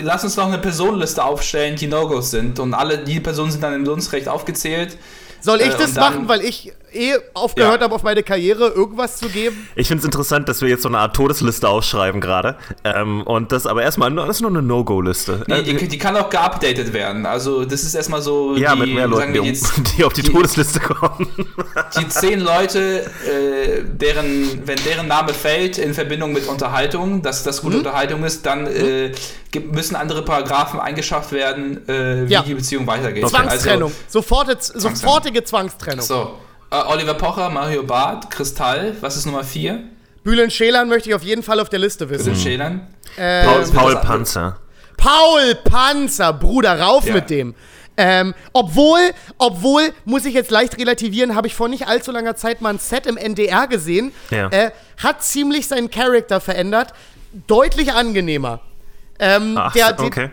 lass 0.02 0.24
uns 0.24 0.36
noch 0.36 0.48
eine 0.48 0.58
Personenliste 0.60 1.24
aufstellen, 1.24 1.76
die 1.76 1.88
No-Gos 1.88 2.32
sind. 2.32 2.60
Und 2.60 2.74
alle 2.74 2.98
die 3.00 3.20
Personen 3.20 3.52
sind 3.52 3.64
dann 3.64 3.74
im 3.74 3.86
Lundsrecht 3.86 4.28
aufgezählt. 4.28 4.98
Soll 5.40 5.62
ich 5.62 5.74
Äh, 5.74 5.78
das 5.78 5.96
machen, 5.96 6.28
weil 6.28 6.42
ich 6.42 6.74
eh 6.96 7.16
aufgehört 7.34 7.80
Ja. 7.80 7.84
habe, 7.86 7.96
auf 7.96 8.04
meine 8.04 8.24
Karriere 8.24 8.68
irgendwas 8.70 9.18
zu 9.18 9.28
geben? 9.30 9.68
Ich 9.76 9.88
finde 9.88 10.00
es 10.02 10.06
interessant, 10.06 10.48
dass 10.50 10.62
wir 10.62 10.70
jetzt 10.70 10.84
so 10.84 10.90
eine 10.90 11.00
Art 11.00 11.16
Todesliste 11.16 11.68
aufschreiben 11.68 12.22
gerade. 12.22 12.56
Ähm, 12.84 13.22
und 13.24 13.52
das 13.52 13.66
aber 13.68 13.84
erstmal, 13.84 14.10
nur- 14.12 14.26
das 14.26 14.38
ist 14.38 14.42
nur 14.42 14.52
eine 14.52 14.62
No-Go-Liste. 14.62 15.44
Nee, 15.48 15.60
Äh, 15.60 15.64
die, 15.64 15.88
die 15.88 15.98
kann 15.98 16.16
auch 16.18 16.30
geupdatet 16.30 16.94
werden. 16.94 17.26
Also 17.26 17.66
das 17.66 17.84
ist 17.84 17.96
erstmal 17.96 18.22
so 18.22 18.56
ja, 18.56 18.74
die, 18.76 18.82
mit 18.82 18.94
mehr 18.94 19.10
sagen 19.10 19.12
Leuten, 19.12 19.34
die, 19.34 19.40
wir 19.42 19.48
jetzt, 19.48 19.74
die 19.98 20.04
auf 20.04 20.14
die, 20.14 20.22
die- 20.22 20.32
Todesliste 20.32 20.80
kommen. 20.80 21.28
die 22.00 22.08
zehn 22.10 22.40
Leute, 22.40 23.02
äh, 23.28 23.84
deren, 23.86 24.62
wenn 24.68 24.78
deren 24.86 25.08
Name 25.08 25.34
fällt 25.34 25.78
in 25.78 25.94
Verbindung 25.94 26.34
mit 26.34 26.48
Unterhaltung, 26.48 27.22
dass 27.22 27.44
das 27.44 27.62
Mhm. 27.62 27.66
gute 27.68 27.78
Unterhaltung 27.80 28.24
ist, 28.24 28.46
dann 28.46 28.68
äh, 28.68 29.12
gibt, 29.52 29.74
müssen 29.74 29.96
andere 29.96 30.24
Paragraphen 30.24 30.80
eingeschafft 30.80 31.32
werden, 31.32 31.88
äh, 31.88 32.28
wie 32.28 32.34
Ja. 32.34 32.42
die 32.42 32.54
Beziehung 32.56 32.88
weitergeht. 32.88 33.28
Zwangstrennung. 33.30 33.92
Sofortige, 34.08 34.58
sofortige 34.62 35.44
Zwangstrennung. 35.44 36.00
Also, 36.00 36.14
so. 36.16 36.38
Äh, 36.74 36.88
Oliver 36.88 37.14
Pocher, 37.14 37.50
Mario 37.52 37.84
Barth, 37.84 38.32
Kristall, 38.32 38.96
was 39.02 39.16
ist 39.16 39.26
Nummer 39.28 39.44
4? 39.44 39.80
Bülent 40.24 40.52
Schälern 40.52 40.90
möchte 40.90 41.10
ich 41.10 41.16
auf 41.16 41.22
jeden 41.24 41.44
Fall 41.44 41.60
auf 41.60 41.70
der 41.70 41.78
Liste 41.80 42.10
wissen. 42.10 42.26
Bitte 42.32 42.40
Schälern. 42.40 42.88
Äh, 43.16 43.46
Paul, 43.46 43.66
Paul 43.72 43.96
Panzer. 43.98 44.58
Paul 44.98 45.56
Panzer, 45.66 46.34
Bruder, 46.34 46.80
rauf 46.80 47.06
Ja. 47.06 47.14
mit 47.14 47.30
dem. 47.30 47.54
Ähm, 47.96 48.34
obwohl, 48.54 49.00
obwohl, 49.38 49.92
muss 50.06 50.26
ich 50.26 50.34
jetzt 50.34 50.50
leicht 50.50 50.80
relativieren, 50.80 51.36
habe 51.36 51.46
ich 51.46 51.54
vor 51.54 51.68
nicht 51.70 51.88
allzu 51.88 52.12
langer 52.12 52.36
Zeit 52.36 52.60
mal 52.62 52.70
ein 52.72 52.80
Set 52.80 53.06
im 53.06 53.18
NDR 53.18 53.68
gesehen. 53.68 54.12
Ja. 54.32 54.48
Äh, 54.50 54.72
hat 55.04 55.22
ziemlich 55.22 55.68
seinen 55.68 55.92
Charakter 55.92 56.42
verändert. 56.42 56.94
Deutlich 57.46 57.94
angenehmer. 57.94 58.62
Ähm, 59.20 59.56
Ach, 59.60 59.74
der, 59.74 59.94
der- 59.94 60.06
okay. 60.06 60.30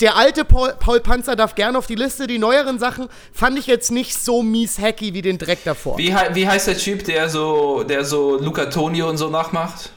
Der 0.00 0.16
alte 0.16 0.44
Paul, 0.44 0.74
Paul 0.80 1.00
Panzer 1.00 1.36
darf 1.36 1.54
gerne 1.54 1.78
auf 1.78 1.86
die 1.86 1.94
Liste. 1.94 2.26
Die 2.26 2.38
neueren 2.38 2.78
Sachen 2.78 3.08
fand 3.32 3.58
ich 3.58 3.66
jetzt 3.66 3.90
nicht 3.92 4.14
so 4.16 4.42
mies 4.42 4.78
hacky 4.78 5.14
wie 5.14 5.22
den 5.22 5.38
Dreck 5.38 5.60
davor. 5.64 5.98
Wie, 5.98 6.14
wie 6.32 6.48
heißt 6.48 6.66
der 6.66 6.76
Typ, 6.76 7.04
der 7.04 7.28
so, 7.28 7.84
der 7.84 8.04
so 8.04 8.38
Luca 8.40 8.66
Tonio 8.66 9.08
und 9.08 9.16
so 9.18 9.30
nachmacht? 9.30 9.92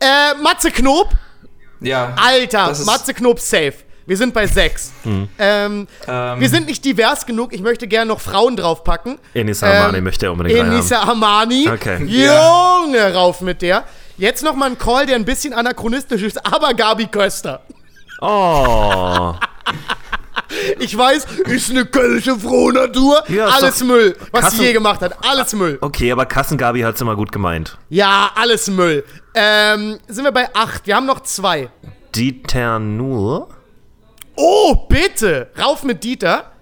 Äh, 0.00 0.34
Matze 0.42 0.70
Knob. 0.70 1.10
Ja. 1.80 2.14
Alter, 2.16 2.74
Matze 2.86 3.12
Knob 3.12 3.38
safe. 3.38 3.74
Wir 4.06 4.16
sind 4.16 4.32
bei 4.32 4.46
sechs. 4.46 4.92
Ähm, 5.04 5.28
Ähm, 5.38 5.86
wir 6.40 6.48
sind 6.48 6.66
nicht 6.66 6.84
divers 6.84 7.26
genug. 7.26 7.52
Ich 7.52 7.60
möchte 7.60 7.88
gerne 7.88 8.06
noch 8.08 8.20
Frauen 8.20 8.56
draufpacken. 8.56 9.18
Enisa 9.34 9.66
Armani 9.66 10.00
möchte 10.00 10.26
er 10.26 10.32
unbedingt 10.32 10.58
Enisa 10.58 11.00
Armani. 11.00 11.68
Okay. 11.68 12.04
Junge, 12.04 13.12
rauf 13.12 13.40
mit 13.40 13.62
der. 13.62 13.84
Jetzt 14.16 14.44
noch 14.44 14.54
mal 14.54 14.70
ein 14.70 14.78
Call, 14.78 15.06
der 15.06 15.16
ein 15.16 15.24
bisschen 15.24 15.52
anachronistisch 15.52 16.22
ist, 16.22 16.46
aber 16.46 16.72
Gabi 16.72 17.06
Köster. 17.06 17.62
Oh. 18.20 19.34
Ich 20.78 20.96
weiß, 20.96 21.26
ist 21.46 21.70
eine 21.70 21.84
kölsche 21.86 22.38
Frohnatur. 22.38 23.22
Ja, 23.28 23.46
alles 23.46 23.78
doch- 23.80 23.86
Müll, 23.86 24.16
was 24.30 24.42
Kassen- 24.42 24.58
sie 24.58 24.64
je 24.66 24.72
gemacht 24.72 25.00
hat. 25.00 25.16
Alles 25.24 25.52
Müll. 25.54 25.76
Okay, 25.80 26.12
aber 26.12 26.24
Kassengabi 26.26 26.80
hat 26.82 26.94
es 26.94 27.00
immer 27.00 27.16
gut 27.16 27.32
gemeint. 27.32 27.76
Ja, 27.88 28.30
alles 28.34 28.68
Müll. 28.68 29.04
Ähm, 29.34 29.98
sind 30.08 30.24
wir 30.24 30.32
bei 30.32 30.54
acht. 30.54 30.86
Wir 30.86 30.96
haben 30.96 31.06
noch 31.06 31.20
zwei. 31.20 31.68
Dieter 32.14 32.78
Nuhr? 32.78 33.48
Oh, 34.36 34.74
bitte. 34.88 35.50
Rauf 35.58 35.82
mit 35.82 36.04
Dieter. 36.04 36.52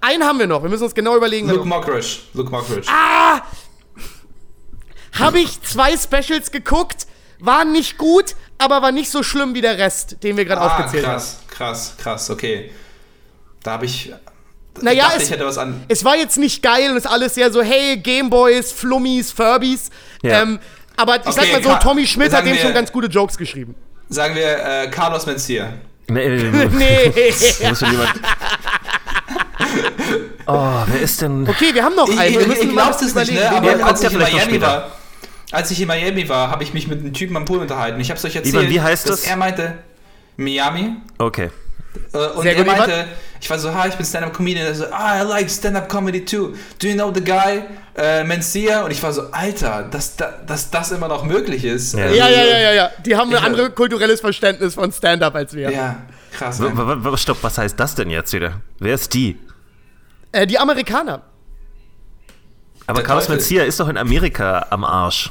Einen 0.00 0.22
haben 0.24 0.38
wir 0.38 0.46
noch. 0.46 0.62
Wir 0.62 0.70
müssen 0.70 0.84
uns 0.84 0.94
genau 0.94 1.16
überlegen. 1.16 1.48
Luke 1.48 1.66
Mockridge. 1.66 2.18
Luke 2.34 2.50
Mockridge. 2.50 2.88
Ah! 2.90 3.42
Habe 5.18 5.38
ich 5.40 5.60
zwei 5.62 5.96
Specials 5.96 6.50
geguckt, 6.50 7.06
waren 7.44 7.72
nicht 7.72 7.98
gut, 7.98 8.34
aber 8.58 8.82
war 8.82 8.92
nicht 8.92 9.10
so 9.10 9.22
schlimm 9.22 9.54
wie 9.54 9.60
der 9.60 9.78
Rest, 9.78 10.22
den 10.22 10.36
wir 10.36 10.44
gerade 10.44 10.60
Ah, 10.60 10.76
aufgezählt 10.76 11.06
haben. 11.06 11.12
krass, 11.14 11.36
krass, 11.48 11.94
krass, 11.98 12.30
okay. 12.30 12.70
Da 13.62 13.72
habe 13.72 13.86
ich. 13.86 14.12
Naja, 14.80 15.04
dachte, 15.04 15.18
es, 15.18 15.22
ich 15.24 15.30
hätte 15.30 15.46
was 15.46 15.56
an. 15.58 15.84
es 15.88 16.04
war 16.04 16.16
jetzt 16.16 16.36
nicht 16.36 16.62
geil 16.62 16.90
und 16.90 16.96
ist 16.96 17.06
alles 17.06 17.34
sehr 17.34 17.52
so, 17.52 17.62
hey, 17.62 17.96
Gameboys, 17.96 18.72
Flummis, 18.72 19.30
Furbies. 19.30 19.90
Ja. 20.22 20.42
Ähm, 20.42 20.58
aber 20.96 21.16
ich 21.16 21.32
sag 21.32 21.44
Okay, 21.44 21.52
mal 21.52 21.62
so, 21.62 21.68
Ka- 21.70 21.76
Tommy 21.78 22.06
Schmidt 22.06 22.32
hat 22.32 22.44
dem 22.44 22.54
wir- 22.54 22.60
schon 22.60 22.74
ganz 22.74 22.90
gute 22.90 23.06
Jokes 23.06 23.36
geschrieben. 23.38 23.74
Sagen 24.08 24.34
wir 24.34 24.42
äh, 24.84 24.88
Carlos 24.90 25.26
Mencia. 25.26 25.72
Nee, 26.08 26.28
nee, 26.28 26.42
nee. 26.50 26.66
Nee. 27.16 27.34
Muss 27.68 27.78
schon 27.78 27.90
jemand. 27.92 28.10
Oh, 30.46 30.82
wer 30.86 31.00
ist 31.00 31.22
denn. 31.22 31.48
Okay, 31.48 31.72
wir 31.72 31.82
haben 31.82 31.94
noch 31.96 32.06
Ich, 32.08 32.18
einen. 32.18 32.32
ich, 32.34 32.38
Wir 32.38 32.46
müssen 32.46 32.68
ich 32.68 32.74
mal 32.74 32.82
glaub's 32.84 33.02
es 33.02 33.14
nicht, 33.14 33.32
ne? 33.32 33.50
Aber 33.50 33.78
wir- 33.78 33.86
als 33.86 34.02
ja 34.02 34.08
ich 34.08 34.14
in 34.14 34.20
vielleicht 34.20 34.32
noch 34.34 34.38
Miami 34.40 34.52
später. 34.52 34.66
war, 34.66 34.90
als 35.54 35.70
ich 35.70 35.80
in 35.80 35.88
Miami 35.88 36.28
war, 36.28 36.50
habe 36.50 36.62
ich 36.64 36.74
mich 36.74 36.86
mit 36.88 37.00
einem 37.00 37.12
Typen 37.12 37.36
am 37.36 37.44
Pool 37.44 37.58
unterhalten. 37.60 38.00
Ich 38.00 38.10
habe 38.10 38.18
es 38.18 38.24
euch 38.24 38.36
erzählt. 38.36 38.54
Ivan, 38.54 38.70
wie 38.70 38.80
heißt 38.80 39.08
dass 39.08 39.20
das? 39.22 39.30
Er 39.30 39.36
meinte 39.36 39.78
Miami. 40.36 40.96
Okay. 41.18 41.50
Äh, 42.12 42.18
und 42.18 42.42
Sehr 42.42 42.56
er 42.56 42.64
gut, 42.64 42.66
meinte, 42.76 43.04
ich 43.40 43.48
war 43.48 43.58
so, 43.58 43.72
hi, 43.72 43.88
ich 43.88 43.94
bin 43.94 44.04
Stand-Up-Comedian. 44.04 44.66
Er 44.66 44.74
so, 44.74 44.84
ah, 44.90 45.22
I 45.22 45.26
like 45.28 45.48
Stand-Up-Comedy 45.50 46.24
too. 46.24 46.54
Do 46.80 46.88
you 46.88 46.94
know 46.94 47.12
the 47.14 47.22
guy, 47.22 47.62
äh, 47.96 48.24
Mencia? 48.24 48.82
Und 48.84 48.90
ich 48.90 49.00
war 49.02 49.12
so, 49.12 49.30
Alter, 49.30 49.84
dass, 49.90 50.16
da- 50.16 50.32
dass 50.44 50.70
das 50.70 50.90
immer 50.90 51.06
noch 51.06 51.24
möglich 51.24 51.64
ist. 51.64 51.94
Ja. 51.94 52.04
Also, 52.04 52.16
Ja, 52.16 52.28
ja, 52.28 52.44
ja, 52.44 52.58
ja, 52.58 52.72
ja. 52.72 52.90
Die 53.06 53.14
haben 53.16 53.32
ein 53.32 53.42
anderes 53.44 53.74
kulturelles 53.76 54.20
Verständnis 54.20 54.74
von 54.74 54.90
Stand-Up 54.90 55.34
als 55.36 55.54
wir. 55.54 55.70
Ja, 55.70 56.02
krass. 56.32 56.60
W- 56.60 57.16
stopp, 57.16 57.38
was 57.42 57.58
heißt 57.58 57.78
das 57.78 57.94
denn 57.94 58.10
jetzt 58.10 58.32
wieder? 58.32 58.60
Wer 58.80 58.94
ist 58.94 59.14
die? 59.14 59.38
Äh, 60.32 60.48
die 60.48 60.58
Amerikaner. 60.58 61.22
Aber 62.86 62.96
Der 62.98 63.04
Carlos 63.06 63.24
Teufel. 63.26 63.36
Mencia 63.36 63.62
ist 63.64 63.78
doch 63.80 63.88
in 63.88 63.96
Amerika 63.96 64.66
am 64.70 64.84
Arsch. 64.84 65.30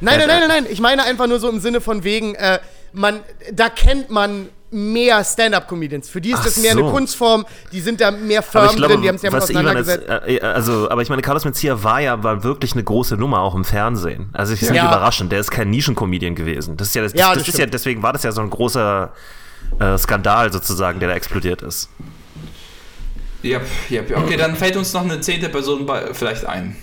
Nein, 0.00 0.18
nein, 0.18 0.28
nein, 0.28 0.40
nein, 0.40 0.48
nein. 0.48 0.66
Ich 0.70 0.80
meine 0.80 1.04
einfach 1.04 1.26
nur 1.26 1.38
so 1.40 1.48
im 1.48 1.60
Sinne 1.60 1.80
von 1.80 2.04
wegen, 2.04 2.34
äh, 2.34 2.58
man, 2.92 3.20
da 3.52 3.68
kennt 3.68 4.10
man 4.10 4.48
mehr 4.70 5.24
Stand-Up-Comedians. 5.24 6.08
Für 6.08 6.20
die 6.20 6.30
ist 6.32 6.38
Ach 6.40 6.44
das 6.44 6.56
mehr 6.58 6.72
so. 6.72 6.82
eine 6.82 6.90
Kunstform. 6.90 7.46
Die 7.72 7.80
sind 7.80 8.00
da 8.00 8.10
mehr 8.10 8.42
firm 8.42 8.66
ich 8.66 8.76
glaube, 8.76 8.94
drin, 8.94 9.02
die 9.02 9.08
haben 9.08 9.14
es 9.16 9.22
ja 9.22 9.30
mal 9.30 9.40
was 9.40 9.48
Ivan 9.50 9.64
jetzt, 9.76 9.88
auseinandergesetzt. 9.88 10.28
äh, 10.28 10.36
äh, 10.36 10.40
also, 10.40 10.90
aber 10.90 11.02
ich 11.02 11.08
meine, 11.08 11.22
Carlos 11.22 11.44
Mencia 11.44 11.82
war 11.82 12.00
ja 12.00 12.22
war 12.22 12.42
wirklich 12.42 12.72
eine 12.72 12.82
große 12.84 13.16
Nummer 13.16 13.40
auch 13.40 13.54
im 13.54 13.64
Fernsehen. 13.64 14.28
Also, 14.32 14.52
ich 14.54 14.62
ist 14.62 14.70
nicht 14.70 14.76
Ja. 14.82 14.88
überraschend. 14.88 15.30
Der 15.32 15.40
ist 15.40 15.50
kein 15.50 15.70
Nischencomedian 15.70 16.34
gewesen. 16.34 16.76
Das 16.76 16.88
ist 16.88 16.94
ja, 16.94 17.02
das, 17.02 17.12
Ja, 17.14 17.28
das, 17.32 17.44
das 17.44 17.48
ist 17.48 17.58
ja, 17.58 17.66
deswegen 17.66 18.02
war 18.02 18.12
das 18.12 18.22
ja 18.24 18.32
so 18.32 18.40
ein 18.40 18.50
großer 18.50 19.12
äh, 19.78 19.96
Skandal 19.98 20.52
sozusagen, 20.52 20.98
der 21.00 21.08
da 21.10 21.14
explodiert 21.14 21.62
ist. 21.62 21.88
Yep, 23.44 23.62
yep. 23.90 24.16
Okay, 24.16 24.36
dann 24.36 24.56
fällt 24.56 24.76
uns 24.76 24.92
noch 24.92 25.02
eine 25.02 25.20
zehnte 25.20 25.48
Person 25.48 25.86
bei, 25.86 26.12
vielleicht 26.12 26.44
ein. 26.44 26.76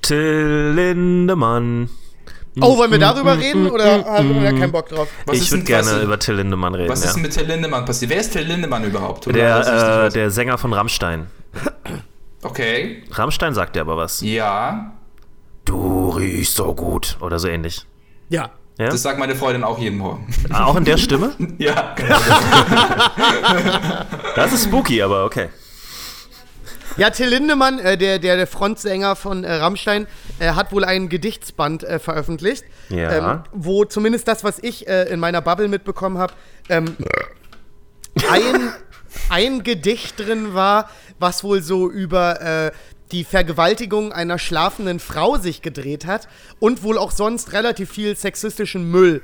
Till 0.00 0.72
Lindemann. 0.74 1.90
Oh, 2.60 2.78
wollen 2.78 2.90
wir 2.92 2.98
darüber 2.98 3.36
reden 3.36 3.68
oder 3.68 4.04
haben 4.04 4.34
wir 4.34 4.42
da 4.52 4.56
keinen 4.56 4.70
Bock 4.72 4.88
drauf? 4.88 5.08
Was 5.26 5.38
ich 5.38 5.50
würde 5.50 5.64
gerne 5.64 6.02
über 6.02 6.18
Till 6.18 6.34
Lindemann 6.34 6.74
reden. 6.74 6.88
Was 6.88 7.04
ist 7.04 7.14
denn 7.14 7.22
mit 7.22 7.32
Till 7.32 7.46
Lindemann 7.46 7.84
passiert? 7.84 8.10
Wer 8.12 8.20
ist 8.20 8.32
Till 8.32 8.42
Lindemann 8.42 8.84
überhaupt? 8.84 9.26
Der, 9.26 10.06
äh, 10.06 10.10
der 10.10 10.30
Sänger 10.30 10.56
von 10.58 10.72
Rammstein. 10.72 11.26
okay, 12.42 13.02
Rammstein 13.10 13.54
sagt 13.54 13.74
dir 13.76 13.80
aber 13.80 13.96
was. 13.96 14.20
ja. 14.20 14.92
Du 15.64 16.10
riechst 16.10 16.56
so 16.56 16.74
gut. 16.74 17.16
Oder 17.20 17.38
so 17.38 17.48
ähnlich. 17.48 17.86
Ja. 18.28 18.50
Ja? 18.78 18.90
Das 18.90 19.02
sagt 19.02 19.18
meine 19.18 19.34
Freundin 19.34 19.64
auch 19.64 19.78
jeden 19.78 19.96
Morgen. 19.96 20.26
Ah, 20.50 20.64
auch 20.64 20.76
in 20.76 20.84
der 20.84 20.98
Stimme? 20.98 21.32
ja. 21.58 21.94
Das 24.36 24.52
ist 24.52 24.64
spooky, 24.64 25.00
aber 25.00 25.24
okay. 25.24 25.48
Ja, 26.96 27.10
Till 27.10 27.28
Lindemann, 27.28 27.78
äh, 27.78 27.98
der, 27.98 28.18
der, 28.18 28.36
der 28.36 28.46
Frontsänger 28.46 29.16
von 29.16 29.44
äh, 29.44 29.52
Rammstein, 29.54 30.06
äh, 30.38 30.52
hat 30.52 30.72
wohl 30.72 30.84
ein 30.84 31.08
Gedichtsband 31.08 31.82
äh, 31.84 31.98
veröffentlicht, 31.98 32.64
Ja. 32.88 33.34
ähm, 33.34 33.40
wo 33.52 33.84
zumindest 33.84 34.28
das, 34.28 34.44
was 34.44 34.58
ich 34.60 34.86
äh, 34.88 35.04
in 35.04 35.18
meiner 35.20 35.40
Bubble 35.40 35.68
mitbekommen 35.68 36.18
habe, 36.18 36.34
ähm, 36.68 36.96
ein, 38.30 38.72
ein 39.28 39.62
Gedicht 39.62 40.18
drin 40.20 40.54
war, 40.54 40.88
was 41.18 41.42
wohl 41.44 41.62
so 41.62 41.90
über 41.90 42.40
äh, 42.40 42.72
die 43.12 43.24
Vergewaltigung 43.24 44.12
einer 44.12 44.38
schlafenden 44.38 44.98
Frau 45.00 45.36
sich 45.36 45.62
gedreht 45.62 46.06
hat 46.06 46.28
und 46.58 46.82
wohl 46.82 46.98
auch 46.98 47.10
sonst 47.12 47.52
relativ 47.52 47.90
viel 47.90 48.16
sexistischen 48.16 48.90
Müll 48.90 49.22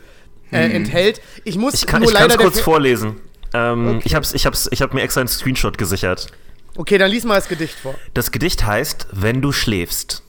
äh, 0.53 0.71
enthält. 0.71 1.21
Ich 1.45 1.57
muss. 1.57 1.75
Ich 1.75 1.87
kann 1.87 2.03
nur 2.03 2.11
es 2.11 2.15
leider 2.15 2.37
der 2.37 2.39
kurz 2.39 2.61
vorlesen. 2.61 3.21
Ähm, 3.53 4.01
ich, 4.05 4.15
hab's, 4.15 4.33
ich, 4.33 4.47
hab's, 4.47 4.69
ich 4.71 4.83
hab 4.83 4.95
mir 4.95 5.03
extra 5.03 5.21
einen 5.21 5.29
Screenshot 5.29 5.77
gesichert. 5.79 6.29
Okay, 6.77 6.99
dann 6.99 7.11
lies 7.11 7.25
mal 7.25 7.35
das 7.35 7.49
Gedicht 7.49 7.75
vor. 7.75 7.95
Das 8.15 8.31
Gedicht 8.31 8.65
heißt 8.65 9.09
Wenn 9.13 9.43
du 9.43 9.53
schläfst. 9.53 10.23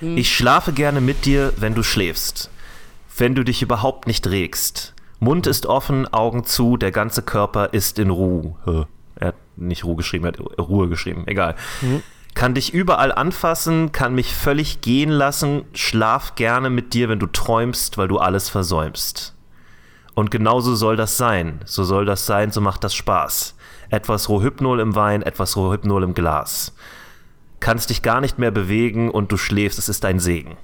Hm. 0.00 0.16
Ich 0.16 0.34
schlafe 0.34 0.72
gerne 0.72 1.00
mit 1.00 1.24
dir, 1.24 1.52
wenn 1.56 1.74
du 1.74 1.82
schläfst. 1.82 2.50
Wenn 3.16 3.34
du 3.34 3.44
dich 3.44 3.62
überhaupt 3.62 4.06
nicht 4.06 4.26
regst. 4.26 4.94
Mund 5.20 5.46
ist 5.46 5.66
offen, 5.66 6.12
Augen 6.12 6.44
zu, 6.44 6.76
der 6.76 6.90
ganze 6.90 7.22
Körper 7.22 7.72
ist 7.72 8.00
in 8.00 8.10
Ruhe. 8.10 8.88
Er 9.14 9.28
hat 9.28 9.36
nicht 9.56 9.84
Ruhe 9.84 9.94
geschrieben, 9.94 10.24
er 10.24 10.32
hat 10.32 10.40
Ruhe 10.58 10.88
geschrieben, 10.88 11.24
egal. 11.26 11.54
Kann 12.34 12.54
dich 12.54 12.74
überall 12.74 13.12
anfassen, 13.12 13.92
kann 13.92 14.16
mich 14.16 14.34
völlig 14.34 14.80
gehen 14.80 15.10
lassen, 15.10 15.64
schlaf 15.74 16.34
gerne 16.34 16.70
mit 16.70 16.92
dir, 16.94 17.08
wenn 17.08 17.20
du 17.20 17.26
träumst, 17.26 17.98
weil 17.98 18.08
du 18.08 18.18
alles 18.18 18.48
versäumst. 18.48 19.34
Und 20.14 20.30
genauso 20.30 20.74
soll 20.74 20.96
das 20.96 21.16
sein. 21.16 21.60
So 21.66 21.84
soll 21.84 22.04
das 22.04 22.26
sein, 22.26 22.50
so 22.50 22.60
macht 22.60 22.82
das 22.82 22.94
Spaß. 22.94 23.54
Etwas 23.92 24.28
Rohypnol 24.30 24.80
im 24.80 24.94
Wein, 24.94 25.20
etwas 25.22 25.54
Rohypnol 25.54 26.02
im 26.02 26.14
Glas. 26.14 26.72
Kannst 27.60 27.90
dich 27.90 28.00
gar 28.00 28.22
nicht 28.22 28.38
mehr 28.38 28.50
bewegen 28.50 29.10
und 29.10 29.30
du 29.30 29.36
schläfst, 29.36 29.78
es 29.78 29.90
ist 29.90 30.02
dein 30.02 30.18
Segen. 30.18 30.56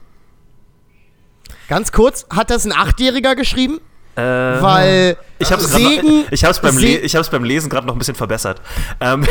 Ganz 1.68 1.93
kurz, 1.93 2.26
hat 2.35 2.49
das 2.51 2.64
ein 2.64 2.72
Achtjähriger 2.72 3.37
geschrieben? 3.37 3.81
Äh, 4.16 4.22
Weil 4.22 5.16
Ich 5.39 5.53
habe 5.53 5.62
es 5.62 5.70
Segen, 5.70 6.24
ich 6.31 6.43
hab's 6.43 6.59
beim, 6.61 6.74
Se- 6.76 6.87
ich 6.87 7.14
hab's 7.14 7.29
beim 7.29 7.45
Lesen 7.45 7.68
gerade 7.68 7.87
noch 7.87 7.95
ein 7.95 7.99
bisschen 7.99 8.14
verbessert. 8.14 8.62
Ähm, 8.99 9.26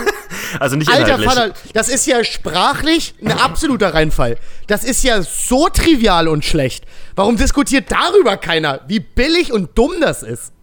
also 0.58 0.76
nicht 0.76 0.90
Alter 0.90 1.02
inhaltlich. 1.18 1.28
Vater, 1.30 1.52
das 1.74 1.90
ist 1.90 2.06
ja 2.06 2.24
sprachlich 2.24 3.14
ein 3.22 3.30
absoluter 3.32 3.92
Reinfall. 3.92 4.38
Das 4.68 4.84
ist 4.84 5.04
ja 5.04 5.20
so 5.20 5.68
trivial 5.68 6.28
und 6.28 6.46
schlecht. 6.46 6.86
Warum 7.14 7.36
diskutiert 7.36 7.92
darüber 7.92 8.38
keiner, 8.38 8.80
wie 8.88 9.00
billig 9.00 9.52
und 9.52 9.76
dumm 9.76 9.92
das 10.00 10.22
ist? 10.22 10.53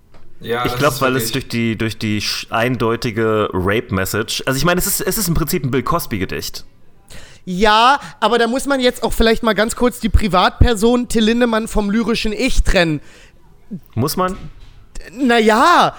Ja, 0.41 0.65
Ich 0.65 0.75
glaube, 0.75 0.99
weil 1.01 1.15
es 1.15 1.31
durch 1.31 1.47
die, 1.47 1.77
durch 1.77 1.97
die 1.97 2.23
eindeutige 2.49 3.49
Rape-Message. 3.53 4.43
Also 4.45 4.57
ich 4.57 4.65
meine, 4.65 4.79
es 4.79 4.87
ist, 4.87 5.01
es 5.01 5.17
ist 5.17 5.27
im 5.27 5.33
Prinzip 5.35 5.63
ein 5.63 5.71
Bill 5.71 5.83
Cosby-Gedicht. 5.83 6.65
Ja, 7.45 7.99
aber 8.19 8.37
da 8.37 8.47
muss 8.47 8.65
man 8.65 8.79
jetzt 8.79 9.03
auch 9.03 9.13
vielleicht 9.13 9.43
mal 9.43 9.53
ganz 9.53 9.75
kurz 9.75 9.99
die 9.99 10.09
Privatperson 10.09 11.07
Till 11.07 11.23
Lindemann 11.23 11.67
vom 11.67 11.89
lyrischen 11.89 12.33
Ich 12.33 12.63
trennen. 12.63 13.01
Muss 13.95 14.17
man? 14.17 14.37
Naja, 15.13 15.95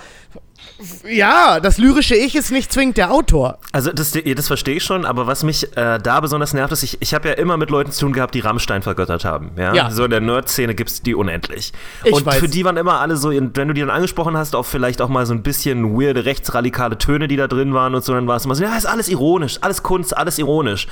ja, 1.08 1.60
das 1.60 1.78
lyrische 1.78 2.14
Ich 2.14 2.34
ist 2.34 2.50
nicht 2.50 2.72
zwingend 2.72 2.96
der 2.96 3.12
Autor. 3.12 3.58
Also 3.72 3.92
das, 3.92 4.12
das 4.12 4.46
verstehe 4.46 4.76
ich 4.76 4.84
schon, 4.84 5.04
aber 5.04 5.26
was 5.26 5.42
mich 5.42 5.76
äh, 5.76 5.98
da 5.98 6.20
besonders 6.20 6.52
nervt, 6.54 6.72
ist, 6.72 6.82
ich, 6.82 6.98
ich 7.00 7.14
habe 7.14 7.28
ja 7.28 7.34
immer 7.34 7.56
mit 7.56 7.70
Leuten 7.70 7.92
zu 7.92 8.00
tun 8.00 8.12
gehabt, 8.12 8.34
die 8.34 8.40
Rammstein 8.40 8.82
vergöttert 8.82 9.24
haben. 9.24 9.52
Ja? 9.56 9.74
Ja. 9.74 9.90
So 9.90 10.04
in 10.04 10.10
der 10.10 10.20
Nerd-Szene 10.20 10.74
gibt 10.74 10.90
es 10.90 11.02
die 11.02 11.14
unendlich. 11.14 11.72
Ich 12.04 12.12
Und 12.12 12.26
weiß. 12.26 12.38
für 12.38 12.48
die 12.48 12.64
waren 12.64 12.76
immer 12.76 13.00
alle 13.00 13.16
so, 13.16 13.30
wenn 13.30 13.52
du 13.52 13.74
die 13.74 13.80
dann 13.80 13.90
angesprochen 13.90 14.36
hast, 14.36 14.54
auch 14.56 14.66
vielleicht 14.66 15.00
auch 15.00 15.08
mal 15.08 15.26
so 15.26 15.34
ein 15.34 15.42
bisschen 15.42 15.98
weirde 15.98 16.24
rechtsradikale 16.24 16.98
Töne, 16.98 17.28
die 17.28 17.36
da 17.36 17.46
drin 17.46 17.74
waren 17.74 17.94
und 17.94 18.04
so, 18.04 18.14
dann 18.14 18.26
war 18.26 18.36
es 18.36 18.44
immer 18.44 18.54
so, 18.54 18.64
ja, 18.64 18.76
ist 18.76 18.86
alles 18.86 19.08
ironisch, 19.08 19.58
alles 19.60 19.82
Kunst, 19.82 20.16
alles 20.16 20.38
ironisch. 20.38 20.88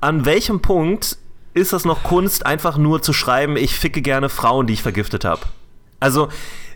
An 0.00 0.24
welchem 0.24 0.60
Punkt 0.60 1.18
ist 1.54 1.72
das 1.72 1.84
noch 1.84 2.02
Kunst, 2.02 2.46
einfach 2.46 2.76
nur 2.76 3.02
zu 3.02 3.12
schreiben, 3.12 3.56
ich 3.56 3.74
ficke 3.78 4.02
gerne 4.02 4.28
Frauen, 4.28 4.66
die 4.66 4.72
ich 4.72 4.82
vergiftet 4.82 5.24
habe? 5.24 5.42
Also, 6.00 6.28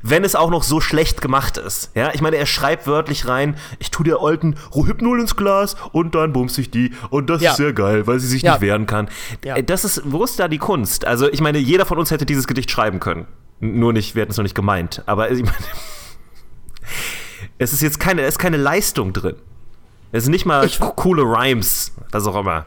wenn 0.02 0.24
es 0.24 0.34
auch 0.34 0.50
noch 0.50 0.62
so 0.62 0.80
schlecht 0.80 1.20
gemacht 1.20 1.56
ist. 1.56 1.90
Ja, 1.94 2.10
ich 2.14 2.20
meine, 2.20 2.36
er 2.36 2.46
schreibt 2.46 2.86
wörtlich 2.86 3.26
rein, 3.28 3.56
ich 3.78 3.90
tu 3.90 4.02
der 4.02 4.18
alten 4.20 4.54
Rohypnol 4.74 5.20
ins 5.20 5.36
Glas 5.36 5.76
und 5.92 6.14
dann 6.14 6.32
bumst 6.32 6.58
ich 6.58 6.70
die 6.70 6.92
und 7.10 7.30
das 7.30 7.42
Ja. 7.42 7.50
ist 7.52 7.56
sehr 7.56 7.72
geil, 7.72 8.06
weil 8.06 8.18
sie 8.20 8.26
sich 8.28 8.42
Ja. 8.42 8.52
nicht 8.52 8.60
wehren 8.62 8.86
kann. 8.86 9.08
Ja. 9.44 9.56
Äh, 9.56 9.62
Das 9.64 9.84
ist, 9.84 10.02
wo 10.04 10.24
ist 10.24 10.38
da 10.38 10.48
die 10.48 10.58
Kunst? 10.58 11.04
Also, 11.04 11.28
ich 11.30 11.40
meine, 11.40 11.58
jeder 11.58 11.86
von 11.86 11.98
uns 11.98 12.10
hätte 12.10 12.26
dieses 12.26 12.46
Gedicht 12.46 12.70
schreiben 12.70 13.00
können. 13.00 13.26
Nur 13.60 13.92
nicht, 13.92 14.14
wir 14.14 14.22
hätten 14.22 14.30
es 14.32 14.36
noch 14.38 14.44
nicht 14.44 14.54
gemeint. 14.54 15.02
Aber 15.06 15.30
ich 15.30 15.42
meine, 15.44 15.56
es 17.58 17.72
ist 17.72 17.82
jetzt 17.82 18.00
keine, 18.00 18.22
es 18.22 18.34
ist 18.34 18.38
keine 18.38 18.56
Leistung 18.56 19.12
drin. 19.12 19.36
Es 20.12 20.24
sind 20.24 20.32
nicht 20.32 20.46
mal 20.46 20.64
Ich- 20.64 20.80
coole 20.80 21.22
Rhymes, 21.22 21.92
was 22.12 22.26
auch 22.26 22.36
immer. 22.36 22.66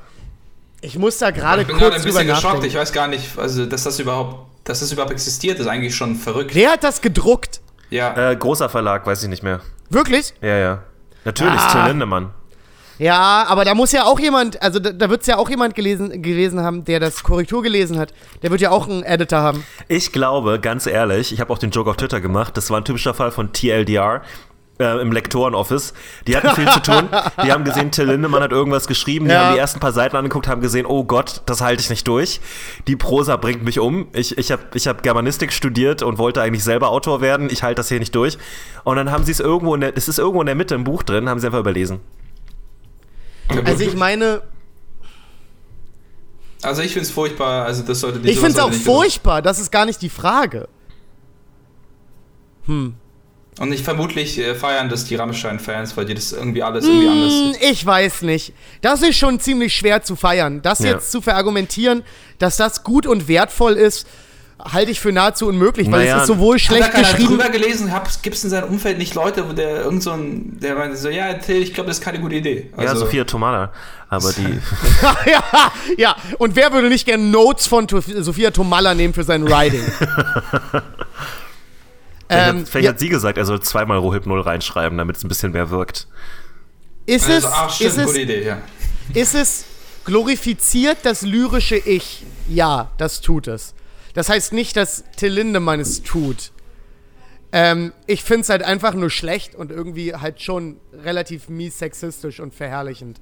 Ich 0.81 0.97
muss 0.97 1.17
da 1.17 1.31
gerade 1.31 1.61
Ich 1.61 1.67
bin 1.67 1.77
gerade 1.77 1.91
kurz 1.91 2.03
ein 2.03 2.11
bisschen 2.11 2.27
geschockt. 2.27 2.43
nachdenken. 2.43 2.67
Ich 2.67 2.75
weiß 2.75 2.91
gar 2.93 3.07
nicht, 3.07 3.37
also 3.37 3.65
dass 3.65 3.83
das 3.83 3.99
überhaupt, 3.99 4.50
dass 4.63 4.79
das 4.81 4.91
überhaupt 4.91 5.11
existiert, 5.11 5.59
ist 5.59 5.67
eigentlich 5.67 5.95
schon 5.95 6.15
verrückt. 6.15 6.53
Wer 6.55 6.71
hat 6.71 6.83
das 6.83 7.01
gedruckt? 7.01 7.61
Ja. 7.89 8.31
Äh, 8.31 8.35
großer 8.35 8.69
Verlag, 8.69 9.05
weiß 9.05 9.23
ich 9.23 9.29
nicht 9.29 9.43
mehr. 9.43 9.59
Wirklich? 9.89 10.33
Ja, 10.41 10.57
ja. 10.57 10.83
Natürlich, 11.25 11.59
Ah. 11.59 11.71
Till 11.71 11.81
Lindemann. 11.91 12.31
Ja, 12.97 13.45
aber 13.47 13.65
da 13.65 13.73
muss 13.73 13.91
ja 13.93 14.03
auch 14.03 14.19
jemand, 14.19 14.61
also 14.61 14.77
da, 14.77 14.91
da 14.91 15.09
wird 15.09 15.21
es 15.21 15.27
ja 15.27 15.37
auch 15.37 15.49
jemand 15.49 15.73
gelesen, 15.73 16.21
gewesen 16.21 16.59
haben, 16.61 16.85
der 16.85 16.99
das 16.99 17.23
Korrektur 17.23 17.63
gelesen 17.63 17.97
hat. 17.97 18.13
Der 18.43 18.51
wird 18.51 18.61
ja 18.61 18.69
auch 18.69 18.87
einen 18.87 19.01
Editor 19.01 19.39
haben. 19.39 19.63
Ich 19.87 20.11
glaube, 20.11 20.59
ganz 20.59 20.85
ehrlich, 20.85 21.33
ich 21.33 21.41
habe 21.41 21.51
auch 21.51 21.57
den 21.57 21.71
Joke 21.71 21.89
auf 21.89 21.97
Twitter 21.97 22.21
gemacht, 22.21 22.55
das 22.57 22.69
war 22.69 22.77
ein 22.79 22.85
typischer 22.85 23.15
Fall 23.15 23.31
von 23.31 23.51
TLDR 23.53 24.21
äh, 24.81 24.99
im 24.99 25.11
Lektorenoffice. 25.11 25.93
Die 26.27 26.35
hatten 26.35 26.49
viel 26.55 26.67
zu 26.69 26.81
tun. 26.81 27.07
Die 27.43 27.51
haben 27.51 27.63
gesehen, 27.63 27.91
Till 27.91 28.05
Lindemann 28.07 28.41
hat 28.43 28.51
irgendwas 28.51 28.87
geschrieben. 28.87 29.25
Die 29.25 29.31
Ja. 29.31 29.45
haben 29.45 29.53
die 29.53 29.59
ersten 29.59 29.79
paar 29.79 29.91
Seiten 29.93 30.15
angeguckt, 30.15 30.47
haben 30.47 30.61
gesehen, 30.61 30.85
oh 30.85 31.03
Gott, 31.03 31.41
das 31.45 31.61
halte 31.61 31.81
ich 31.81 31.89
nicht 31.89 32.07
durch. 32.07 32.41
Die 32.87 32.95
Prosa 32.95 33.37
bringt 33.37 33.63
mich 33.63 33.79
um. 33.79 34.07
Ich, 34.13 34.37
ich 34.37 34.51
habe 34.51 34.63
ich 34.73 34.87
hab 34.87 35.03
Germanistik 35.03 35.53
studiert 35.53 36.01
und 36.03 36.17
wollte 36.17 36.41
eigentlich 36.41 36.63
selber 36.63 36.89
Autor 36.89 37.21
werden. 37.21 37.49
Ich 37.49 37.63
halte 37.63 37.75
das 37.75 37.87
hier 37.89 37.99
nicht 37.99 38.13
durch. 38.15 38.37
Und 38.83 38.95
dann 38.97 39.11
haben 39.11 39.23
sie 39.23 39.31
es 39.31 39.39
irgendwo 39.39 39.75
in 39.75 39.81
der, 39.81 39.95
es 39.95 40.07
ist 40.07 40.19
irgendwo 40.19 40.41
in 40.41 40.47
der 40.47 40.55
Mitte 40.55 40.75
im 40.75 40.83
Buch 40.83 41.03
drin, 41.03 41.29
haben 41.29 41.39
sie 41.39 41.45
einfach 41.47 41.59
überlesen. 41.59 41.99
Also 43.65 43.83
ich 43.83 43.95
meine, 43.95 44.41
Also 46.63 46.81
ich 46.81 46.93
finde 46.93 47.05
es 47.07 47.11
furchtbar, 47.11 47.65
also 47.65 47.83
das 47.83 47.99
sollte 47.99 48.19
nicht 48.19 48.29
ich 48.31 48.39
finde 48.39 48.51
es 48.51 48.59
auch 48.59 48.71
furchtbar, 48.71 49.41
das 49.41 49.59
ist 49.59 49.71
gar 49.71 49.85
nicht 49.85 50.01
die 50.01 50.09
Frage. 50.09 50.67
Und 53.59 53.73
ich 53.73 53.83
vermutlich 53.83 54.39
äh, 54.39 54.55
feiern 54.55 54.87
das 54.89 55.05
die 55.05 55.15
Rammstein-Fans, 55.15 55.95
weil 55.97 56.05
die 56.05 56.13
das 56.15 56.31
irgendwie 56.31 56.63
alles 56.63 56.85
irgendwie 56.85 57.07
anders 57.09 57.33
Hm, 57.33 57.53
sieht. 57.53 57.63
Ich 57.71 57.85
weiß 57.85 58.21
nicht. 58.23 58.53
Das 58.81 59.01
ist 59.01 59.17
schon 59.17 59.39
ziemlich 59.39 59.75
schwer 59.75 60.01
zu 60.03 60.15
feiern. 60.15 60.61
Das 60.61 60.79
Ja. 60.79 60.91
jetzt 60.91 61.11
zu 61.11 61.21
verargumentieren, 61.21 62.03
dass 62.39 62.55
das 62.57 62.83
gut 62.83 63.05
und 63.05 63.27
wertvoll 63.27 63.73
ist, 63.73 64.07
halte 64.63 64.91
ich 64.91 64.99
für 64.99 65.11
nahezu 65.11 65.47
unmöglich, 65.47 65.91
weil 65.91 66.01
Naja, 66.01 66.15
es 66.17 66.21
ist 66.23 66.27
sowohl 66.27 66.55
Hat 66.57 66.61
da 66.61 66.65
schlecht 66.75 66.93
geschrieben. 66.93 67.27
drüber 67.29 67.49
gelesen? 67.49 67.91
Gibt 68.21 68.35
es 68.35 68.43
in 68.43 68.49
seinem 68.51 68.69
Umfeld 68.69 68.97
nicht 68.99 69.15
Leute, 69.15 69.47
wo 69.49 69.53
der 69.53 69.81
irgend 69.83 70.01
so 70.03 70.11
ein, 70.11 70.59
der 70.59 70.75
meinte 70.75 70.95
so, 70.97 71.09
ja, 71.09 71.33
Till, 71.33 71.61
ich 71.61 71.73
glaube, 71.73 71.87
das 71.89 71.97
ist 71.97 72.03
keine 72.03 72.19
gute 72.19 72.35
Idee. 72.35 72.69
ja, 72.77 72.77
Also, 72.89 73.05
Sophia 73.05 73.25
Tomala. 73.25 73.71
Aber 74.07 74.31
die. 74.33 74.43
ja, 75.29 75.43
ja, 75.97 76.15
und 76.37 76.55
wer 76.55 76.71
würde 76.73 76.89
nicht 76.89 77.05
gerne 77.05 77.23
Notes 77.23 77.67
von 77.67 77.87
Sophia 77.89 78.51
Tomalla 78.51 78.93
nehmen 78.93 79.13
für 79.13 79.23
sein 79.23 79.43
Riding? 79.45 79.83
Vielleicht, 82.31 82.49
ähm, 82.49 82.59
hat, 82.61 82.69
vielleicht 82.69 82.85
ja, 82.85 82.91
hat 82.91 82.99
sie 82.99 83.09
gesagt, 83.09 83.37
er 83.37 83.45
soll 83.45 83.61
zweimal 83.61 83.97
Rohypnol 83.97 84.41
reinschreiben, 84.41 84.97
damit 84.97 85.17
es 85.17 85.23
ein 85.23 85.27
bisschen 85.27 85.51
mehr 85.51 85.69
wirkt. 85.69 86.07
ist, 87.05 87.27
es, 87.27 87.45
also, 87.45 87.47
ach, 87.51 87.69
stimmt, 87.69 87.89
ist, 87.91 87.97
es, 87.97 88.15
Idee, 88.15 88.43
ja. 88.45 88.61
ist 89.13 89.35
es 89.35 89.65
glorifiziert 90.05 90.99
das 91.03 91.21
lyrische 91.23 91.75
Ich? 91.77 92.23
Ja, 92.47 92.91
das 92.97 93.21
tut 93.21 93.47
es. 93.47 93.73
Das 94.13 94.29
heißt 94.29 94.53
nicht, 94.53 94.75
dass 94.77 95.03
Till 95.17 95.31
Lindemann 95.33 95.79
es 95.79 96.03
tut. 96.03 96.51
Ähm, 97.53 97.91
ich 98.07 98.23
finde 98.23 98.41
es 98.41 98.49
halt 98.49 98.63
einfach 98.63 98.93
nur 98.93 99.09
schlecht 99.09 99.55
und 99.55 99.71
irgendwie 99.71 100.15
halt 100.15 100.41
schon 100.41 100.77
relativ 100.93 101.49
mies 101.49 101.79
sexistisch 101.79 102.39
und 102.39 102.53
verherrlichend. 102.53 103.19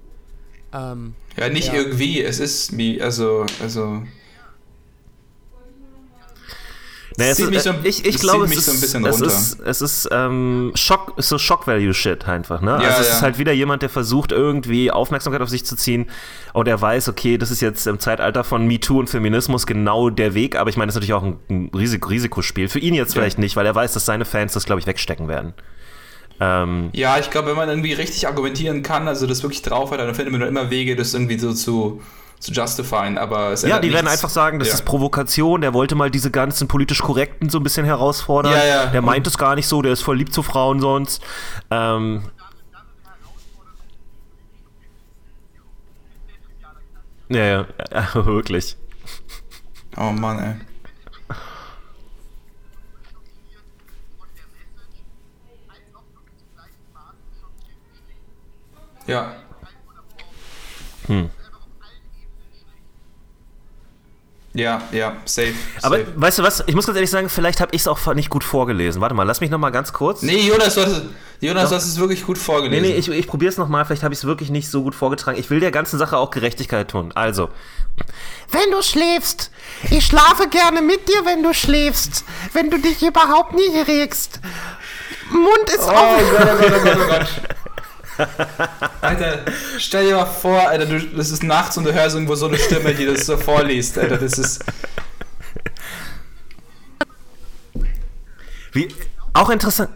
Ähm, 0.71 1.15
Ja, 1.35 1.49
nicht 1.49 1.69
Ja. 1.69 1.73
irgendwie, 1.75 2.21
es 2.21 2.39
ist 2.39 2.77
wie, 2.77 3.01
also, 3.01 3.45
also, 3.61 4.03
Nee, 7.19 7.29
es 7.29 7.37
zieht 7.37 7.49
mich 7.49 7.61
so- 7.61 7.69
äh, 7.71 7.75
ich 7.83 8.05
ich 8.05 8.15
es 8.15 8.21
glaube, 8.21 8.45
es 8.45 8.51
so 8.65 8.71
ein 8.71 8.75
ist, 8.75 8.81
bisschen 8.81 9.05
es 9.05 9.13
runter. 9.13 9.27
ist, 9.27 9.59
es 9.65 9.81
ist 9.81 10.09
ähm, 10.11 10.71
Schock, 10.75 11.13
so 11.17 11.37
Shock-Value-Shit 11.37 12.27
einfach, 12.27 12.61
ne? 12.61 12.71
Ja, 12.71 12.77
also 12.89 13.01
es 13.01 13.07
ja. 13.09 13.13
ist 13.15 13.21
halt 13.21 13.37
wieder 13.37 13.51
jemand, 13.51 13.81
der 13.81 13.89
versucht, 13.89 14.31
irgendwie 14.31 14.89
Aufmerksamkeit 14.91 15.41
auf 15.41 15.49
sich 15.49 15.65
zu 15.65 15.75
ziehen 15.75 16.07
und 16.53 16.67
er 16.67 16.81
weiß, 16.81 17.09
okay, 17.09 17.37
das 17.37 17.51
ist 17.51 17.61
jetzt 17.61 17.85
im 17.87 17.99
Zeitalter 17.99 18.43
von 18.43 18.65
MeToo 18.65 18.99
und 18.99 19.09
Feminismus 19.09 19.67
genau 19.67 20.09
der 20.09 20.33
Weg, 20.33 20.55
aber 20.57 20.69
ich 20.69 20.77
meine, 20.77 20.87
das 20.87 20.95
ist 20.95 21.01
natürlich 21.01 21.13
auch 21.13 21.23
ein, 21.23 21.37
ein 21.49 21.71
Risik 21.75 22.09
Risikospiel. 22.09 22.69
Für 22.69 22.79
ihn 22.79 22.93
jetzt 22.93 23.13
vielleicht 23.13 23.37
nicht, 23.37 23.55
weil 23.55 23.65
er 23.65 23.75
weiß, 23.75 23.93
dass 23.93 24.05
seine 24.05 24.25
Fans 24.25 24.53
das, 24.53 24.65
glaube 24.65 24.81
ich, 24.81 24.87
wegstecken 24.87 25.27
werden. 25.27 25.53
Ähm, 26.41 26.89
ja, 26.93 27.19
ich 27.19 27.29
glaube, 27.31 27.49
wenn 27.49 27.57
man 27.57 27.67
irgendwie 27.67 27.91
richtig 27.93 28.25
argumentieren 28.27 28.81
kann, 28.81 29.07
also 29.09 29.27
das 29.27 29.43
wirklich 29.43 29.61
drauf 29.61 29.91
hat, 29.91 29.99
dann 29.99 30.15
findet 30.15 30.31
man 30.31 30.41
immer 30.47 30.69
Wege, 30.69 30.95
das 30.95 31.13
irgendwie 31.13 31.37
so 31.37 31.53
zu, 31.53 32.01
zu 32.39 32.53
justifieren, 32.53 33.17
aber 33.17 33.51
es 33.51 33.63
ja, 33.63 33.79
die 33.79 33.91
werden 33.91 34.05
nichts. 34.05 34.23
einfach 34.23 34.29
sagen, 34.29 34.59
das 34.59 34.69
ja. 34.69 34.73
ist 34.75 34.85
Provokation, 34.85 35.61
der 35.61 35.73
wollte 35.73 35.95
mal 35.95 36.09
diese 36.09 36.31
ganzen 36.31 36.67
politisch 36.67 37.01
Korrekten 37.01 37.49
so 37.49 37.59
ein 37.59 37.63
bisschen 37.63 37.85
herausfordern. 37.85 38.53
Ja, 38.53 38.65
ja. 38.65 38.85
Der 38.87 39.01
meint 39.01 39.27
es 39.27 39.37
gar 39.37 39.55
nicht 39.55 39.67
so, 39.67 39.81
der 39.81 39.91
ist 39.91 40.01
voll 40.01 40.17
lieb 40.17 40.31
zu 40.33 40.41
Frauen 40.41 40.79
sonst. 40.79 41.21
Ähm, 41.69 42.23
ja, 47.27 47.43
ja, 47.43 47.65
wirklich. 48.13 48.77
Oh 49.97 50.11
Mann, 50.11 50.39
ey. 50.39 50.55
Ja. 59.07 59.33
Ja, 64.53 64.81
ja, 64.91 65.15
safe. 65.25 65.53
Aber 65.83 65.97
safe. 65.99 66.11
weißt 66.15 66.39
du 66.39 66.43
was? 66.43 66.63
Ich 66.65 66.73
muss 66.75 66.85
ganz 66.87 66.95
ehrlich 66.95 67.09
sagen, 67.11 67.29
vielleicht 67.29 67.61
habe 67.61 67.73
ich 67.75 67.81
es 67.81 67.87
auch 67.87 68.13
nicht 68.15 68.29
gut 68.31 68.43
vorgelesen. 68.43 68.99
Warte 69.01 69.13
mal, 69.13 69.23
lass 69.23 69.41
mich 69.41 69.49
noch 69.51 69.59
mal 69.59 69.69
ganz 69.69 69.93
kurz. 69.93 70.23
Nee, 70.23 70.47
Jonas, 70.47 70.73
du 70.75 70.81
hast, 70.81 70.91
es- 70.91 71.01
Jonas, 71.39 71.69
du 71.69 71.75
hast 71.75 71.85
es 71.85 71.99
wirklich 71.99 72.25
gut 72.25 72.37
Nee, 72.37 72.43
vorgelesen. 72.43 72.81
nee, 72.89 72.95
ich, 72.95 73.07
ich 73.09 73.27
probiere 73.27 73.51
es 73.51 73.57
nochmal. 73.57 73.85
Vielleicht 73.85 74.03
habe 74.03 74.13
ich 74.13 74.19
es 74.21 74.25
wirklich 74.25 74.49
nicht 74.49 74.69
so 74.69 74.81
gut 74.81 74.95
vorgetragen. 74.95 75.37
Ich 75.39 75.49
will 75.51 75.59
der 75.59 75.71
ganzen 75.71 75.99
Sache 75.99 76.17
auch 76.17 76.31
Gerechtigkeit 76.31 76.89
tun. 76.89 77.11
Also. 77.13 77.49
Wenn 78.51 78.71
du 78.71 78.81
schläfst. 78.81 79.51
Ich 79.91 80.05
schlafe 80.05 80.47
gerne 80.49 80.81
mit 80.81 81.07
dir, 81.07 81.25
wenn 81.25 81.43
du 81.43 81.53
schläfst. 81.53 82.23
Wenn 82.53 82.69
du 82.71 82.79
dich 82.79 83.03
überhaupt 83.03 83.53
nicht 83.53 83.87
regst. 83.87 84.39
Mund 85.31 85.69
ist 85.69 85.79
Oh 85.83 85.91
Gott, 85.91 85.97
oh 86.23 86.37
Gott, 86.37 86.71
oh 86.75 86.83
Gott, 86.83 86.97
oh 86.97 87.07
Gott. 87.07 87.27
Alter, 89.01 89.39
stell 89.77 90.07
dir 90.07 90.15
mal 90.17 90.25
vor, 90.25 90.67
Alter, 90.67 90.85
du, 90.85 90.99
das 90.99 91.31
ist 91.31 91.43
nachts 91.43 91.77
und 91.77 91.85
du 91.85 91.93
hörst 91.93 92.15
irgendwo 92.15 92.35
so 92.35 92.47
eine 92.47 92.57
Stimme, 92.57 92.93
die 92.93 93.05
das 93.05 93.25
so 93.25 93.37
vorliest, 93.37 93.97
Alter, 93.97 94.17
das 94.17 94.37
ist... 94.37 94.63
Wie, 98.71 98.87
auch 99.33 99.49
interessant. 99.49 99.89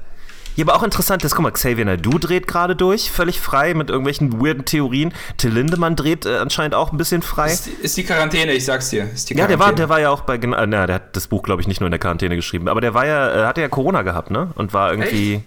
Ja, 0.56 0.66
aber 0.66 0.76
auch 0.76 0.84
interessant 0.84 1.24
ist, 1.24 1.34
guck 1.34 1.44
mal, 1.44 1.52
Xavier 1.52 1.86
Nadu 1.86 2.20
dreht 2.20 2.46
gerade 2.46 2.76
durch, 2.76 3.10
völlig 3.10 3.40
frei 3.40 3.74
mit 3.74 3.90
irgendwelchen 3.90 4.40
weirden 4.40 4.66
Theorien. 4.66 5.12
Till 5.38 5.52
Lindemann 5.52 5.96
dreht 5.96 6.28
äh, 6.28 6.38
anscheinend 6.38 6.76
auch 6.76 6.92
ein 6.92 6.98
bisschen 6.98 7.24
frei. 7.24 7.52
Ist, 7.52 7.68
ist 7.68 7.98
die 7.98 8.04
Quarantäne, 8.04 8.54
ich 8.54 8.66
sag's 8.66 8.90
dir. 8.90 9.10
Ist 9.12 9.30
die 9.30 9.36
Ja, 9.36 9.48
der 9.48 9.58
war, 9.58 9.74
der 9.74 9.90
war 9.90 10.00
ja 10.00 10.12
auch 10.12 10.22
bei, 10.22 10.38
genau, 10.38 10.58
äh, 10.58 10.68
na, 10.68 10.86
der 10.86 10.96
hat 10.96 11.16
das 11.16 11.28
Buch, 11.28 11.42
glaube 11.42 11.62
ich, 11.62 11.68
nicht 11.68 11.82
nur 11.82 11.88
in 11.88 11.92
der 11.92 12.00
Quarantäne 12.00 12.36
geschrieben, 12.36 12.68
aber 12.68 12.82
der 12.82 12.94
war 12.94 13.06
ja, 13.08 13.44
äh, 13.44 13.46
hatte 13.48 13.62
ja 13.62 13.68
Corona 13.68 14.04
gehabt, 14.04 14.30
ne? 14.30 14.52
Und 14.56 14.74
war 14.74 14.92
irgendwie. 14.92 15.44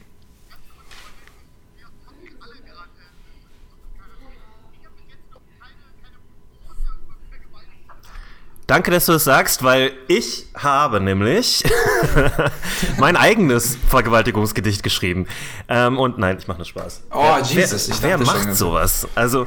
Danke, 8.67 8.91
dass 8.91 9.07
du 9.07 9.13
das 9.13 9.23
sagst, 9.23 9.63
weil 9.63 9.93
ich 10.09 10.47
habe 10.57 11.01
nämlich 11.01 11.63
mein 12.99 13.17
eigenes 13.17 13.79
Vergewaltigungsgedicht 13.89 14.83
geschrieben. 14.83 15.29
Ähm, 15.69 16.01
und 16.01 16.19
nein, 16.19 16.37
ich 16.41 16.49
mache 16.49 16.59
nur 16.59 16.67
Spaß. 16.67 17.03
Oh, 17.13 17.23
wer, 17.23 17.43
Jesus, 17.43 17.89
ich 17.89 18.03
wer, 18.03 18.19
wer 18.19 18.19
dachte 18.19 18.39
schon, 18.39 18.49
macht 18.49 18.57
sowas? 18.57 19.07
Also, 19.15 19.47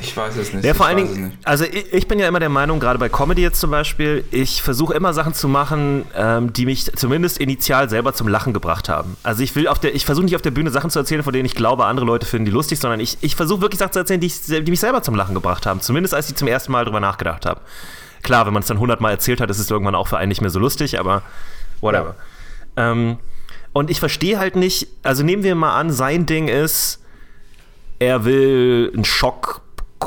Ich 0.00 0.16
weiß 0.16 0.36
es 0.36 0.52
nicht. 0.52 0.64
Ja, 0.64 0.72
ich 0.72 0.76
vor 0.76 0.86
allen 0.86 0.96
Dingen, 0.96 1.38
also 1.44 1.64
ich, 1.64 1.92
ich 1.92 2.08
bin 2.08 2.18
ja 2.18 2.26
immer 2.26 2.40
der 2.40 2.48
Meinung, 2.48 2.80
gerade 2.80 2.98
bei 2.98 3.08
Comedy 3.08 3.42
jetzt 3.42 3.60
zum 3.60 3.70
Beispiel, 3.70 4.24
ich 4.30 4.62
versuche 4.62 4.94
immer 4.94 5.12
Sachen 5.12 5.34
zu 5.34 5.48
machen, 5.48 6.04
ähm, 6.14 6.52
die 6.52 6.66
mich 6.66 6.84
zumindest 6.96 7.38
initial 7.38 7.88
selber 7.90 8.14
zum 8.14 8.28
Lachen 8.28 8.52
gebracht 8.52 8.88
haben. 8.88 9.16
Also 9.22 9.42
ich 9.42 9.54
will 9.56 9.68
auf 9.68 9.78
der, 9.78 9.94
ich 9.94 10.04
versuche 10.04 10.24
nicht 10.24 10.36
auf 10.36 10.42
der 10.42 10.50
Bühne 10.50 10.70
Sachen 10.70 10.90
zu 10.90 10.98
erzählen, 10.98 11.22
von 11.22 11.32
denen 11.32 11.44
ich 11.44 11.54
glaube, 11.54 11.84
andere 11.84 12.06
Leute 12.06 12.26
finden 12.26 12.46
die 12.46 12.50
lustig, 12.50 12.78
sondern 12.78 13.00
ich, 13.00 13.18
ich 13.20 13.36
versuche 13.36 13.60
wirklich 13.60 13.78
Sachen 13.78 13.92
zu 13.92 13.98
erzählen, 13.98 14.20
die, 14.20 14.28
ich, 14.28 14.40
die 14.42 14.70
mich 14.70 14.80
selber 14.80 15.02
zum 15.02 15.14
Lachen 15.14 15.34
gebracht 15.34 15.66
haben. 15.66 15.80
Zumindest 15.80 16.14
als 16.14 16.28
ich 16.30 16.36
zum 16.36 16.48
ersten 16.48 16.72
Mal 16.72 16.84
drüber 16.84 17.00
nachgedacht 17.00 17.46
habe. 17.46 17.60
Klar, 18.22 18.46
wenn 18.46 18.52
man 18.52 18.62
es 18.62 18.68
dann 18.68 18.78
hundertmal 18.78 19.12
erzählt 19.12 19.40
hat, 19.40 19.50
ist 19.50 19.58
es 19.58 19.70
irgendwann 19.70 19.94
auch 19.94 20.08
für 20.08 20.18
einen 20.18 20.28
nicht 20.28 20.40
mehr 20.40 20.50
so 20.50 20.58
lustig, 20.58 20.98
aber 20.98 21.22
whatever. 21.80 22.14
Ähm, 22.76 23.18
und 23.72 23.90
ich 23.90 24.00
verstehe 24.00 24.38
halt 24.38 24.56
nicht, 24.56 24.88
also 25.02 25.22
nehmen 25.22 25.42
wir 25.42 25.54
mal 25.54 25.78
an, 25.78 25.90
sein 25.90 26.26
Ding 26.26 26.48
ist, 26.48 27.00
er 27.98 28.24
will 28.24 28.92
ein 28.96 29.04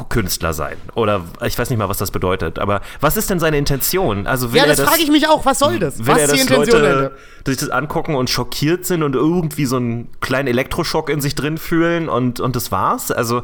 Schockkünstler 0.04 0.54
sein. 0.54 0.78
Oder 0.96 1.24
ich 1.46 1.58
weiß 1.58 1.70
nicht 1.70 1.80
mal, 1.80 1.90
was 1.90 1.98
das 1.98 2.12
bedeutet. 2.12 2.60
Aber 2.60 2.82
was 3.00 3.18
ist 3.18 3.30
denn 3.30 3.40
seine 3.40 3.58
Intention? 3.58 4.28
Also 4.28 4.52
will 4.52 4.58
Ja, 4.60 4.66
er 4.66 4.76
das 4.76 4.82
frage 4.82 5.02
ich 5.02 5.10
mich 5.10 5.28
auch. 5.28 5.46
Was 5.46 5.60
soll 5.60 5.80
das? 5.80 6.00
Will 6.00 6.08
Was 6.08 6.18
er, 6.18 6.26
ist 6.26 6.32
die 6.34 6.38
dass 6.38 6.48
Intention 6.48 6.82
Leute 6.82 7.12
sich 7.46 7.58
das 7.58 7.70
angucken 7.70 8.16
und 8.16 8.30
schockiert 8.30 8.86
sind 8.86 9.04
und 9.04 9.16
irgendwie 9.16 9.66
so 9.66 9.78
einen 9.78 10.10
kleinen 10.22 10.48
Elektroschock 10.48 11.10
in 11.10 11.22
sich 11.22 11.36
drin 11.36 11.58
fühlen 11.58 12.10
und, 12.10 12.40
und 12.40 12.56
das 12.56 12.72
war's? 12.72 13.12
Also, 13.12 13.44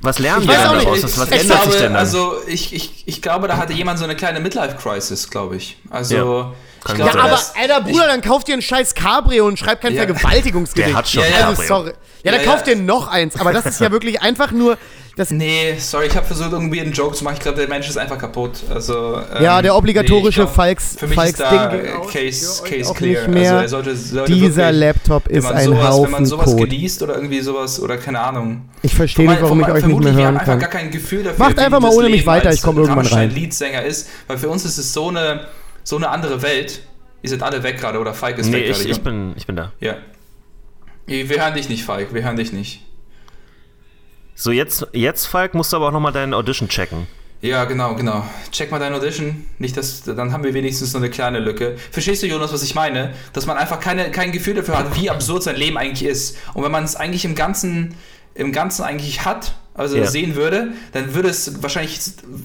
was 0.00 0.18
lernen 0.18 0.42
Ich 0.42 0.48
wir 0.48 0.56
denn 0.56 0.64
daraus? 0.64 0.98
ich, 0.98 1.04
Was, 1.04 1.18
was 1.18 1.30
ich 1.30 1.40
ändert 1.40 1.56
glaube, 1.58 1.72
sich 1.72 1.80
denn 1.80 1.92
dann? 1.92 2.00
Also 2.00 2.34
ich, 2.46 2.74
ich, 2.74 3.04
ich 3.06 3.22
glaube, 3.22 3.48
da 3.48 3.56
hatte 3.56 3.72
jemand 3.72 3.98
so 3.98 4.04
eine 4.04 4.16
kleine 4.16 4.40
Midlife-Crisis, 4.40 5.30
glaube 5.30 5.56
ich. 5.56 5.78
Also 5.90 6.14
Ja, 6.14 6.52
ich 6.73 6.73
kann 6.84 6.98
Ja, 6.98 7.06
aber, 7.14 7.40
Alter, 7.60 7.80
Bruder, 7.82 8.06
dann 8.06 8.20
kauft 8.20 8.48
ihr 8.48 8.54
ein 8.54 8.62
scheiß 8.62 8.94
Cabrio 8.94 9.46
und 9.46 9.58
schreibt 9.58 9.82
kein 9.82 9.94
Ja. 9.94 10.04
Vergewaltigungsgedicht. 10.04 10.90
Der 10.90 10.96
hat 10.96 11.08
schon 11.08 11.22
Ja, 11.22 11.28
ja. 11.28 11.48
Also, 11.48 11.62
Cabrio. 11.62 11.68
sorry. 11.68 11.92
Ja, 12.22 12.32
dann 12.32 12.40
Ja, 12.40 12.46
ja. 12.46 12.52
kauft 12.52 12.68
ihr 12.68 12.76
noch 12.76 13.08
eins. 13.08 13.38
Aber 13.40 13.52
das 13.52 13.66
ist 13.66 13.80
ja 13.80 13.90
wirklich 13.90 14.20
einfach 14.22 14.50
nur. 14.52 14.76
Das, 15.16 15.30
Nee, 15.30 15.76
sorry, 15.78 16.06
ich 16.08 16.16
habe 16.16 16.26
versucht, 16.26 16.50
irgendwie 16.50 16.80
einen 16.80 16.90
Joke 16.92 17.14
zu 17.14 17.22
machen. 17.22 17.34
Ich 17.34 17.40
glaube, 17.40 17.56
der 17.58 17.68
Mensch 17.68 17.88
ist 17.88 17.96
einfach 17.96 18.18
kaputt. 18.18 18.64
Also, 18.74 19.20
Ja, 19.40 19.58
ähm, 19.58 19.62
der 19.62 19.76
obligatorische 19.76 20.28
ich 20.42 20.46
glaub, 20.48 20.54
Falks- 20.56 20.96
Für 20.98 21.06
mich 21.06 21.14
Falks 21.14 21.30
ist 21.38 21.40
da 21.40 21.68
Ding. 21.68 21.82
Case, 22.12 22.62
Case 22.64 22.94
clear. 22.94 23.28
nicht 23.28 23.28
mehr. 23.28 23.58
Also, 23.58 23.62
er 23.62 23.68
sollte, 23.84 23.96
sollte 23.96 24.32
dieser 24.32 24.56
wirklich, 24.56 24.80
Laptop 24.80 25.28
ist 25.28 25.46
ein 25.46 25.64
sowas, 25.66 25.66
Wenn 25.66 25.78
man 25.78 25.92
Haufen 25.92 26.26
sowas 26.26 26.44
Code. 26.46 26.66
geliest 26.66 27.00
oder 27.04 27.14
irgendwie 27.14 27.40
sowas, 27.42 27.80
oder 27.80 27.96
keine 27.96 28.18
Ahnung. 28.18 28.68
Ich 28.82 28.92
verstehe 28.92 29.28
nicht, 29.30 29.40
warum 29.40 29.60
ich 29.60 29.68
euch 29.68 29.86
nicht 29.86 30.00
mehr 30.00 30.16
wir 30.16 30.18
hören 30.18 30.26
haben 30.26 30.34
einfach 30.38 30.46
kann. 30.46 30.58
gar 30.58 30.70
kein 30.70 30.90
Gefühl 30.90 31.22
dafür, 31.22 31.38
Macht 31.44 31.58
einfach 31.60 31.78
mal 31.78 31.92
ohne 31.92 32.08
mich 32.08 32.26
weiter, 32.26 32.52
ich 32.52 32.60
komm 32.62 32.78
irgendwann 32.78 33.06
rein. 33.06 33.30
Ist, 33.86 34.08
weil 34.26 34.36
für 34.38 34.48
uns 34.48 34.64
ist 34.64 34.78
es 34.78 34.92
so 34.92 35.10
eine, 35.10 35.46
so 35.84 35.96
eine 35.96 36.08
andere 36.08 36.42
Welt. 36.42 36.80
Ihr 37.22 37.30
seid 37.30 37.42
alle 37.42 37.62
weg 37.62 37.78
gerade, 37.78 37.98
oder 38.00 38.12
Falk 38.12 38.38
ist 38.38 38.46
Nee, 38.48 38.54
weg 38.54 38.70
ich, 38.70 38.78
gerade. 38.78 38.90
ich, 38.90 39.00
bin, 39.00 39.34
ich 39.36 39.46
bin 39.46 39.56
da. 39.56 39.72
Ja. 39.80 39.96
Wir 41.06 41.28
hören 41.28 41.54
dich 41.54 41.68
nicht, 41.68 41.84
Falk, 41.84 42.12
wir 42.12 42.22
hören 42.24 42.36
dich 42.36 42.52
nicht. 42.52 42.80
So, 44.34 44.50
jetzt, 44.50 44.86
jetzt, 44.92 45.26
Falk, 45.26 45.54
musst 45.54 45.72
du 45.72 45.76
aber 45.76 45.88
auch 45.88 45.92
nochmal 45.92 46.12
deine 46.12 46.34
Audition 46.36 46.68
checken. 46.68 47.06
Ja, 47.40 47.66
genau, 47.66 47.94
genau. 47.94 48.26
Check 48.52 48.70
mal 48.70 48.78
deine 48.78 48.96
Audition. 48.96 49.46
Nicht, 49.58 49.76
dass, 49.76 50.02
dann 50.02 50.32
haben 50.32 50.42
wir 50.44 50.54
wenigstens 50.54 50.92
so 50.92 50.98
eine 50.98 51.10
kleine 51.10 51.40
Lücke. 51.40 51.76
Verstehst 51.90 52.22
du, 52.22 52.26
Jonas, 52.26 52.52
was 52.54 52.62
ich 52.62 52.74
meine? 52.74 53.12
Dass 53.34 53.44
man 53.44 53.58
einfach 53.58 53.80
keine, 53.80 54.10
kein 54.10 54.32
Gefühl 54.32 54.54
dafür 54.54 54.78
hat, 54.78 54.96
wie 54.98 55.10
absurd 55.10 55.42
sein 55.42 55.56
Leben 55.56 55.76
eigentlich 55.76 56.08
ist. 56.08 56.38
Und 56.54 56.64
wenn 56.64 56.72
man 56.72 56.84
es 56.84 56.96
eigentlich 56.96 57.26
im 57.26 57.34
Ganzen, 57.34 57.96
im 58.34 58.52
Ganzen 58.52 58.82
eigentlich 58.82 59.24
hat, 59.24 59.54
also 59.74 59.96
Ja. 59.96 60.06
sehen 60.06 60.34
würde, 60.36 60.68
dann 60.92 61.14
würde 61.14 61.28
es 61.28 61.62
wahrscheinlich 61.62 61.98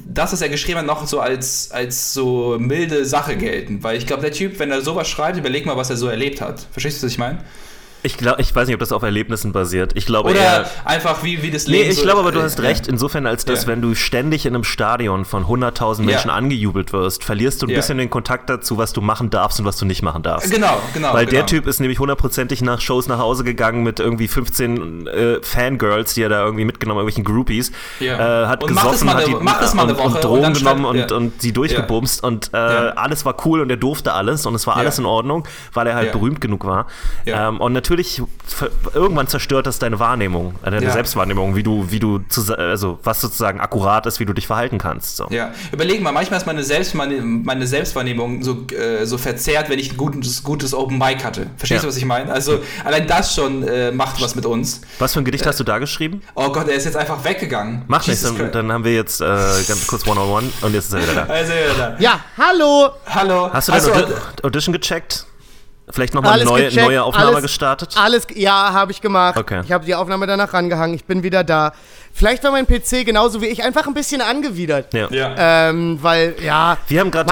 das, 0.05 0.33
was 0.33 0.41
er 0.41 0.49
geschrieben 0.49 0.79
hat, 0.79 0.85
noch 0.85 1.05
so 1.07 1.19
als, 1.19 1.69
als 1.71 2.13
so 2.13 2.57
milde 2.59 3.05
Sache 3.05 3.37
gelten. 3.37 3.83
Weil 3.83 3.97
ich 3.97 4.07
glaube, 4.07 4.21
der 4.21 4.31
Typ, 4.31 4.57
wenn 4.59 4.71
er 4.71 4.81
sowas 4.81 5.07
schreibt, 5.07 5.37
überleg 5.37 5.65
mal, 5.65 5.77
was 5.77 5.89
er 5.89 5.97
so 5.97 6.07
erlebt 6.07 6.41
hat. 6.41 6.67
Verstehst 6.71 7.01
du, 7.01 7.05
was 7.05 7.11
ich 7.13 7.19
meine? 7.19 7.39
Ich, 8.01 8.17
glaub, 8.17 8.39
ich 8.39 8.55
weiß 8.55 8.67
nicht, 8.67 8.75
ob 8.75 8.79
das 8.79 8.91
auf 8.91 9.03
Erlebnissen 9.03 9.51
basiert. 9.51 9.91
Ich 9.95 10.05
glaube 10.05 10.29
Oder 10.29 10.39
eher. 10.39 10.69
einfach, 10.85 11.23
wie, 11.23 11.43
wie 11.43 11.51
das 11.51 11.67
Nee, 11.67 11.79
Leben 11.79 11.89
ich 11.91 11.97
so- 11.97 12.03
glaube 12.03 12.21
aber, 12.21 12.31
du 12.31 12.41
hast 12.41 12.57
ja. 12.59 12.65
recht, 12.65 12.87
insofern, 12.87 13.27
als 13.27 13.43
dass, 13.45 13.63
Ja. 13.63 13.67
wenn 13.67 13.81
du 13.81 13.93
ständig 13.95 14.45
in 14.45 14.55
einem 14.55 14.63
Stadion 14.63 15.25
von 15.25 15.47
100.000 15.47 16.07
Ja. 16.07 16.13
Menschen 16.15 16.29
angejubelt 16.31 16.93
wirst, 16.93 17.23
verlierst 17.25 17.61
du 17.61 17.65
ein 17.65 17.71
Ja. 17.71 17.75
bisschen 17.75 17.97
den 17.97 18.09
Kontakt 18.09 18.49
dazu, 18.49 18.77
was 18.77 18.93
du 18.93 19.01
machen 19.01 19.29
darfst 19.29 19.59
und 19.59 19.65
was 19.65 19.75
du 19.77 19.85
nicht 19.85 20.01
machen 20.01 20.23
darfst. 20.23 20.49
Genau, 20.51 20.81
genau. 20.93 21.13
Weil 21.13 21.25
genau. 21.25 21.37
der 21.39 21.45
Typ 21.47 21.67
ist 21.67 21.79
nämlich 21.81 21.99
hundertprozentig 21.99 22.61
nach 22.61 22.79
Shows 22.79 23.07
nach 23.07 23.19
Hause 23.19 23.43
gegangen 23.43 23.83
mit 23.83 23.99
irgendwie 23.99 24.27
15 24.29 25.07
äh, 25.07 25.41
Fangirls, 25.43 26.13
die 26.13 26.21
er 26.23 26.29
da 26.29 26.43
irgendwie 26.45 26.65
mitgenommen, 26.65 26.99
irgendwelchen 26.99 27.25
Groupies, 27.25 27.71
Ja. 27.99 28.43
äh, 28.43 28.47
hat 28.47 28.63
Und 28.63 28.69
gesoffen, 28.69 29.09
hat 29.09 29.17
eine- 29.17 29.25
die, 29.25 29.43
macht 29.43 29.61
es 29.61 29.73
mal 29.73 29.83
eine 29.83 29.91
und, 29.93 29.97
Woche 29.99 30.07
und 30.07 30.15
und 30.15 30.23
Drogen 30.23 30.41
dann 30.43 30.53
genommen 30.53 30.85
und, 30.85 31.11
ja. 31.11 31.17
und 31.17 31.41
sie 31.41 31.51
durchgebumst 31.51 32.23
und 32.23 32.51
äh, 32.53 32.57
Ja. 32.57 32.89
alles 32.91 33.25
war 33.25 33.35
cool 33.45 33.59
und 33.59 33.69
er 33.69 33.77
durfte 33.77 34.13
alles 34.13 34.45
und 34.45 34.55
es 34.55 34.65
war 34.67 34.75
Ja. 34.75 34.79
alles 34.81 34.99
in 34.99 35.05
Ordnung, 35.05 35.45
weil 35.73 35.85
er 35.87 35.95
halt 35.95 36.07
Ja. 36.07 36.11
berühmt 36.13 36.39
genug 36.39 36.65
war. 36.65 36.87
Ja. 37.25 37.49
Ähm, 37.49 37.59
und 37.59 37.73
natürlich, 37.73 37.88
ver- 37.95 38.69
irgendwann 38.93 39.27
zerstört 39.27 39.65
das 39.67 39.79
deine 39.79 39.99
Wahrnehmung, 39.99 40.55
äh, 40.63 40.71
deine 40.71 40.85
Ja. 40.85 40.91
Selbstwahrnehmung, 40.91 41.55
wie 41.55 41.63
du, 41.63 41.89
wie 41.91 41.99
du, 41.99 42.19
zu, 42.29 42.53
also 42.57 42.99
was 43.03 43.21
sozusagen 43.21 43.59
akkurat 43.59 44.05
ist, 44.05 44.19
wie 44.19 44.25
du 44.25 44.33
dich 44.33 44.47
verhalten 44.47 44.77
kannst. 44.77 45.17
So. 45.17 45.27
Ja, 45.29 45.51
überleg 45.71 46.01
mal, 46.01 46.11
manchmal 46.11 46.39
ist 46.39 46.45
meine, 46.45 46.63
Selbstwahrnehmung, 46.63 47.43
meine 47.43 47.67
Selbstwahrnehmung 47.67 48.43
so, 48.43 48.65
äh, 48.75 49.05
so 49.05 49.17
verzerrt, 49.17 49.69
wenn 49.69 49.79
ich 49.79 49.91
ein 49.91 49.97
gutes, 49.97 50.43
gutes 50.43 50.73
Open 50.73 50.97
Mic 50.97 51.23
hatte. 51.23 51.47
Verstehst 51.57 51.79
Ja. 51.79 51.81
du, 51.81 51.87
was 51.87 51.97
ich 51.97 52.05
meine? 52.05 52.31
Also, 52.31 52.59
allein 52.85 53.07
das 53.07 53.33
schon 53.35 53.67
äh, 53.67 53.91
macht 53.91 54.21
was 54.21 54.35
mit 54.35 54.45
uns. 54.45 54.81
Was 54.99 55.13
für 55.13 55.19
ein 55.19 55.25
Gedicht 55.25 55.45
hast 55.45 55.59
du 55.59 55.63
da 55.63 55.79
geschrieben? 55.79 56.21
Oh 56.35 56.51
Gott, 56.51 56.67
er 56.67 56.75
ist 56.75 56.85
jetzt 56.85 56.97
einfach 56.97 57.23
weggegangen. 57.23 57.83
Mach 57.87 58.05
nichts, 58.05 58.23
dann, 58.23 58.51
dann 58.51 58.71
haben 58.71 58.83
wir 58.83 58.93
jetzt 58.93 59.21
äh, 59.21 59.25
ganz 59.25 59.87
kurz 59.87 60.05
One-on-One 60.07 60.47
und 60.61 60.73
jetzt 60.73 60.85
ist 60.87 60.93
er 60.93 61.01
wieder 61.01 61.25
da. 61.25 61.33
Also, 61.33 61.53
ja, 61.53 61.59
da. 61.77 61.95
Ja, 61.99 62.19
hallo. 62.37 62.89
Hallo. 63.07 63.49
Hast 63.53 63.69
du 63.69 63.73
Hast 63.73 63.87
deine 63.87 63.97
du- 64.07 64.13
Audi 64.13 64.13
Audition 64.43 64.73
gecheckt? 64.73 65.25
Vielleicht 65.91 66.13
nochmal 66.13 66.33
eine 66.33 66.45
neue, 66.45 66.65
gecheckt, 66.65 66.85
neue 66.85 67.03
Aufnahme 67.03 67.27
alles- 67.29 67.41
gestartet? 67.43 67.95
Alles, 67.97 68.27
ja, 68.35 68.73
habe 68.73 68.91
ich 68.91 69.01
gemacht. 69.01 69.37
Okay. 69.37 69.61
Ich 69.65 69.71
habe 69.71 69.85
die 69.85 69.95
Aufnahme 69.95 70.27
danach 70.27 70.53
rangehangen. 70.53 70.95
Ich 70.95 71.05
bin 71.05 71.23
wieder 71.23 71.43
da. 71.43 71.73
Vielleicht 72.13 72.43
war 72.43 72.51
mein 72.51 72.67
PC 72.67 73.05
genauso 73.05 73.41
wie 73.41 73.47
ich 73.47 73.63
einfach 73.63 73.87
ein 73.87 73.93
bisschen 73.93 74.21
angewidert. 74.21 74.93
Ja. 74.93 75.07
Ja. 75.09 75.69
Ähm, 75.69 75.97
weil, 76.01 76.35
ja. 76.43 76.77
Wir 76.87 76.99
haben 76.99 77.11
gerade, 77.11 77.29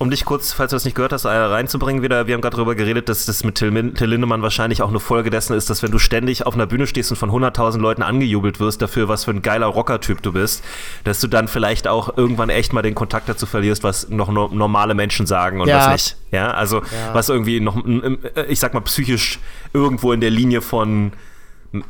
um 0.00 0.08
dich 0.08 0.24
kurz, 0.24 0.54
falls 0.54 0.70
du 0.70 0.76
das 0.76 0.86
nicht 0.86 0.94
gehört 0.94 1.12
hast, 1.12 1.26
äh, 1.26 1.28
reinzubringen 1.28 2.02
wieder, 2.02 2.26
wir 2.26 2.32
haben 2.32 2.40
gerade 2.40 2.56
darüber 2.56 2.74
geredet, 2.74 3.10
dass 3.10 3.26
das 3.26 3.44
mit 3.44 3.56
Till, 3.56 3.92
Till 3.92 4.08
Lindemann 4.08 4.40
wahrscheinlich 4.40 4.80
auch 4.80 4.88
eine 4.88 4.98
Folge 4.98 5.28
dessen 5.28 5.54
ist, 5.54 5.68
dass 5.68 5.82
wenn 5.82 5.90
du 5.90 5.98
ständig 5.98 6.46
auf 6.46 6.54
einer 6.54 6.66
Bühne 6.66 6.86
stehst 6.86 7.10
und 7.10 7.18
von 7.18 7.30
100.000 7.30 7.80
Leuten 7.80 8.02
angejubelt 8.02 8.60
wirst 8.60 8.80
dafür, 8.80 9.08
was 9.08 9.26
für 9.26 9.32
ein 9.32 9.42
geiler 9.42 9.66
Rockertyp 9.66 10.22
du 10.22 10.32
bist, 10.32 10.64
dass 11.04 11.20
du 11.20 11.26
dann 11.26 11.48
vielleicht 11.48 11.86
auch 11.86 12.16
irgendwann 12.16 12.48
echt 12.48 12.72
mal 12.72 12.80
den 12.80 12.94
Kontakt 12.94 13.28
dazu 13.28 13.44
verlierst, 13.44 13.84
was 13.84 14.08
noch 14.08 14.30
no 14.30 14.48
normale 14.48 14.94
Menschen 14.94 15.26
sagen 15.26 15.60
und 15.60 15.68
Ja. 15.68 15.80
was 15.80 15.92
nicht. 15.92 16.16
Ja, 16.30 16.50
also 16.52 16.80
was 17.12 17.28
irgendwie 17.28 17.60
noch, 17.60 17.76
mm, 17.76 18.20
ich 18.48 18.58
sag 18.58 18.72
mal, 18.72 18.80
psychisch 18.80 19.38
irgendwo 19.74 20.12
in 20.12 20.22
der 20.22 20.30
Linie 20.30 20.62
von, 20.62 21.12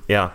ja, 0.08 0.32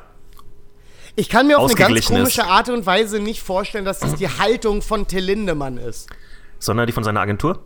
ich 1.18 1.30
kann 1.30 1.48
mir 1.48 1.60
auf 1.60 1.72
eine 1.72 1.76
ganz 1.76 2.06
komische. 2.06 2.46
Art 2.46 2.70
und 2.70 2.86
Weise 2.86 3.20
nicht 3.20 3.42
vorstellen, 3.42 3.86
dass 3.86 4.00
das 4.00 4.16
die 4.16 4.28
Haltung 4.28 4.82
von 4.82 5.08
Till 5.08 5.24
Lindemann 5.24 5.78
ist. 5.78 6.10
Sondern 6.60 6.88
die 6.88 6.94
von 6.94 7.04
seiner 7.04 7.22
Agentur? 7.22 7.60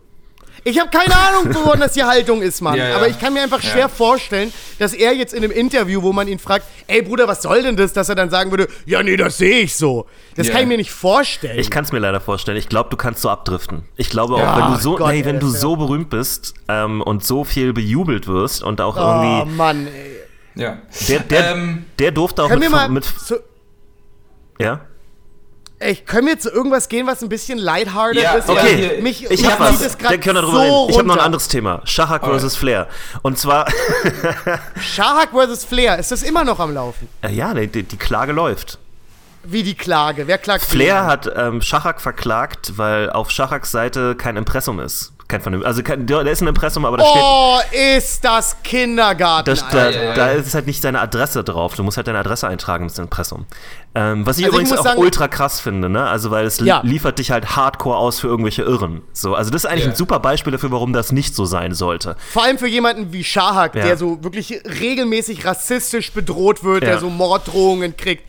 Ich 0.66 0.78
habe 0.78 0.90
keine 0.90 1.16
Ahnung, 1.16 1.56
woran 1.64 1.80
das 1.80 1.94
die 1.94 2.04
Haltung 2.04 2.42
ist, 2.42 2.60
Mann. 2.60 2.76
Ja, 2.78 2.90
ja. 2.90 2.96
Aber 2.98 3.08
ich 3.08 3.18
kann 3.18 3.34
mir 3.34 3.42
einfach 3.42 3.62
schwer 3.62 3.84
Ja. 3.84 3.88
vorstellen, 3.88 4.52
dass 4.78 4.94
er 4.94 5.14
jetzt 5.14 5.34
in 5.34 5.42
einem 5.42 5.54
Interview, 5.54 6.02
wo 6.02 6.12
man 6.12 6.28
ihn 6.28 6.38
fragt, 6.38 6.66
ey 6.88 7.02
Bruder, 7.02 7.30
was 7.30 7.42
soll 7.42 7.64
denn 7.64 7.78
das, 7.78 7.94
dass 7.94 8.10
er 8.10 8.16
dann 8.16 8.30
sagen 8.30 8.52
würde, 8.52 8.68
ja, 8.86 9.02
nee, 9.02 9.16
das 9.16 9.38
sehe 9.38 9.62
ich 9.62 9.76
so. 9.78 10.06
Das 10.36 10.48
Ja. 10.48 10.54
kann 10.54 10.64
ich 10.64 10.68
mir 10.68 10.76
nicht 10.78 10.92
vorstellen. 10.92 11.58
Ich 11.58 11.70
kann 11.72 11.86
es 11.86 11.94
mir 11.94 12.00
leider 12.00 12.20
vorstellen. 12.20 12.58
Ich 12.58 12.68
glaube, 12.68 12.90
du 12.90 12.98
kannst 12.98 13.22
so 13.22 13.30
abdriften. 13.30 13.84
Ich 13.96 14.10
glaube 14.10 14.38
Ja, 14.38 14.54
auch, 14.54 14.58
wenn 14.58 14.74
du 14.74 14.80
so, 14.82 14.98
Gott, 14.98 15.12
hey, 15.12 15.24
wenn 15.24 15.36
ey, 15.36 15.40
du 15.42 15.48
so 15.48 15.78
berühmt 15.78 16.10
bist 16.10 16.54
ähm, 16.68 17.02
und 17.02 17.24
so 17.24 17.46
viel 17.46 17.72
bejubelt 17.72 18.28
wirst 18.28 18.62
und 18.62 18.82
auch 18.82 18.98
oh, 18.98 19.00
irgendwie. 19.00 19.56
Mann, 19.56 19.88
ey. 19.88 20.18
Ja. 20.62 20.80
Der, 21.08 21.20
der, 21.22 21.52
Ähm, 21.52 21.86
der 22.00 22.12
durfte 22.12 22.44
auch 22.44 22.50
mit, 22.50 22.70
mal 22.70 22.90
mit. 22.90 23.06
Ja? 24.60 24.82
Ey, 25.80 25.96
können 25.96 26.28
wir 26.28 26.40
zu 26.40 26.50
irgendwas 26.50 26.90
gehen, 26.90 27.08
was 27.08 27.22
ein 27.22 27.30
bisschen 27.30 27.58
lighthearted 27.58 28.22
Ja, 28.22 28.34
ist? 28.34 28.50
Okay, 28.50 29.02
mich, 29.02 29.24
ich 29.24 29.30
mich 29.30 29.46
hab 29.46 29.60
was. 29.60 29.82
Wir 30.00 30.20
können 30.20 30.36
darüber 30.36 30.52
so 30.52 30.84
reden. 30.84 30.90
Ich 30.92 30.98
habe 30.98 31.08
noch 31.08 31.16
ein 31.18 31.22
anderes 31.22 31.48
Thema. 31.48 31.82
Alright. 31.98 32.24
versus 32.24 32.56
Flair. 32.56 32.88
Und 33.22 33.38
zwar, 33.38 33.66
Shahak 34.82 35.30
vs. 35.32 35.66
Flair, 35.66 35.98
ist 35.98 36.12
das 36.12 36.24
immer 36.24 36.44
noch 36.44 36.60
am 36.60 36.74
Laufen? 36.74 37.08
äh, 37.22 37.32
ja, 37.34 37.54
die, 37.54 37.84
die 37.84 37.98
Klage 37.98 38.32
läuft. 38.32 38.78
Wie 39.44 39.64
die 39.64 39.76
Klage? 39.76 40.28
Wer 40.28 40.38
klagt 40.38 40.66
Flair 40.66 41.06
hat 41.06 41.32
ähm, 41.34 41.62
Schachak 41.62 42.02
verklagt, 42.02 42.74
weil 42.78 43.10
auf 43.10 43.32
Schachaks 43.32 43.72
Seite 43.72 44.16
kein 44.16 44.36
Impressum 44.36 44.80
ist. 44.82 45.14
Kein 45.30 45.42
von 45.42 45.54
dem, 45.54 45.64
also 45.64 45.84
kein, 45.84 46.08
da 46.08 46.22
ist 46.22 46.42
ein 46.42 46.48
Impressum, 46.48 46.86
aber 46.86 46.98
da 46.98 47.06
steht. 47.06 47.22
Oh, 47.24 47.60
ist 47.96 48.26
das 48.26 48.58
Kindergarten, 48.64 49.56
Da, 49.72 49.92
da, 49.92 50.14
da 50.16 50.32
ist 50.32 50.56
halt 50.56 50.66
nicht 50.66 50.84
deine 50.84 51.00
Adresse 51.00 51.44
drauf. 51.44 51.76
Du 51.76 51.84
musst 51.84 51.98
halt 51.98 52.08
deine 52.08 52.18
Adresse 52.18 52.48
eintragen 52.48 52.86
mit 52.86 52.98
dem 52.98 53.04
Impressum. 53.04 53.46
Ähm, 53.94 54.26
was 54.26 54.40
ich 54.40 54.46
Also 54.46 54.58
ich 54.58 54.64
übrigens 54.64 54.70
muss 54.72 54.80
auch 54.80 54.84
sagen- 54.86 55.00
ultra 55.00 55.28
krass 55.28 55.60
finde, 55.60 55.88
ne? 55.88 56.08
Also 56.08 56.32
weil 56.32 56.46
es 56.48 56.60
Ja. 56.60 56.82
liefert 56.84 57.20
dich 57.20 57.30
halt 57.30 57.56
hardcore 57.56 57.96
aus 57.98 58.20
für 58.20 58.28
irgendwelche 58.28 58.64
Irren. 58.64 59.04
So, 59.14 59.36
also 59.36 59.52
das 59.52 59.66
ist 59.66 59.70
eigentlich 59.70 59.86
Ja. 59.86 59.92
ein 59.92 59.96
super 59.96 60.20
Beispiel 60.20 60.52
dafür, 60.52 60.72
warum 60.72 60.94
das 60.94 61.12
nicht 61.12 61.36
so 61.36 61.46
sein 61.46 61.76
sollte. 61.76 62.16
Vor 62.32 62.44
allem 62.44 62.58
für 62.58 62.68
jemanden 62.68 63.14
wie 63.14 63.24
Shahak, 63.24 63.76
Ja. 63.76 63.86
der 63.86 63.98
so 63.98 64.24
wirklich 64.24 64.60
regelmäßig 64.82 65.46
rassistisch 65.46 66.12
bedroht 66.12 66.64
wird, 66.64 66.82
Ja. 66.84 66.90
der 66.90 67.00
so 67.00 67.10
Morddrohungen 67.12 67.96
kriegt. 67.96 68.24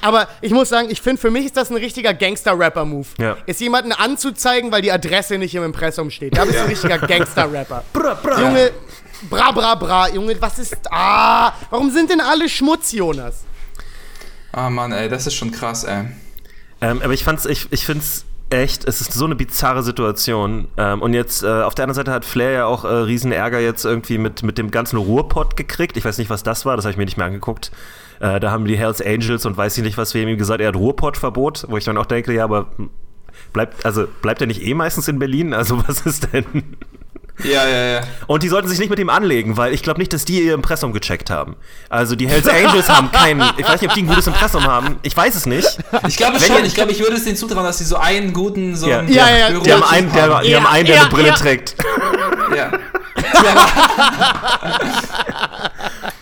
Aber 0.00 0.28
ich 0.40 0.52
muss 0.52 0.68
sagen, 0.68 0.88
ich 0.90 1.00
finde, 1.00 1.20
für 1.20 1.30
mich 1.30 1.46
ist 1.46 1.56
das 1.56 1.70
ein 1.70 1.76
richtiger 1.76 2.14
Gangster-Rapper-Move. 2.14 3.06
Ja. 3.18 3.36
Ist 3.46 3.60
jemanden 3.60 3.92
anzuzeigen, 3.92 4.72
weil 4.72 4.82
die 4.82 4.92
Adresse 4.92 5.38
nicht 5.38 5.54
im 5.54 5.64
Impressum 5.64 6.10
steht. 6.10 6.36
Da 6.36 6.44
bist 6.44 6.58
du 6.58 6.62
ein 6.62 6.68
richtiger 6.68 6.98
Gangster-Rapper. 6.98 7.84
Junge, 8.40 8.70
bra, 9.28 9.50
bra, 9.52 9.74
bra. 9.74 10.08
Junge, 10.08 10.40
was 10.40 10.58
ist. 10.58 10.76
Ah, 10.90 11.52
warum 11.70 11.90
sind 11.90 12.10
denn 12.10 12.20
alle 12.20 12.48
Schmutz, 12.48 12.92
Jonas? 12.92 13.44
ah, 14.52 14.70
Mann, 14.70 14.92
ey, 14.92 15.08
das 15.08 15.26
ist 15.26 15.34
schon 15.34 15.50
krass, 15.52 15.84
ey. 15.84 16.06
Ähm, 16.80 17.00
aber 17.02 17.12
ich 17.12 17.24
fand's, 17.24 17.46
ich, 17.46 17.68
ich 17.70 17.84
find's 17.84 18.24
echt, 18.48 18.86
es 18.86 19.00
ist 19.00 19.12
so 19.12 19.24
eine 19.24 19.36
bizarre 19.36 19.82
Situation. 19.82 20.68
Ähm, 20.76 21.02
und 21.02 21.14
jetzt, 21.14 21.42
äh, 21.42 21.62
auf 21.62 21.74
der 21.74 21.84
anderen 21.84 21.94
Seite 21.94 22.10
hat 22.12 22.24
Flair 22.24 22.50
ja 22.50 22.64
auch 22.66 22.84
äh, 22.84 22.88
riesen 22.88 23.32
Ärger 23.32 23.60
jetzt 23.60 23.84
irgendwie 23.84 24.18
mit, 24.18 24.42
mit 24.42 24.58
dem 24.58 24.70
ganzen 24.70 24.96
Ruhrpott 24.96 25.56
gekriegt. 25.56 25.96
Ich 25.96 26.04
weiß 26.04 26.18
nicht, 26.18 26.30
was 26.30 26.42
das 26.42 26.66
war, 26.66 26.76
das 26.76 26.84
habe 26.84 26.92
ich 26.92 26.98
mir 26.98 27.04
nicht 27.04 27.16
mehr 27.16 27.26
angeguckt. 27.26 27.70
Äh, 28.20 28.38
da 28.40 28.50
haben 28.50 28.64
die 28.66 28.76
Hells 28.76 29.00
Angels 29.02 29.44
und 29.46 29.56
weiß 29.56 29.76
ich 29.78 29.84
nicht, 29.84 29.96
was 29.98 30.12
wir 30.14 30.22
ihm 30.26 30.36
gesagt, 30.38 30.60
er 30.60 30.68
hat 30.68 30.76
Ruhrpott-Verbot, 30.76 31.66
wo 31.68 31.76
ich 31.76 31.84
dann 31.84 31.96
auch 31.98 32.06
denke, 32.06 32.32
ja, 32.34 32.44
aber 32.44 32.66
bleibt, 33.52 33.84
also 33.86 34.06
bleibt 34.22 34.40
er 34.42 34.46
nicht 34.46 34.62
eh 34.62 34.74
meistens 34.74 35.08
in 35.08 35.18
Berlin? 35.18 35.54
Also 35.54 35.82
was 35.88 36.02
ist 36.02 36.28
denn? 36.32 36.44
Ja, 37.42 37.66
ja, 37.66 37.84
ja. 37.94 38.00
Und 38.26 38.42
die 38.42 38.48
sollten 38.48 38.68
sich 38.68 38.78
nicht 38.78 38.90
mit 38.90 38.98
ihm 38.98 39.08
anlegen, 39.08 39.56
weil 39.56 39.72
ich 39.72 39.82
glaube 39.82 39.98
nicht, 39.98 40.12
dass 40.12 40.26
die 40.26 40.42
ihr 40.44 40.52
Impressum 40.52 40.92
gecheckt 40.92 41.30
haben. 41.30 41.56
Also 41.88 42.14
die 42.14 42.28
Hells 42.28 42.46
Angels 42.46 42.90
haben 42.90 43.10
kein, 43.10 43.40
ich 43.56 43.66
weiß 43.66 43.80
nicht, 43.80 43.88
ob 43.88 43.94
die 43.94 44.02
ein 44.02 44.08
gutes 44.08 44.26
Impressum 44.26 44.64
haben. 44.64 44.98
Ich 45.00 45.16
weiß 45.16 45.34
es 45.34 45.46
nicht. 45.46 45.78
Ich 46.06 46.18
glaube 46.18 46.38
Wenn 46.38 46.46
schon, 46.48 46.56
ihr- 46.58 46.64
ich 46.66 46.74
glaube, 46.74 46.92
ich 46.92 47.00
würde 47.00 47.16
es 47.16 47.24
denen 47.24 47.36
zutrauen, 47.38 47.64
dass 47.64 47.78
sie 47.78 47.84
so 47.84 47.96
einen 47.96 48.34
guten, 48.34 48.76
so 48.76 48.90
Ja. 48.90 48.98
einen 48.98 49.10
Ja, 49.10 49.34
ja, 49.34 49.48
Büro- 49.48 49.62
Die 49.64 49.72
haben 49.72 49.82
einen, 49.84 50.12
der, 50.12 50.40
die 50.42 50.50
Ja, 50.50 50.58
haben 50.60 50.66
einen, 50.66 50.84
der 50.86 50.96
ja, 50.96 51.00
eine 51.00 51.10
Brille 51.10 51.28
ja. 51.28 51.34
trägt. 51.34 51.76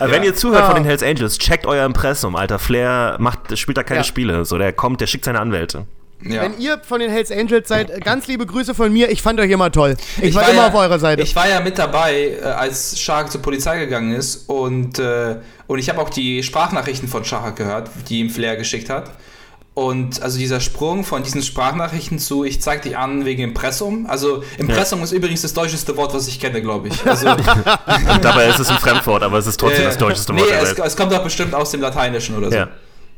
Ja. 0.00 0.10
Wenn 0.10 0.22
ihr 0.22 0.34
zuhört 0.34 0.62
Ja. 0.62 0.66
von 0.66 0.76
den 0.76 0.84
Hells 0.84 1.02
Angels, 1.02 1.38
checkt 1.38 1.66
euer 1.66 1.84
Impressum, 1.84 2.34
Alter. 2.36 2.58
Flair 2.58 3.16
macht, 3.18 3.56
spielt 3.58 3.76
da 3.76 3.82
keine 3.82 4.00
Ja. 4.00 4.04
Spiele. 4.04 4.44
So, 4.44 4.58
der 4.58 4.72
kommt, 4.72 5.00
der 5.00 5.06
schickt 5.06 5.24
seine 5.26 5.40
Anwälte. 5.40 5.86
ja. 6.22 6.42
Wenn 6.42 6.58
ihr 6.58 6.78
von 6.82 7.00
den 7.00 7.10
Hells 7.10 7.30
Angels 7.30 7.68
seid, 7.68 8.02
ganz 8.04 8.26
liebe 8.26 8.44
Grüße 8.46 8.74
von 8.74 8.92
mir. 8.92 9.10
Ich 9.10 9.22
fand 9.22 9.38
euch 9.40 9.50
immer 9.50 9.70
toll. 9.72 9.96
Ich, 10.20 10.34
war, 10.34 10.42
war 10.42 10.50
immer 10.50 10.62
ja, 10.62 10.68
auf 10.68 10.74
eurer 10.74 10.98
Seite. 10.98 11.22
Ich 11.22 11.34
war 11.36 11.48
ja 11.48 11.60
mit 11.60 11.78
dabei, 11.78 12.38
äh, 12.40 12.44
als 12.44 12.98
Shark 13.00 13.30
zur 13.30 13.42
Polizei 13.42 13.78
gegangen 13.78 14.12
ist 14.14 14.48
und, 14.48 14.98
äh, 14.98 15.36
und 15.66 15.78
ich 15.78 15.88
habe 15.88 16.00
auch 16.00 16.10
die 16.10 16.42
Sprachnachrichten 16.42 17.08
von 17.08 17.24
Shark 17.24 17.56
gehört, 17.56 17.90
die 18.08 18.20
ihm 18.20 18.30
Flair 18.30 18.56
geschickt 18.56 18.90
hat. 18.90 19.10
Und 19.72 20.20
also 20.20 20.36
dieser 20.38 20.60
Sprung 20.60 21.04
von 21.04 21.22
diesen 21.22 21.42
Sprachnachrichten 21.42 22.18
zu 22.18 22.44
ich 22.44 22.60
zeig 22.60 22.82
dich 22.82 22.98
an 22.98 23.24
wegen 23.24 23.42
Impressum. 23.42 24.06
Also 24.06 24.42
Impressum 24.58 25.02
ist 25.02 25.12
übrigens 25.12 25.42
das 25.42 25.54
deutscheste 25.54 25.96
Wort, 25.96 26.12
was 26.12 26.26
ich 26.26 26.40
kenne, 26.40 26.60
glaube 26.60 26.88
ich. 26.88 26.94
Also, 27.06 27.30
Und 27.30 28.24
dabei 28.24 28.48
ist 28.48 28.58
es 28.58 28.68
ein 28.68 28.78
Fremdwort, 28.78 29.22
aber 29.22 29.38
es 29.38 29.46
ist 29.46 29.58
trotzdem 29.58 29.84
das 29.84 29.96
deutscheste 29.96 30.32
Wort 30.32 30.42
nee, 30.42 30.48
der 30.48 30.62
es, 30.62 30.76
Welt. 30.76 30.86
es 30.86 30.96
kommt 30.96 31.12
doch 31.12 31.22
bestimmt 31.22 31.54
aus 31.54 31.70
dem 31.70 31.80
Lateinischen 31.80 32.36
oder 32.36 32.50
so. 32.50 32.56
Ja. 32.56 32.68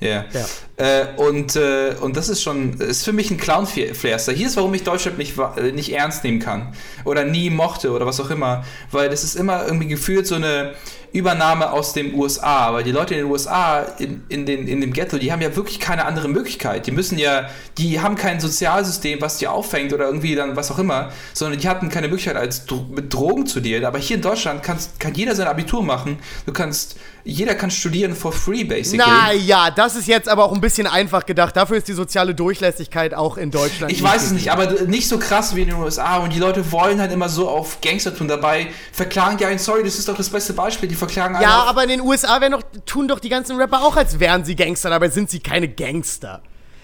Ja. 0.00 0.24
Ja. 0.32 0.44
Äh, 0.76 1.06
und, 1.16 1.54
äh, 1.56 1.94
und 2.00 2.16
das 2.16 2.28
ist 2.28 2.42
schon, 2.42 2.74
ist 2.80 3.04
für 3.04 3.12
mich 3.12 3.30
ein 3.30 3.36
Clown-Flairster. 3.36 4.32
Hier 4.32 4.46
ist, 4.46 4.56
warum 4.56 4.72
ich 4.74 4.84
Deutschland 4.84 5.18
nicht, 5.18 5.34
äh, 5.56 5.72
nicht 5.72 5.92
ernst 5.92 6.24
nehmen 6.24 6.40
kann. 6.40 6.74
Oder 7.04 7.24
nie 7.24 7.50
mochte 7.50 7.90
oder 7.90 8.06
was 8.06 8.20
auch 8.20 8.30
immer. 8.30 8.64
Weil 8.90 9.10
das 9.10 9.22
ist 9.22 9.36
immer 9.36 9.66
irgendwie 9.66 9.88
gefühlt 9.88 10.26
so 10.26 10.36
eine 10.36 10.72
Übernahme 11.12 11.70
aus 11.70 11.92
den 11.92 12.14
USA. 12.14 12.72
Weil 12.72 12.84
die 12.84 12.92
Leute 12.92 13.14
in 13.14 13.20
den 13.20 13.30
USA, 13.30 13.82
in, 13.98 14.24
in, 14.28 14.46
den, 14.46 14.66
in 14.66 14.80
dem 14.80 14.92
Ghetto, 14.92 15.18
die 15.18 15.30
haben 15.30 15.42
ja 15.42 15.54
wirklich 15.54 15.78
keine 15.78 16.06
andere 16.06 16.28
Möglichkeit. 16.28 16.86
Die 16.86 16.90
müssen 16.90 17.18
ja, 17.18 17.50
die 17.76 18.00
haben 18.00 18.16
kein 18.16 18.40
Sozialsystem, 18.40 19.20
was 19.20 19.38
die 19.38 19.48
auffängt 19.48 19.92
oder 19.92 20.06
irgendwie 20.06 20.34
dann 20.34 20.56
was 20.56 20.70
auch 20.70 20.78
immer, 20.78 21.12
sondern 21.34 21.60
die 21.60 21.68
hatten 21.68 21.90
keine 21.90 22.08
Möglichkeit, 22.08 22.36
als 22.36 22.64
Dro 22.64 22.86
mit 22.90 23.12
Drogen 23.12 23.46
zu 23.46 23.60
dealen. 23.60 23.84
Aber 23.84 23.98
hier 23.98 24.16
in 24.16 24.22
Deutschland 24.22 24.62
kannst, 24.62 24.98
kann 24.98 25.14
jeder 25.14 25.34
sein 25.34 25.46
Abitur 25.46 25.82
machen. 25.82 26.18
Du 26.46 26.52
kannst, 26.52 26.96
jeder 27.24 27.54
kann 27.54 27.70
studieren 27.70 28.16
for 28.16 28.32
free, 28.32 28.64
basically. 28.64 29.06
Naja, 29.06 29.70
das 29.70 29.96
ist 29.96 30.08
jetzt 30.08 30.28
aber 30.28 30.44
auch 30.44 30.52
ein 30.52 30.61
bisschen 30.62 30.86
einfach 30.86 31.26
gedacht. 31.26 31.54
Dafür 31.54 31.76
ist 31.76 31.88
die 31.88 31.92
soziale 31.92 32.34
Durchlässigkeit 32.34 33.12
auch 33.12 33.36
in 33.36 33.50
Deutschland. 33.50 33.92
Ich 33.92 34.02
weiß 34.02 34.22
es 34.22 34.30
nicht, 34.30 34.50
aber 34.50 34.84
nicht 34.86 35.08
so 35.08 35.18
krass 35.18 35.54
wie 35.54 35.60
in 35.60 35.68
den 35.68 35.76
USA. 35.76 36.16
Und 36.16 36.32
die 36.32 36.38
Leute 36.38 36.72
wollen 36.72 36.98
halt 36.98 37.12
immer 37.12 37.28
so 37.28 37.50
auf 37.50 37.82
Gangster 37.82 38.16
tun. 38.16 38.28
Dabei 38.28 38.68
verklagen 38.92 39.36
die 39.36 39.44
einen, 39.44 39.58
sorry, 39.58 39.82
das 39.82 39.98
ist 39.98 40.08
doch 40.08 40.16
das 40.16 40.30
beste 40.30 40.54
Beispiel. 40.54 40.88
Die 40.88 40.94
verklagen 40.94 41.34
einen. 41.34 41.42
Ja, 41.42 41.64
aber 41.64 41.82
in 41.82 41.90
den 41.90 42.00
USA 42.00 42.38
doch, 42.48 42.62
tun 42.86 43.08
doch 43.08 43.20
die 43.20 43.28
ganzen 43.28 43.56
Rapper 43.56 43.82
auch, 43.82 43.96
als 43.96 44.18
wären 44.18 44.46
sie 44.46 44.56
Gangster, 44.56 44.88
dabei 44.88 45.10
sind 45.10 45.28
sie 45.28 45.40
keine 45.40 45.68
Gangster. 45.68 46.42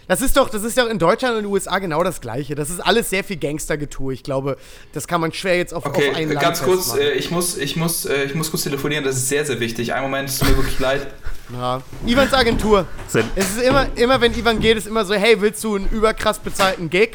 Das 0.09 0.23
ist 0.23 0.37
doch, 0.37 0.49
das 0.49 0.65
ist 0.65 0.77
doch 0.79 0.89
in 0.89 0.99
Deutschland 0.99 1.35
und 1.35 1.41
in 1.41 1.45
den 1.45 1.53
USA 1.53 1.79
genau 1.79 2.03
das 2.03 2.21
Gleiche. 2.21 2.55
Das 2.55 2.71
ist 2.71 2.81
alles 2.81 3.11
sehr 3.11 3.23
viel 3.23 3.37
Gangstergetue. 3.37 4.15
Ich 4.15 4.23
glaube, 4.23 4.57
das 4.95 5.07
kann 5.07 5.21
man 5.21 5.33
schwer 5.33 5.57
jetzt 5.59 5.75
auf, 5.75 5.85
Okay, 5.87 6.11
auf 6.11 6.17
einen 6.17 6.31
Land 6.33 6.41
ganz 6.41 6.63
kurz, 6.63 6.97
äh, 6.97 7.11
ich, 7.13 7.31
muss, 7.31 7.57
ich, 7.59 7.77
muss, 7.77 8.07
äh, 8.07 8.25
ich 8.25 8.35
muss 8.35 8.51
kurz 8.51 8.63
telefonieren, 8.65 9.05
das 9.05 9.17
ist 9.17 9.29
sehr, 9.29 9.45
sehr 9.45 9.61
wichtig. 9.61 9.93
Einen 9.93 10.05
Moment, 10.05 10.31
es 10.31 10.39
tut 10.39 10.49
mir 10.49 10.57
wirklich 10.57 10.79
leid. 10.81 11.07
Ja. 11.53 11.83
Ivans 12.07 12.33
Agentur. 12.33 12.87
Sind- 13.07 13.27
Es 13.37 13.51
ist 13.57 13.63
immer, 13.63 13.87
immer, 13.97 14.21
wenn 14.21 14.33
Ivan 14.37 14.61
geht, 14.61 14.79
ist 14.79 14.87
immer 14.87 15.05
so, 15.05 15.15
hey, 15.15 15.41
willst 15.41 15.63
du 15.63 15.77
einen 15.77 15.89
überkrass 15.91 16.39
bezahlten 16.39 16.89
Gig? 16.91 17.11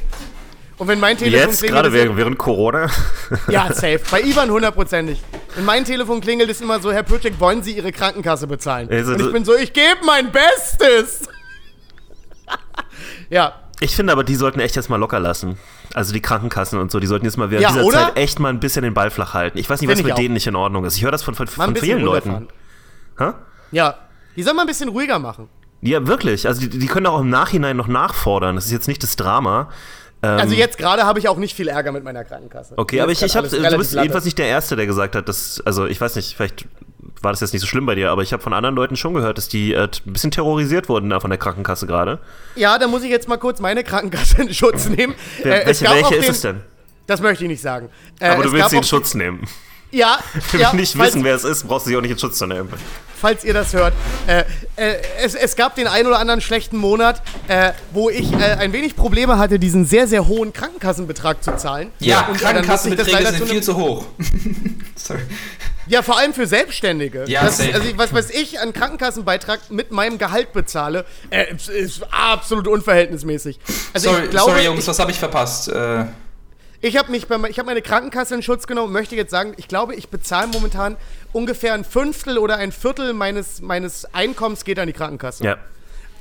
Und 0.77 0.87
wenn 0.87 0.99
mein 0.99 1.17
Telefon 1.17 1.49
Jetzt, 1.49 1.59
klingelt, 1.59 1.81
gerade 1.83 1.93
während, 1.93 2.17
während 2.17 2.37
Corona. 2.37 2.89
Ja, 3.47 3.67
safe. 3.73 4.01
Bei 4.09 4.21
Ivan 4.21 4.49
hundertprozentig. 4.49 5.21
Wenn 5.55 5.65
mein 5.65 5.85
Telefon 5.85 6.19
klingelt, 6.19 6.49
ist 6.49 6.61
immer 6.61 6.79
so, 6.79 6.91
Herr 6.91 7.03
Pötschek, 7.03 7.39
wollen 7.39 7.61
Sie 7.61 7.73
Ihre 7.77 7.91
Krankenkasse 7.91 8.47
bezahlen? 8.47 8.89
Also, 8.91 9.13
Und 9.13 9.21
ich 9.21 9.31
bin 9.31 9.45
so, 9.45 9.55
ich 9.55 9.71
gebe 9.71 9.97
mein 10.05 10.31
Bestes. 10.31 11.21
Ja. 13.33 13.53
Ich 13.79 13.95
finde 13.95 14.13
aber, 14.13 14.23
die 14.23 14.35
sollten 14.35 14.59
echt 14.59 14.75
jetzt 14.75 14.89
mal 14.89 14.97
locker 14.97 15.19
lassen. 15.19 15.57
Also 15.93 16.13
die 16.13 16.21
Krankenkassen 16.21 16.79
und 16.79 16.91
so, 16.91 16.99
die 16.99 17.07
sollten 17.07 17.25
jetzt 17.25 17.37
mal 17.37 17.51
während 17.51 17.63
Ja, 17.63 17.71
dieser 17.71 17.83
oder? 17.83 17.97
Zeit 17.97 18.17
echt 18.17 18.39
mal 18.39 18.49
ein 18.49 18.59
bisschen 18.59 18.83
den 18.83 18.93
Ball 18.93 19.09
flach 19.11 19.33
halten. 19.33 19.57
Ich 19.57 19.69
weiß 19.69 19.81
nicht, 19.81 19.89
was 19.89 20.01
mit 20.01 20.13
auch. 20.13 20.15
denen 20.15 20.35
nicht 20.35 20.47
in 20.47 20.55
Ordnung 20.55 20.85
ist. 20.85 20.95
Ich 20.95 21.03
höre 21.03 21.11
das 21.11 21.23
von, 21.23 21.35
von, 21.35 21.47
von 21.47 21.75
vielen 21.75 22.01
Leuten. 22.01 22.47
Hä? 23.17 23.31
Ja. 23.71 23.95
Die 24.35 24.43
soll 24.43 24.53
mal 24.53 24.61
ein 24.61 24.67
bisschen 24.67 24.89
ruhiger 24.89 25.19
machen. 25.19 25.49
Ja, 25.81 26.07
wirklich. 26.07 26.47
Also 26.47 26.61
die, 26.61 26.69
die 26.69 26.87
können 26.87 27.07
auch 27.07 27.19
im 27.19 27.29
Nachhinein 27.29 27.75
noch 27.75 27.87
nachfordern. 27.87 28.55
Das 28.55 28.65
ist 28.65 28.71
jetzt 28.71 28.87
nicht 28.87 29.03
das 29.03 29.15
Drama. 29.17 29.69
Also 30.21 30.55
jetzt 30.55 30.77
gerade 30.77 31.03
habe 31.03 31.19
ich 31.19 31.27
auch 31.27 31.35
nicht 31.35 31.53
viel 31.53 31.67
Ärger 31.67 31.91
mit 31.91 32.05
meiner 32.05 32.23
Krankenkasse. 32.23 32.75
Ähm. 32.75 32.79
Okay, 32.79 33.01
aber 33.01 33.11
ich, 33.11 33.21
ich 33.21 33.35
alles 33.35 33.51
du 33.51 33.77
bist 33.77 33.93
jedenfalls 33.93 34.23
nicht 34.23 34.37
der 34.37 34.47
Erste, 34.47 34.77
der 34.77 34.85
gesagt 34.85 35.15
hat, 35.15 35.27
dass, 35.27 35.61
also 35.65 35.85
ich 35.85 35.99
weiß 35.99 36.15
nicht, 36.15 36.37
vielleicht 36.37 36.65
war 37.23 37.31
das 37.31 37.39
jetzt 37.41 37.53
nicht 37.53 37.61
so 37.61 37.67
schlimm 37.67 37.85
bei 37.85 37.95
dir, 37.95 38.11
aber 38.11 38.21
ich 38.21 38.33
habe 38.33 38.43
von 38.43 38.53
anderen 38.53 38.75
Leuten 38.75 38.95
schon 38.95 39.13
gehört, 39.13 39.37
dass 39.37 39.47
die 39.49 39.73
äh, 39.73 39.87
ein 40.05 40.13
bisschen 40.13 40.31
terrorisiert 40.31 40.89
wurden 40.89 41.09
da 41.09 41.19
von 41.19 41.29
der 41.29 41.39
Krankenkasse 41.39 41.87
gerade. 41.87 42.19
Ja, 42.55 42.77
da 42.77 42.87
muss 42.87 43.03
ich 43.03 43.09
jetzt 43.09 43.27
mal 43.27 43.37
kurz 43.37 43.59
meine 43.59 43.83
Krankenkasse 43.83 44.41
in 44.43 44.53
Schutz 44.53 44.85
nehmen. 44.89 45.15
Wer- 45.41 45.63
Äh, 45.63 45.67
welche 45.67 45.85
welche 45.85 46.15
ist 46.15 46.23
den- 46.25 46.31
es 46.31 46.41
denn? 46.41 46.61
Das 47.07 47.21
möchte 47.21 47.43
ich 47.43 47.49
nicht 47.49 47.61
sagen. 47.61 47.89
Äh, 48.19 48.27
Aber 48.29 48.43
du 48.43 48.51
willst 48.51 48.69
sie 48.69 48.77
in 48.77 48.83
Schutz 48.83 49.13
nehmen. 49.13 49.45
Ja, 49.91 50.17
Wenn 50.51 50.61
ja 50.61 50.71
wir 50.71 50.79
nicht 50.79 50.95
falls, 50.95 51.09
wissen, 51.13 51.23
wer 51.23 51.35
es 51.35 51.43
ist, 51.43 51.67
brauchst 51.67 51.85
du 51.85 51.89
sie 51.91 51.97
auch 51.97 52.01
nicht 52.01 52.11
in 52.11 52.17
Schutz 52.19 52.37
zu 52.37 52.47
nehmen. 52.47 52.69
falls 53.21 53.43
ihr 53.43 53.53
das 53.53 53.73
hört. 53.73 53.93
Äh, 54.25 54.43
äh, 54.75 54.95
es, 55.21 55.35
es 55.35 55.55
gab 55.55 55.75
den 55.75 55.87
einen 55.87 56.07
oder 56.07 56.17
anderen 56.19 56.41
schlechten 56.41 56.77
Monat, 56.77 57.21
äh, 57.47 57.73
wo 57.91 58.09
ich 58.09 58.31
äh, 58.33 58.37
ein 58.37 58.73
wenig 58.73 58.95
Probleme 58.95 59.37
hatte, 59.37 59.59
diesen 59.59 59.85
sehr, 59.85 60.07
sehr 60.07 60.27
hohen 60.27 60.51
Krankenkassenbetrag 60.51 61.43
zu 61.43 61.55
zahlen. 61.57 61.91
Ja, 61.99 62.21
Und, 62.27 62.41
dann 62.41 62.65
musste 62.65 62.89
ich 62.89 62.95
das 62.95 63.07
Krankenkassenbeträge 63.07 63.17
leider 63.23 63.29
sind 63.37 63.47
zu 63.47 63.53
viel 63.53 63.61
zu 63.63 63.75
hoch. 63.77 64.05
Sorry. 64.95 65.19
Ja, 65.87 66.01
vor 66.01 66.17
allem 66.17 66.33
für 66.33 66.47
Selbstständige. 66.47 67.25
Ja, 67.27 67.43
das, 67.45 67.59
also 67.59 67.87
ich- 67.87 67.97
was, 67.97 68.13
was 68.13 68.29
ich 68.29 68.59
an 68.59 68.73
Krankenkassenbeitrag 68.73 69.69
mit 69.69 69.91
meinem 69.91 70.17
Gehalt 70.17 70.53
bezahle, 70.53 71.05
äh, 71.29 71.53
ist- 71.53 71.69
ist 71.69 72.01
absolut 72.11 72.67
unverhältnismäßig. 72.67 73.59
Also 73.93 74.09
Sorry, 74.11 74.23
ich 74.25 74.29
glaube, 74.31 74.51
sorry, 74.51 74.65
Jungs, 74.65 74.79
ich, 74.81 74.87
was 74.87 74.99
habe 74.99 75.11
ich 75.11 75.19
verpasst? 75.19 75.67
Äh, 75.69 76.05
Ich 76.85 76.97
habe 76.97 77.11
mich 77.11 77.27
bei, 77.27 77.37
ich 77.49 77.57
habe 77.59 77.67
meine 77.67 77.81
Krankenkasse 77.81 78.35
in 78.35 78.43
Schutz 78.43 78.67
genommen 78.67 78.87
und 78.87 78.93
möchte 78.93 79.15
jetzt 79.15 79.31
sagen, 79.31 79.53
ich 79.55 79.69
glaube, 79.69 79.95
ich 79.95 80.09
bezahle 80.09 80.47
momentan 80.47 80.97
ungefähr 81.31 81.73
ein 81.73 81.85
Fünftel 81.85 82.37
oder 82.37 82.57
ein 82.57 82.73
Viertel 82.73 83.13
meines, 83.13 83.61
meines 83.61 84.05
Einkommens 84.13 84.65
geht 84.65 84.77
an 84.79 84.87
die 84.87 84.93
Krankenkasse. 84.93 85.45
Ja. 85.45 85.57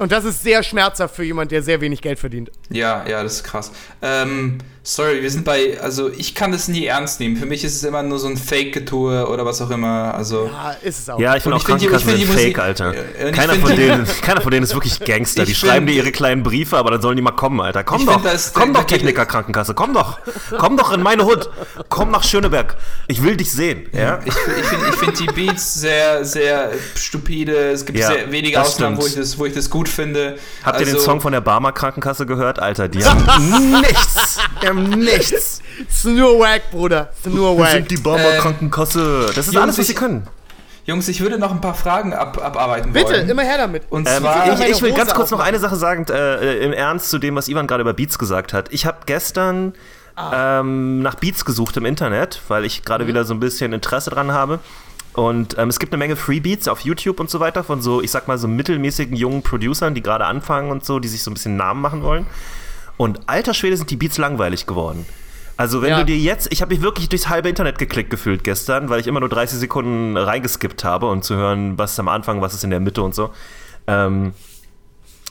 Und 0.02 0.10
das 0.10 0.24
ist 0.24 0.42
sehr 0.42 0.62
schmerzhaft 0.64 1.14
für 1.14 1.22
jemand, 1.22 1.52
der 1.52 1.62
sehr 1.62 1.80
wenig 1.80 2.02
Geld 2.02 2.18
verdient. 2.18 2.50
Ja, 2.70 3.04
ja, 3.08 3.22
das 3.22 3.34
ist 3.36 3.44
krass. 3.44 3.70
Ähm, 4.02 4.58
sorry, 4.82 5.22
wir 5.22 5.30
sind 5.30 5.44
bei, 5.44 5.78
also 5.80 6.10
ich 6.10 6.34
kann 6.34 6.50
das 6.50 6.66
nie 6.66 6.86
ernst 6.86 7.20
nehmen. 7.20 7.36
Für 7.36 7.46
mich 7.46 7.62
ist 7.62 7.76
es 7.76 7.84
immer 7.84 8.02
nur 8.02 8.18
so 8.18 8.26
ein 8.26 8.36
Fake-Getue 8.36 9.28
oder 9.28 9.46
was 9.46 9.62
auch 9.62 9.70
immer. 9.70 10.12
Also 10.14 10.50
Ja, 10.52 10.72
ist 10.82 10.98
es 10.98 11.08
auch. 11.08 11.20
Ja, 11.20 11.36
ich 11.36 11.44
finde 11.44 11.56
auch 11.58 11.64
Krankenkassen 11.64 12.10
sind 12.10 12.24
fake, 12.24 12.34
Musik- 12.36 12.58
Alter. 12.58 12.94
Keiner 13.32 13.54
von, 13.54 13.76
denen, 13.76 14.04
keiner 14.22 14.40
von 14.40 14.50
denen 14.50 14.64
ist 14.64 14.74
wirklich 14.74 14.98
Gangster. 14.98 15.44
Die 15.52 15.54
schreiben 15.54 15.86
dir 15.86 15.94
ihre 15.94 16.10
kleinen 16.10 16.42
Briefe, 16.42 16.76
aber 16.78 16.90
dann 16.90 17.00
sollen 17.00 17.14
die 17.16 17.22
mal 17.22 17.30
kommen, 17.30 17.60
Alter. 17.60 17.84
Komm 17.84 18.00
Ich 18.00 18.06
doch, 18.06 18.14
find, 18.14 18.24
das- 18.26 18.52
komm 18.52 18.74
doch, 18.74 18.82
Techniker 18.84 19.24
Krankenkasse, 19.24 19.74
komm 19.74 19.94
doch. 19.94 20.18
Komm 20.58 20.76
doch 20.76 20.92
in 20.92 21.00
meine 21.02 21.24
Hut. 21.26 21.48
Komm 21.88 22.10
nach 22.10 22.24
Schöneberg. 22.24 22.76
Ich 23.06 23.22
will 23.22 23.36
dich 23.36 23.52
sehen, 23.52 23.88
ja? 23.92 24.18
ich, 24.24 24.34
ich 24.34 24.64
finde 24.66 24.86
ich 24.88 24.94
find 24.96 25.20
die 25.20 25.26
Beats 25.26 25.74
sehr, 25.74 26.24
sehr 26.24 26.72
stupide. 26.96 27.70
Es 27.70 27.84
gibt 27.86 27.98
Ja, 27.98 28.08
sehr 28.08 28.32
wenige 28.32 28.60
Ausnahmen, 28.60 28.96
wo 28.96 29.06
ich, 29.06 29.14
das, 29.14 29.38
wo 29.38 29.46
ich 29.46 29.54
das 29.54 29.70
gut 29.70 29.88
finde. 29.93 30.36
Habt 30.64 30.81
ihr 30.81 30.86
den 30.86 30.94
Also- 30.94 31.06
Song 31.06 31.20
von 31.20 31.32
der 31.32 31.40
Barmer 31.40 31.73
Krankenkasse 31.73 32.27
gehört, 32.27 32.59
Alter? 32.59 32.89
Die 32.89 33.05
haben 33.05 33.24
nichts. 33.81 34.39
Die 34.62 34.66
haben 34.69 34.89
nichts. 34.90 35.60
ist 35.89 36.05
nur 36.06 36.39
wack, 36.39 36.70
Bruder. 36.70 37.10
Ist 37.24 37.32
nur 37.32 37.56
Wir 37.56 37.62
wack. 37.64 37.70
sind 37.73 37.90
die 37.90 37.97
Barmer 37.98 38.35
Ähm, 38.35 38.40
Krankenkasse. 38.40 39.27
Das 39.35 39.47
ist 39.47 39.55
Jungs, 39.55 39.62
alles, 39.62 39.78
was 39.78 39.86
sie 39.86 39.94
können. 39.94 40.27
Jungs, 40.85 41.06
ich 41.09 41.20
würde 41.20 41.39
noch 41.39 41.52
ein 41.52 41.60
paar 41.60 41.74
Fragen 41.74 42.12
ab, 42.12 42.43
abarbeiten 42.44 42.93
Bitte, 42.93 43.12
wollen. 43.12 43.28
immer 43.28 43.43
her 43.43 43.56
damit. 43.59 43.85
Und 43.89 44.09
Ähm, 44.09 44.19
zwar, 44.23 44.52
ich, 44.60 44.69
ich 44.69 44.82
will 44.82 44.93
ganz 44.93 45.14
kurz 45.14 45.31
noch 45.31 45.39
eine 45.40 45.59
Sache 45.60 45.77
sagen, 45.77 46.06
äh, 46.10 46.56
im 46.64 46.73
Ernst 46.73 47.09
zu 47.10 47.19
dem, 47.19 47.36
was 47.36 47.48
Ivan 47.48 47.69
gerade 47.69 47.82
über 47.82 47.93
Beats 47.93 48.19
gesagt 48.19 48.52
hat. 48.52 48.66
Ich 48.73 48.85
habe 48.85 48.98
gestern 49.06 49.74
ähm, 50.32 51.01
nach 51.01 51.14
Beats 51.14 51.44
gesucht 51.44 51.77
im 51.77 51.86
Internet, 51.86 52.40
weil 52.48 52.64
ich 52.64 52.85
gerade 52.85 53.06
wieder 53.06 53.24
so 53.24 53.32
ein 53.32 53.40
bisschen 53.40 53.73
Interesse 53.73 54.10
dran 54.10 54.32
habe. 54.32 54.59
Und 55.14 55.59
ähm, 55.59 55.68
es 55.68 55.78
gibt 55.78 55.93
eine 55.93 55.98
Menge 55.98 56.16
Freebeats 56.16 56.68
auf 56.68 56.80
YouTube 56.80 57.20
und 57.20 57.28
so 57.28 57.39
weiter 57.39 57.64
von 57.64 57.82
so, 57.82 58.01
ich 58.01 58.10
sag 58.10 58.28
mal, 58.28 58.39
so 58.39 58.48
mittelmäßigen 58.48 59.14
jungen 59.16 59.43
Producern, 59.43 59.94
die 59.94 60.02
gerade 60.02 60.24
anfangen 60.24 60.70
und 60.70 60.84
so, 60.84 60.98
die 61.01 61.09
sich 61.09 61.22
so 61.22 61.30
ein 61.30 61.34
bisschen 61.34 61.56
Namen 61.56 61.80
machen 61.82 62.02
wollen. 62.02 62.26
Und 62.97 63.28
alter 63.28 63.52
Schwede 63.52 63.76
sind 63.76 63.90
die 63.90 63.97
Beats 63.97 64.16
langweilig 64.16 64.66
geworden. 64.66 65.05
Also 65.59 65.82
wenn 65.82 65.90
Ja. 65.90 65.98
du 66.01 66.06
dir 66.06 66.16
jetzt, 66.16 66.48
ich 66.51 66.62
habe 66.62 66.74
mich 66.74 66.82
wirklich 66.82 67.10
durchs 67.10 67.28
halbe 67.28 67.48
Internet 67.51 67.78
geklickt 67.78 68.09
gefühlt 68.10 68.43
gestern, 68.43 68.89
weil 68.89 69.01
ich 69.01 69.06
immer 69.06 69.20
nur 69.20 69.28
30 69.28 69.59
Sekunden 69.59 70.16
reingeskippt 70.16 70.82
habe, 70.82 71.09
um 71.10 71.20
zu 71.22 71.36
hören, 71.36 71.76
was 71.76 71.93
ist 71.93 72.01
am 72.01 72.09
Anfang, 72.09 72.40
was 72.40 72.55
ist 72.55 72.64
in 72.64 72.70
der 72.70 72.80
Mitte 72.80 73.02
und 73.02 73.14
so. 73.14 73.30
Ähm, 73.86 74.32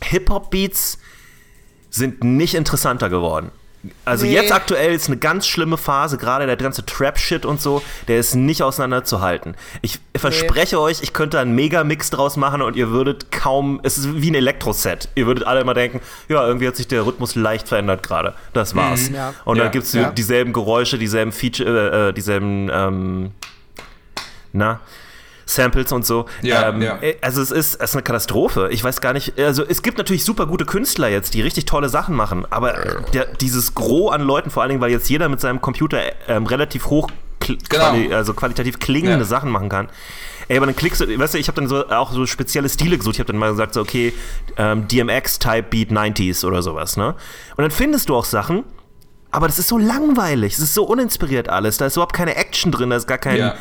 Hip-Hop-Beats 0.04 1.00
sind 1.90 2.24
nicht 2.24 2.54
interessanter 2.54 3.10
geworden. 3.10 3.52
Also 4.06 4.26
Nee. 4.26 4.34
jetzt 4.34 4.52
aktuell 4.52 4.94
ist 4.94 5.08
eine 5.08 5.18
ganz 5.18 5.48
schlimme 5.48 5.76
Phase, 5.78 6.18
gerade 6.18 6.46
der 6.46 6.56
ganze 6.56 6.86
Trap-Shit 6.86 7.46
und 7.46 7.60
so, 7.60 7.82
der 8.08 8.20
ist 8.20 8.36
nicht 8.36 8.62
auseinanderzuhalten. 8.62 9.56
Ich 9.82 10.00
verspreche 10.16 10.80
euch, 10.80 11.02
ich 11.02 11.14
könnte 11.14 11.40
einen 11.40 11.56
Megamix 11.56 12.12
draus 12.12 12.38
machen 12.38 12.62
und 12.62 12.76
ihr 12.76 12.90
würdet 12.92 13.32
kaum, 13.32 13.80
es 13.82 13.98
ist 13.98 14.22
wie 14.22 14.30
ein 14.30 14.36
Elektroset. 14.36 15.10
Ihr 15.16 15.26
würdet 15.26 15.48
alle 15.48 15.62
immer 15.62 15.74
denken, 15.74 16.00
ja, 16.30 16.46
irgendwie 16.46 16.68
hat 16.68 16.76
sich 16.76 16.88
der 16.88 17.06
Rhythmus 17.08 17.34
leicht 17.36 17.68
verändert 17.68 18.04
gerade. 18.04 18.36
Das 18.54 18.76
war's. 18.76 19.10
Ja. 19.10 19.34
Und 19.46 19.58
Ja, 19.58 19.64
dann 19.64 19.72
gibt 19.72 19.86
es 19.86 19.94
ja. 19.94 20.12
dieselben 20.12 20.54
Geräusche, 20.54 21.00
dieselben 21.00 21.32
Feature, 21.32 21.92
äh, 21.92 22.10
äh, 22.10 22.14
dieselben, 22.14 22.70
ähm, 22.72 23.32
na, 24.54 24.80
Samples 25.56 25.92
und 25.92 26.06
so. 26.06 26.26
Ja, 26.42 26.70
ähm, 26.70 26.82
ja. 26.82 26.98
äh, 27.02 27.18
Also 27.22 27.42
es 27.42 27.52
ist, 27.52 27.76
es 27.76 27.90
ist 27.92 27.96
eine 27.96 28.04
Katastrophe. 28.04 28.70
Ich 28.72 28.84
weiß 28.84 29.02
gar 29.02 29.14
nicht, 29.14 29.40
also 29.40 29.64
es 29.66 29.82
gibt 29.82 29.98
natürlich 29.98 30.24
super 30.26 30.46
gute 30.48 30.66
Künstler 30.66 31.08
jetzt, 31.10 31.34
die 31.34 31.42
richtig 31.42 31.66
tolle 31.66 31.90
Sachen 31.90 32.16
machen, 32.16 32.46
aber 32.50 33.04
der, 33.14 33.26
dieses 33.26 33.74
Gros 33.76 34.14
an 34.14 34.22
Leuten, 34.22 34.50
vor 34.50 34.62
allen 34.64 34.70
Dingen, 34.70 34.82
weil 34.82 34.92
jetzt 34.92 35.10
jeder 35.10 35.30
mit 35.30 35.40
seinem 35.42 35.62
Computer 35.62 36.00
ähm, 36.28 36.46
relativ 36.46 36.86
hoch, 36.88 37.10
Genau. 37.40 37.58
quali 37.68 38.14
also 38.14 38.36
qualitativ 38.36 38.78
klingende 38.78 39.18
Ja. 39.20 39.26
Sachen 39.26 39.50
machen 39.50 39.68
kann. 39.68 39.90
Ey, 40.48 40.58
aber 40.58 40.68
dann 40.68 40.76
klickst 40.76 41.02
du, 41.02 41.20
weißt 41.20 41.34
du, 41.34 41.38
ich 41.40 41.48
habe 41.48 41.56
dann 41.60 41.68
so 41.68 41.88
auch 41.90 42.12
so 42.12 42.28
spezielle 42.28 42.70
Stile 42.70 42.98
gesucht. 43.00 43.16
Ich 43.16 43.20
habe 43.20 43.32
dann 43.32 43.40
mal 43.40 43.50
gesagt, 43.50 43.74
so, 43.74 43.82
okay, 43.82 44.14
ähm, 44.58 44.88
DMX-Type 44.88 45.64
Beat 45.72 45.90
90s 45.90 46.46
oder 46.46 46.62
sowas, 46.62 46.98
ne? 46.98 47.16
Und 47.58 47.64
dann 47.64 47.72
findest 47.72 48.10
du 48.10 48.16
auch 48.16 48.26
Sachen, 48.26 48.64
aber 49.32 49.48
das 49.48 49.58
ist 49.58 49.70
so 49.70 49.80
langweilig, 49.80 50.54
es 50.54 50.60
ist 50.60 50.76
so 50.76 50.84
uninspiriert 50.84 51.50
alles. 51.50 51.78
Da 51.78 51.88
ist 51.88 51.96
überhaupt 51.96 52.14
keine 52.14 52.36
Action 52.36 52.72
drin, 52.72 52.92
da 52.92 52.98
ist 52.98 53.08
gar 53.08 53.18
kein. 53.18 53.38
Ja. 53.38 53.56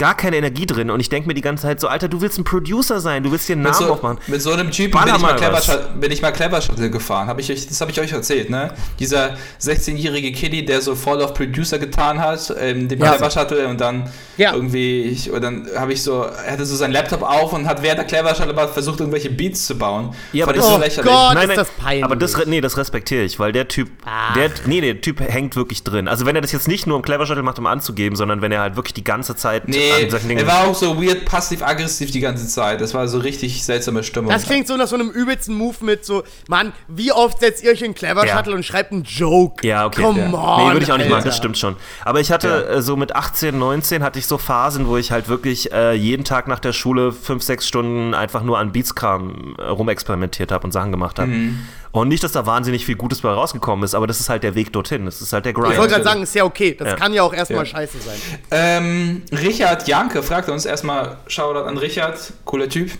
Gar 0.00 0.16
keine 0.16 0.36
Energie 0.38 0.64
drin 0.64 0.88
und 0.90 0.98
ich 1.00 1.10
denke 1.10 1.28
mir 1.28 1.34
die 1.34 1.42
ganze 1.42 1.64
Zeit 1.64 1.78
so, 1.78 1.86
Alter, 1.86 2.08
du 2.08 2.22
willst 2.22 2.38
ein 2.38 2.44
Producer 2.44 3.00
sein, 3.00 3.22
du 3.22 3.30
willst 3.30 3.48
dir 3.50 3.52
einen 3.52 3.62
mit 3.62 3.72
Namen 3.72 3.86
so, 3.86 3.92
aufmachen. 3.92 4.18
mit 4.28 4.40
so 4.40 4.50
einem 4.50 4.70
Typen 4.70 4.92
Baller 4.92 5.12
bin 5.12 5.16
ich, 5.16 5.22
mal 5.22 5.36
clever 5.36 5.78
bin 6.00 6.10
ich 6.12 6.22
mal 6.22 6.30
Clever 6.32 6.60
Shuttle 6.62 6.90
gefahren. 6.90 7.28
Hab 7.28 7.38
ich 7.38 7.52
euch, 7.52 7.68
das 7.68 7.80
habe 7.82 7.90
ich 7.90 8.00
euch 8.00 8.10
erzählt, 8.12 8.48
ne? 8.48 8.72
Dieser 8.98 9.36
16-jährige 9.60 10.32
Kiddie, 10.32 10.64
der 10.64 10.80
so 10.80 10.94
voll 10.94 11.22
auf 11.22 11.34
Producer 11.34 11.78
getan 11.78 12.18
hat, 12.18 12.52
ähm, 12.58 12.88
dem 12.88 12.98
Ja. 12.98 13.10
Clever 13.12 13.30
Shuttle 13.30 13.68
und 13.68 13.78
dann 13.80 14.10
Ja. 14.38 14.54
irgendwie, 14.54 15.02
ich, 15.02 15.30
und 15.30 15.42
dann 15.42 15.68
habe 15.76 15.92
ich 15.92 16.02
so, 16.02 16.22
er 16.22 16.52
hatte 16.52 16.64
so 16.64 16.76
seinen 16.76 16.92
Laptop 16.92 17.22
auf 17.22 17.52
und 17.52 17.66
hat 17.66 17.82
während 17.82 17.98
der 17.98 18.06
Clever 18.06 18.34
Shuttle 18.34 18.54
versucht, 18.68 19.00
irgendwelche 19.00 19.28
Beats 19.30 19.66
zu 19.66 19.76
bauen. 19.76 20.14
Ja, 20.32 20.46
aber 20.46 20.54
Fand 20.54 20.64
das- 20.64 20.70
so 20.70 20.76
Oh 20.76 20.78
lächerlich. 20.80 21.12
Gott. 21.12 21.44
ist 21.50 21.56
das 21.58 21.70
peinlich. 21.72 22.04
Aber 22.04 22.16
das, 22.16 22.46
nee, 22.46 22.60
das 22.62 22.76
respektiere 22.78 23.22
ich, 23.24 23.38
weil 23.38 23.52
der 23.52 23.68
Typ, 23.68 23.90
der, 24.34 24.50
nee, 24.64 24.80
der 24.80 25.00
Typ 25.02 25.20
hängt 25.20 25.56
wirklich 25.56 25.84
drin. 25.84 26.08
Also 26.08 26.24
wenn 26.24 26.34
er 26.36 26.40
das 26.42 26.52
jetzt 26.52 26.68
nicht 26.68 26.86
nur 26.86 26.96
im 26.96 27.02
Clever 27.02 27.26
Shuttle 27.26 27.42
macht, 27.42 27.58
um 27.58 27.66
anzugeben, 27.66 28.16
sondern 28.16 28.40
wenn 28.40 28.50
er 28.50 28.60
halt 28.62 28.76
wirklich 28.76 28.94
die 28.94 29.04
ganze 29.04 29.36
Zeit 29.36 29.68
Nee, 29.68 29.89
an 29.92 30.10
solchen 30.10 30.28
Dingen 30.28 30.40
er 30.40 30.46
war 30.46 30.64
auch 30.68 30.74
so 30.74 31.00
weird 31.02 31.24
passiv-aggressiv 31.24 32.10
die 32.10 32.20
ganze 32.20 32.46
Zeit. 32.48 32.80
Das 32.80 32.94
war 32.94 33.06
so 33.08 33.18
richtig 33.18 33.64
seltsame 33.64 34.02
Stimmung. 34.02 34.30
Das 34.30 34.44
klingt 34.44 34.66
so 34.66 34.76
nach 34.76 34.86
so 34.86 34.94
einem 34.96 35.10
übelsten 35.10 35.54
Move 35.54 35.76
mit 35.82 36.04
so, 36.04 36.22
Mann, 36.48 36.72
wie 36.88 37.12
oft 37.12 37.40
setzt 37.40 37.62
ihr 37.62 37.70
euch 37.72 37.82
in 37.82 37.94
Clever 37.94 38.26
Ja. 38.26 38.36
Shuttle 38.36 38.54
und 38.54 38.64
schreibt 38.64 38.92
einen 38.92 39.04
Joke? 39.04 39.66
Ja, 39.66 39.86
okay. 39.86 40.02
Come 40.02 40.20
ja. 40.20 40.26
on, 40.32 40.66
nee, 40.66 40.72
würde 40.72 40.84
ich 40.84 40.92
auch 40.92 40.96
nicht 40.98 41.06
machen, 41.08 41.16
Alter. 41.18 41.28
das 41.28 41.36
stimmt 41.36 41.58
schon. 41.58 41.76
Aber 42.04 42.20
ich 42.20 42.30
hatte 42.32 42.66
Ja. 42.68 42.76
äh, 42.76 42.82
so 42.82 42.96
mit 42.96 43.14
18, 43.14 43.58
19 43.58 44.02
hatte 44.02 44.18
ich 44.18 44.26
so 44.26 44.38
Phasen, 44.38 44.86
wo 44.86 44.96
ich 44.96 45.10
halt 45.12 45.28
wirklich 45.28 45.72
äh, 45.72 45.94
jeden 45.94 46.24
Tag 46.24 46.48
nach 46.48 46.60
der 46.60 46.72
Schule 46.72 47.12
fünf, 47.12 47.42
sechs 47.42 47.66
Stunden 47.66 48.14
einfach 48.14 48.42
nur 48.42 48.58
an 48.58 48.72
Beatskram 48.72 49.56
äh, 49.58 49.62
rumexperimentiert 49.62 50.52
habe 50.52 50.64
und 50.64 50.72
Sachen 50.72 50.90
gemacht 50.90 51.18
habe. 51.18 51.28
Mhm. 51.30 51.60
Und 51.92 52.06
nicht, 52.08 52.22
dass 52.22 52.32
da 52.32 52.46
wahnsinnig 52.46 52.86
viel 52.86 52.94
Gutes 52.94 53.20
bei 53.20 53.30
rausgekommen 53.30 53.84
ist, 53.84 53.94
aber 53.94 54.06
das 54.06 54.20
ist 54.20 54.28
halt 54.28 54.44
der 54.44 54.54
Weg 54.54 54.72
dorthin. 54.72 55.06
Das 55.06 55.20
ist 55.20 55.32
halt 55.32 55.44
der 55.44 55.52
Grind. 55.52 55.72
Ich 55.72 55.78
wollte 55.78 55.94
gerade 55.94 56.04
sagen, 56.04 56.22
ist 56.22 56.34
ja 56.36 56.44
okay. 56.44 56.76
Das 56.78 56.86
Ja. 56.88 56.96
kann 56.96 57.12
ja 57.12 57.22
auch 57.24 57.34
erstmal 57.34 57.60
Ja. 57.64 57.66
scheiße 57.66 57.98
sein. 58.00 58.14
Ähm, 58.52 59.22
Richard 59.32 59.88
Janke 59.88 60.22
fragt 60.22 60.48
uns 60.48 60.64
erstmal, 60.66 61.16
Shoutout 61.26 61.66
an 61.68 61.78
Richard, 61.78 62.32
cooler 62.44 62.68
Typ. 62.68 62.92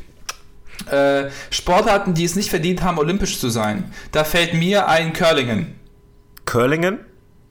Äh, 0.91 1.31
Sportarten, 1.51 2.15
die 2.15 2.25
es 2.25 2.35
nicht 2.35 2.51
verdient 2.51 2.83
haben, 2.83 2.99
olympisch 2.99 3.39
zu 3.39 3.49
sein. 3.49 3.93
Da 4.13 4.25
fällt 4.25 4.55
mir 4.55 4.89
ein 4.89 5.13
Curlingen. 5.13 5.79
Curlingen? 6.47 6.99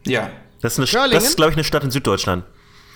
Ja. 0.06 0.30
Das 0.62 0.78
ist, 0.78 0.94
eine, 0.96 1.10
das 1.14 1.24
ist 1.24 1.38
glaube 1.38 1.52
ich, 1.52 1.58
eine 1.58 1.64
Stadt 1.64 1.84
in 1.86 1.92
Süddeutschland. 1.92 2.44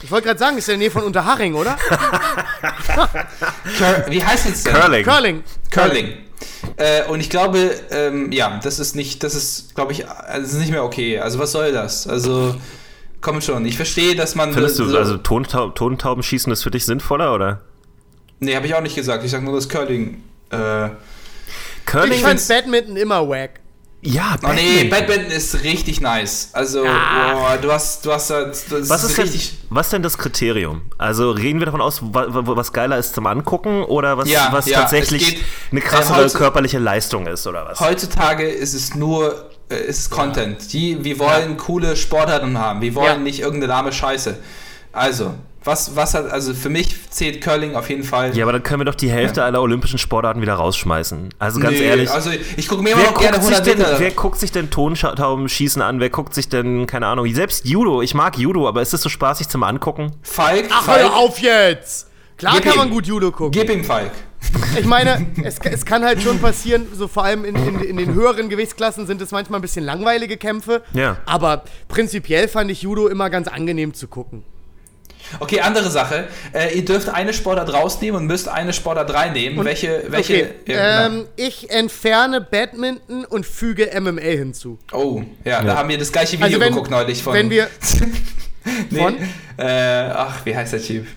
Ich 0.02 0.11
wollte 0.11 0.28
gerade 0.28 0.40
sagen, 0.40 0.57
ist 0.57 0.68
in 0.68 0.74
der 0.74 0.80
Nähe 0.80 0.91
von 0.91 1.03
Unterhaching, 1.03 1.53
oder? 1.53 1.78
Wie 4.07 4.24
heißt 4.24 4.48
es 4.48 4.64
denn? 4.64 4.74
Curling. 4.74 5.06
Curling. 5.06 5.44
Curling. 5.72 6.14
Äh, 6.78 7.03
und 7.06 7.20
ich 7.20 7.30
glaube, 7.30 7.72
ähm, 7.91 8.32
ja, 8.32 8.60
das 8.64 8.80
ist 8.80 8.95
nicht, 8.95 9.24
das 9.24 9.36
ist, 9.36 9.76
glaube 9.76 9.91
ich, 9.91 10.07
also 10.07 10.41
das 10.41 10.53
ist 10.53 10.60
nicht 10.60 10.72
mehr 10.72 10.84
okay. 10.84 11.20
Also 11.20 11.40
was 11.40 11.52
soll 11.52 11.72
das? 11.72 12.07
Also, 12.07 12.56
komm 13.22 13.41
schon. 13.41 13.65
Ich 13.65 13.76
verstehe, 13.76 14.15
dass 14.15 14.36
man. 14.36 14.53
Findest 14.53 14.80
du, 14.80 14.86
so- 14.86 14.98
also 14.98 15.18
Tontau 15.18 15.70
Tontaubenschießen 15.70 16.52
ist 16.52 16.64
für 16.64 16.72
dich 16.72 16.86
sinnvoller, 16.86 17.34
oder? 17.34 17.61
Nee, 18.40 18.56
habe 18.56 18.65
ich 18.68 18.74
auch 18.76 18.82
nicht 18.82 18.95
gesagt. 18.95 19.24
Ich 19.24 19.32
sage 19.32 19.44
nur 19.45 19.56
das 19.56 19.70
Curling. 19.70 20.24
Äh, 20.49 20.90
Curling? 21.86 22.14
Ich 22.14 22.22
fand 22.22 22.45
Badminton 22.48 22.98
immer 22.98 23.28
wack. 23.28 23.60
Ja, 24.04 24.36
Oh 24.44 24.48
nee, 24.54 24.84
Badminton. 24.86 24.90
Badminton 24.90 25.32
ist 25.32 25.64
richtig 25.64 26.02
nice. 26.02 26.50
Also, 26.54 26.84
boah, 26.84 27.58
du 27.62 27.72
hast, 27.72 28.06
du 28.06 28.12
hast 28.12 28.30
da, 28.30 28.46
das 28.46 28.66
Was 28.90 29.04
ist, 29.04 29.18
denn, 29.18 29.24
richtig. 29.24 29.58
was 29.70 29.90
denn 29.90 30.04
das 30.04 30.18
Kriterium? 30.18 30.82
Also 30.98 31.32
reden 31.32 31.60
wir 31.60 31.66
davon 31.66 31.82
aus, 31.82 32.02
wa- 32.02 32.26
wa- 32.28 32.56
was 32.56 32.74
geiler 32.74 32.98
ist 32.98 33.16
zum 33.16 33.26
Angucken 33.28 33.84
oder 33.84 34.18
was, 34.18 34.30
Ja, 34.30 34.50
was 34.52 34.66
ja, 34.68 34.82
tatsächlich 34.82 35.36
geht- 35.36 35.44
eine 35.72 35.82
krassere 35.82 36.26
äh, 36.26 36.30
körperliche 36.30 36.80
Leistung 36.80 37.28
ist 37.28 37.48
oder 37.48 37.66
was? 37.66 37.80
Heutzutage 37.80 38.44
ist 38.48 38.74
es 38.74 38.94
nur, 38.96 39.50
äh, 39.70 39.76
ist 39.86 40.00
es 40.00 40.10
Content. 40.10 40.74
Die, 40.74 41.04
wir 41.04 41.18
wollen 41.20 41.58
coole 41.58 41.96
Sportarten 41.96 42.58
haben. 42.58 42.82
Wir 42.82 42.96
wollen 42.96 43.06
Ja. 43.08 43.18
nicht 43.18 43.40
irgendeine 43.40 43.68
lahme 43.74 43.94
Scheiße. 43.94 44.38
Also, 44.92 45.34
was, 45.64 45.95
was 45.95 46.14
hat, 46.14 46.30
also 46.31 46.53
für 46.53 46.69
mich 46.69 46.95
zählt 47.10 47.41
Curling 47.41 47.76
auf 47.76 47.90
jeden 47.90 48.03
Fall. 48.03 48.35
Ja, 48.35 48.44
aber 48.45 48.52
dann 48.53 48.64
können 48.64 48.81
wir 48.81 48.85
doch 48.85 48.95
die 48.95 49.10
Hälfte 49.10 49.44
aller 49.44 49.61
olympischen 49.61 49.98
Sportarten 49.98 50.41
wieder 50.41 50.53
rausschmeißen. 50.56 51.30
Also 51.40 51.60
ganz 51.60 51.77
Nee, 51.77 51.84
ehrlich. 51.85 52.10
Also, 52.10 52.31
ich 52.57 52.68
gucke 52.68 52.84
mir 52.84 52.91
immer 52.91 53.02
Wer 53.03 53.11
noch 53.11 53.19
gerne 53.19 53.38
guckt, 53.40 53.48
sich 53.48 53.56
100 53.57 53.68
denn, 53.68 53.77
Meter. 53.80 53.99
wer 53.99 54.11
guckt 54.11 54.40
sich 54.40 54.52
denn 54.52 54.69
Tontaubenschießen 54.69 55.81
an? 55.81 55.99
Wer 55.99 56.10
guckt 56.10 56.34
sich 56.34 56.49
denn, 56.49 56.88
keine 56.88 57.07
Ahnung, 57.07 57.31
selbst 57.34 57.65
Judo? 57.65 58.02
Ich 58.02 58.14
mag 58.14 58.38
Judo, 58.38 58.68
aber 58.68 58.81
ist 58.81 58.94
das 58.94 59.02
so 59.02 59.10
spaßig 59.10 59.48
zum 59.49 59.64
Angucken? 59.64 60.11
Falk, 60.22 60.65
Ach, 60.72 60.84
Falk, 60.84 61.02
hör 61.02 61.15
auf 61.18 61.40
jetzt! 61.40 62.07
Klar 62.38 62.56
Gib 62.56 62.64
kann 62.64 62.73
ihm. 62.73 62.77
man 62.80 62.90
gut 62.90 63.06
Judo 63.06 63.31
gucken. 63.31 63.52
gib 63.52 63.69
ihm 63.69 63.84
Falk. 63.84 64.11
Ich 64.77 64.85
meine, 64.85 65.27
es, 65.44 65.60
es 65.60 65.85
kann 65.85 66.03
halt 66.03 66.22
schon 66.22 66.40
passieren, 66.40 66.88
so 66.94 67.07
vor 67.07 67.23
allem 67.23 67.45
in, 67.45 67.56
in, 67.56 67.80
in 67.80 67.98
den 67.98 68.14
höheren 68.14 68.49
Gewichtsklassen 68.49 69.07
sind 69.07 69.22
es 69.22 69.31
manchmal 69.31 69.60
ein 69.60 69.61
bisschen 69.61 69.85
langweilige 69.85 70.35
Kämpfe. 70.38 70.81
Ja. 70.94 71.18
Aber 71.26 71.64
prinzipiell 71.88 72.48
fand 72.48 72.69
ich 72.72 72.81
Judo 72.81 73.07
immer 73.07 73.30
ganz 73.30 73.48
angenehm 73.48 73.94
zu 73.94 74.07
gucken. 74.07 74.44
Okay, 75.40 75.62
andere 75.62 75.90
Sache. 75.90 76.28
Äh, 76.54 76.76
ihr 76.78 76.86
dürft 76.86 77.10
eine 77.10 77.34
Sportart 77.34 77.74
rausnehmen 77.74 78.22
und 78.22 78.28
müsst 78.28 78.48
eine 78.48 78.72
Sportart 78.74 79.12
reinnehmen. 79.14 79.64
welche, 79.66 80.04
welche. 80.10 80.34
Okay, 80.64 80.74
ja, 80.74 81.06
ähm, 81.08 81.26
ich 81.38 81.70
entferne 81.72 82.40
Badminton 82.42 83.26
und 83.26 83.46
füge 83.46 83.90
MMA 84.00 84.22
hinzu. 84.22 84.78
oh, 84.92 85.24
ja, 85.44 85.62
da 85.62 85.68
Ja. 85.70 85.78
haben 85.78 85.90
wir 85.90 85.98
das 85.98 86.12
gleiche 86.12 86.34
Video 86.34 86.46
Also 86.46 86.60
wenn- 86.60 86.70
geguckt 86.74 86.92
neulich 86.92 87.24
von. 87.24 87.34
wenn 87.34 87.50
wir- 87.50 87.68
nee, 88.92 89.00
Von? 89.00 89.16
Äh, 89.58 89.66
ach, 90.14 90.46
wie 90.46 90.56
heißt 90.56 90.74
der 90.74 90.82
Typ? 90.82 91.08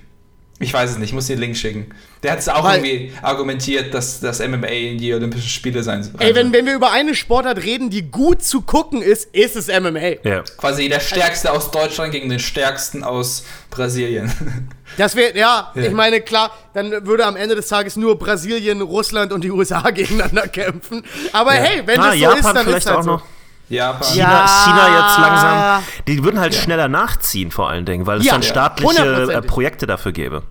Ich 0.58 0.72
weiß 0.72 0.92
es 0.92 0.96
nicht, 0.98 1.10
ich 1.10 1.14
muss 1.14 1.26
dir 1.26 1.36
den 1.36 1.40
Link 1.42 1.56
schicken. 1.56 1.86
Der 2.22 2.32
hat 2.32 2.38
es 2.38 2.48
auch 2.48 2.64
Weil- 2.64 2.82
irgendwie 2.82 3.12
argumentiert, 3.20 3.92
dass 3.92 4.20
das 4.20 4.40
MMA 4.40 4.68
in 4.68 4.96
die 4.96 5.12
Olympischen 5.12 5.48
Spiele 5.50 5.82
sein 5.82 6.02
soll. 6.02 6.14
Ey, 6.18 6.34
wenn, 6.34 6.50
wenn 6.50 6.64
wir 6.64 6.74
über 6.74 6.92
eine 6.92 7.14
Sportart 7.14 7.62
reden, 7.62 7.90
die 7.90 8.10
gut 8.10 8.42
zu 8.42 8.62
gucken 8.62 9.02
ist, 9.02 9.26
ist 9.34 9.54
es 9.54 9.68
MMA. 9.68 10.16
Ja. 10.26 10.42
Quasi 10.56 10.88
der 10.88 11.00
Stärkste 11.00 11.52
aus 11.52 11.70
Deutschland 11.70 12.10
gegen 12.12 12.30
den 12.30 12.38
Stärksten 12.40 13.04
aus 13.04 13.44
Brasilien. 13.70 14.32
Das 14.96 15.16
wäre, 15.16 15.36
ja, 15.36 15.72
Ja. 15.74 15.82
ich 15.82 15.90
meine, 15.92 16.20
klar, 16.20 16.52
dann 16.72 17.04
würde 17.06 17.26
am 17.26 17.34
Ende 17.36 17.56
des 17.56 17.66
Tages 17.66 17.96
nur 17.96 18.18
Brasilien, 18.18 18.80
Russland 18.80 19.32
und 19.32 19.42
die 19.42 19.50
USA 19.50 19.90
gegeneinander 19.90 20.46
kämpfen. 20.46 21.02
Aber 21.32 21.52
hey, 21.52 21.82
wenn 21.84 21.98
Ah, 22.00 22.04
das 22.10 22.14
so 22.14 22.20
Japan 22.20 22.38
ist, 22.38 22.44
dann 22.54 22.68
ist 22.76 22.86
halt 22.86 22.96
auch 22.98 23.02
so. 23.02 23.10
noch. 23.10 23.22
Japan. 23.68 24.08
China, 24.12 24.30
Ja. 24.30 24.46
China 24.64 24.98
jetzt 25.00 25.18
langsam. 25.18 25.82
Die 26.06 26.24
würden 26.24 26.40
halt 26.40 26.54
schneller 26.54 26.88
nachziehen, 26.88 27.50
vor 27.50 27.68
allen 27.68 27.84
Dingen, 27.84 28.06
weil 28.06 28.18
es 28.18 28.24
Ja, 28.26 28.32
dann 28.32 28.42
ja, 28.42 28.48
staatliche 28.48 29.32
äh. 29.32 29.42
Projekte 29.42 29.86
dafür 29.86 30.12
gäbe. 30.12 30.42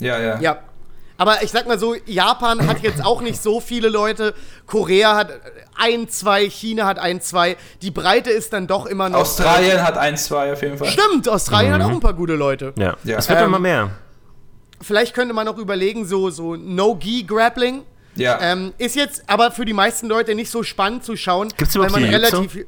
Ja, 0.00 0.18
ja. 0.18 0.40
Ja. 0.40 0.58
Aber 1.16 1.44
ich 1.44 1.52
sag 1.52 1.68
mal 1.68 1.78
so, 1.78 1.94
Japan 2.06 2.66
hat 2.66 2.82
jetzt 2.82 3.04
auch 3.04 3.20
nicht 3.20 3.40
so 3.40 3.60
viele 3.60 3.88
Leute. 3.88 4.34
Korea 4.66 5.14
hat 5.14 5.30
ein, 5.78 6.08
zwei, 6.08 6.50
China 6.50 6.86
hat 6.86 6.98
ein, 6.98 7.20
zwei. 7.20 7.56
Die 7.82 7.92
Breite 7.92 8.30
ist 8.30 8.52
dann 8.52 8.66
doch 8.66 8.86
immer 8.86 9.08
noch. 9.08 9.20
Australien 9.20 9.80
hat 9.82 9.96
ein, 9.96 10.16
zwei 10.16 10.52
auf 10.52 10.60
jeden 10.62 10.76
Fall. 10.76 10.88
Stimmt, 10.88 11.28
Australien 11.28 11.72
hat 11.74 11.82
auch 11.82 11.90
ein 11.90 12.00
paar 12.00 12.14
gute 12.14 12.34
Leute. 12.34 12.72
Ja. 12.76 12.94
Ja. 13.04 13.18
Es 13.18 13.28
wird 13.28 13.38
Ähm, 13.38 13.46
immer 13.46 13.60
mehr. 13.60 13.90
Vielleicht 14.80 15.14
könnte 15.14 15.32
man 15.34 15.46
auch 15.46 15.56
überlegen, 15.56 16.04
so, 16.04 16.30
so 16.30 16.56
No-Gi-Grappling. 16.56 17.82
Ja. 18.16 18.38
Ähm, 18.40 18.72
ist 18.78 18.96
jetzt 18.96 19.24
aber 19.26 19.50
für 19.50 19.64
die 19.64 19.72
meisten 19.72 20.06
Leute 20.08 20.34
nicht 20.34 20.50
so 20.50 20.62
spannend 20.62 21.04
zu 21.04 21.16
schauen. 21.16 21.48
Gibt's 21.56 21.76
weil 21.78 21.90
man 21.90 22.04
relativ. 22.04 22.58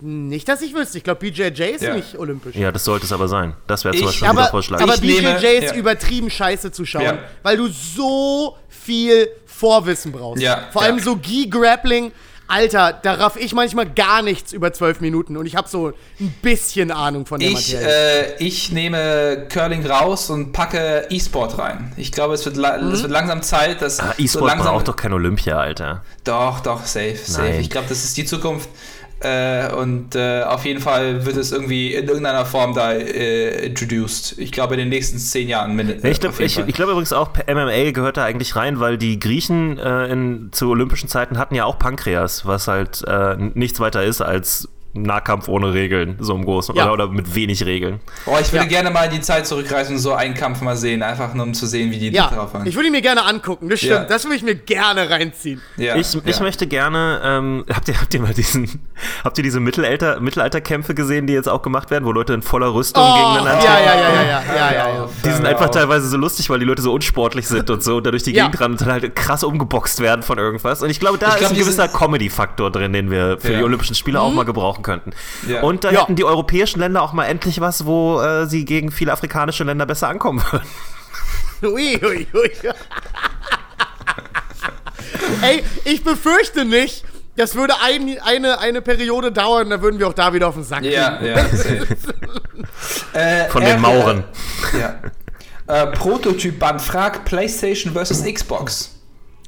Nicht, 0.00 0.46
dass 0.48 0.60
ich 0.60 0.74
wüsste. 0.74 0.98
Ich 0.98 1.04
glaube, 1.04 1.20
BJJ 1.20 1.62
ist 1.74 1.82
Ja. 1.82 1.94
nicht 1.94 2.18
olympisch. 2.18 2.54
Ja, 2.54 2.70
das 2.70 2.84
sollte 2.84 3.06
es 3.06 3.12
aber 3.12 3.28
sein. 3.28 3.54
Das 3.66 3.82
wäre 3.84 3.94
zum 3.94 4.00
Ich- 4.00 4.06
Beispiel 4.06 4.28
ein 4.28 4.38
Aber, 4.38 4.48
Vorschlag. 4.48 4.80
aber 4.82 4.96
BJJ 4.98 5.20
nehme- 5.22 5.38
ist 5.64 5.70
ja. 5.70 5.74
übertrieben 5.74 6.28
scheiße 6.28 6.70
zu 6.70 6.84
schauen, 6.84 7.02
Ja. 7.02 7.18
weil 7.42 7.56
du 7.56 7.68
so 7.68 8.58
viel 8.68 9.28
Vorwissen 9.46 10.12
brauchst. 10.12 10.42
Ja, 10.42 10.68
Vor 10.70 10.82
allem 10.82 10.98
so 10.98 11.16
Gi-Grappling. 11.16 12.12
Alter, 12.48 12.92
da 13.02 13.14
raff 13.14 13.36
ich 13.36 13.52
manchmal 13.54 13.86
gar 13.88 14.22
nichts 14.22 14.52
über 14.52 14.72
zwölf 14.72 15.00
Minuten 15.00 15.36
und 15.36 15.46
ich 15.46 15.56
habe 15.56 15.68
so 15.68 15.92
ein 16.20 16.34
bisschen 16.42 16.90
Ahnung 16.90 17.26
von 17.26 17.40
der 17.40 17.48
Ich, 17.50 17.72
Materie. 17.74 18.34
äh, 18.38 18.44
ich 18.44 18.70
nehme 18.72 19.46
Curling 19.52 19.84
raus 19.86 20.30
und 20.30 20.52
packe 20.52 21.06
E-Sport 21.10 21.58
rein. 21.58 21.92
Ich 21.96 22.12
glaube, 22.12 22.34
es 22.34 22.44
wird, 22.44 22.56
la 22.56 22.78
Mhm. 22.78 22.92
es 22.92 23.02
wird 23.02 23.10
langsam 23.12 23.42
Zeit, 23.42 23.82
dass 23.82 23.98
ah, 24.00 24.14
so 24.16 24.22
E-Sport 24.22 24.46
langsam 24.46 24.72
braucht 24.74 24.88
doch 24.88 24.96
kein 24.96 25.12
Olympia, 25.12 25.58
Alter. 25.58 26.02
Doch, 26.24 26.60
doch, 26.60 26.84
safe, 26.86 27.16
safe. 27.16 27.48
Nein. 27.48 27.60
Ich 27.60 27.70
glaube, 27.70 27.86
das 27.88 28.04
ist 28.04 28.16
die 28.16 28.24
Zukunft. 28.24 28.68
Äh, 29.20 29.72
und 29.72 30.14
äh, 30.14 30.42
auf 30.42 30.66
jeden 30.66 30.80
Fall 30.80 31.24
wird 31.24 31.36
es 31.36 31.50
irgendwie 31.50 31.94
in 31.94 32.06
irgendeiner 32.06 32.44
Form 32.44 32.74
da 32.74 32.92
äh, 32.92 33.66
introduced. 33.66 34.38
Ich 34.38 34.52
glaube, 34.52 34.74
in 34.74 34.78
den 34.78 34.88
nächsten 34.90 35.18
zehn 35.18 35.48
Jahren. 35.48 35.78
Ja, 35.78 36.10
ich 36.10 36.20
glaube 36.20 36.36
glaub 36.44 36.88
übrigens 36.90 37.14
auch, 37.14 37.30
MMA 37.48 37.92
gehört 37.92 38.18
da 38.18 38.24
eigentlich 38.24 38.56
rein, 38.56 38.78
weil 38.78 38.98
die 38.98 39.18
Griechen 39.18 39.78
äh, 39.78 40.06
in, 40.08 40.50
zu 40.52 40.68
olympischen 40.68 41.08
Zeiten 41.08 41.38
hatten 41.38 41.54
ja 41.54 41.64
auch 41.64 41.78
Pankreas, 41.78 42.44
was 42.44 42.68
halt 42.68 43.02
äh, 43.06 43.36
nichts 43.54 43.80
weiter 43.80 44.04
ist 44.04 44.20
als 44.20 44.68
Nahkampf 45.02 45.48
ohne 45.48 45.72
Regeln, 45.74 46.16
so 46.20 46.34
im 46.34 46.44
Großen, 46.44 46.74
Ja. 46.74 46.84
oder, 46.84 46.92
oder 46.92 47.08
mit 47.08 47.34
wenig 47.34 47.64
Regeln. 47.64 48.00
Oh, 48.26 48.36
ich 48.40 48.52
würde 48.52 48.64
Ja. 48.64 48.68
gerne 48.70 48.90
mal 48.90 49.04
in 49.04 49.12
die 49.12 49.20
Zeit 49.20 49.46
zurückreisen 49.46 49.96
und 49.96 50.00
so 50.00 50.12
einen 50.14 50.34
Kampf 50.34 50.60
mal 50.60 50.76
sehen, 50.76 51.02
einfach 51.02 51.34
nur 51.34 51.46
um 51.46 51.54
zu 51.54 51.66
sehen, 51.66 51.90
wie 51.90 51.98
die 51.98 52.08
ja, 52.10 52.28
drauf 52.28 52.54
waren. 52.54 52.66
ich 52.66 52.74
würde 52.74 52.86
ihn 52.88 52.92
mir 52.92 53.02
gerne 53.02 53.24
angucken, 53.24 53.68
das 53.68 53.78
stimmt. 53.80 53.92
Ja. 53.94 54.04
Das 54.04 54.24
würde 54.24 54.36
ich 54.36 54.42
mir 54.42 54.54
gerne 54.54 55.08
reinziehen. 55.10 55.60
ja, 55.76 55.96
Ich, 55.96 56.14
ich 56.24 56.36
ja. 56.36 56.42
möchte 56.42 56.66
gerne, 56.66 57.20
ähm, 57.24 57.64
habt, 57.74 57.88
ihr, 57.88 58.00
habt 58.00 58.12
ihr 58.14 58.20
mal 58.20 58.34
diesen, 58.34 58.86
habt 59.24 59.38
ihr 59.38 59.44
diese 59.44 59.60
Mittelalter, 59.60 60.20
Mittelalterkämpfe 60.20 60.94
gesehen, 60.94 61.26
die 61.26 61.32
jetzt 61.32 61.48
auch 61.48 61.62
gemacht 61.62 61.90
werden, 61.90 62.04
wo 62.04 62.12
Leute 62.12 62.32
in 62.34 62.42
voller 62.42 62.72
Rüstung 62.74 63.02
Oh, 63.02 63.14
gegeneinander 63.14 63.64
ja, 63.64 63.78
ja, 63.80 63.94
ja, 63.94 64.00
ja, 64.00 64.22
ja, 64.22 64.42
ja, 64.56 64.72
ja, 64.72 64.94
ja. 64.94 65.08
Die 65.24 65.30
sind 65.30 65.46
einfach 65.46 65.68
teilweise 65.70 66.08
so 66.08 66.16
lustig, 66.16 66.48
weil 66.50 66.58
die 66.58 66.64
Leute 66.64 66.82
so 66.82 66.92
unsportlich 66.92 67.46
sind 67.46 67.68
und 67.70 67.82
so 67.82 67.96
und 67.96 68.06
da 68.06 68.10
durch 68.10 68.22
die 68.22 68.32
Ja. 68.32 68.44
Gegend 68.44 68.60
rennen 68.60 68.72
und 68.72 68.80
dann 68.80 68.92
halt 68.92 69.14
krass 69.16 69.44
umgeboxt 69.44 70.00
werden 70.00 70.22
von 70.22 70.38
irgendwas. 70.38 70.82
Und 70.82 70.90
ich 70.90 71.00
glaube, 71.00 71.18
da 71.18 71.28
Ich 71.30 71.36
glaub, 71.36 71.50
ist 71.52 71.56
ein 71.56 71.58
gewisser 71.58 71.88
Comedy-Faktor 71.88 72.70
drin, 72.70 72.92
den 72.92 73.10
wir 73.10 73.38
für 73.38 73.52
Ja. 73.52 73.58
die 73.58 73.64
Olympischen 73.64 73.94
Spiele 73.94 74.18
Mhm. 74.18 74.24
auch 74.24 74.32
mal 74.32 74.44
gebrauchen 74.44 74.82
könnten. 74.86 75.10
Ja. 75.46 75.60
Und 75.62 75.84
da 75.84 75.90
Ja. 75.90 76.00
hätten 76.02 76.16
die 76.16 76.24
europäischen 76.24 76.80
Länder 76.80 77.02
auch 77.02 77.12
mal 77.12 77.26
endlich 77.26 77.60
was, 77.60 77.84
wo 77.84 78.20
äh, 78.22 78.46
sie 78.46 78.64
gegen 78.64 78.90
viele 78.90 79.12
afrikanische 79.12 79.64
Länder 79.64 79.84
besser 79.84 80.08
ankommen 80.08 80.42
würden. 80.50 80.66
Ui, 81.74 82.00
ui, 82.04 82.26
ui. 82.34 82.50
Ey, 85.42 85.62
ich 85.84 86.02
befürchte 86.04 86.64
nicht, 86.64 87.04
das 87.36 87.54
würde 87.54 87.74
ein, 87.82 88.18
eine, 88.24 88.58
eine 88.60 88.82
Periode 88.82 89.32
dauern, 89.32 89.70
dann 89.70 89.82
würden 89.82 89.98
wir 89.98 90.08
auch 90.08 90.12
da 90.14 90.32
wieder 90.32 90.48
auf 90.48 90.54
den 90.54 90.64
Sack 90.64 90.82
Ja, 90.84 91.16
kriegen. 91.16 91.36
ja. 91.36 91.44
safe. 91.48 91.86
äh, 93.12 93.48
Von 93.48 93.62
den 93.64 93.80
Mauren. 93.80 94.24
Ja. 94.78 94.96
Äh, 95.66 95.86
Prototyp-Band 95.92 96.80
fragt 96.80 97.24
PlayStation 97.24 97.92
versus 97.92 98.22
Xbox. 98.22 98.92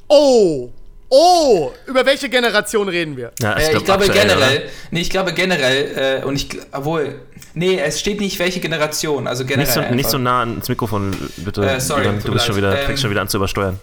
Oh, 0.07 0.71
oh, 1.09 1.71
über 1.87 2.05
welche 2.05 2.29
Generation 2.29 2.87
reden 2.87 3.17
wir? 3.17 3.31
Ja, 3.41 3.53
Äh, 3.53 3.63
ich, 3.63 3.69
glaub, 3.71 3.85
glaube 3.85 4.05
aktuell, 4.05 4.27
generell, 4.27 4.57
oder? 4.59 4.65
nee, 4.91 5.01
ich 5.01 5.09
glaube 5.09 5.33
generell, 5.33 6.21
äh, 6.21 6.25
und 6.25 6.35
ich, 6.35 6.49
obwohl, 6.71 7.21
nee, 7.53 7.79
es 7.79 7.99
steht 7.99 8.19
nicht 8.19 8.37
welche 8.39 8.59
Generation, 8.59 9.27
also 9.27 9.45
generell. 9.45 9.65
Nicht 9.65 9.73
so, 9.89 9.95
nicht 9.95 10.09
so 10.09 10.17
nah 10.17 10.41
ans 10.41 10.69
Mikrofon, 10.69 11.15
bitte. 11.37 11.61
Äh, 11.67 11.79
sorry, 11.79 12.03
du 12.05 12.11
mir 12.27 12.33
bist 12.33 12.45
schon 12.45 12.55
wieder, 12.55 12.77
Ähm, 12.79 12.85
fängst 12.85 13.01
schon 13.01 13.11
wieder 13.11 13.21
an 13.21 13.27
zu 13.29 13.37
übersteuern. 13.37 13.79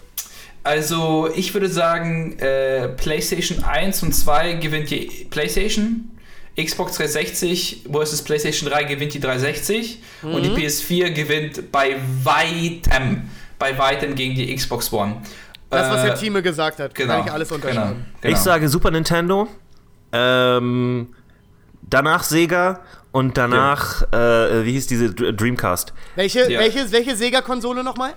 Also, 0.63 1.29
ich 1.35 1.53
würde 1.53 1.69
sagen, 1.69 2.37
äh, 2.39 2.89
PlayStation 2.89 3.63
1 3.63 4.03
und 4.03 4.13
2 4.13 4.53
gewinnt 4.53 4.89
die 4.89 5.27
PlayStation. 5.29 6.11
Xbox 6.61 6.97
360 6.97 7.83
versus 7.91 8.21
PlayStation 8.23 8.69
3 8.69 8.83
gewinnt 8.85 9.13
die 9.13 9.19
360 9.19 9.99
und 10.23 10.33
Mhm. 10.39 10.41
die 10.43 10.49
PS4 10.65 11.11
gewinnt 11.11 11.71
bei 11.71 11.95
weitem, 12.23 13.29
bei 13.59 13.77
weitem 13.77 14.15
gegen 14.15 14.33
die 14.35 14.53
Xbox 14.55 14.91
One. 14.91 15.17
Das, 15.69 15.89
was 15.91 16.03
Äh, 16.03 16.05
der 16.07 16.15
Team 16.15 16.41
gesagt 16.41 16.79
hat, 16.79 16.95
genau, 16.95 17.15
kann 17.17 17.25
ich 17.27 17.31
alles 17.31 17.51
unterschreiben. 17.51 17.89
Genau, 17.91 18.05
genau. 18.21 18.33
Ich 18.33 18.39
sage 18.39 18.69
Super 18.69 18.91
Nintendo, 18.91 19.47
ähm, 20.13 21.13
danach 21.81 22.23
Sega 22.23 22.79
und 23.11 23.37
danach, 23.37 24.01
äh, 24.13 24.63
wie 24.65 24.71
hieß 24.73 24.87
diese 24.87 25.13
Dr- 25.13 25.33
Dreamcast? 25.33 25.93
Welche, 26.15 26.49
Ja. 26.51 26.59
welche, 26.59 26.89
welche 26.91 27.15
Sega-Konsole 27.15 27.83
nochmal? 27.83 28.11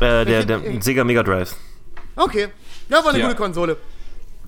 Äh, 0.00 0.24
der, 0.24 0.44
der 0.44 0.60
Sega 0.80 1.04
Mega 1.04 1.22
Drive. 1.22 1.54
Okay, 2.16 2.48
ja, 2.88 3.04
war 3.04 3.10
eine 3.10 3.18
Ja. 3.18 3.26
gute 3.26 3.36
Konsole. 3.36 3.76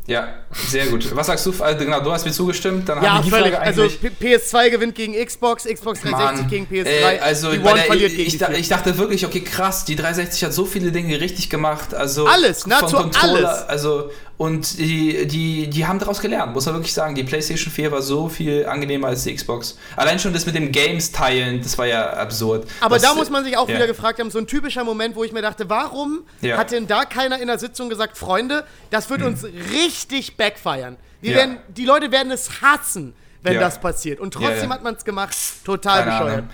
Ja, 0.08 0.28
sehr 0.68 0.86
gut. 0.86 1.14
Was 1.14 1.26
sagst 1.26 1.44
du? 1.44 1.52
Also, 1.60 1.84
genau, 1.84 2.00
du 2.00 2.10
hast 2.10 2.24
mir 2.24 2.32
zugestimmt. 2.32 2.88
Dann 2.88 3.02
Ja, 3.02 3.10
haben 3.12 3.18
wir 3.18 3.24
die 3.24 3.30
völlig. 3.30 3.52
Frage 3.54 3.60
Also 3.66 3.82
eigentlich. 3.82 4.00
P- 4.18 4.36
PS2 4.36 4.70
gewinnt 4.70 4.94
gegen 4.94 5.12
Xbox, 5.12 5.64
Xbox 5.64 6.00
360 6.00 6.10
Mann, 6.42 6.48
gegen 6.48 6.66
PS3. 6.66 6.86
äh, 6.86 7.18
also 7.18 7.52
die 7.52 7.58
One 7.58 7.74
der, 7.74 7.84
verliert 7.84 8.10
ich, 8.12 8.16
gegen 8.16 8.28
ich, 8.28 8.38
die 8.38 8.60
ich 8.60 8.68
dachte 8.68 8.96
wirklich, 8.96 9.26
okay, 9.26 9.40
krass, 9.42 9.84
die 9.84 9.96
360 9.96 10.44
hat 10.44 10.54
so 10.54 10.64
viele 10.64 10.92
Dinge 10.92 11.20
richtig 11.20 11.50
gemacht. 11.50 11.92
Also 11.94 12.26
Alles, 12.26 12.62
von 12.62 12.70
nahezu 12.70 12.96
Controller, 12.96 13.48
alles. 13.50 13.68
Also 13.68 14.10
und 14.38 14.78
die, 14.78 15.26
die, 15.26 15.68
die 15.68 15.86
haben 15.86 15.98
daraus 15.98 16.20
gelernt, 16.20 16.54
muss 16.54 16.64
man 16.66 16.76
wirklich 16.76 16.94
sagen. 16.94 17.16
Die 17.16 17.24
PlayStation 17.24 17.72
4 17.72 17.90
war 17.90 18.02
so 18.02 18.28
viel 18.28 18.66
angenehmer 18.66 19.08
als 19.08 19.24
die 19.24 19.34
Xbox. 19.34 19.76
Allein 19.96 20.20
schon 20.20 20.32
das 20.32 20.46
mit 20.46 20.54
dem 20.54 20.70
Games 20.70 21.10
teilen, 21.10 21.60
das 21.60 21.76
war 21.76 21.86
ja 21.86 22.10
absurd. 22.12 22.68
Aber 22.80 22.94
das, 22.96 23.02
da 23.02 23.14
muss 23.14 23.30
man 23.30 23.44
sich 23.44 23.56
auch 23.56 23.68
ja. 23.68 23.74
wieder 23.74 23.88
gefragt 23.88 24.20
haben, 24.20 24.30
so 24.30 24.38
ein 24.38 24.46
typischer 24.46 24.84
Moment, 24.84 25.16
wo 25.16 25.24
ich 25.24 25.32
mir 25.32 25.42
dachte, 25.42 25.68
warum 25.68 26.20
Ja. 26.40 26.56
hat 26.56 26.70
denn 26.70 26.86
da 26.86 27.04
keiner 27.04 27.40
in 27.40 27.48
der 27.48 27.58
Sitzung 27.58 27.88
gesagt, 27.88 28.16
Freunde, 28.16 28.64
das 28.90 29.10
wird 29.10 29.22
uns 29.22 29.44
richtig 29.72 30.36
backfeiern. 30.36 30.96
Hm. 31.20 31.30
Ja. 31.30 31.36
werden, 31.36 31.56
die 31.68 31.84
Leute 31.84 32.12
werden 32.12 32.30
es 32.30 32.62
hassen, 32.62 33.14
wenn 33.42 33.58
das 33.58 33.80
passiert. 33.80 34.20
Und 34.20 34.34
trotzdem 34.34 34.72
hat 34.72 34.84
man 34.84 34.94
es 34.94 35.04
gemacht. 35.04 35.36
Total 35.64 36.04
Keine 36.04 36.10
bescheuert. 36.12 36.38
Ahnung. 36.38 36.50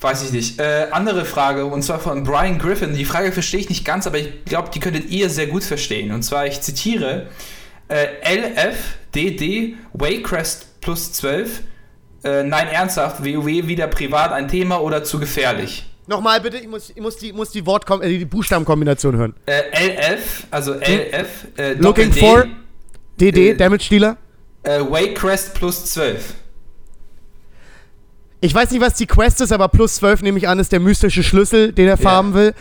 Weiß 0.00 0.22
ich 0.22 0.32
nicht. 0.32 0.58
Äh, 0.58 0.86
andere 0.92 1.24
Frage, 1.26 1.66
und 1.66 1.82
zwar 1.82 1.98
von 2.00 2.24
Brian 2.24 2.58
Griffin. 2.58 2.94
Die 2.94 3.04
Frage 3.04 3.32
verstehe 3.32 3.60
ich 3.60 3.68
nicht 3.68 3.84
ganz, 3.84 4.06
aber 4.06 4.18
ich 4.18 4.44
glaube, 4.46 4.70
die 4.72 4.80
könntet 4.80 5.10
ihr 5.10 5.28
sehr 5.28 5.46
gut 5.46 5.62
verstehen. 5.62 6.10
Und 6.12 6.22
zwar, 6.22 6.46
ich 6.46 6.60
zitiere, 6.62 7.26
äh, 7.88 8.06
LFDD 8.24 9.74
Waycrest 9.92 10.80
plus 10.80 11.12
12. 11.12 11.62
Äh, 12.24 12.42
nein, 12.44 12.68
ernsthaft, 12.68 13.24
WoW 13.24 13.46
wieder 13.46 13.86
privat 13.88 14.32
ein 14.32 14.48
Thema 14.48 14.80
oder 14.80 15.04
zu 15.04 15.18
gefährlich? 15.18 15.84
Nochmal 16.06 16.40
bitte, 16.40 16.58
ich 16.58 16.66
muss, 16.68 16.90
ich 16.90 17.00
muss, 17.00 17.16
die, 17.18 17.32
muss 17.32 17.50
die, 17.50 17.64
Wortkom 17.66 18.02
äh, 18.02 18.08
die 18.08 18.24
Buchstabenkombination 18.24 19.16
hören. 19.16 19.34
Äh, 19.46 19.62
LF, 20.14 20.46
also 20.50 20.74
LF, 20.74 21.28
äh, 21.56 21.72
Looking 21.74 22.12
for 22.12 22.46
DD, 23.20 23.50
Äh, 23.50 23.54
Damage 23.56 23.88
Dealer. 23.90 24.16
äh, 24.62 24.80
Waycrest 24.80 25.54
plus 25.54 25.84
12. 25.92 26.34
Ich 28.40 28.54
weiß 28.54 28.70
nicht, 28.70 28.80
was 28.80 28.94
die 28.94 29.06
Quest 29.06 29.40
ist, 29.40 29.52
aber 29.52 29.68
plus 29.68 29.96
12 29.96 30.22
nehme 30.22 30.38
ich 30.38 30.48
an, 30.48 30.58
ist 30.58 30.72
der 30.72 30.80
mystische 30.80 31.22
Schlüssel, 31.22 31.72
den 31.72 31.88
er 31.88 31.96
farmen 31.98 32.32
will. 32.34 32.54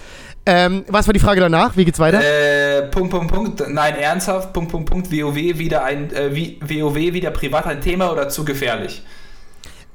Ähm, 0.46 0.84
was 0.88 1.08
war 1.08 1.14
die 1.14 1.20
Frage 1.20 1.40
danach? 1.42 1.78
Wie 1.78 1.86
geht's 1.86 2.00
weiter? 2.00 2.22
Äh, 2.22 2.84
Punkt, 2.90 3.12
Punkt, 3.12 3.32
Punkt. 3.34 3.64
Nein, 3.70 3.96
ernsthaft. 3.96 4.52
Punkt, 4.52 4.72
Punkt, 4.72 4.90
Punkt. 4.90 5.12
WoW 5.12 5.36
wieder 5.36 5.84
ein, 5.84 6.12
äh, 6.12 6.34
wie- 6.36 6.60
WoW 6.62 6.96
wieder 6.96 7.32
privat 7.32 7.66
ein 7.68 7.82
Thema 7.82 8.12
oder 8.12 8.30
zu 8.30 8.44
gefährlich? 8.44 9.04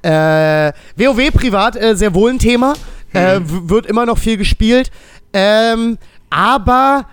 Äh, 0.03 0.73
WoW 0.97 1.31
privat 1.33 1.77
äh, 1.77 1.97
sehr 1.97 2.15
wohl 2.15 2.31
ein 2.31 2.39
Thema. 2.39 2.75
Äh, 3.13 3.41
w- 3.41 3.69
wird 3.71 3.87
immer 3.87 4.07
noch 4.07 4.19
viel 4.19 4.37
gespielt. 4.37 4.91
Ähm, 5.33 5.99
aber 6.31 7.07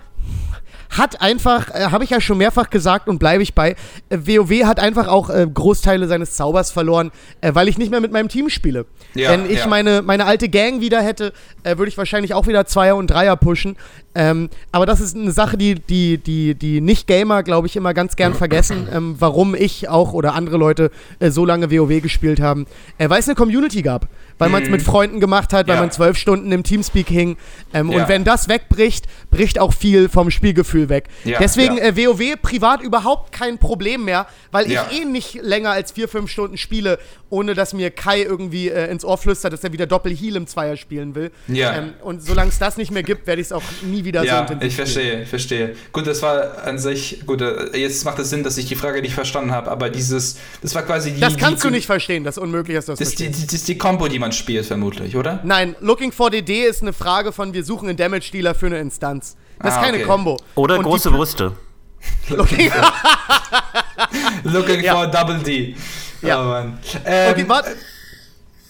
hat 0.92 1.20
einfach, 1.20 1.70
äh, 1.70 1.86
habe 1.90 2.04
ich 2.04 2.10
ja 2.10 2.20
schon 2.20 2.38
mehrfach 2.38 2.70
gesagt 2.70 3.08
und 3.08 3.18
bleibe 3.18 3.42
ich 3.42 3.54
bei, 3.54 3.76
äh, 4.10 4.18
WoW 4.18 4.64
hat 4.64 4.78
einfach 4.78 5.08
auch 5.08 5.30
äh, 5.30 5.46
Großteile 5.52 6.06
seines 6.06 6.36
Zaubers 6.36 6.70
verloren, 6.70 7.10
äh, 7.40 7.54
weil 7.54 7.68
ich 7.68 7.78
nicht 7.78 7.90
mehr 7.90 8.00
mit 8.00 8.12
meinem 8.12 8.28
Team 8.28 8.48
spiele. 8.48 8.86
Ja, 9.14 9.30
Wenn 9.30 9.50
ich 9.50 9.58
ja. 9.58 9.66
meine, 9.66 10.02
meine 10.02 10.26
alte 10.26 10.48
Gang 10.48 10.80
wieder 10.80 11.00
hätte, 11.00 11.32
äh, 11.64 11.78
würde 11.78 11.88
ich 11.88 11.98
wahrscheinlich 11.98 12.34
auch 12.34 12.46
wieder 12.46 12.66
Zweier 12.66 12.96
und 12.96 13.08
Dreier 13.08 13.36
pushen. 13.36 13.76
Ähm, 14.14 14.50
aber 14.72 14.84
das 14.86 15.00
ist 15.00 15.16
eine 15.16 15.32
Sache, 15.32 15.56
die 15.56 15.74
die, 15.76 16.18
die, 16.18 16.54
die 16.54 16.80
Nicht-Gamer, 16.80 17.42
glaube 17.42 17.66
ich, 17.66 17.76
immer 17.76 17.94
ganz 17.94 18.14
gern 18.16 18.34
vergessen, 18.34 18.86
ähm, 18.92 19.16
warum 19.18 19.54
ich 19.54 19.88
auch 19.88 20.12
oder 20.12 20.34
andere 20.34 20.56
Leute 20.58 20.90
äh, 21.18 21.30
so 21.30 21.44
lange 21.46 21.70
WoW 21.70 22.02
gespielt 22.02 22.40
haben. 22.40 22.66
Äh, 22.98 23.08
weil 23.08 23.20
es 23.20 23.26
eine 23.28 23.34
Community 23.34 23.82
gab. 23.82 24.08
Weil 24.38 24.48
man 24.50 24.62
es 24.64 24.68
mit 24.70 24.82
Freunden 24.82 25.20
gemacht 25.20 25.52
hat, 25.52 25.68
weil 25.68 25.74
Mhm. 25.76 25.78
Ja. 25.78 25.82
man 25.82 25.90
zwölf 25.92 26.16
Stunden 26.18 26.50
im 26.50 26.64
Teamspeak 26.64 27.08
hing. 27.08 27.36
Ähm, 27.72 27.90
Ja. 27.90 28.02
Und 28.02 28.08
wenn 28.08 28.24
das 28.24 28.48
wegbricht, 28.48 29.06
bricht 29.30 29.58
auch 29.60 29.72
viel 29.72 30.08
vom 30.08 30.30
Spielgefühl 30.30 30.88
weg. 30.88 31.04
Ja, 31.24 31.38
Deswegen 31.38 31.78
äh, 31.78 31.96
WoW 31.96 32.36
privat 32.42 32.82
überhaupt 32.82 33.30
kein 33.32 33.58
Problem 33.58 34.04
mehr, 34.04 34.26
weil 34.50 34.70
ich 34.70 34.78
eh 34.90 35.04
nicht 35.04 35.34
länger 35.42 35.70
als 35.70 35.92
vier, 35.92 36.08
fünf 36.08 36.30
Stunden 36.30 36.56
spiele, 36.58 36.98
ohne 37.30 37.54
dass 37.54 37.72
mir 37.72 37.90
Kai 37.90 38.22
irgendwie 38.22 38.68
äh, 38.68 38.90
ins 38.90 39.04
Ohr 39.04 39.16
flüstert, 39.16 39.52
dass 39.52 39.62
er 39.64 39.72
wieder 39.72 39.86
Doppel-Heal 39.86 40.36
im 40.36 40.46
Zweier 40.46 40.76
spielen 40.76 41.14
will. 41.14 41.30
Ähm, 41.48 41.92
und 42.02 42.22
solange 42.22 42.50
es 42.50 42.58
das 42.58 42.76
nicht 42.76 42.90
mehr 42.90 43.02
gibt, 43.04 43.26
werde 43.26 43.40
ich 43.40 43.46
es 43.48 43.52
auch 43.52 43.62
nie 43.82 44.01
wieder 44.04 44.20
so 44.20 44.26
Ja, 44.26 44.40
intensiv 44.40 44.68
ich 44.68 44.76
verstehe, 44.76 45.22
ich 45.22 45.28
verstehe. 45.28 45.76
Gut, 45.92 46.06
das 46.06 46.22
war 46.22 46.64
an 46.64 46.78
sich, 46.78 47.22
gut, 47.26 47.40
äh, 47.42 47.76
jetzt 47.76 48.04
macht 48.04 48.18
es 48.18 48.30
Sinn, 48.30 48.42
dass 48.44 48.56
ich 48.58 48.66
die 48.66 48.74
Frage 48.76 49.00
nicht 49.02 49.14
verstanden 49.14 49.52
habe, 49.52 49.70
aber 49.70 49.90
dieses, 49.90 50.36
das 50.62 50.74
war 50.74 50.82
quasi 50.82 51.12
die. 51.12 51.20
Das 51.20 51.36
kannst 51.36 51.62
die, 51.64 51.68
du 51.68 51.72
nicht 51.74 51.86
verstehen, 51.86 52.24
das 52.24 52.36
ist 52.36 52.42
unmöglich, 52.42 52.76
dass 52.76 52.86
du 52.86 52.92
das 52.92 52.98
Das 52.98 53.08
ist 53.08 53.18
die, 53.18 53.24
verstehst. 53.24 53.42
die, 53.42 53.46
das 53.46 53.54
ist 53.60 53.68
die 53.68 53.78
Combo, 53.78 54.08
die 54.08 54.18
man 54.18 54.32
spielt, 54.32 54.66
vermutlich, 54.66 55.16
oder? 55.16 55.40
Nein, 55.44 55.76
Looking 55.80 56.12
for 56.12 56.30
DD 56.30 56.64
ist 56.64 56.82
eine 56.82 56.92
Frage 56.92 57.32
von, 57.32 57.52
wir 57.54 57.64
suchen 57.64 57.88
einen 57.88 57.96
Damage-Dealer 57.96 58.54
für 58.54 58.66
eine 58.66 58.78
Instanz. 58.80 59.36
Das 59.58 59.74
ist 59.74 59.78
Ah, 59.78 59.84
keine 59.84 59.98
okay. 59.98 60.06
Combo. 60.06 60.38
Oder 60.56 60.76
Und 60.78 60.84
große 60.84 61.10
Brüste. 61.10 61.52
Looking, 62.30 62.70
Looking 64.44 64.80
Ja. 64.84 64.94
for 64.96 65.06
Double 65.06 65.38
D. 65.38 65.76
Ja. 66.22 66.40
Oh, 66.40 66.48
Mann. 66.48 66.78
Ähm, 67.04 67.30
okay, 67.32 67.44
warte. 67.48 67.70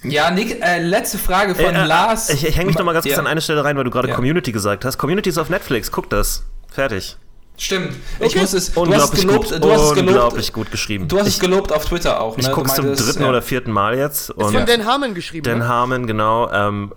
Ja, 0.04 0.30
Nick, 0.30 0.62
äh, 0.62 0.80
letzte 0.80 1.18
Frage 1.18 1.54
von 1.54 1.74
Äh, 1.74 1.82
äh, 1.82 1.84
Lars. 1.84 2.30
Ich, 2.30 2.44
ich 2.46 2.56
hänge 2.56 2.66
mich 2.68 2.76
noch 2.78 2.84
mal 2.84 2.92
ganz 2.92 3.04
kurz 3.04 3.14
Ja. 3.14 3.20
an 3.20 3.26
eine 3.26 3.40
Stelle 3.40 3.64
rein, 3.64 3.76
weil 3.76 3.84
du 3.84 3.90
gerade 3.90 4.08
Ja. 4.08 4.14
Community 4.14 4.52
gesagt 4.52 4.84
hast. 4.84 4.98
Community 4.98 5.28
ist 5.30 5.38
auf 5.38 5.48
Netflix, 5.50 5.90
guck 5.90 6.08
das. 6.10 6.44
Fertig. 6.70 7.16
Stimmt. 7.58 7.92
Ich 8.18 8.26
Okay. 8.30 8.40
muss 8.40 8.54
es. 8.54 8.72
Du 8.72 8.92
hast 8.94 9.12
es 9.14 9.20
gelobt. 9.20 9.50
gut. 9.50 9.62
Du 9.62 9.70
hast 9.70 9.82
es 9.82 9.90
gelobt. 9.94 10.08
Unglaublich 10.08 10.52
gut 10.52 10.70
geschrieben. 10.70 11.06
Du 11.06 11.18
hast 11.18 11.28
es 11.28 11.34
ich 11.34 11.40
gelobt 11.40 11.70
auf 11.72 11.84
Twitter 11.84 12.20
auch. 12.20 12.36
Ne? 12.36 12.40
ich 12.42 12.48
Du 12.48 12.54
guck's 12.54 12.74
zum 12.74 12.86
dritten 12.96 13.22
ja. 13.22 13.28
oder 13.28 13.42
vierten 13.42 13.70
Mal 13.70 13.96
jetzt. 13.96 14.30
Ist 14.30 14.36
Und 14.36 14.52
von 14.54 14.66
Dan 14.66 14.84
Harmon 14.86 15.14
geschrieben. 15.14 15.44
Dan 15.44 15.58
ne? 15.58 15.68
Harmon, 15.68 16.06
genau. 16.06 16.50
Ähm, 16.50 16.92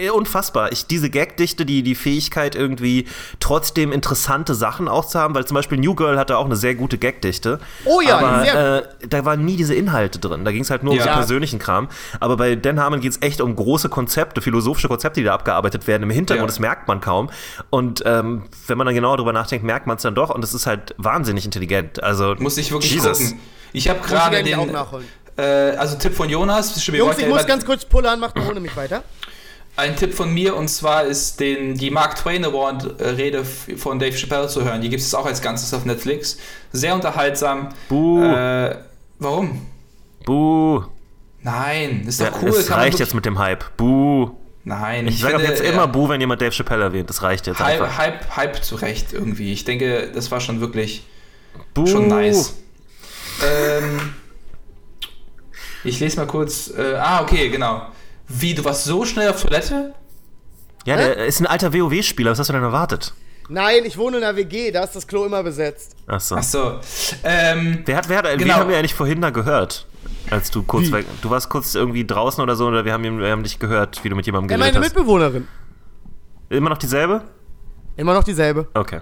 äh, 0.00 0.08
unfassbar. 0.10 0.72
Ich, 0.72 0.86
diese 0.86 1.10
Gagdichte, 1.10 1.66
die, 1.66 1.82
die 1.82 1.94
Fähigkeit, 1.94 2.54
irgendwie 2.54 3.06
trotzdem 3.40 3.92
interessante 3.92 4.54
Sachen 4.54 4.88
auch 4.88 5.04
zu 5.06 5.18
haben, 5.18 5.34
weil 5.34 5.44
zum 5.44 5.56
Beispiel 5.56 5.76
New 5.78 5.94
Girl 5.94 6.18
hatte 6.18 6.38
auch 6.38 6.46
eine 6.46 6.56
sehr 6.56 6.76
gute 6.76 6.98
Gagdichte. 6.98 7.58
Oh 7.84 8.00
ja, 8.00 8.18
aber 8.18 8.40
sehr 8.44 8.76
äh, 9.02 9.08
da 9.08 9.24
waren 9.24 9.44
nie 9.44 9.56
diese 9.56 9.74
Inhalte 9.74 10.18
drin. 10.18 10.44
Da 10.44 10.52
ging 10.52 10.62
es 10.62 10.70
halt 10.70 10.82
nur 10.84 10.92
um 10.92 10.98
Ja. 10.98 11.04
so 11.04 11.10
persönlichen 11.10 11.58
Kram. 11.58 11.88
Aber 12.20 12.36
bei 12.36 12.54
Dan 12.54 12.80
Harmon 12.80 13.00
geht 13.00 13.10
es 13.12 13.22
echt 13.22 13.40
um 13.40 13.54
große 13.54 13.88
Konzepte, 13.88 14.40
philosophische 14.40 14.88
Konzepte, 14.88 15.20
die 15.20 15.24
da 15.24 15.34
abgearbeitet 15.34 15.86
werden 15.88 16.04
im 16.04 16.10
Hintergrund. 16.10 16.44
Ja. 16.44 16.46
Das 16.46 16.60
merkt 16.60 16.88
man 16.88 17.00
kaum. 17.00 17.28
Und 17.70 18.02
ähm, 18.06 18.44
wenn 18.68 18.78
man 18.78 18.86
dann 18.86 18.94
genauer 18.94 19.16
drüber 19.18 19.32
nachdenkt, 19.32 19.64
merkt 19.66 19.86
man 19.86 19.95
es 19.96 20.02
dann 20.02 20.14
doch. 20.14 20.30
Und 20.30 20.42
es 20.44 20.54
ist 20.54 20.66
halt 20.66 20.94
wahnsinnig 20.98 21.44
intelligent. 21.44 22.02
Also 22.02 22.34
Muss 22.38 22.56
ich 22.58 22.70
wirklich 22.72 22.92
Jesus. 22.92 23.18
gucken. 23.18 23.40
Ich 23.72 23.88
habe 23.88 24.00
gerade 24.00 24.36
eigentlich 24.38 24.56
auch 24.56 24.64
den. 24.64 24.72
nachholen. 24.72 25.06
Äh, 25.36 25.42
also 25.76 25.96
Tipp 25.98 26.14
von 26.14 26.28
Jonas. 26.30 26.86
Jungs, 26.86 27.16
ich 27.18 27.22
ja 27.24 27.28
muss 27.28 27.46
ganz 27.46 27.64
kurz 27.66 27.84
pullern, 27.84 28.18
macht 28.20 28.38
ohne 28.38 28.60
mich 28.60 28.74
weiter. 28.76 29.02
Ein 29.78 29.94
Tipp 29.94 30.14
von 30.14 30.32
mir 30.32 30.56
und 30.56 30.68
zwar 30.68 31.04
ist 31.04 31.38
den, 31.38 31.74
die 31.74 31.90
Mark 31.90 32.16
Twain 32.16 32.44
Award 32.46 32.98
äh, 32.98 33.08
Rede 33.10 33.44
von 33.44 33.98
Dave 33.98 34.16
Chappelle 34.16 34.48
zu 34.48 34.64
hören. 34.64 34.80
Die 34.80 34.88
gibt 34.88 35.02
es 35.02 35.14
auch 35.14 35.26
als 35.26 35.42
Ganzes 35.42 35.74
auf 35.74 35.84
Netflix. 35.84 36.38
Sehr 36.72 36.94
unterhaltsam. 36.94 37.68
Buh. 37.90 38.22
Äh, 38.22 38.76
warum? 39.18 39.66
Buh. 40.24 40.84
Nein, 41.42 42.04
ist 42.08 42.20
Ja, 42.20 42.30
doch 42.30 42.42
cool. 42.42 42.48
es 42.48 42.66
kann 42.68 42.78
man 42.78 42.86
reicht 42.86 42.98
jetzt 42.98 43.14
mit 43.14 43.26
dem 43.26 43.38
Hype. 43.38 43.76
Buh. 43.76 44.30
Nein, 44.68 45.06
Ich 45.06 45.20
sage 45.20 45.36
ab 45.36 45.40
finde, 45.42 45.54
jetzt 45.56 45.64
äh, 45.64 45.72
immer 45.72 45.86
Buh, 45.86 46.08
wenn 46.08 46.20
jemand 46.20 46.40
Dave 46.42 46.50
Chappelle 46.50 46.82
erwähnt. 46.82 47.08
Das 47.08 47.22
reicht 47.22 47.46
jetzt 47.46 47.60
einfach. 47.60 47.96
Hype, 47.98 48.24
Hype, 48.24 48.36
Hype 48.36 48.64
zu 48.64 48.74
Recht 48.74 49.12
irgendwie. 49.12 49.52
Ich 49.52 49.64
denke, 49.64 50.10
das 50.12 50.32
war 50.32 50.40
schon 50.40 50.60
wirklich 50.60 51.04
Buh. 51.72 51.86
schon 51.86 52.08
nice. 52.08 52.56
Ähm, 53.44 54.14
ich 55.84 56.00
lese 56.00 56.16
mal 56.16 56.26
kurz. 56.26 56.68
Äh, 56.76 56.96
ah, 56.96 57.22
okay, 57.22 57.48
genau. 57.48 57.86
Wie, 58.26 58.54
du 58.54 58.64
warst 58.64 58.82
so 58.84 59.04
schnell 59.04 59.30
auf 59.30 59.40
Toilette? 59.40 59.94
Ja, 60.84 60.96
der 60.96 61.26
ist 61.26 61.38
ein 61.38 61.46
alter 61.46 61.72
WoW-Spieler. 61.72 62.32
Was 62.32 62.40
hast 62.40 62.48
du 62.48 62.52
denn 62.52 62.62
erwartet? 62.64 63.14
Nein, 63.48 63.84
ich 63.84 63.96
wohne 63.96 64.18
in 64.18 64.24
einer 64.24 64.36
WG, 64.36 64.72
da 64.72 64.82
ist 64.82 64.96
das 64.96 65.06
Klo 65.06 65.24
immer 65.26 65.44
besetzt. 65.44 65.94
Achso. 66.08 66.34
Achso. 66.34 66.80
Ähm, 67.22 67.82
Wer 67.84 67.96
hat, 67.98 68.08
wer 68.08 68.18
hat, 68.18 68.38
Genau. 68.38 68.54
haben 68.54 68.68
wir 68.68 68.76
eigentlich 68.78 68.94
vorhin 68.94 69.20
da 69.20 69.30
gehört? 69.30 69.86
Als 70.30 70.50
du 70.50 70.62
kurz 70.62 70.86
Wie? 70.88 70.92
weg. 70.92 71.06
Du 71.22 71.30
warst 71.30 71.48
kurz 71.48 71.74
irgendwie 71.74 72.04
draußen 72.04 72.42
oder 72.42 72.56
so, 72.56 72.66
oder 72.66 72.84
wir 72.84 72.92
haben, 72.92 73.18
wir 73.20 73.30
haben 73.30 73.42
dich 73.44 73.58
gehört, 73.58 74.02
wie 74.02 74.08
du 74.08 74.16
mit 74.16 74.26
jemandem 74.26 74.50
Ja, 74.50 74.56
geredet 74.56 74.74
meine 74.74 74.84
hast. 74.86 74.94
Mitbewohnerin. 74.94 75.48
Immer 76.48 76.70
noch 76.70 76.78
dieselbe? 76.78 77.22
Immer 77.96 78.14
noch 78.14 78.24
dieselbe. 78.24 78.66
Okay. 78.74 79.00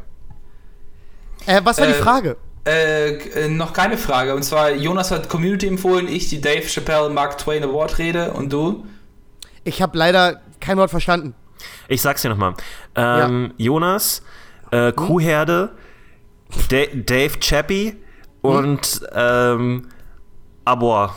Äh, 1.46 1.60
was 1.64 1.78
war 1.78 1.86
die 1.86 1.92
Äh, 1.92 1.96
Frage? 1.96 2.36
Äh, 2.66 3.14
äh, 3.44 3.48
noch 3.48 3.72
keine 3.72 3.96
Frage. 3.98 4.34
Und 4.34 4.42
zwar, 4.42 4.72
Jonas 4.72 5.10
hat 5.10 5.28
Community 5.28 5.66
empfohlen, 5.66 6.08
ich 6.08 6.28
die 6.28 6.40
Dave 6.40 6.66
Chappelle 6.66 7.10
Mark 7.10 7.36
Twain 7.38 7.62
Award 7.64 7.98
Rede 7.98 8.32
und 8.32 8.52
du? 8.52 8.86
Ich 9.64 9.82
habe 9.82 9.96
leider 9.98 10.40
kein 10.60 10.76
Wort 10.78 10.90
verstanden. 10.90 11.34
Ich 11.88 12.00
sag's 12.02 12.22
dir 12.22 12.28
nochmal. 12.30 12.54
Ähm, 12.94 13.52
Jonas, 13.56 14.22
äh, 14.70 14.92
Kuhherde, 14.92 15.72
Da- 16.68 16.86
Dave 16.94 17.38
Chappie 17.40 17.96
und 18.42 19.00
ähm, 19.14 19.88
Abor. 20.64 21.14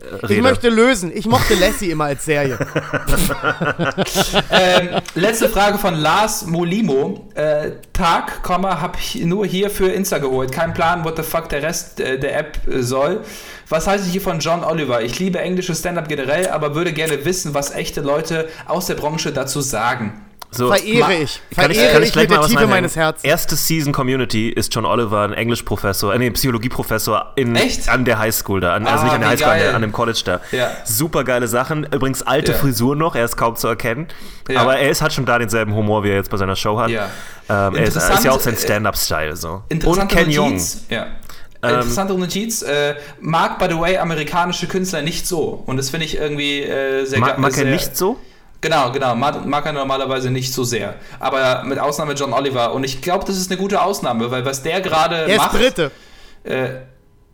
äh, 0.00 0.16
Ich 0.24 0.28
Rede. 0.30 0.42
möchte 0.42 0.68
lösen. 0.68 1.10
Ich 1.14 1.26
mochte 1.26 1.54
Lassie 1.54 1.90
immer 1.90 2.04
als 2.04 2.24
Serie. 2.24 2.58
ähm, 4.50 5.00
letzte 5.14 5.48
Frage 5.48 5.78
von 5.78 5.94
Lars 5.94 6.46
Molimo. 6.46 7.28
Äh, 7.34 7.72
Tag, 7.92 8.42
Komma, 8.42 8.80
hab 8.80 8.98
ich 8.98 9.24
nur 9.24 9.46
hier 9.46 9.70
für 9.70 9.88
Insta 9.90 10.18
geholt. 10.18 10.52
Kein 10.52 10.74
Plan, 10.74 11.04
what 11.04 11.16
the 11.16 11.22
fuck 11.22 11.48
der 11.48 11.62
Rest 11.62 12.00
äh, 12.00 12.18
der 12.18 12.38
App 12.38 12.58
äh, 12.68 12.82
soll. 12.82 13.22
Was 13.68 13.86
haltet 13.86 14.14
ihr 14.14 14.20
von 14.20 14.38
John 14.38 14.62
Oliver? 14.64 15.02
Ich 15.02 15.18
liebe 15.18 15.40
englische 15.40 15.74
Stand-up 15.74 16.08
generell, 16.08 16.48
aber 16.48 16.74
würde 16.74 16.92
gerne 16.92 17.24
wissen, 17.24 17.52
was 17.54 17.72
echte 17.74 18.00
Leute 18.00 18.48
aus 18.66 18.86
der 18.86 18.94
Branche 18.94 19.32
dazu 19.32 19.60
sagen. 19.60 20.22
So, 20.50 20.68
Verehre 20.72 21.14
ich. 21.14 21.40
Kann 21.54 21.70
ich, 21.70 21.76
Verehre 21.76 21.92
kann 21.92 22.02
ich, 22.02 22.08
ich 22.08 22.12
gleich 22.14 22.28
mit 22.28 22.38
mal 22.38 22.46
der 22.46 22.48
Tiefe 22.48 22.66
meines 22.66 22.96
Herzens. 22.96 23.24
Erste 23.24 23.56
Season 23.56 23.92
Community 23.92 24.48
ist 24.48 24.74
John 24.74 24.84
Oliver 24.86 25.22
ein 25.22 25.32
Englischprofessor, 25.32 26.14
äh, 26.14 26.18
nee, 26.18 26.30
Psychologieprofessor 26.30 27.32
in, 27.36 27.54
Echt? 27.56 27.88
an 27.88 28.04
der 28.04 28.18
Highschool 28.18 28.60
da. 28.60 28.74
An, 28.74 28.86
also 28.86 29.00
Ah, 29.00 29.04
nicht 29.04 29.14
an 29.14 29.20
der 29.20 29.28
wie 29.28 29.32
Highschool, 29.32 29.48
an, 29.50 29.56
geil. 29.58 29.66
der, 29.66 29.74
an 29.76 29.82
dem 29.82 29.92
College 29.92 30.20
da. 30.24 30.40
Ja. 30.52 30.70
Super 30.84 31.24
geile 31.24 31.48
Sachen. 31.48 31.84
Übrigens 31.92 32.22
alte 32.22 32.52
Ja. 32.52 32.58
Frisur 32.58 32.96
noch, 32.96 33.14
er 33.16 33.24
ist 33.24 33.36
kaum 33.36 33.56
zu 33.56 33.68
erkennen. 33.68 34.06
Ja. 34.48 34.60
Aber 34.60 34.76
er 34.78 34.88
ist, 34.90 35.02
hat 35.02 35.12
schon 35.12 35.26
da 35.26 35.38
denselben 35.38 35.74
Humor, 35.74 36.04
wie 36.04 36.10
er 36.10 36.16
jetzt 36.16 36.30
bei 36.30 36.36
seiner 36.36 36.56
Show 36.56 36.78
hat. 36.78 36.90
Ja. 36.90 37.08
Ähm, 37.48 37.74
er 37.74 37.84
ist, 37.84 37.96
ist 37.96 38.24
ja 38.24 38.30
auch 38.30 38.40
sein 38.40 38.54
äh, 38.54 38.58
Stand-Up-Style. 38.58 39.36
So. 39.36 39.48
Und 39.50 39.62
Interessante 39.68 40.14
Ken 40.14 40.30
Jong. 40.30 40.60
Ja. 40.88 41.06
Ähm, 41.62 41.74
Interessante 41.74 42.14
Notiz. 42.14 42.62
Äh, 42.62 42.94
mag, 43.20 43.58
by 43.58 43.66
the 43.68 43.78
way, 43.78 43.98
amerikanische 43.98 44.66
Künstler 44.68 45.02
nicht 45.02 45.26
so. 45.26 45.62
Und 45.66 45.76
das 45.76 45.90
finde 45.90 46.06
ich 46.06 46.16
irgendwie 46.16 46.62
äh, 46.62 47.04
sehr 47.04 47.18
Mag, 47.18 47.34
ge- 47.34 47.40
mag 47.42 47.50
er 47.50 47.54
sehr, 47.56 47.64
nicht 47.66 47.96
so? 47.96 48.18
Genau, 48.60 48.90
genau. 48.90 49.14
Mag, 49.14 49.66
er 49.66 49.72
normalerweise 49.72 50.30
nicht 50.30 50.52
so 50.52 50.64
sehr. 50.64 50.94
Aber 51.20 51.62
mit 51.64 51.78
Ausnahme 51.78 52.14
John 52.14 52.32
Oliver. 52.32 52.72
Und 52.72 52.84
ich 52.84 53.02
glaube, 53.02 53.24
das 53.24 53.36
ist 53.36 53.50
eine 53.50 53.60
gute 53.60 53.80
Ausnahme, 53.82 54.30
weil 54.30 54.44
was 54.44 54.62
der 54.62 54.80
gerade 54.80 55.16
Er 55.16 55.26
ist 55.28 55.36
macht. 55.38 55.52
Brite. 55.52 55.90
Äh, 56.44 56.68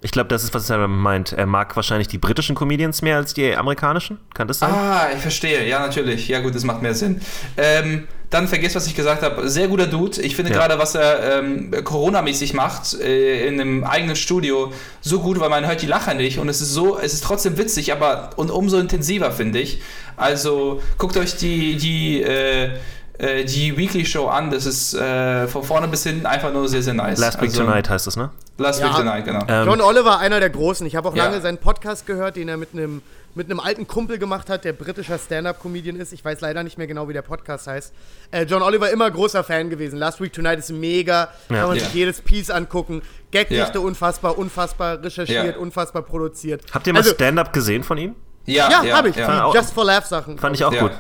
Ich 0.01 0.11
glaube, 0.11 0.29
das 0.29 0.43
ist, 0.43 0.53
was 0.53 0.69
er 0.69 0.89
meint. 0.89 1.33
Er 1.33 1.47
mag 1.47 1.75
wahrscheinlich 1.77 2.09
die 2.09 2.19
britischen 2.19 2.57
Comedians 2.57 3.03
mehr 3.03 3.17
als 3.17 3.35
die 3.35 3.55
amerikanischen. 3.55 4.19
Kann 4.35 4.49
das 4.49 4.59
sein? 4.59 4.73
ah, 4.75 5.07
ich 5.15 5.21
verstehe. 5.21 5.67
Ja, 5.69 5.79
natürlich. 5.79 6.27
Ja, 6.29 6.41
gut, 6.41 6.55
das 6.55 6.65
macht 6.65 6.83
mehr 6.83 6.95
Sinn. 6.95 7.21
Ähm, 7.57 8.09
dann 8.33 8.49
vergiss, 8.49 8.75
was 8.75 8.87
ich 8.87 8.95
gesagt 8.97 9.23
habe. 9.23 9.49
Sehr 9.49 9.69
guter 9.69 9.87
Dude. 9.87 10.21
Ich 10.23 10.35
finde 10.35 10.51
Ja. 10.53 10.59
gerade, 10.59 10.79
was 10.79 10.95
er 10.95 11.39
ähm, 11.39 11.71
Corona-mäßig 11.85 12.55
macht, 12.55 12.95
äh, 12.95 13.47
in 13.47 13.61
einem 13.61 13.85
eigenen 13.85 14.17
Studio, 14.17 14.73
so 15.01 15.21
gut, 15.21 15.39
weil 15.39 15.51
man 15.51 15.67
hört 15.67 15.83
die 15.83 15.87
Lacher 15.87 16.15
nicht. 16.15 16.39
Und 16.39 16.49
es 16.49 16.61
ist 16.61 16.73
so, 16.73 16.99
es 16.99 17.13
ist 17.13 17.23
trotzdem 17.25 17.59
witzig, 17.59 17.93
aber 17.93 18.31
und 18.37 18.51
umso 18.51 18.79
intensiver, 18.79 19.31
finde 19.33 19.61
ich. 19.61 19.83
Also 20.17 20.81
guckt 20.99 21.17
euch 21.17 21.37
die, 21.37 21.77
die, 21.77 22.23
äh, 22.23 22.71
äh, 23.19 23.45
die 23.45 23.77
Weekly 23.77 24.07
Show 24.07 24.27
an. 24.29 24.51
Das 24.51 24.65
ist 24.65 24.95
äh, 24.95 25.47
von 25.47 25.63
vorne 25.63 25.87
bis 25.89 26.03
hinten 26.05 26.25
einfach 26.25 26.53
nur 26.53 26.69
sehr, 26.69 26.83
sehr 26.83 26.95
nice. 26.95 27.19
Last 27.19 27.37
Week 27.43 27.51
also, 27.51 27.65
Tonight 27.65 27.91
heißt 27.91 28.07
das, 28.07 28.17
ne? 28.17 28.31
Last 28.63 28.81
Ja. 28.81 28.89
Week 28.89 28.97
Tonight, 28.97 29.25
genau. 29.25 29.45
Ähm, 29.49 29.67
John 29.67 29.81
Oliver, 29.81 30.19
einer 30.19 30.41
der 30.41 30.51
Großen. 30.51 30.87
Ich 30.87 30.97
habe 30.97 31.09
auch 31.09 31.15
Ja. 31.17 31.25
lange 31.25 31.41
seinen 31.41 31.59
Podcast 31.59 32.07
gehört, 32.07 32.37
den 32.37 32.49
er 32.49 32.57
mit 32.57 32.71
einem 32.73 33.03
mit 33.35 33.47
einem 33.51 33.61
alten 33.61 33.87
Kumpel 33.89 34.19
gemacht 34.19 34.51
hat, 34.51 34.63
der 34.67 34.75
britischer 34.75 35.19
Stand-Up-Comedian 35.19 35.97
ist. 35.97 36.13
Ich 36.13 36.23
weiß 36.23 36.43
leider 36.43 36.63
nicht 36.63 36.77
mehr 36.77 36.87
genau, 36.87 37.09
wie 37.09 37.15
der 37.15 37.23
Podcast 37.23 37.67
heißt. 37.67 37.95
Äh, 38.31 38.43
John 38.43 38.61
Oliver 38.61 38.91
immer 38.91 39.11
großer 39.11 39.43
Fan 39.43 39.71
gewesen. 39.71 39.99
Last 39.99 40.21
Week 40.21 40.31
Tonight 40.31 40.59
ist 40.59 40.71
mega. 40.71 41.29
Ja. 41.49 41.57
Kann 41.61 41.69
man 41.69 41.79
Ja. 41.79 41.85
sich 41.85 41.95
jedes 41.95 42.21
Piece 42.21 42.51
angucken. 42.51 43.01
Gagdichte 43.33 43.79
Ja. 43.79 43.81
unfassbar, 43.81 44.37
unfassbar 44.37 45.03
recherchiert, 45.03 45.57
Ja. 45.57 45.57
unfassbar 45.57 46.03
produziert. 46.03 46.61
Habt 46.75 46.87
ihr 46.87 46.93
mal 46.93 46.99
also, 46.99 47.15
Stand-Up 47.15 47.55
gesehen 47.55 47.83
von 47.83 47.97
ihm? 47.97 48.15
Ja, 48.45 48.69
Ja, 48.71 48.85
ja, 48.85 48.97
habe 48.99 49.09
ich. 49.09 49.17
Just 49.17 49.73
for 49.73 49.87
Laugh 49.87 50.05
Sachen. 50.05 50.37
Fand 50.39 50.55
ich 50.57 50.65
auch 50.67 50.73
Ja. 50.75 50.83
gut. 50.83 50.93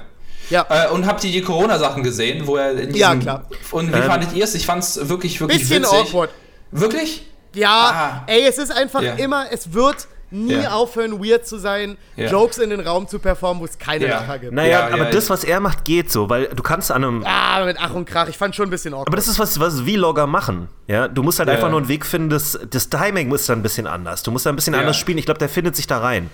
Ja. 0.48 0.66
Äh, 0.70 0.89
und 0.89 1.05
habt 1.06 1.22
ihr 1.24 1.32
die 1.32 1.43
Corona-Sachen 1.43 2.02
gesehen, 2.02 2.47
wo 2.47 2.56
er 2.56 2.70
in 2.72 2.78
diesem, 2.94 2.94
Ja, 2.94 3.14
klar. 3.14 3.44
Und 3.72 3.93
wie 3.93 3.98
Ähm, 3.98 4.05
fandet 4.05 4.32
ihr 4.32 4.44
es? 4.44 4.55
Ich 4.55 4.64
fand 4.64 4.82
es 4.82 5.06
wirklich, 5.06 5.39
wirklich 5.39 5.60
Bisschen 5.60 5.82
witzig. 5.82 5.98
awkward. 5.98 6.30
Wirklich? 6.70 7.26
Ja, 7.55 8.23
Ah. 8.23 8.23
ey, 8.27 8.47
es 8.47 8.59
ist 8.59 8.70
einfach 8.73 9.03
Ja. 9.03 9.12
immer, 9.15 9.47
es 9.51 9.73
wird 9.73 10.09
nie 10.31 10.55
Ja. 10.55 10.70
aufhören, 10.73 11.23
weird 11.23 11.47
zu 11.47 11.59
sein, 11.59 11.99
Ja. 12.16 12.31
Jokes 12.31 12.57
in 12.57 12.70
den 12.70 12.81
Raum 12.81 13.07
zu 13.07 13.19
performen, 13.19 13.61
wo 13.61 13.66
es 13.66 13.79
keine 13.79 14.07
Ja. 14.07 14.20
Lacher 14.20 14.39
gibt. 14.39 14.53
Naja, 14.55 14.89
Ja, 14.89 14.95
aber 14.95 15.05
ja, 15.05 15.11
das, 15.11 15.29
was 15.29 15.45
er 15.45 15.61
macht, 15.61 15.85
geht 15.85 16.11
so, 16.11 16.31
weil 16.31 16.47
du 16.47 16.62
kannst 16.62 16.91
an 16.91 17.05
einem. 17.05 17.23
Ah, 17.27 17.62
mit 17.66 17.77
Ach 17.79 17.93
und 17.93 18.07
Krach, 18.07 18.29
ich 18.29 18.39
fand 18.39 18.57
schon 18.57 18.69
ein 18.69 18.70
bisschen 18.70 18.95
awkward. 18.95 19.09
Aber 19.09 19.16
das 19.16 19.29
ist 19.29 19.39
was, 19.39 19.61
was 19.61 19.81
Vlogger 19.83 20.27
machen. 20.27 20.69
Ja, 20.87 21.07
du 21.09 21.23
musst 21.23 21.39
halt 21.39 21.49
Ja. 21.51 21.57
einfach 21.57 21.69
nur 21.69 21.81
einen 21.81 21.89
Weg 21.89 22.07
finden, 22.07 22.31
das, 22.31 22.59
das 22.70 22.89
Timing 22.89 23.29
muss 23.29 23.45
dann 23.45 23.59
ein 23.59 23.62
bisschen 23.62 23.87
anders. 23.87 24.23
Du 24.23 24.31
musst 24.31 24.47
da 24.47 24.51
ein 24.51 24.57
bisschen 24.57 24.73
Ja. 24.73 24.81
anders 24.81 24.97
spielen. 24.97 25.19
Ich 25.19 25.27
glaube, 25.27 25.39
der 25.39 25.51
findet 25.51 25.77
sich 25.77 25.87
da 25.87 25.99
rein. 25.99 26.31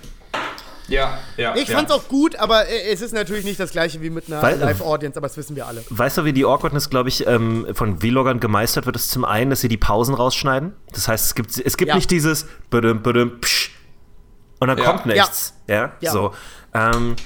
Ja, 0.89 1.19
ja. 1.37 1.55
ich 1.55 1.69
ja. 1.69 1.77
fand's 1.77 1.93
auch 1.93 2.09
gut, 2.09 2.37
aber 2.37 2.67
äh, 2.67 2.91
es 2.93 3.01
ist 3.03 3.13
natürlich 3.13 3.45
nicht 3.45 3.61
das 3.61 3.71
gleiche 3.73 4.01
wie 4.01 4.11
mit 4.11 4.27
einer 4.29 4.43
Weil- 4.43 4.59
Live-Audience, 4.59 5.19
aber 5.19 5.29
das 5.29 5.37
wissen 5.37 5.55
wir 5.55 5.67
alle. 5.67 5.85
Weißt 5.91 6.19
du, 6.19 6.25
wie 6.25 6.33
die 6.33 6.45
Awkwardness, 6.45 6.89
glaube 6.91 7.09
ich, 7.11 7.27
ähm, 7.27 7.67
von 7.75 8.01
Vloggern 8.01 8.41
gemeistert 8.41 8.87
wird? 8.87 8.97
Ist 8.97 9.11
zum 9.11 9.25
einen, 9.25 9.51
dass 9.51 9.61
sie 9.61 9.69
die 9.69 9.77
Pausen 9.77 10.15
rausschneiden. 10.15 10.73
Das 10.93 11.07
heißt, 11.09 11.27
es 11.27 11.35
gibt, 11.35 11.59
es 11.59 11.77
gibt 11.77 11.91
Ja. 11.91 11.95
nicht 11.95 12.11
dieses 12.11 12.47
badum, 12.71 13.03
badum, 13.03 13.41
psch, 13.41 13.71
und 14.61 14.69
dann 14.69 14.79
Ja. 14.79 14.85
kommt 14.85 15.07
nichts. 15.07 15.55
Ja, 15.69 15.93
Ja. 16.01 16.11
so. 16.11 16.33
Ähm, 16.75 17.17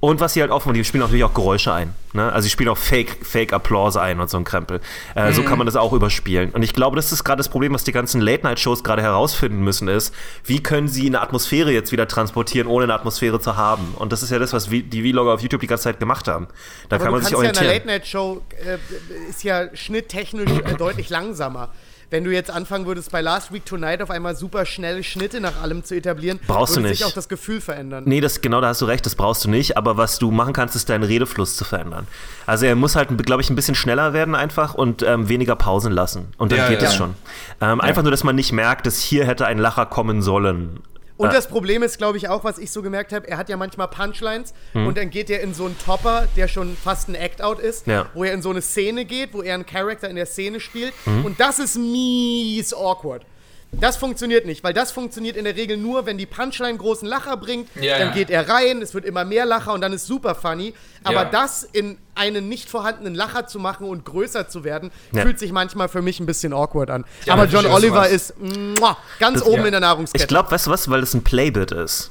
und 0.00 0.18
was 0.20 0.32
sie 0.32 0.40
halt 0.40 0.50
offen, 0.50 0.72
die 0.72 0.82
spielen 0.84 1.02
natürlich 1.02 1.24
auch 1.24 1.34
Geräusche 1.34 1.72
ein. 1.72 1.94
Ne? 2.14 2.32
Also 2.32 2.44
sie 2.44 2.50
spielen 2.50 2.70
auch 2.70 2.78
Fake, 2.78 3.18
Fake 3.24 3.52
Applause 3.52 4.00
ein 4.00 4.18
und 4.18 4.28
so 4.30 4.36
ein 4.38 4.44
Krempel. 4.44 4.80
Äh, 5.14 5.28
Mhm. 5.30 5.34
So 5.34 5.42
kann 5.42 5.58
man 5.58 5.66
das 5.66 5.76
auch 5.76 5.92
überspielen. 5.92 6.50
Und 6.50 6.62
ich 6.62 6.72
glaube, 6.72 6.96
das 6.96 7.12
ist 7.12 7.22
gerade 7.22 7.36
das 7.38 7.48
Problem, 7.50 7.74
was 7.74 7.84
die 7.84 7.92
ganzen 7.92 8.20
Late-Night-Shows 8.20 8.82
gerade 8.82 9.02
herausfinden 9.02 9.60
müssen, 9.60 9.88
ist, 9.88 10.14
wie 10.44 10.62
können 10.62 10.88
sie 10.88 11.06
eine 11.06 11.20
Atmosphäre 11.20 11.70
jetzt 11.70 11.92
wieder 11.92 12.08
transportieren, 12.08 12.66
ohne 12.66 12.84
eine 12.84 12.94
Atmosphäre 12.94 13.38
zu 13.40 13.56
haben. 13.56 13.94
Und 13.98 14.10
das 14.12 14.22
ist 14.22 14.30
ja 14.30 14.38
das, 14.38 14.52
was 14.52 14.68
die 14.70 15.10
Vlogger 15.12 15.34
auf 15.34 15.40
YouTube 15.42 15.60
die 15.60 15.66
ganze 15.66 15.84
Zeit 15.84 16.00
gemacht 16.00 16.26
haben. 16.28 16.48
Da 16.88 16.96
Aber 16.96 17.04
kann 17.04 17.12
man 17.12 17.20
du 17.20 17.26
sich 17.26 17.36
kannst 17.36 17.44
ja 17.44 17.50
in 17.50 17.56
orientieren. 17.56 17.66
einer 17.66 17.74
Late-Night-Show, 17.74 18.42
äh, 18.64 19.28
ist 19.30 19.44
ja 19.44 19.68
schnitttechnisch 19.76 20.50
äh, 20.50 20.74
deutlich 20.76 21.10
langsamer. 21.10 21.70
Wenn 22.10 22.24
du 22.24 22.32
jetzt 22.32 22.50
anfangen 22.50 22.86
würdest, 22.86 23.12
bei 23.12 23.20
Last 23.20 23.52
Week 23.52 23.64
Tonight 23.64 24.02
auf 24.02 24.10
einmal 24.10 24.34
super 24.34 24.66
schnelle 24.66 25.04
Schnitte 25.04 25.40
nach 25.40 25.62
allem 25.62 25.84
zu 25.84 25.94
etablieren, 25.94 26.40
Brauchst 26.46 26.74
du 26.74 26.80
würde 26.80 26.88
nicht. 26.88 26.98
sich 26.98 27.06
auch 27.06 27.12
das 27.14 27.28
Gefühl 27.28 27.60
verändern. 27.60 28.02
Nee, 28.04 28.20
das, 28.20 28.40
genau, 28.40 28.60
da 28.60 28.68
hast 28.68 28.80
du 28.82 28.86
recht, 28.86 29.06
das 29.06 29.14
brauchst 29.14 29.44
du 29.44 29.48
nicht. 29.50 29.76
Aber 29.76 29.96
was 29.96 30.18
du 30.18 30.32
machen 30.32 30.52
kannst, 30.52 30.74
ist 30.74 30.88
deinen 30.88 31.04
Redefluss 31.04 31.56
zu 31.56 31.64
verändern. 31.64 32.08
Also 32.46 32.66
er 32.66 32.74
muss 32.74 32.96
halt, 32.96 33.10
glaube 33.24 33.42
ich, 33.42 33.50
ein 33.50 33.54
bisschen 33.54 33.76
schneller 33.76 34.12
werden 34.12 34.34
einfach 34.34 34.74
und 34.74 35.02
ähm, 35.04 35.28
weniger 35.28 35.54
Pausen 35.54 35.92
lassen. 35.92 36.32
Und 36.36 36.50
dann 36.50 36.58
Ja, 36.58 36.68
geht 36.68 36.82
ja. 36.82 36.88
es 36.88 36.94
schon. 36.96 37.14
Ähm, 37.60 37.80
Einfach 37.80 38.02
nur, 38.02 38.10
dass 38.10 38.24
man 38.24 38.34
nicht 38.34 38.50
merkt, 38.52 38.86
dass 38.86 38.98
hier 38.98 39.24
hätte 39.24 39.46
ein 39.46 39.58
Lacher 39.58 39.86
kommen 39.86 40.20
sollen. 40.20 40.80
Und 41.20 41.28
Äh, 41.28 41.32
das 41.34 41.48
Problem 41.48 41.82
ist, 41.82 41.98
glaube 41.98 42.16
ich, 42.16 42.28
auch, 42.30 42.44
was 42.44 42.56
ich 42.58 42.70
so 42.72 42.80
gemerkt 42.80 43.12
habe, 43.12 43.28
er 43.28 43.36
hat 43.36 43.48
ja 43.50 43.56
manchmal 43.58 43.88
Punchlines 43.88 44.54
Hm. 44.72 44.86
und 44.86 44.96
dann 44.96 45.10
geht 45.10 45.28
er 45.28 45.40
in 45.42 45.52
so 45.52 45.66
einen 45.66 45.76
Topper, 45.78 46.26
der 46.36 46.48
schon 46.48 46.76
fast 46.76 47.08
ein 47.08 47.14
Act-Out 47.14 47.58
ist, 47.60 47.86
Ja. 47.86 48.08
wo 48.14 48.24
er 48.24 48.32
in 48.32 48.40
so 48.40 48.48
eine 48.50 48.62
Szene 48.62 49.04
geht, 49.04 49.34
wo 49.34 49.42
er 49.42 49.54
einen 49.54 49.66
Charakter 49.66 50.08
in 50.08 50.16
der 50.16 50.24
Szene 50.26 50.60
spielt 50.60 50.94
Hm. 51.04 51.26
und 51.26 51.38
das 51.38 51.58
ist 51.58 51.76
mies 51.76 52.72
awkward. 52.72 53.24
Das 53.72 53.96
funktioniert 53.96 54.46
nicht, 54.46 54.64
weil 54.64 54.72
das 54.74 54.90
funktioniert 54.90 55.36
in 55.36 55.44
der 55.44 55.54
Regel 55.54 55.76
nur, 55.76 56.04
wenn 56.04 56.18
die 56.18 56.26
Punchline 56.26 56.76
großen 56.76 57.06
Lacher 57.06 57.36
bringt, 57.36 57.68
Ja, 57.80 57.98
dann 57.98 58.08
ja. 58.08 58.14
geht 58.14 58.28
er 58.28 58.48
rein, 58.48 58.82
es 58.82 58.94
wird 58.94 59.04
immer 59.04 59.24
mehr 59.24 59.46
Lacher 59.46 59.72
und 59.72 59.80
dann 59.80 59.92
ist 59.92 60.06
super 60.06 60.34
funny. 60.34 60.74
Aber 61.04 61.22
Ja. 61.22 61.24
das 61.26 61.62
in 61.62 61.96
einen 62.16 62.48
nicht 62.48 62.68
vorhandenen 62.68 63.14
Lacher 63.14 63.46
zu 63.46 63.58
machen 63.60 63.86
und 63.88 64.04
größer 64.04 64.48
zu 64.48 64.64
werden, 64.64 64.90
Ja. 65.12 65.22
fühlt 65.22 65.38
sich 65.38 65.52
manchmal 65.52 65.88
für 65.88 66.02
mich 66.02 66.18
ein 66.18 66.26
bisschen 66.26 66.52
awkward 66.52 66.90
an. 66.90 67.04
Ja, 67.26 67.34
Aber 67.34 67.44
John 67.46 67.64
was 67.64 67.72
Oliver 67.72 68.00
meinst. 68.00 68.30
ist 68.30 68.34
muah, 68.40 68.96
ganz 69.20 69.38
Das- 69.38 69.48
oben 69.48 69.60
ja. 69.60 69.66
in 69.66 69.70
der 69.72 69.80
Nahrungskette. 69.80 70.24
Ich 70.24 70.28
glaube, 70.28 70.50
weißt 70.50 70.66
du 70.66 70.70
was, 70.72 70.90
weil 70.90 71.00
das 71.00 71.14
ein 71.14 71.22
Playbit 71.22 71.70
ist. 71.70 72.10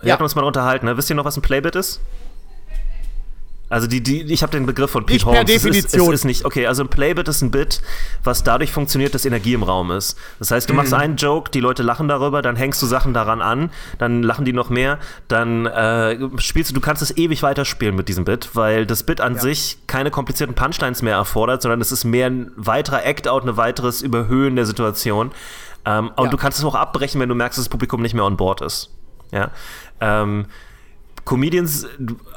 Wir 0.00 0.08
Ja. 0.08 0.12
hatten 0.14 0.22
uns 0.22 0.34
mal 0.34 0.44
unterhalten, 0.44 0.84
ne? 0.86 0.96
Wisst 0.96 1.08
ihr 1.10 1.16
noch, 1.16 1.24
was 1.24 1.36
ein 1.36 1.42
Playbit 1.42 1.76
ist? 1.76 2.00
Also 3.70 3.86
die, 3.86 4.02
die, 4.02 4.22
ich 4.32 4.42
habe 4.42 4.50
den 4.50 4.64
Begriff 4.64 4.90
von 4.90 5.04
Pete 5.04 5.14
Nicht 5.16 5.24
per 5.26 5.34
Holmes. 5.38 5.50
Es 5.50 5.62
Definition. 5.62 6.00
Ist, 6.06 6.08
es 6.14 6.20
ist 6.20 6.24
nicht, 6.24 6.44
okay, 6.46 6.66
also 6.66 6.82
ein 6.82 6.88
Playbit 6.88 7.28
ist 7.28 7.42
ein 7.42 7.50
Bit, 7.50 7.82
was 8.24 8.42
dadurch 8.42 8.72
funktioniert, 8.72 9.14
dass 9.14 9.26
Energie 9.26 9.52
im 9.52 9.62
Raum 9.62 9.90
ist. 9.90 10.16
Das 10.38 10.50
heißt, 10.50 10.70
du 10.70 10.74
machst 10.74 10.92
Mhm. 10.92 10.98
einen 10.98 11.16
Joke, 11.16 11.50
die 11.50 11.60
Leute 11.60 11.82
lachen 11.82 12.08
darüber, 12.08 12.40
dann 12.40 12.56
hängst 12.56 12.80
du 12.80 12.86
Sachen 12.86 13.12
daran 13.12 13.42
an, 13.42 13.70
dann 13.98 14.22
lachen 14.22 14.46
die 14.46 14.54
noch 14.54 14.70
mehr, 14.70 14.98
dann 15.28 15.66
äh, 15.66 16.18
spielst 16.38 16.70
du, 16.70 16.74
du 16.74 16.80
kannst 16.80 17.02
es 17.02 17.14
ewig 17.18 17.42
weiterspielen 17.42 17.94
mit 17.94 18.08
diesem 18.08 18.24
Bit, 18.24 18.50
weil 18.54 18.86
das 18.86 19.02
Bit 19.02 19.20
an 19.20 19.38
sich 19.38 19.78
keine 19.86 20.10
komplizierten 20.10 20.54
Punchlines 20.54 21.02
mehr 21.02 21.16
erfordert, 21.16 21.60
sondern 21.60 21.82
es 21.82 21.92
ist 21.92 22.04
mehr 22.04 22.28
ein 22.30 22.50
weiterer 22.56 23.04
Act-Out, 23.04 23.44
ein 23.46 23.56
weiteres 23.58 24.00
Überhöhen 24.00 24.56
der 24.56 24.64
Situation. 24.64 25.30
Ähm, 25.84 26.10
und 26.16 26.24
Ja. 26.24 26.30
du 26.30 26.36
kannst 26.38 26.58
es 26.58 26.64
auch 26.64 26.74
abbrechen, 26.74 27.20
wenn 27.20 27.28
du 27.28 27.34
merkst, 27.34 27.58
dass 27.58 27.66
das 27.66 27.70
Publikum 27.70 28.00
nicht 28.00 28.14
mehr 28.14 28.24
on 28.24 28.36
board 28.38 28.62
ist. 28.62 28.90
Ja. 29.30 29.50
Ähm, 30.00 30.46
Comedians 31.28 31.86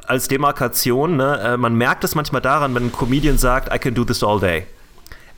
als 0.05 0.27
Demarkation, 0.27 1.15
ne, 1.15 1.39
äh, 1.39 1.57
man 1.57 1.75
merkt 1.75 2.03
es 2.03 2.13
manchmal 2.13 2.41
daran, 2.41 2.75
wenn 2.75 2.87
ein 2.87 2.91
Comedian 2.91 3.37
sagt, 3.37 3.73
I 3.73 3.79
can 3.79 3.93
do 3.93 4.03
this 4.03 4.21
all 4.21 4.39
day. 4.39 4.65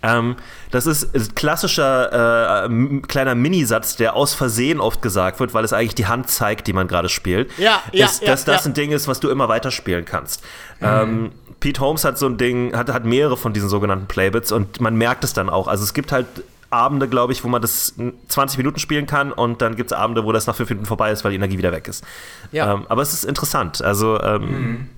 Ähm, 0.02 0.36
das 0.72 0.88
ist 0.88 1.16
ein 1.16 1.36
klassischer 1.36 2.66
äh, 2.66 3.00
kleiner 3.08 3.36
Minisatz, 3.36 3.96
der 3.96 4.16
aus 4.16 4.34
Versehen 4.34 4.82
oft 4.82 5.04
gesagt 5.04 5.40
wird, 5.40 5.54
weil 5.54 5.64
es 5.64 5.72
eigentlich 5.72 5.94
die 5.94 6.08
Hand 6.08 6.30
zeigt, 6.30 6.66
die 6.66 6.74
man 6.74 6.88
gerade 6.88 7.10
spielt. 7.10 7.52
Ja, 7.60 7.82
ja, 7.92 8.08
dass, 8.08 8.22
ja, 8.22 8.28
dass 8.28 8.44
das 8.44 8.66
ja. 8.66 8.72
ein 8.72 8.74
Ding 8.74 8.92
ist, 8.92 9.08
was 9.08 9.20
du 9.20 9.30
immer 9.30 9.48
weiterspielen 9.48 10.04
kannst. 10.04 10.44
Ähm, 10.82 11.32
Pete 11.60 11.80
Holmes 11.80 12.04
hat 12.04 12.18
so 12.18 12.26
ein 12.26 12.38
Ding, 12.38 12.76
hat, 12.76 12.92
hat 12.92 13.06
mehrere 13.06 13.38
von 13.38 13.54
diesen 13.54 13.70
sogenannten 13.70 14.08
Playbits 14.08 14.52
und 14.52 14.82
man 14.82 14.96
merkt 14.98 15.24
es 15.24 15.34
dann 15.34 15.50
auch. 15.50 15.68
Also 15.68 15.84
es 15.84 15.94
gibt 15.94 16.12
halt 16.12 16.26
Abende, 16.74 17.08
glaube 17.08 17.34
ich, 17.34 17.44
wo 17.44 17.48
man 17.48 17.62
das 17.62 17.94
20 18.28 18.58
Minuten 18.58 18.80
spielen 18.80 19.06
kann 19.06 19.32
und 19.32 19.62
dann 19.62 19.76
gibt 19.76 19.92
es 19.92 19.98
Abende, 19.98 20.26
wo 20.26 20.32
das 20.32 20.48
nach 20.48 20.56
5 20.56 20.70
Minuten 20.70 20.86
vorbei 20.88 21.12
ist, 21.12 21.24
weil 21.24 21.32
die 21.32 21.38
Energie 21.38 21.58
wieder 21.58 21.72
weg 21.72 21.88
ist. 21.88 22.04
Ja. 22.52 22.74
Ähm, 22.74 22.86
aber 22.90 23.02
es 23.02 23.14
ist 23.14 23.24
interessant. 23.24 23.82
Also, 23.82 24.20
ähm, 24.22 24.90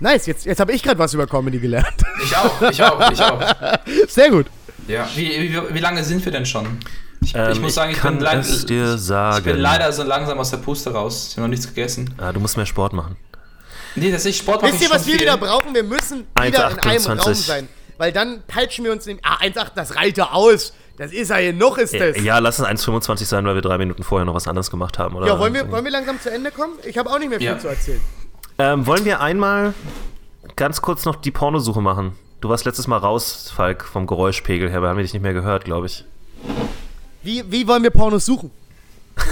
Nice, 0.00 0.26
jetzt, 0.26 0.44
jetzt 0.44 0.58
habe 0.58 0.72
ich 0.72 0.82
gerade 0.82 0.98
was 0.98 1.14
über 1.14 1.26
Comedy 1.26 1.58
gelernt. 1.58 1.86
Ich 2.24 2.36
auch, 2.36 2.62
ich 2.62 2.82
auch, 2.82 3.12
ich 3.12 3.20
auch. 3.20 3.40
Sehr 4.08 4.30
gut. 4.30 4.46
Ja. 4.88 5.08
Wie, 5.14 5.28
wie, 5.28 5.74
wie 5.74 5.78
lange 5.78 6.02
sind 6.02 6.24
wir 6.24 6.32
denn 6.32 6.46
schon? 6.46 6.66
Ich, 7.20 7.34
ähm, 7.34 7.52
ich 7.52 7.60
muss 7.60 7.74
sagen, 7.74 7.92
ich, 7.92 7.98
kann 7.98 8.14
bin, 8.14 8.24
leid, 8.24 8.40
es 8.40 8.66
dir 8.66 8.98
sagen. 8.98 9.38
ich 9.38 9.44
bin 9.44 9.56
leider 9.56 9.92
so 9.92 10.02
langsam 10.02 10.38
aus 10.38 10.50
der 10.50 10.56
Puste 10.58 10.92
raus. 10.92 11.28
Ich 11.30 11.36
habe 11.36 11.42
noch 11.42 11.50
nichts 11.50 11.66
gegessen. 11.66 12.12
Ah, 12.18 12.32
du 12.32 12.40
musst 12.40 12.56
mehr 12.56 12.66
Sport 12.66 12.92
machen. 12.92 13.16
Nee, 13.94 14.10
dass 14.10 14.24
ich 14.24 14.36
Sport 14.36 14.62
mache. 14.62 14.72
Wisst 14.72 14.82
ihr, 14.82 14.90
was 14.90 15.06
wir 15.06 15.14
viel. 15.14 15.22
wieder 15.22 15.36
brauchen? 15.36 15.74
Wir 15.74 15.82
müssen 15.82 16.26
wieder 16.40 16.70
in 16.70 16.78
einem 16.78 16.98
1,28. 16.98 17.18
Raum 17.18 17.34
sein. 17.34 17.68
Weil 17.98 18.12
dann 18.12 18.42
peitschen 18.46 18.84
wir 18.84 18.92
uns 18.92 19.06
in 19.06 19.18
ah, 19.22 19.36
1,8, 19.42 19.72
das 19.74 19.96
reicht 19.96 20.16
ja 20.18 20.30
aus. 20.30 20.72
Das 20.96 21.12
ist 21.12 21.28
ja 21.28 21.36
hier 21.36 21.52
noch, 21.52 21.78
ist 21.78 21.94
das. 21.94 22.20
Ja, 22.22 22.38
lass 22.38 22.58
es 22.58 22.64
1,25 22.64 23.24
sein, 23.24 23.44
weil 23.44 23.54
wir 23.54 23.62
drei 23.62 23.78
Minuten 23.78 24.02
vorher 24.02 24.24
noch 24.24 24.34
was 24.34 24.48
anderes 24.48 24.70
gemacht 24.70 24.98
haben. 24.98 25.16
Oder? 25.16 25.26
Ja, 25.26 25.38
wollen 25.38 25.54
wir, 25.54 25.70
wollen 25.70 25.84
wir 25.84 25.92
langsam 25.92 26.20
zu 26.20 26.30
Ende 26.30 26.50
kommen? 26.50 26.74
Ich 26.84 26.96
habe 26.96 27.10
auch 27.10 27.18
nicht 27.18 27.28
mehr 27.28 27.38
viel 27.38 27.48
Ja. 27.48 27.58
zu 27.58 27.68
erzählen. 27.68 28.00
Ähm, 28.58 28.86
wollen 28.86 29.04
wir 29.04 29.20
einmal 29.20 29.74
ganz 30.56 30.80
kurz 30.82 31.04
noch 31.04 31.16
die 31.16 31.30
Pornosuche 31.30 31.80
machen? 31.80 32.16
Du 32.40 32.48
warst 32.48 32.64
letztes 32.64 32.86
Mal 32.86 32.98
raus, 32.98 33.52
Falk, 33.54 33.84
vom 33.84 34.06
Geräuschpegel 34.06 34.70
her, 34.70 34.80
wir 34.82 34.88
haben 34.88 34.98
dich 34.98 35.12
nicht 35.12 35.22
mehr 35.22 35.34
gehört, 35.34 35.64
glaube 35.64 35.86
ich. 35.86 36.04
Wie, 37.22 37.44
wie 37.50 37.66
wollen 37.66 37.82
wir 37.82 37.90
Pornos 37.90 38.26
suchen? 38.26 38.50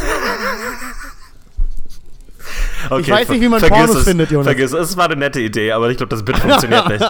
Okay, 2.91 3.11
weiß 3.11 3.29
nicht, 3.31 3.41
wie 3.41 3.49
man 3.49 3.61
Pornos 3.61 3.97
es, 3.97 4.05
findet, 4.05 4.31
Jonas. 4.31 4.47
Vergiss 4.47 4.73
es, 4.73 4.91
es 4.91 4.97
war 4.97 5.07
eine 5.07 5.17
nette 5.17 5.41
Idee, 5.41 5.73
aber 5.73 5.91
ich 5.91 5.97
glaube, 5.97 6.11
das 6.11 6.25
Bild 6.25 6.39
funktioniert 6.39 6.89
nicht. 7.01 7.05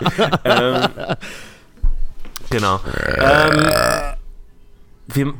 ähm, 0.44 0.82
genau. 2.50 2.80
Ähm, 3.18 3.66
wir, 5.08 5.34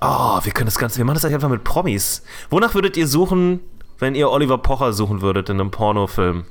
oh, 0.00 0.38
wir 0.42 0.52
können 0.52 0.66
das 0.66 0.78
Ganze, 0.78 0.98
wir 0.98 1.04
machen 1.04 1.14
das 1.14 1.24
eigentlich 1.24 1.36
einfach 1.36 1.48
mit 1.48 1.64
Promis. 1.64 2.22
Wonach 2.50 2.74
würdet 2.74 2.96
ihr 2.96 3.06
suchen, 3.06 3.60
wenn 3.98 4.14
ihr 4.14 4.30
Oliver 4.30 4.58
Pocher 4.58 4.92
suchen 4.92 5.22
würdet 5.22 5.48
in 5.50 5.60
einem 5.60 5.70
Pornofilm? 5.70 6.44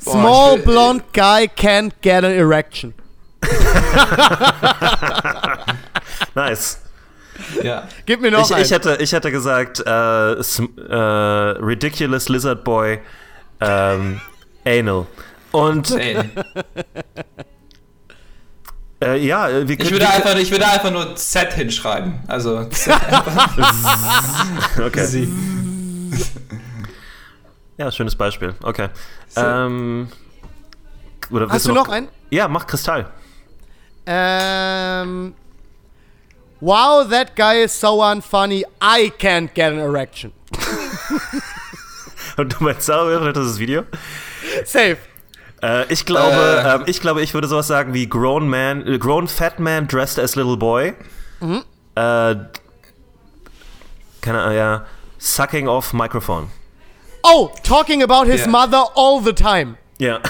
Small 0.00 0.58
ich 0.58 0.66
will- 0.66 0.72
blonde 0.72 1.04
guy 1.12 1.48
can't 1.56 1.92
get 2.02 2.24
an 2.24 2.32
erection. 2.32 2.94
Nice. 6.34 6.78
Ja. 7.62 7.88
Gib 8.06 8.20
mir 8.20 8.30
noch 8.30 8.48
Ich, 8.48 8.54
einen. 8.54 8.64
ich, 8.64 8.70
hätte, 8.70 8.96
ich 9.00 9.12
hätte 9.12 9.30
gesagt, 9.30 9.80
äh, 9.80 10.32
äh, 10.32 10.94
Ridiculous 10.94 12.28
Lizard 12.28 12.64
Boy, 12.64 13.00
ähm, 13.60 14.20
Anal. 14.64 15.06
Und 15.52 15.90
Ey. 15.90 16.18
äh, 19.02 19.18
ja, 19.18 19.48
äh, 19.48 19.68
wir 19.68 19.74
Ich 19.74 19.78
können. 19.78 19.90
würde, 19.92 20.08
einfach, 20.08 20.34
ich 20.36 20.50
würde 20.50 20.66
einfach 20.66 20.90
nur 20.90 21.14
Z 21.16 21.52
hinschreiben. 21.52 22.20
Also 22.26 22.64
Z 22.66 22.94
okay. 24.84 25.04
Sie. 25.06 25.28
Ja, 27.76 27.90
schönes 27.90 28.14
Beispiel. 28.16 28.54
Okay. 28.62 28.88
Ähm, 29.36 30.08
oder 31.30 31.42
willst 31.42 31.54
Hast 31.54 31.66
du 31.66 31.72
noch 31.72 31.88
einen? 31.88 32.08
Ja, 32.30 32.48
mach 32.48 32.66
Kristall. 32.66 33.06
Ähm. 34.06 35.34
Wow, 36.64 37.02
that 37.10 37.34
guy 37.34 37.56
is 37.64 37.72
so 37.72 38.00
unfunny. 38.02 38.62
I 38.80 39.10
can't 39.18 39.52
get 39.52 39.72
an 39.72 39.80
erection. 39.80 40.32
Und 42.36 42.52
du 42.52 42.62
meinst 42.64 42.82
sauber, 42.86 43.32
das 43.32 43.44
ist 43.46 43.52
das 43.54 43.58
Video? 43.58 43.82
Safe. 44.64 44.96
Äh, 45.60 45.92
ich 45.92 46.06
glaube, 46.06 46.62
Äh. 46.64 46.74
ähm, 46.76 46.82
ich 46.86 47.00
glaube, 47.00 47.20
ich 47.20 47.34
würde 47.34 47.48
sowas 47.48 47.66
sagen 47.66 47.94
wie 47.94 48.08
grown 48.08 48.48
man, 48.48 48.86
äh, 48.86 48.96
grown 48.98 49.26
fat 49.26 49.58
man 49.58 49.88
dressed 49.88 50.20
as 50.20 50.36
little 50.36 50.56
boy. 50.56 50.94
Mhm. 51.40 51.64
Äh, 51.96 52.36
keine 54.20 54.40
Ahnung, 54.42 54.56
ja. 54.56 54.86
Sucking 55.18 55.66
off 55.66 55.92
Microphone. 55.92 56.48
Oh, 57.24 57.50
talking 57.64 58.02
about 58.04 58.26
his 58.30 58.42
Ja. 58.42 58.46
mother 58.48 58.84
all 58.94 59.20
the 59.20 59.32
time. 59.32 59.76
Ja. 59.98 60.20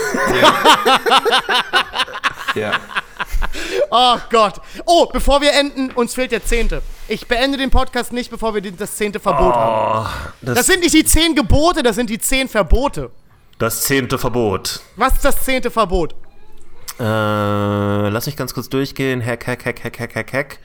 Ja. 2.55 2.73
Oh 3.91 4.17
Gott. 4.31 4.61
Oh, 4.87 5.07
bevor 5.13 5.41
wir 5.43 5.53
enden, 5.53 5.91
uns 5.91 6.15
fehlt 6.15 6.33
der 6.33 6.45
Zehnte. 6.45 6.81
Ich 7.09 7.27
beende 7.27 7.59
den 7.59 7.71
Podcast 7.71 8.13
nicht, 8.13 8.31
bevor 8.31 8.55
wir 8.55 8.63
das 8.73 8.97
zehnte 8.97 9.21
Verbot 9.21 9.55
haben. 9.55 10.09
Das, 10.41 10.55
Das 10.57 10.67
sind 10.67 10.81
nicht 10.81 10.95
die 10.95 11.05
zehn 11.05 11.35
Gebote, 11.35 11.83
das 11.83 11.97
sind 11.97 12.09
die 12.09 12.19
zehn 12.19 12.49
Verbote. 12.49 13.11
das 13.59 13.83
zehnte 13.83 14.19
Verbot. 14.19 14.81
Was 14.97 15.15
ist 15.15 15.25
das 15.25 15.45
zehnte 15.45 15.71
Verbot? 15.71 16.15
Äh, 16.99 17.03
lass 18.09 18.27
mich 18.27 18.37
ganz 18.37 18.55
kurz 18.55 18.69
durchgehen. 18.69 19.25
Hack, 19.25 19.47
hack, 19.47 19.67
hack, 19.67 19.85
hack, 19.85 20.01
hack, 20.01 20.17
hack, 20.17 20.33
hack. 20.33 20.59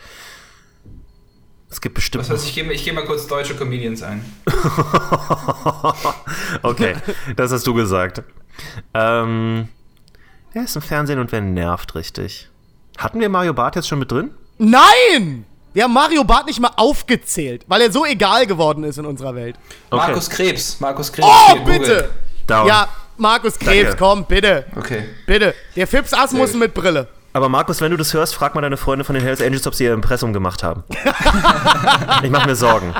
Es 1.70 1.82
gibt 1.82 1.96
bestimmt. 1.96 2.24
Das 2.24 2.30
heißt, 2.30 2.48
ich 2.48 2.56
gehe 2.56 2.72
ich 2.72 2.86
geh 2.86 2.92
mal 2.94 3.06
kurz 3.06 3.28
deutsche 3.28 3.56
Comedians 3.56 4.02
ein. 4.04 4.24
okay, 6.64 6.96
das 7.36 7.52
hast 7.52 7.68
du 7.68 7.74
gesagt. 7.74 8.24
Ähm, 8.94 9.68
er 10.58 10.64
ist 10.64 10.76
im 10.76 10.82
Fernsehen 10.82 11.20
und 11.20 11.32
wer 11.32 11.42
nervt 11.42 11.96
richtig. 11.96 12.50
Hatten 12.98 13.20
wir 13.20 13.30
Mario 13.30 13.54
Barth 13.54 13.76
jetzt 13.76 13.88
schon 13.88 14.00
mit 14.00 14.12
drin? 14.12 14.32
Nein! 14.58 15.46
Wir 15.74 15.84
haben 15.84 15.94
Mario 15.94 16.24
Barth 16.24 16.48
nicht 16.48 16.60
mal 16.60 16.72
aufgezählt, 16.76 17.64
weil 17.68 17.82
er 17.82 17.92
so 17.92 18.04
egal 18.06 18.48
geworden 18.48 18.84
ist 18.84 18.98
in 18.98 19.06
unserer 19.06 19.36
Welt. 19.36 19.56
Okay. 19.92 20.08
Markus 20.08 20.30
Krebs. 20.30 20.80
Markus 20.80 21.12
Krebs. 21.12 21.28
Oh, 21.30 21.60
bitte! 21.64 22.10
Down. 22.48 22.68
Ja, 22.68 22.88
Markus 23.18 23.60
Krebs, 23.60 23.90
Danke. 23.90 23.98
komm, 23.98 24.26
bitte. 24.26 24.66
Okay. 24.76 25.04
Bitte. 25.28 25.54
Der 25.76 25.86
Fips 25.86 26.14
Asmussen 26.14 26.60
mit 26.60 26.74
Brille. 26.74 27.08
Aber 27.34 27.50
Markus, 27.50 27.82
wenn 27.82 27.92
du 27.92 27.98
das 27.98 28.14
hörst, 28.14 28.34
frag 28.34 28.56
mal 28.56 28.62
deine 28.62 28.78
Freunde 28.78 29.06
von 29.06 29.14
den 29.14 29.24
Hells 29.24 29.42
Angels, 29.42 29.68
ob 29.68 29.76
sie 29.76 29.84
ihr 29.84 29.94
Impressum 29.94 30.34
gemacht 30.34 30.64
haben. 30.64 30.84
ich 32.24 32.32
mache 32.32 32.48
mir 32.48 32.56
Sorgen. 32.56 32.96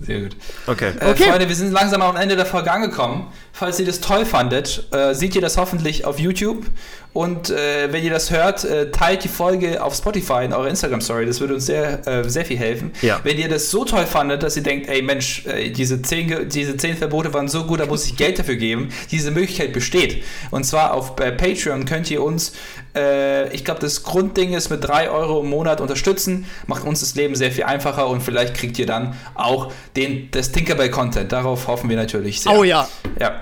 Sehr 0.00 0.20
gut. 0.20 0.36
Okay. 0.66 0.92
Äh, 0.98 1.10
Okay. 1.10 1.24
Freunde, 1.24 1.48
wir 1.48 1.54
sind 1.54 1.72
langsam 1.72 2.00
am 2.02 2.16
Ende 2.16 2.34
der 2.36 2.46
Folge 2.46 2.72
angekommen. 2.72 3.30
Falls 3.52 3.78
ihr 3.78 3.86
das 3.86 4.00
toll 4.00 4.24
fandet, 4.24 4.88
äh, 4.92 5.14
seht 5.14 5.34
ihr 5.34 5.42
das 5.42 5.56
hoffentlich 5.58 6.04
auf 6.06 6.18
YouTube. 6.18 6.64
Und 7.12 7.50
äh, 7.50 7.92
wenn 7.92 8.04
ihr 8.04 8.10
das 8.10 8.30
hört, 8.30 8.64
äh, 8.64 8.90
teilt 8.92 9.24
die 9.24 9.28
Folge 9.28 9.82
auf 9.82 9.94
Spotify 9.96 10.44
in 10.44 10.52
eurer 10.52 10.68
Instagram-Story. 10.68 11.26
Das 11.26 11.40
würde 11.40 11.54
uns 11.54 11.66
sehr, 11.66 12.06
äh, 12.06 12.28
sehr 12.28 12.44
viel 12.44 12.58
helfen. 12.58 12.92
Ja. 13.02 13.20
Wenn 13.24 13.36
ihr 13.36 13.48
das 13.48 13.70
so 13.70 13.84
toll 13.84 14.06
fandet, 14.06 14.44
dass 14.44 14.56
ihr 14.56 14.62
denkt, 14.62 14.88
ey 14.88 15.02
Mensch, 15.02 15.44
äh, 15.46 15.70
diese, 15.70 16.02
zehn, 16.02 16.48
diese 16.48 16.76
zehn 16.76 16.96
Verbote 16.96 17.34
waren 17.34 17.48
so 17.48 17.64
gut, 17.64 17.80
da 17.80 17.86
muss 17.86 18.06
ich 18.06 18.16
Geld 18.16 18.38
dafür 18.38 18.56
geben. 18.56 18.90
Diese 19.10 19.32
Möglichkeit 19.32 19.72
besteht. 19.72 20.22
Und 20.52 20.64
zwar 20.64 20.94
auf 20.94 21.18
äh, 21.18 21.32
Patreon 21.32 21.84
könnt 21.84 22.10
ihr 22.12 22.22
uns, 22.22 22.52
äh, 22.94 23.52
ich 23.52 23.64
glaube, 23.64 23.80
das 23.80 24.04
Grundding 24.04 24.52
ist 24.52 24.70
mit 24.70 24.84
3 24.84 25.10
Euro 25.10 25.40
im 25.40 25.50
Monat 25.50 25.80
unterstützen. 25.80 26.46
Macht 26.68 26.84
uns 26.84 27.00
das 27.00 27.16
Leben 27.16 27.34
sehr 27.34 27.50
viel 27.50 27.64
einfacher 27.64 28.06
und 28.06 28.22
vielleicht 28.22 28.54
kriegt 28.54 28.78
ihr 28.78 28.86
dann 28.86 29.16
auch 29.34 29.72
den, 29.96 30.30
das 30.30 30.52
Tinkerbell-Content. 30.52 31.32
Darauf 31.32 31.66
hoffen 31.66 31.90
wir 31.90 31.96
natürlich 31.96 32.40
sehr. 32.40 32.52
Oh 32.52 32.62
ja. 32.62 32.88
Ja. 33.18 33.40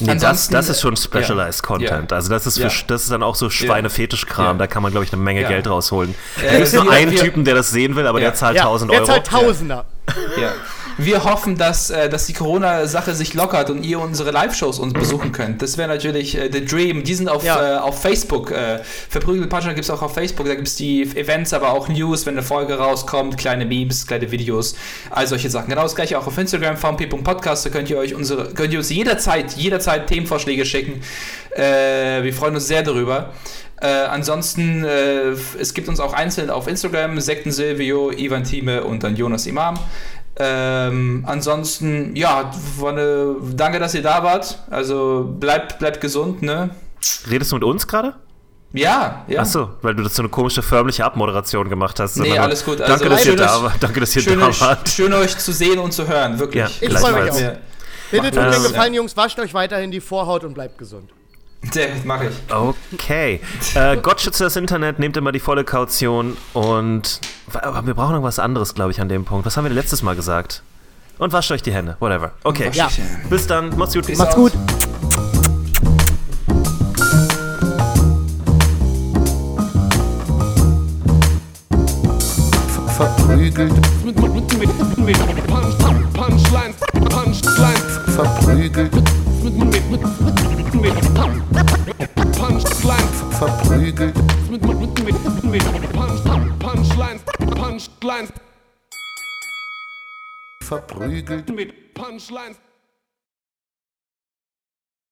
Nee, 0.00 0.16
das, 0.16 0.48
das 0.48 0.68
ist 0.68 0.80
schon 0.80 0.96
Specialized 0.96 1.60
Ja. 1.62 1.66
Content. 1.66 2.10
Ja. 2.10 2.16
Also 2.16 2.28
das 2.28 2.46
ist, 2.46 2.56
für, 2.58 2.64
Ja. 2.66 2.72
das 2.88 3.02
ist 3.02 3.12
dann 3.12 3.22
auch 3.22 3.36
so 3.36 3.48
Schweinefetischkram. 3.48 4.46
Ja. 4.46 4.52
Da 4.54 4.66
kann 4.66 4.82
man, 4.82 4.90
glaube 4.90 5.04
ich, 5.04 5.12
eine 5.12 5.22
Menge 5.22 5.42
Ja. 5.42 5.48
Geld 5.48 5.68
rausholen. 5.68 6.14
Äh, 6.42 6.50
Da 6.52 6.58
gibt 6.58 6.72
nur 6.72 6.90
einen 6.92 7.14
Typen, 7.14 7.44
der 7.44 7.54
das 7.54 7.70
sehen 7.70 7.94
will, 7.94 8.06
aber 8.06 8.18
Ja. 8.18 8.26
der 8.30 8.34
zahlt 8.34 8.56
ja. 8.56 8.62
1000 8.64 8.90
Der 8.90 8.98
Euro. 9.00 9.06
zahlt 9.06 9.26
Tausender. 9.26 9.84
Ja. 10.40 10.52
Wir 10.96 11.24
hoffen, 11.24 11.56
dass, 11.56 11.90
äh, 11.90 12.08
dass 12.08 12.26
die 12.26 12.32
Corona-Sache 12.34 13.14
sich 13.14 13.34
lockert 13.34 13.68
und 13.70 13.82
ihr 13.84 13.98
unsere 13.98 14.30
Live-Shows 14.30 14.78
uns 14.78 14.92
besuchen 14.92 15.32
könnt. 15.32 15.60
Das 15.60 15.76
wäre 15.76 15.88
natürlich 15.88 16.38
äh, 16.38 16.48
the 16.52 16.64
dream. 16.64 17.02
Die 17.02 17.14
sind 17.14 17.28
auf, 17.28 17.42
Ja. 17.44 17.76
äh, 17.76 17.78
auf 17.78 18.00
Facebook. 18.00 18.52
Äh, 18.52 18.78
Verprügelte 19.08 19.48
Punchline 19.48 19.74
gibt 19.74 19.84
es 19.84 19.90
auch 19.90 20.02
auf 20.02 20.14
Facebook. 20.14 20.46
Da 20.46 20.54
gibt 20.54 20.68
es 20.68 20.76
die 20.76 21.02
Events, 21.02 21.52
aber 21.52 21.70
auch 21.72 21.88
News, 21.88 22.26
wenn 22.26 22.34
eine 22.34 22.42
Folge 22.44 22.78
rauskommt, 22.78 23.36
kleine 23.36 23.64
Memes, 23.64 24.06
kleine 24.06 24.30
Videos, 24.30 24.76
all 25.10 25.26
solche 25.26 25.50
Sachen. 25.50 25.68
Genau 25.68 25.82
das 25.82 25.96
gleiche 25.96 26.16
auch 26.18 26.26
auf 26.28 26.38
Instagram, 26.38 26.76
vmp.podcast. 26.76 27.66
Da 27.66 27.70
könnt 27.70 27.90
ihr 27.90 27.98
euch 27.98 28.14
unsere, 28.14 28.54
könnt 28.54 28.72
ihr 28.72 28.78
uns 28.78 28.90
jederzeit, 28.90 29.52
jederzeit 29.56 30.06
Themenvorschläge 30.06 30.64
schicken. 30.64 31.00
Äh, 31.56 32.22
wir 32.22 32.32
freuen 32.32 32.54
uns 32.54 32.68
sehr 32.68 32.82
darüber. 32.82 33.32
Äh, 33.80 33.86
ansonsten, 33.88 34.84
äh, 34.84 35.30
es 35.60 35.74
gibt 35.74 35.88
uns 35.88 35.98
auch 35.98 36.12
einzeln 36.12 36.48
auf 36.48 36.68
Instagram, 36.68 37.20
Sekten 37.20 37.50
Silvio, 37.50 38.12
Ivan 38.12 38.44
Thieme 38.44 38.84
und 38.84 39.02
dann 39.02 39.16
Jonas 39.16 39.46
Imam. 39.46 39.78
Ähm, 40.36 41.24
ansonsten, 41.26 42.16
ja, 42.16 42.50
eine, 42.84 43.36
danke, 43.54 43.78
dass 43.78 43.94
ihr 43.94 44.02
da 44.02 44.22
wart. 44.24 44.58
Also 44.70 45.32
bleibt, 45.38 45.78
bleibt 45.78 46.00
gesund, 46.00 46.42
ne? 46.42 46.70
Redest 47.30 47.52
du 47.52 47.56
mit 47.56 47.64
uns 47.64 47.86
gerade? 47.86 48.14
Ja, 48.72 49.24
ja. 49.28 49.42
Achso, 49.42 49.70
weil 49.82 49.94
du 49.94 50.02
das 50.02 50.16
so 50.16 50.22
eine 50.22 50.28
komische 50.28 50.60
förmliche 50.60 51.04
Abmoderation 51.04 51.68
gemacht 51.68 52.00
hast. 52.00 52.16
Nee, 52.16 52.36
alles 52.36 52.64
gut. 52.64 52.80
Danke, 52.80 52.92
Also, 52.94 53.04
dass 53.08 53.20
ihr 53.20 53.30
schön, 53.30 53.36
da 53.36 53.62
wart. 53.62 53.74
Danke, 53.80 54.00
dass 54.00 54.16
ihr 54.16 54.22
Schön, 54.22 54.40
da 54.40 54.48
euch, 54.48 54.60
wart. 54.60 54.88
schön 54.88 55.12
euch 55.12 55.38
zu 55.38 55.52
sehen 55.52 55.78
und 55.78 55.92
zu 55.92 56.08
hören, 56.08 56.40
wirklich. 56.40 56.80
Ja, 56.80 56.88
Ich 56.88 56.98
freue 56.98 57.22
mich 57.22 57.30
auch. 57.30 57.52
Bitte 58.10 58.30
tut 58.32 58.42
mir 58.42 58.68
gefallen, 58.68 58.94
Jungs, 58.94 59.16
wascht 59.16 59.38
euch 59.38 59.54
weiterhin 59.54 59.92
die 59.92 60.00
Vorhaut 60.00 60.42
und 60.42 60.54
bleibt 60.54 60.78
gesund. 60.78 61.10
Sehr 61.72 61.88
gut, 61.88 62.04
mach 62.04 62.22
ich. 62.22 62.32
Okay. 62.50 63.40
Äh, 63.74 63.96
Gott 63.98 64.20
schütze 64.20 64.44
das 64.44 64.56
Internet, 64.56 64.98
nehmt 64.98 65.16
immer 65.16 65.32
die 65.32 65.40
volle 65.40 65.64
Kaution 65.64 66.36
und 66.52 67.20
aber 67.52 67.86
wir 67.86 67.94
brauchen 67.94 68.16
noch 68.16 68.22
was 68.22 68.38
anderes, 68.38 68.74
glaube 68.74 68.90
ich, 68.92 69.00
an 69.00 69.08
dem 69.08 69.24
Punkt. 69.24 69.46
Was 69.46 69.56
haben 69.56 69.64
wir 69.64 69.72
letztes 69.72 70.02
Mal 70.02 70.16
gesagt? 70.16 70.62
Und 71.18 71.32
wascht 71.32 71.50
euch 71.52 71.62
die 71.62 71.72
Hände, 71.72 71.96
whatever. 72.00 72.32
Okay. 72.42 72.70
Ja. 72.72 72.88
Bis 73.30 73.46
dann, 73.46 73.76
macht's 73.76 73.94
gut. 73.94 74.06
Peace 74.06 74.18
Macht's 74.18 74.34
out. 74.34 74.52
gut. 74.52 74.52
verprügelt, 82.94 83.72
Mit, 84.04 84.20
mit, 84.20 84.32
mit, 84.32 84.58
mit, 84.58 84.98
mit 84.98 85.46
Punch, 85.46 85.76
Punchline, 86.14 86.74
Punchline, 87.10 87.82
verprügelt, 88.14 88.92
mit, 89.44 89.56
mit, 89.56 89.90
mit, 89.90 90.02
mit, 90.74 90.94
mit 90.94 92.32
Punchline, 92.32 93.08
verprügelt, 93.38 94.14
mit, 94.50 94.62
mit, 94.64 95.04
mit, 95.04 95.44
mit, 95.44 95.92
Punch, 95.92 96.24
Punchline, 96.58 97.20
Punchline, 97.54 98.28
verprügelt. 100.62 101.54
mit 101.54 101.92
Punchline. 101.92 102.56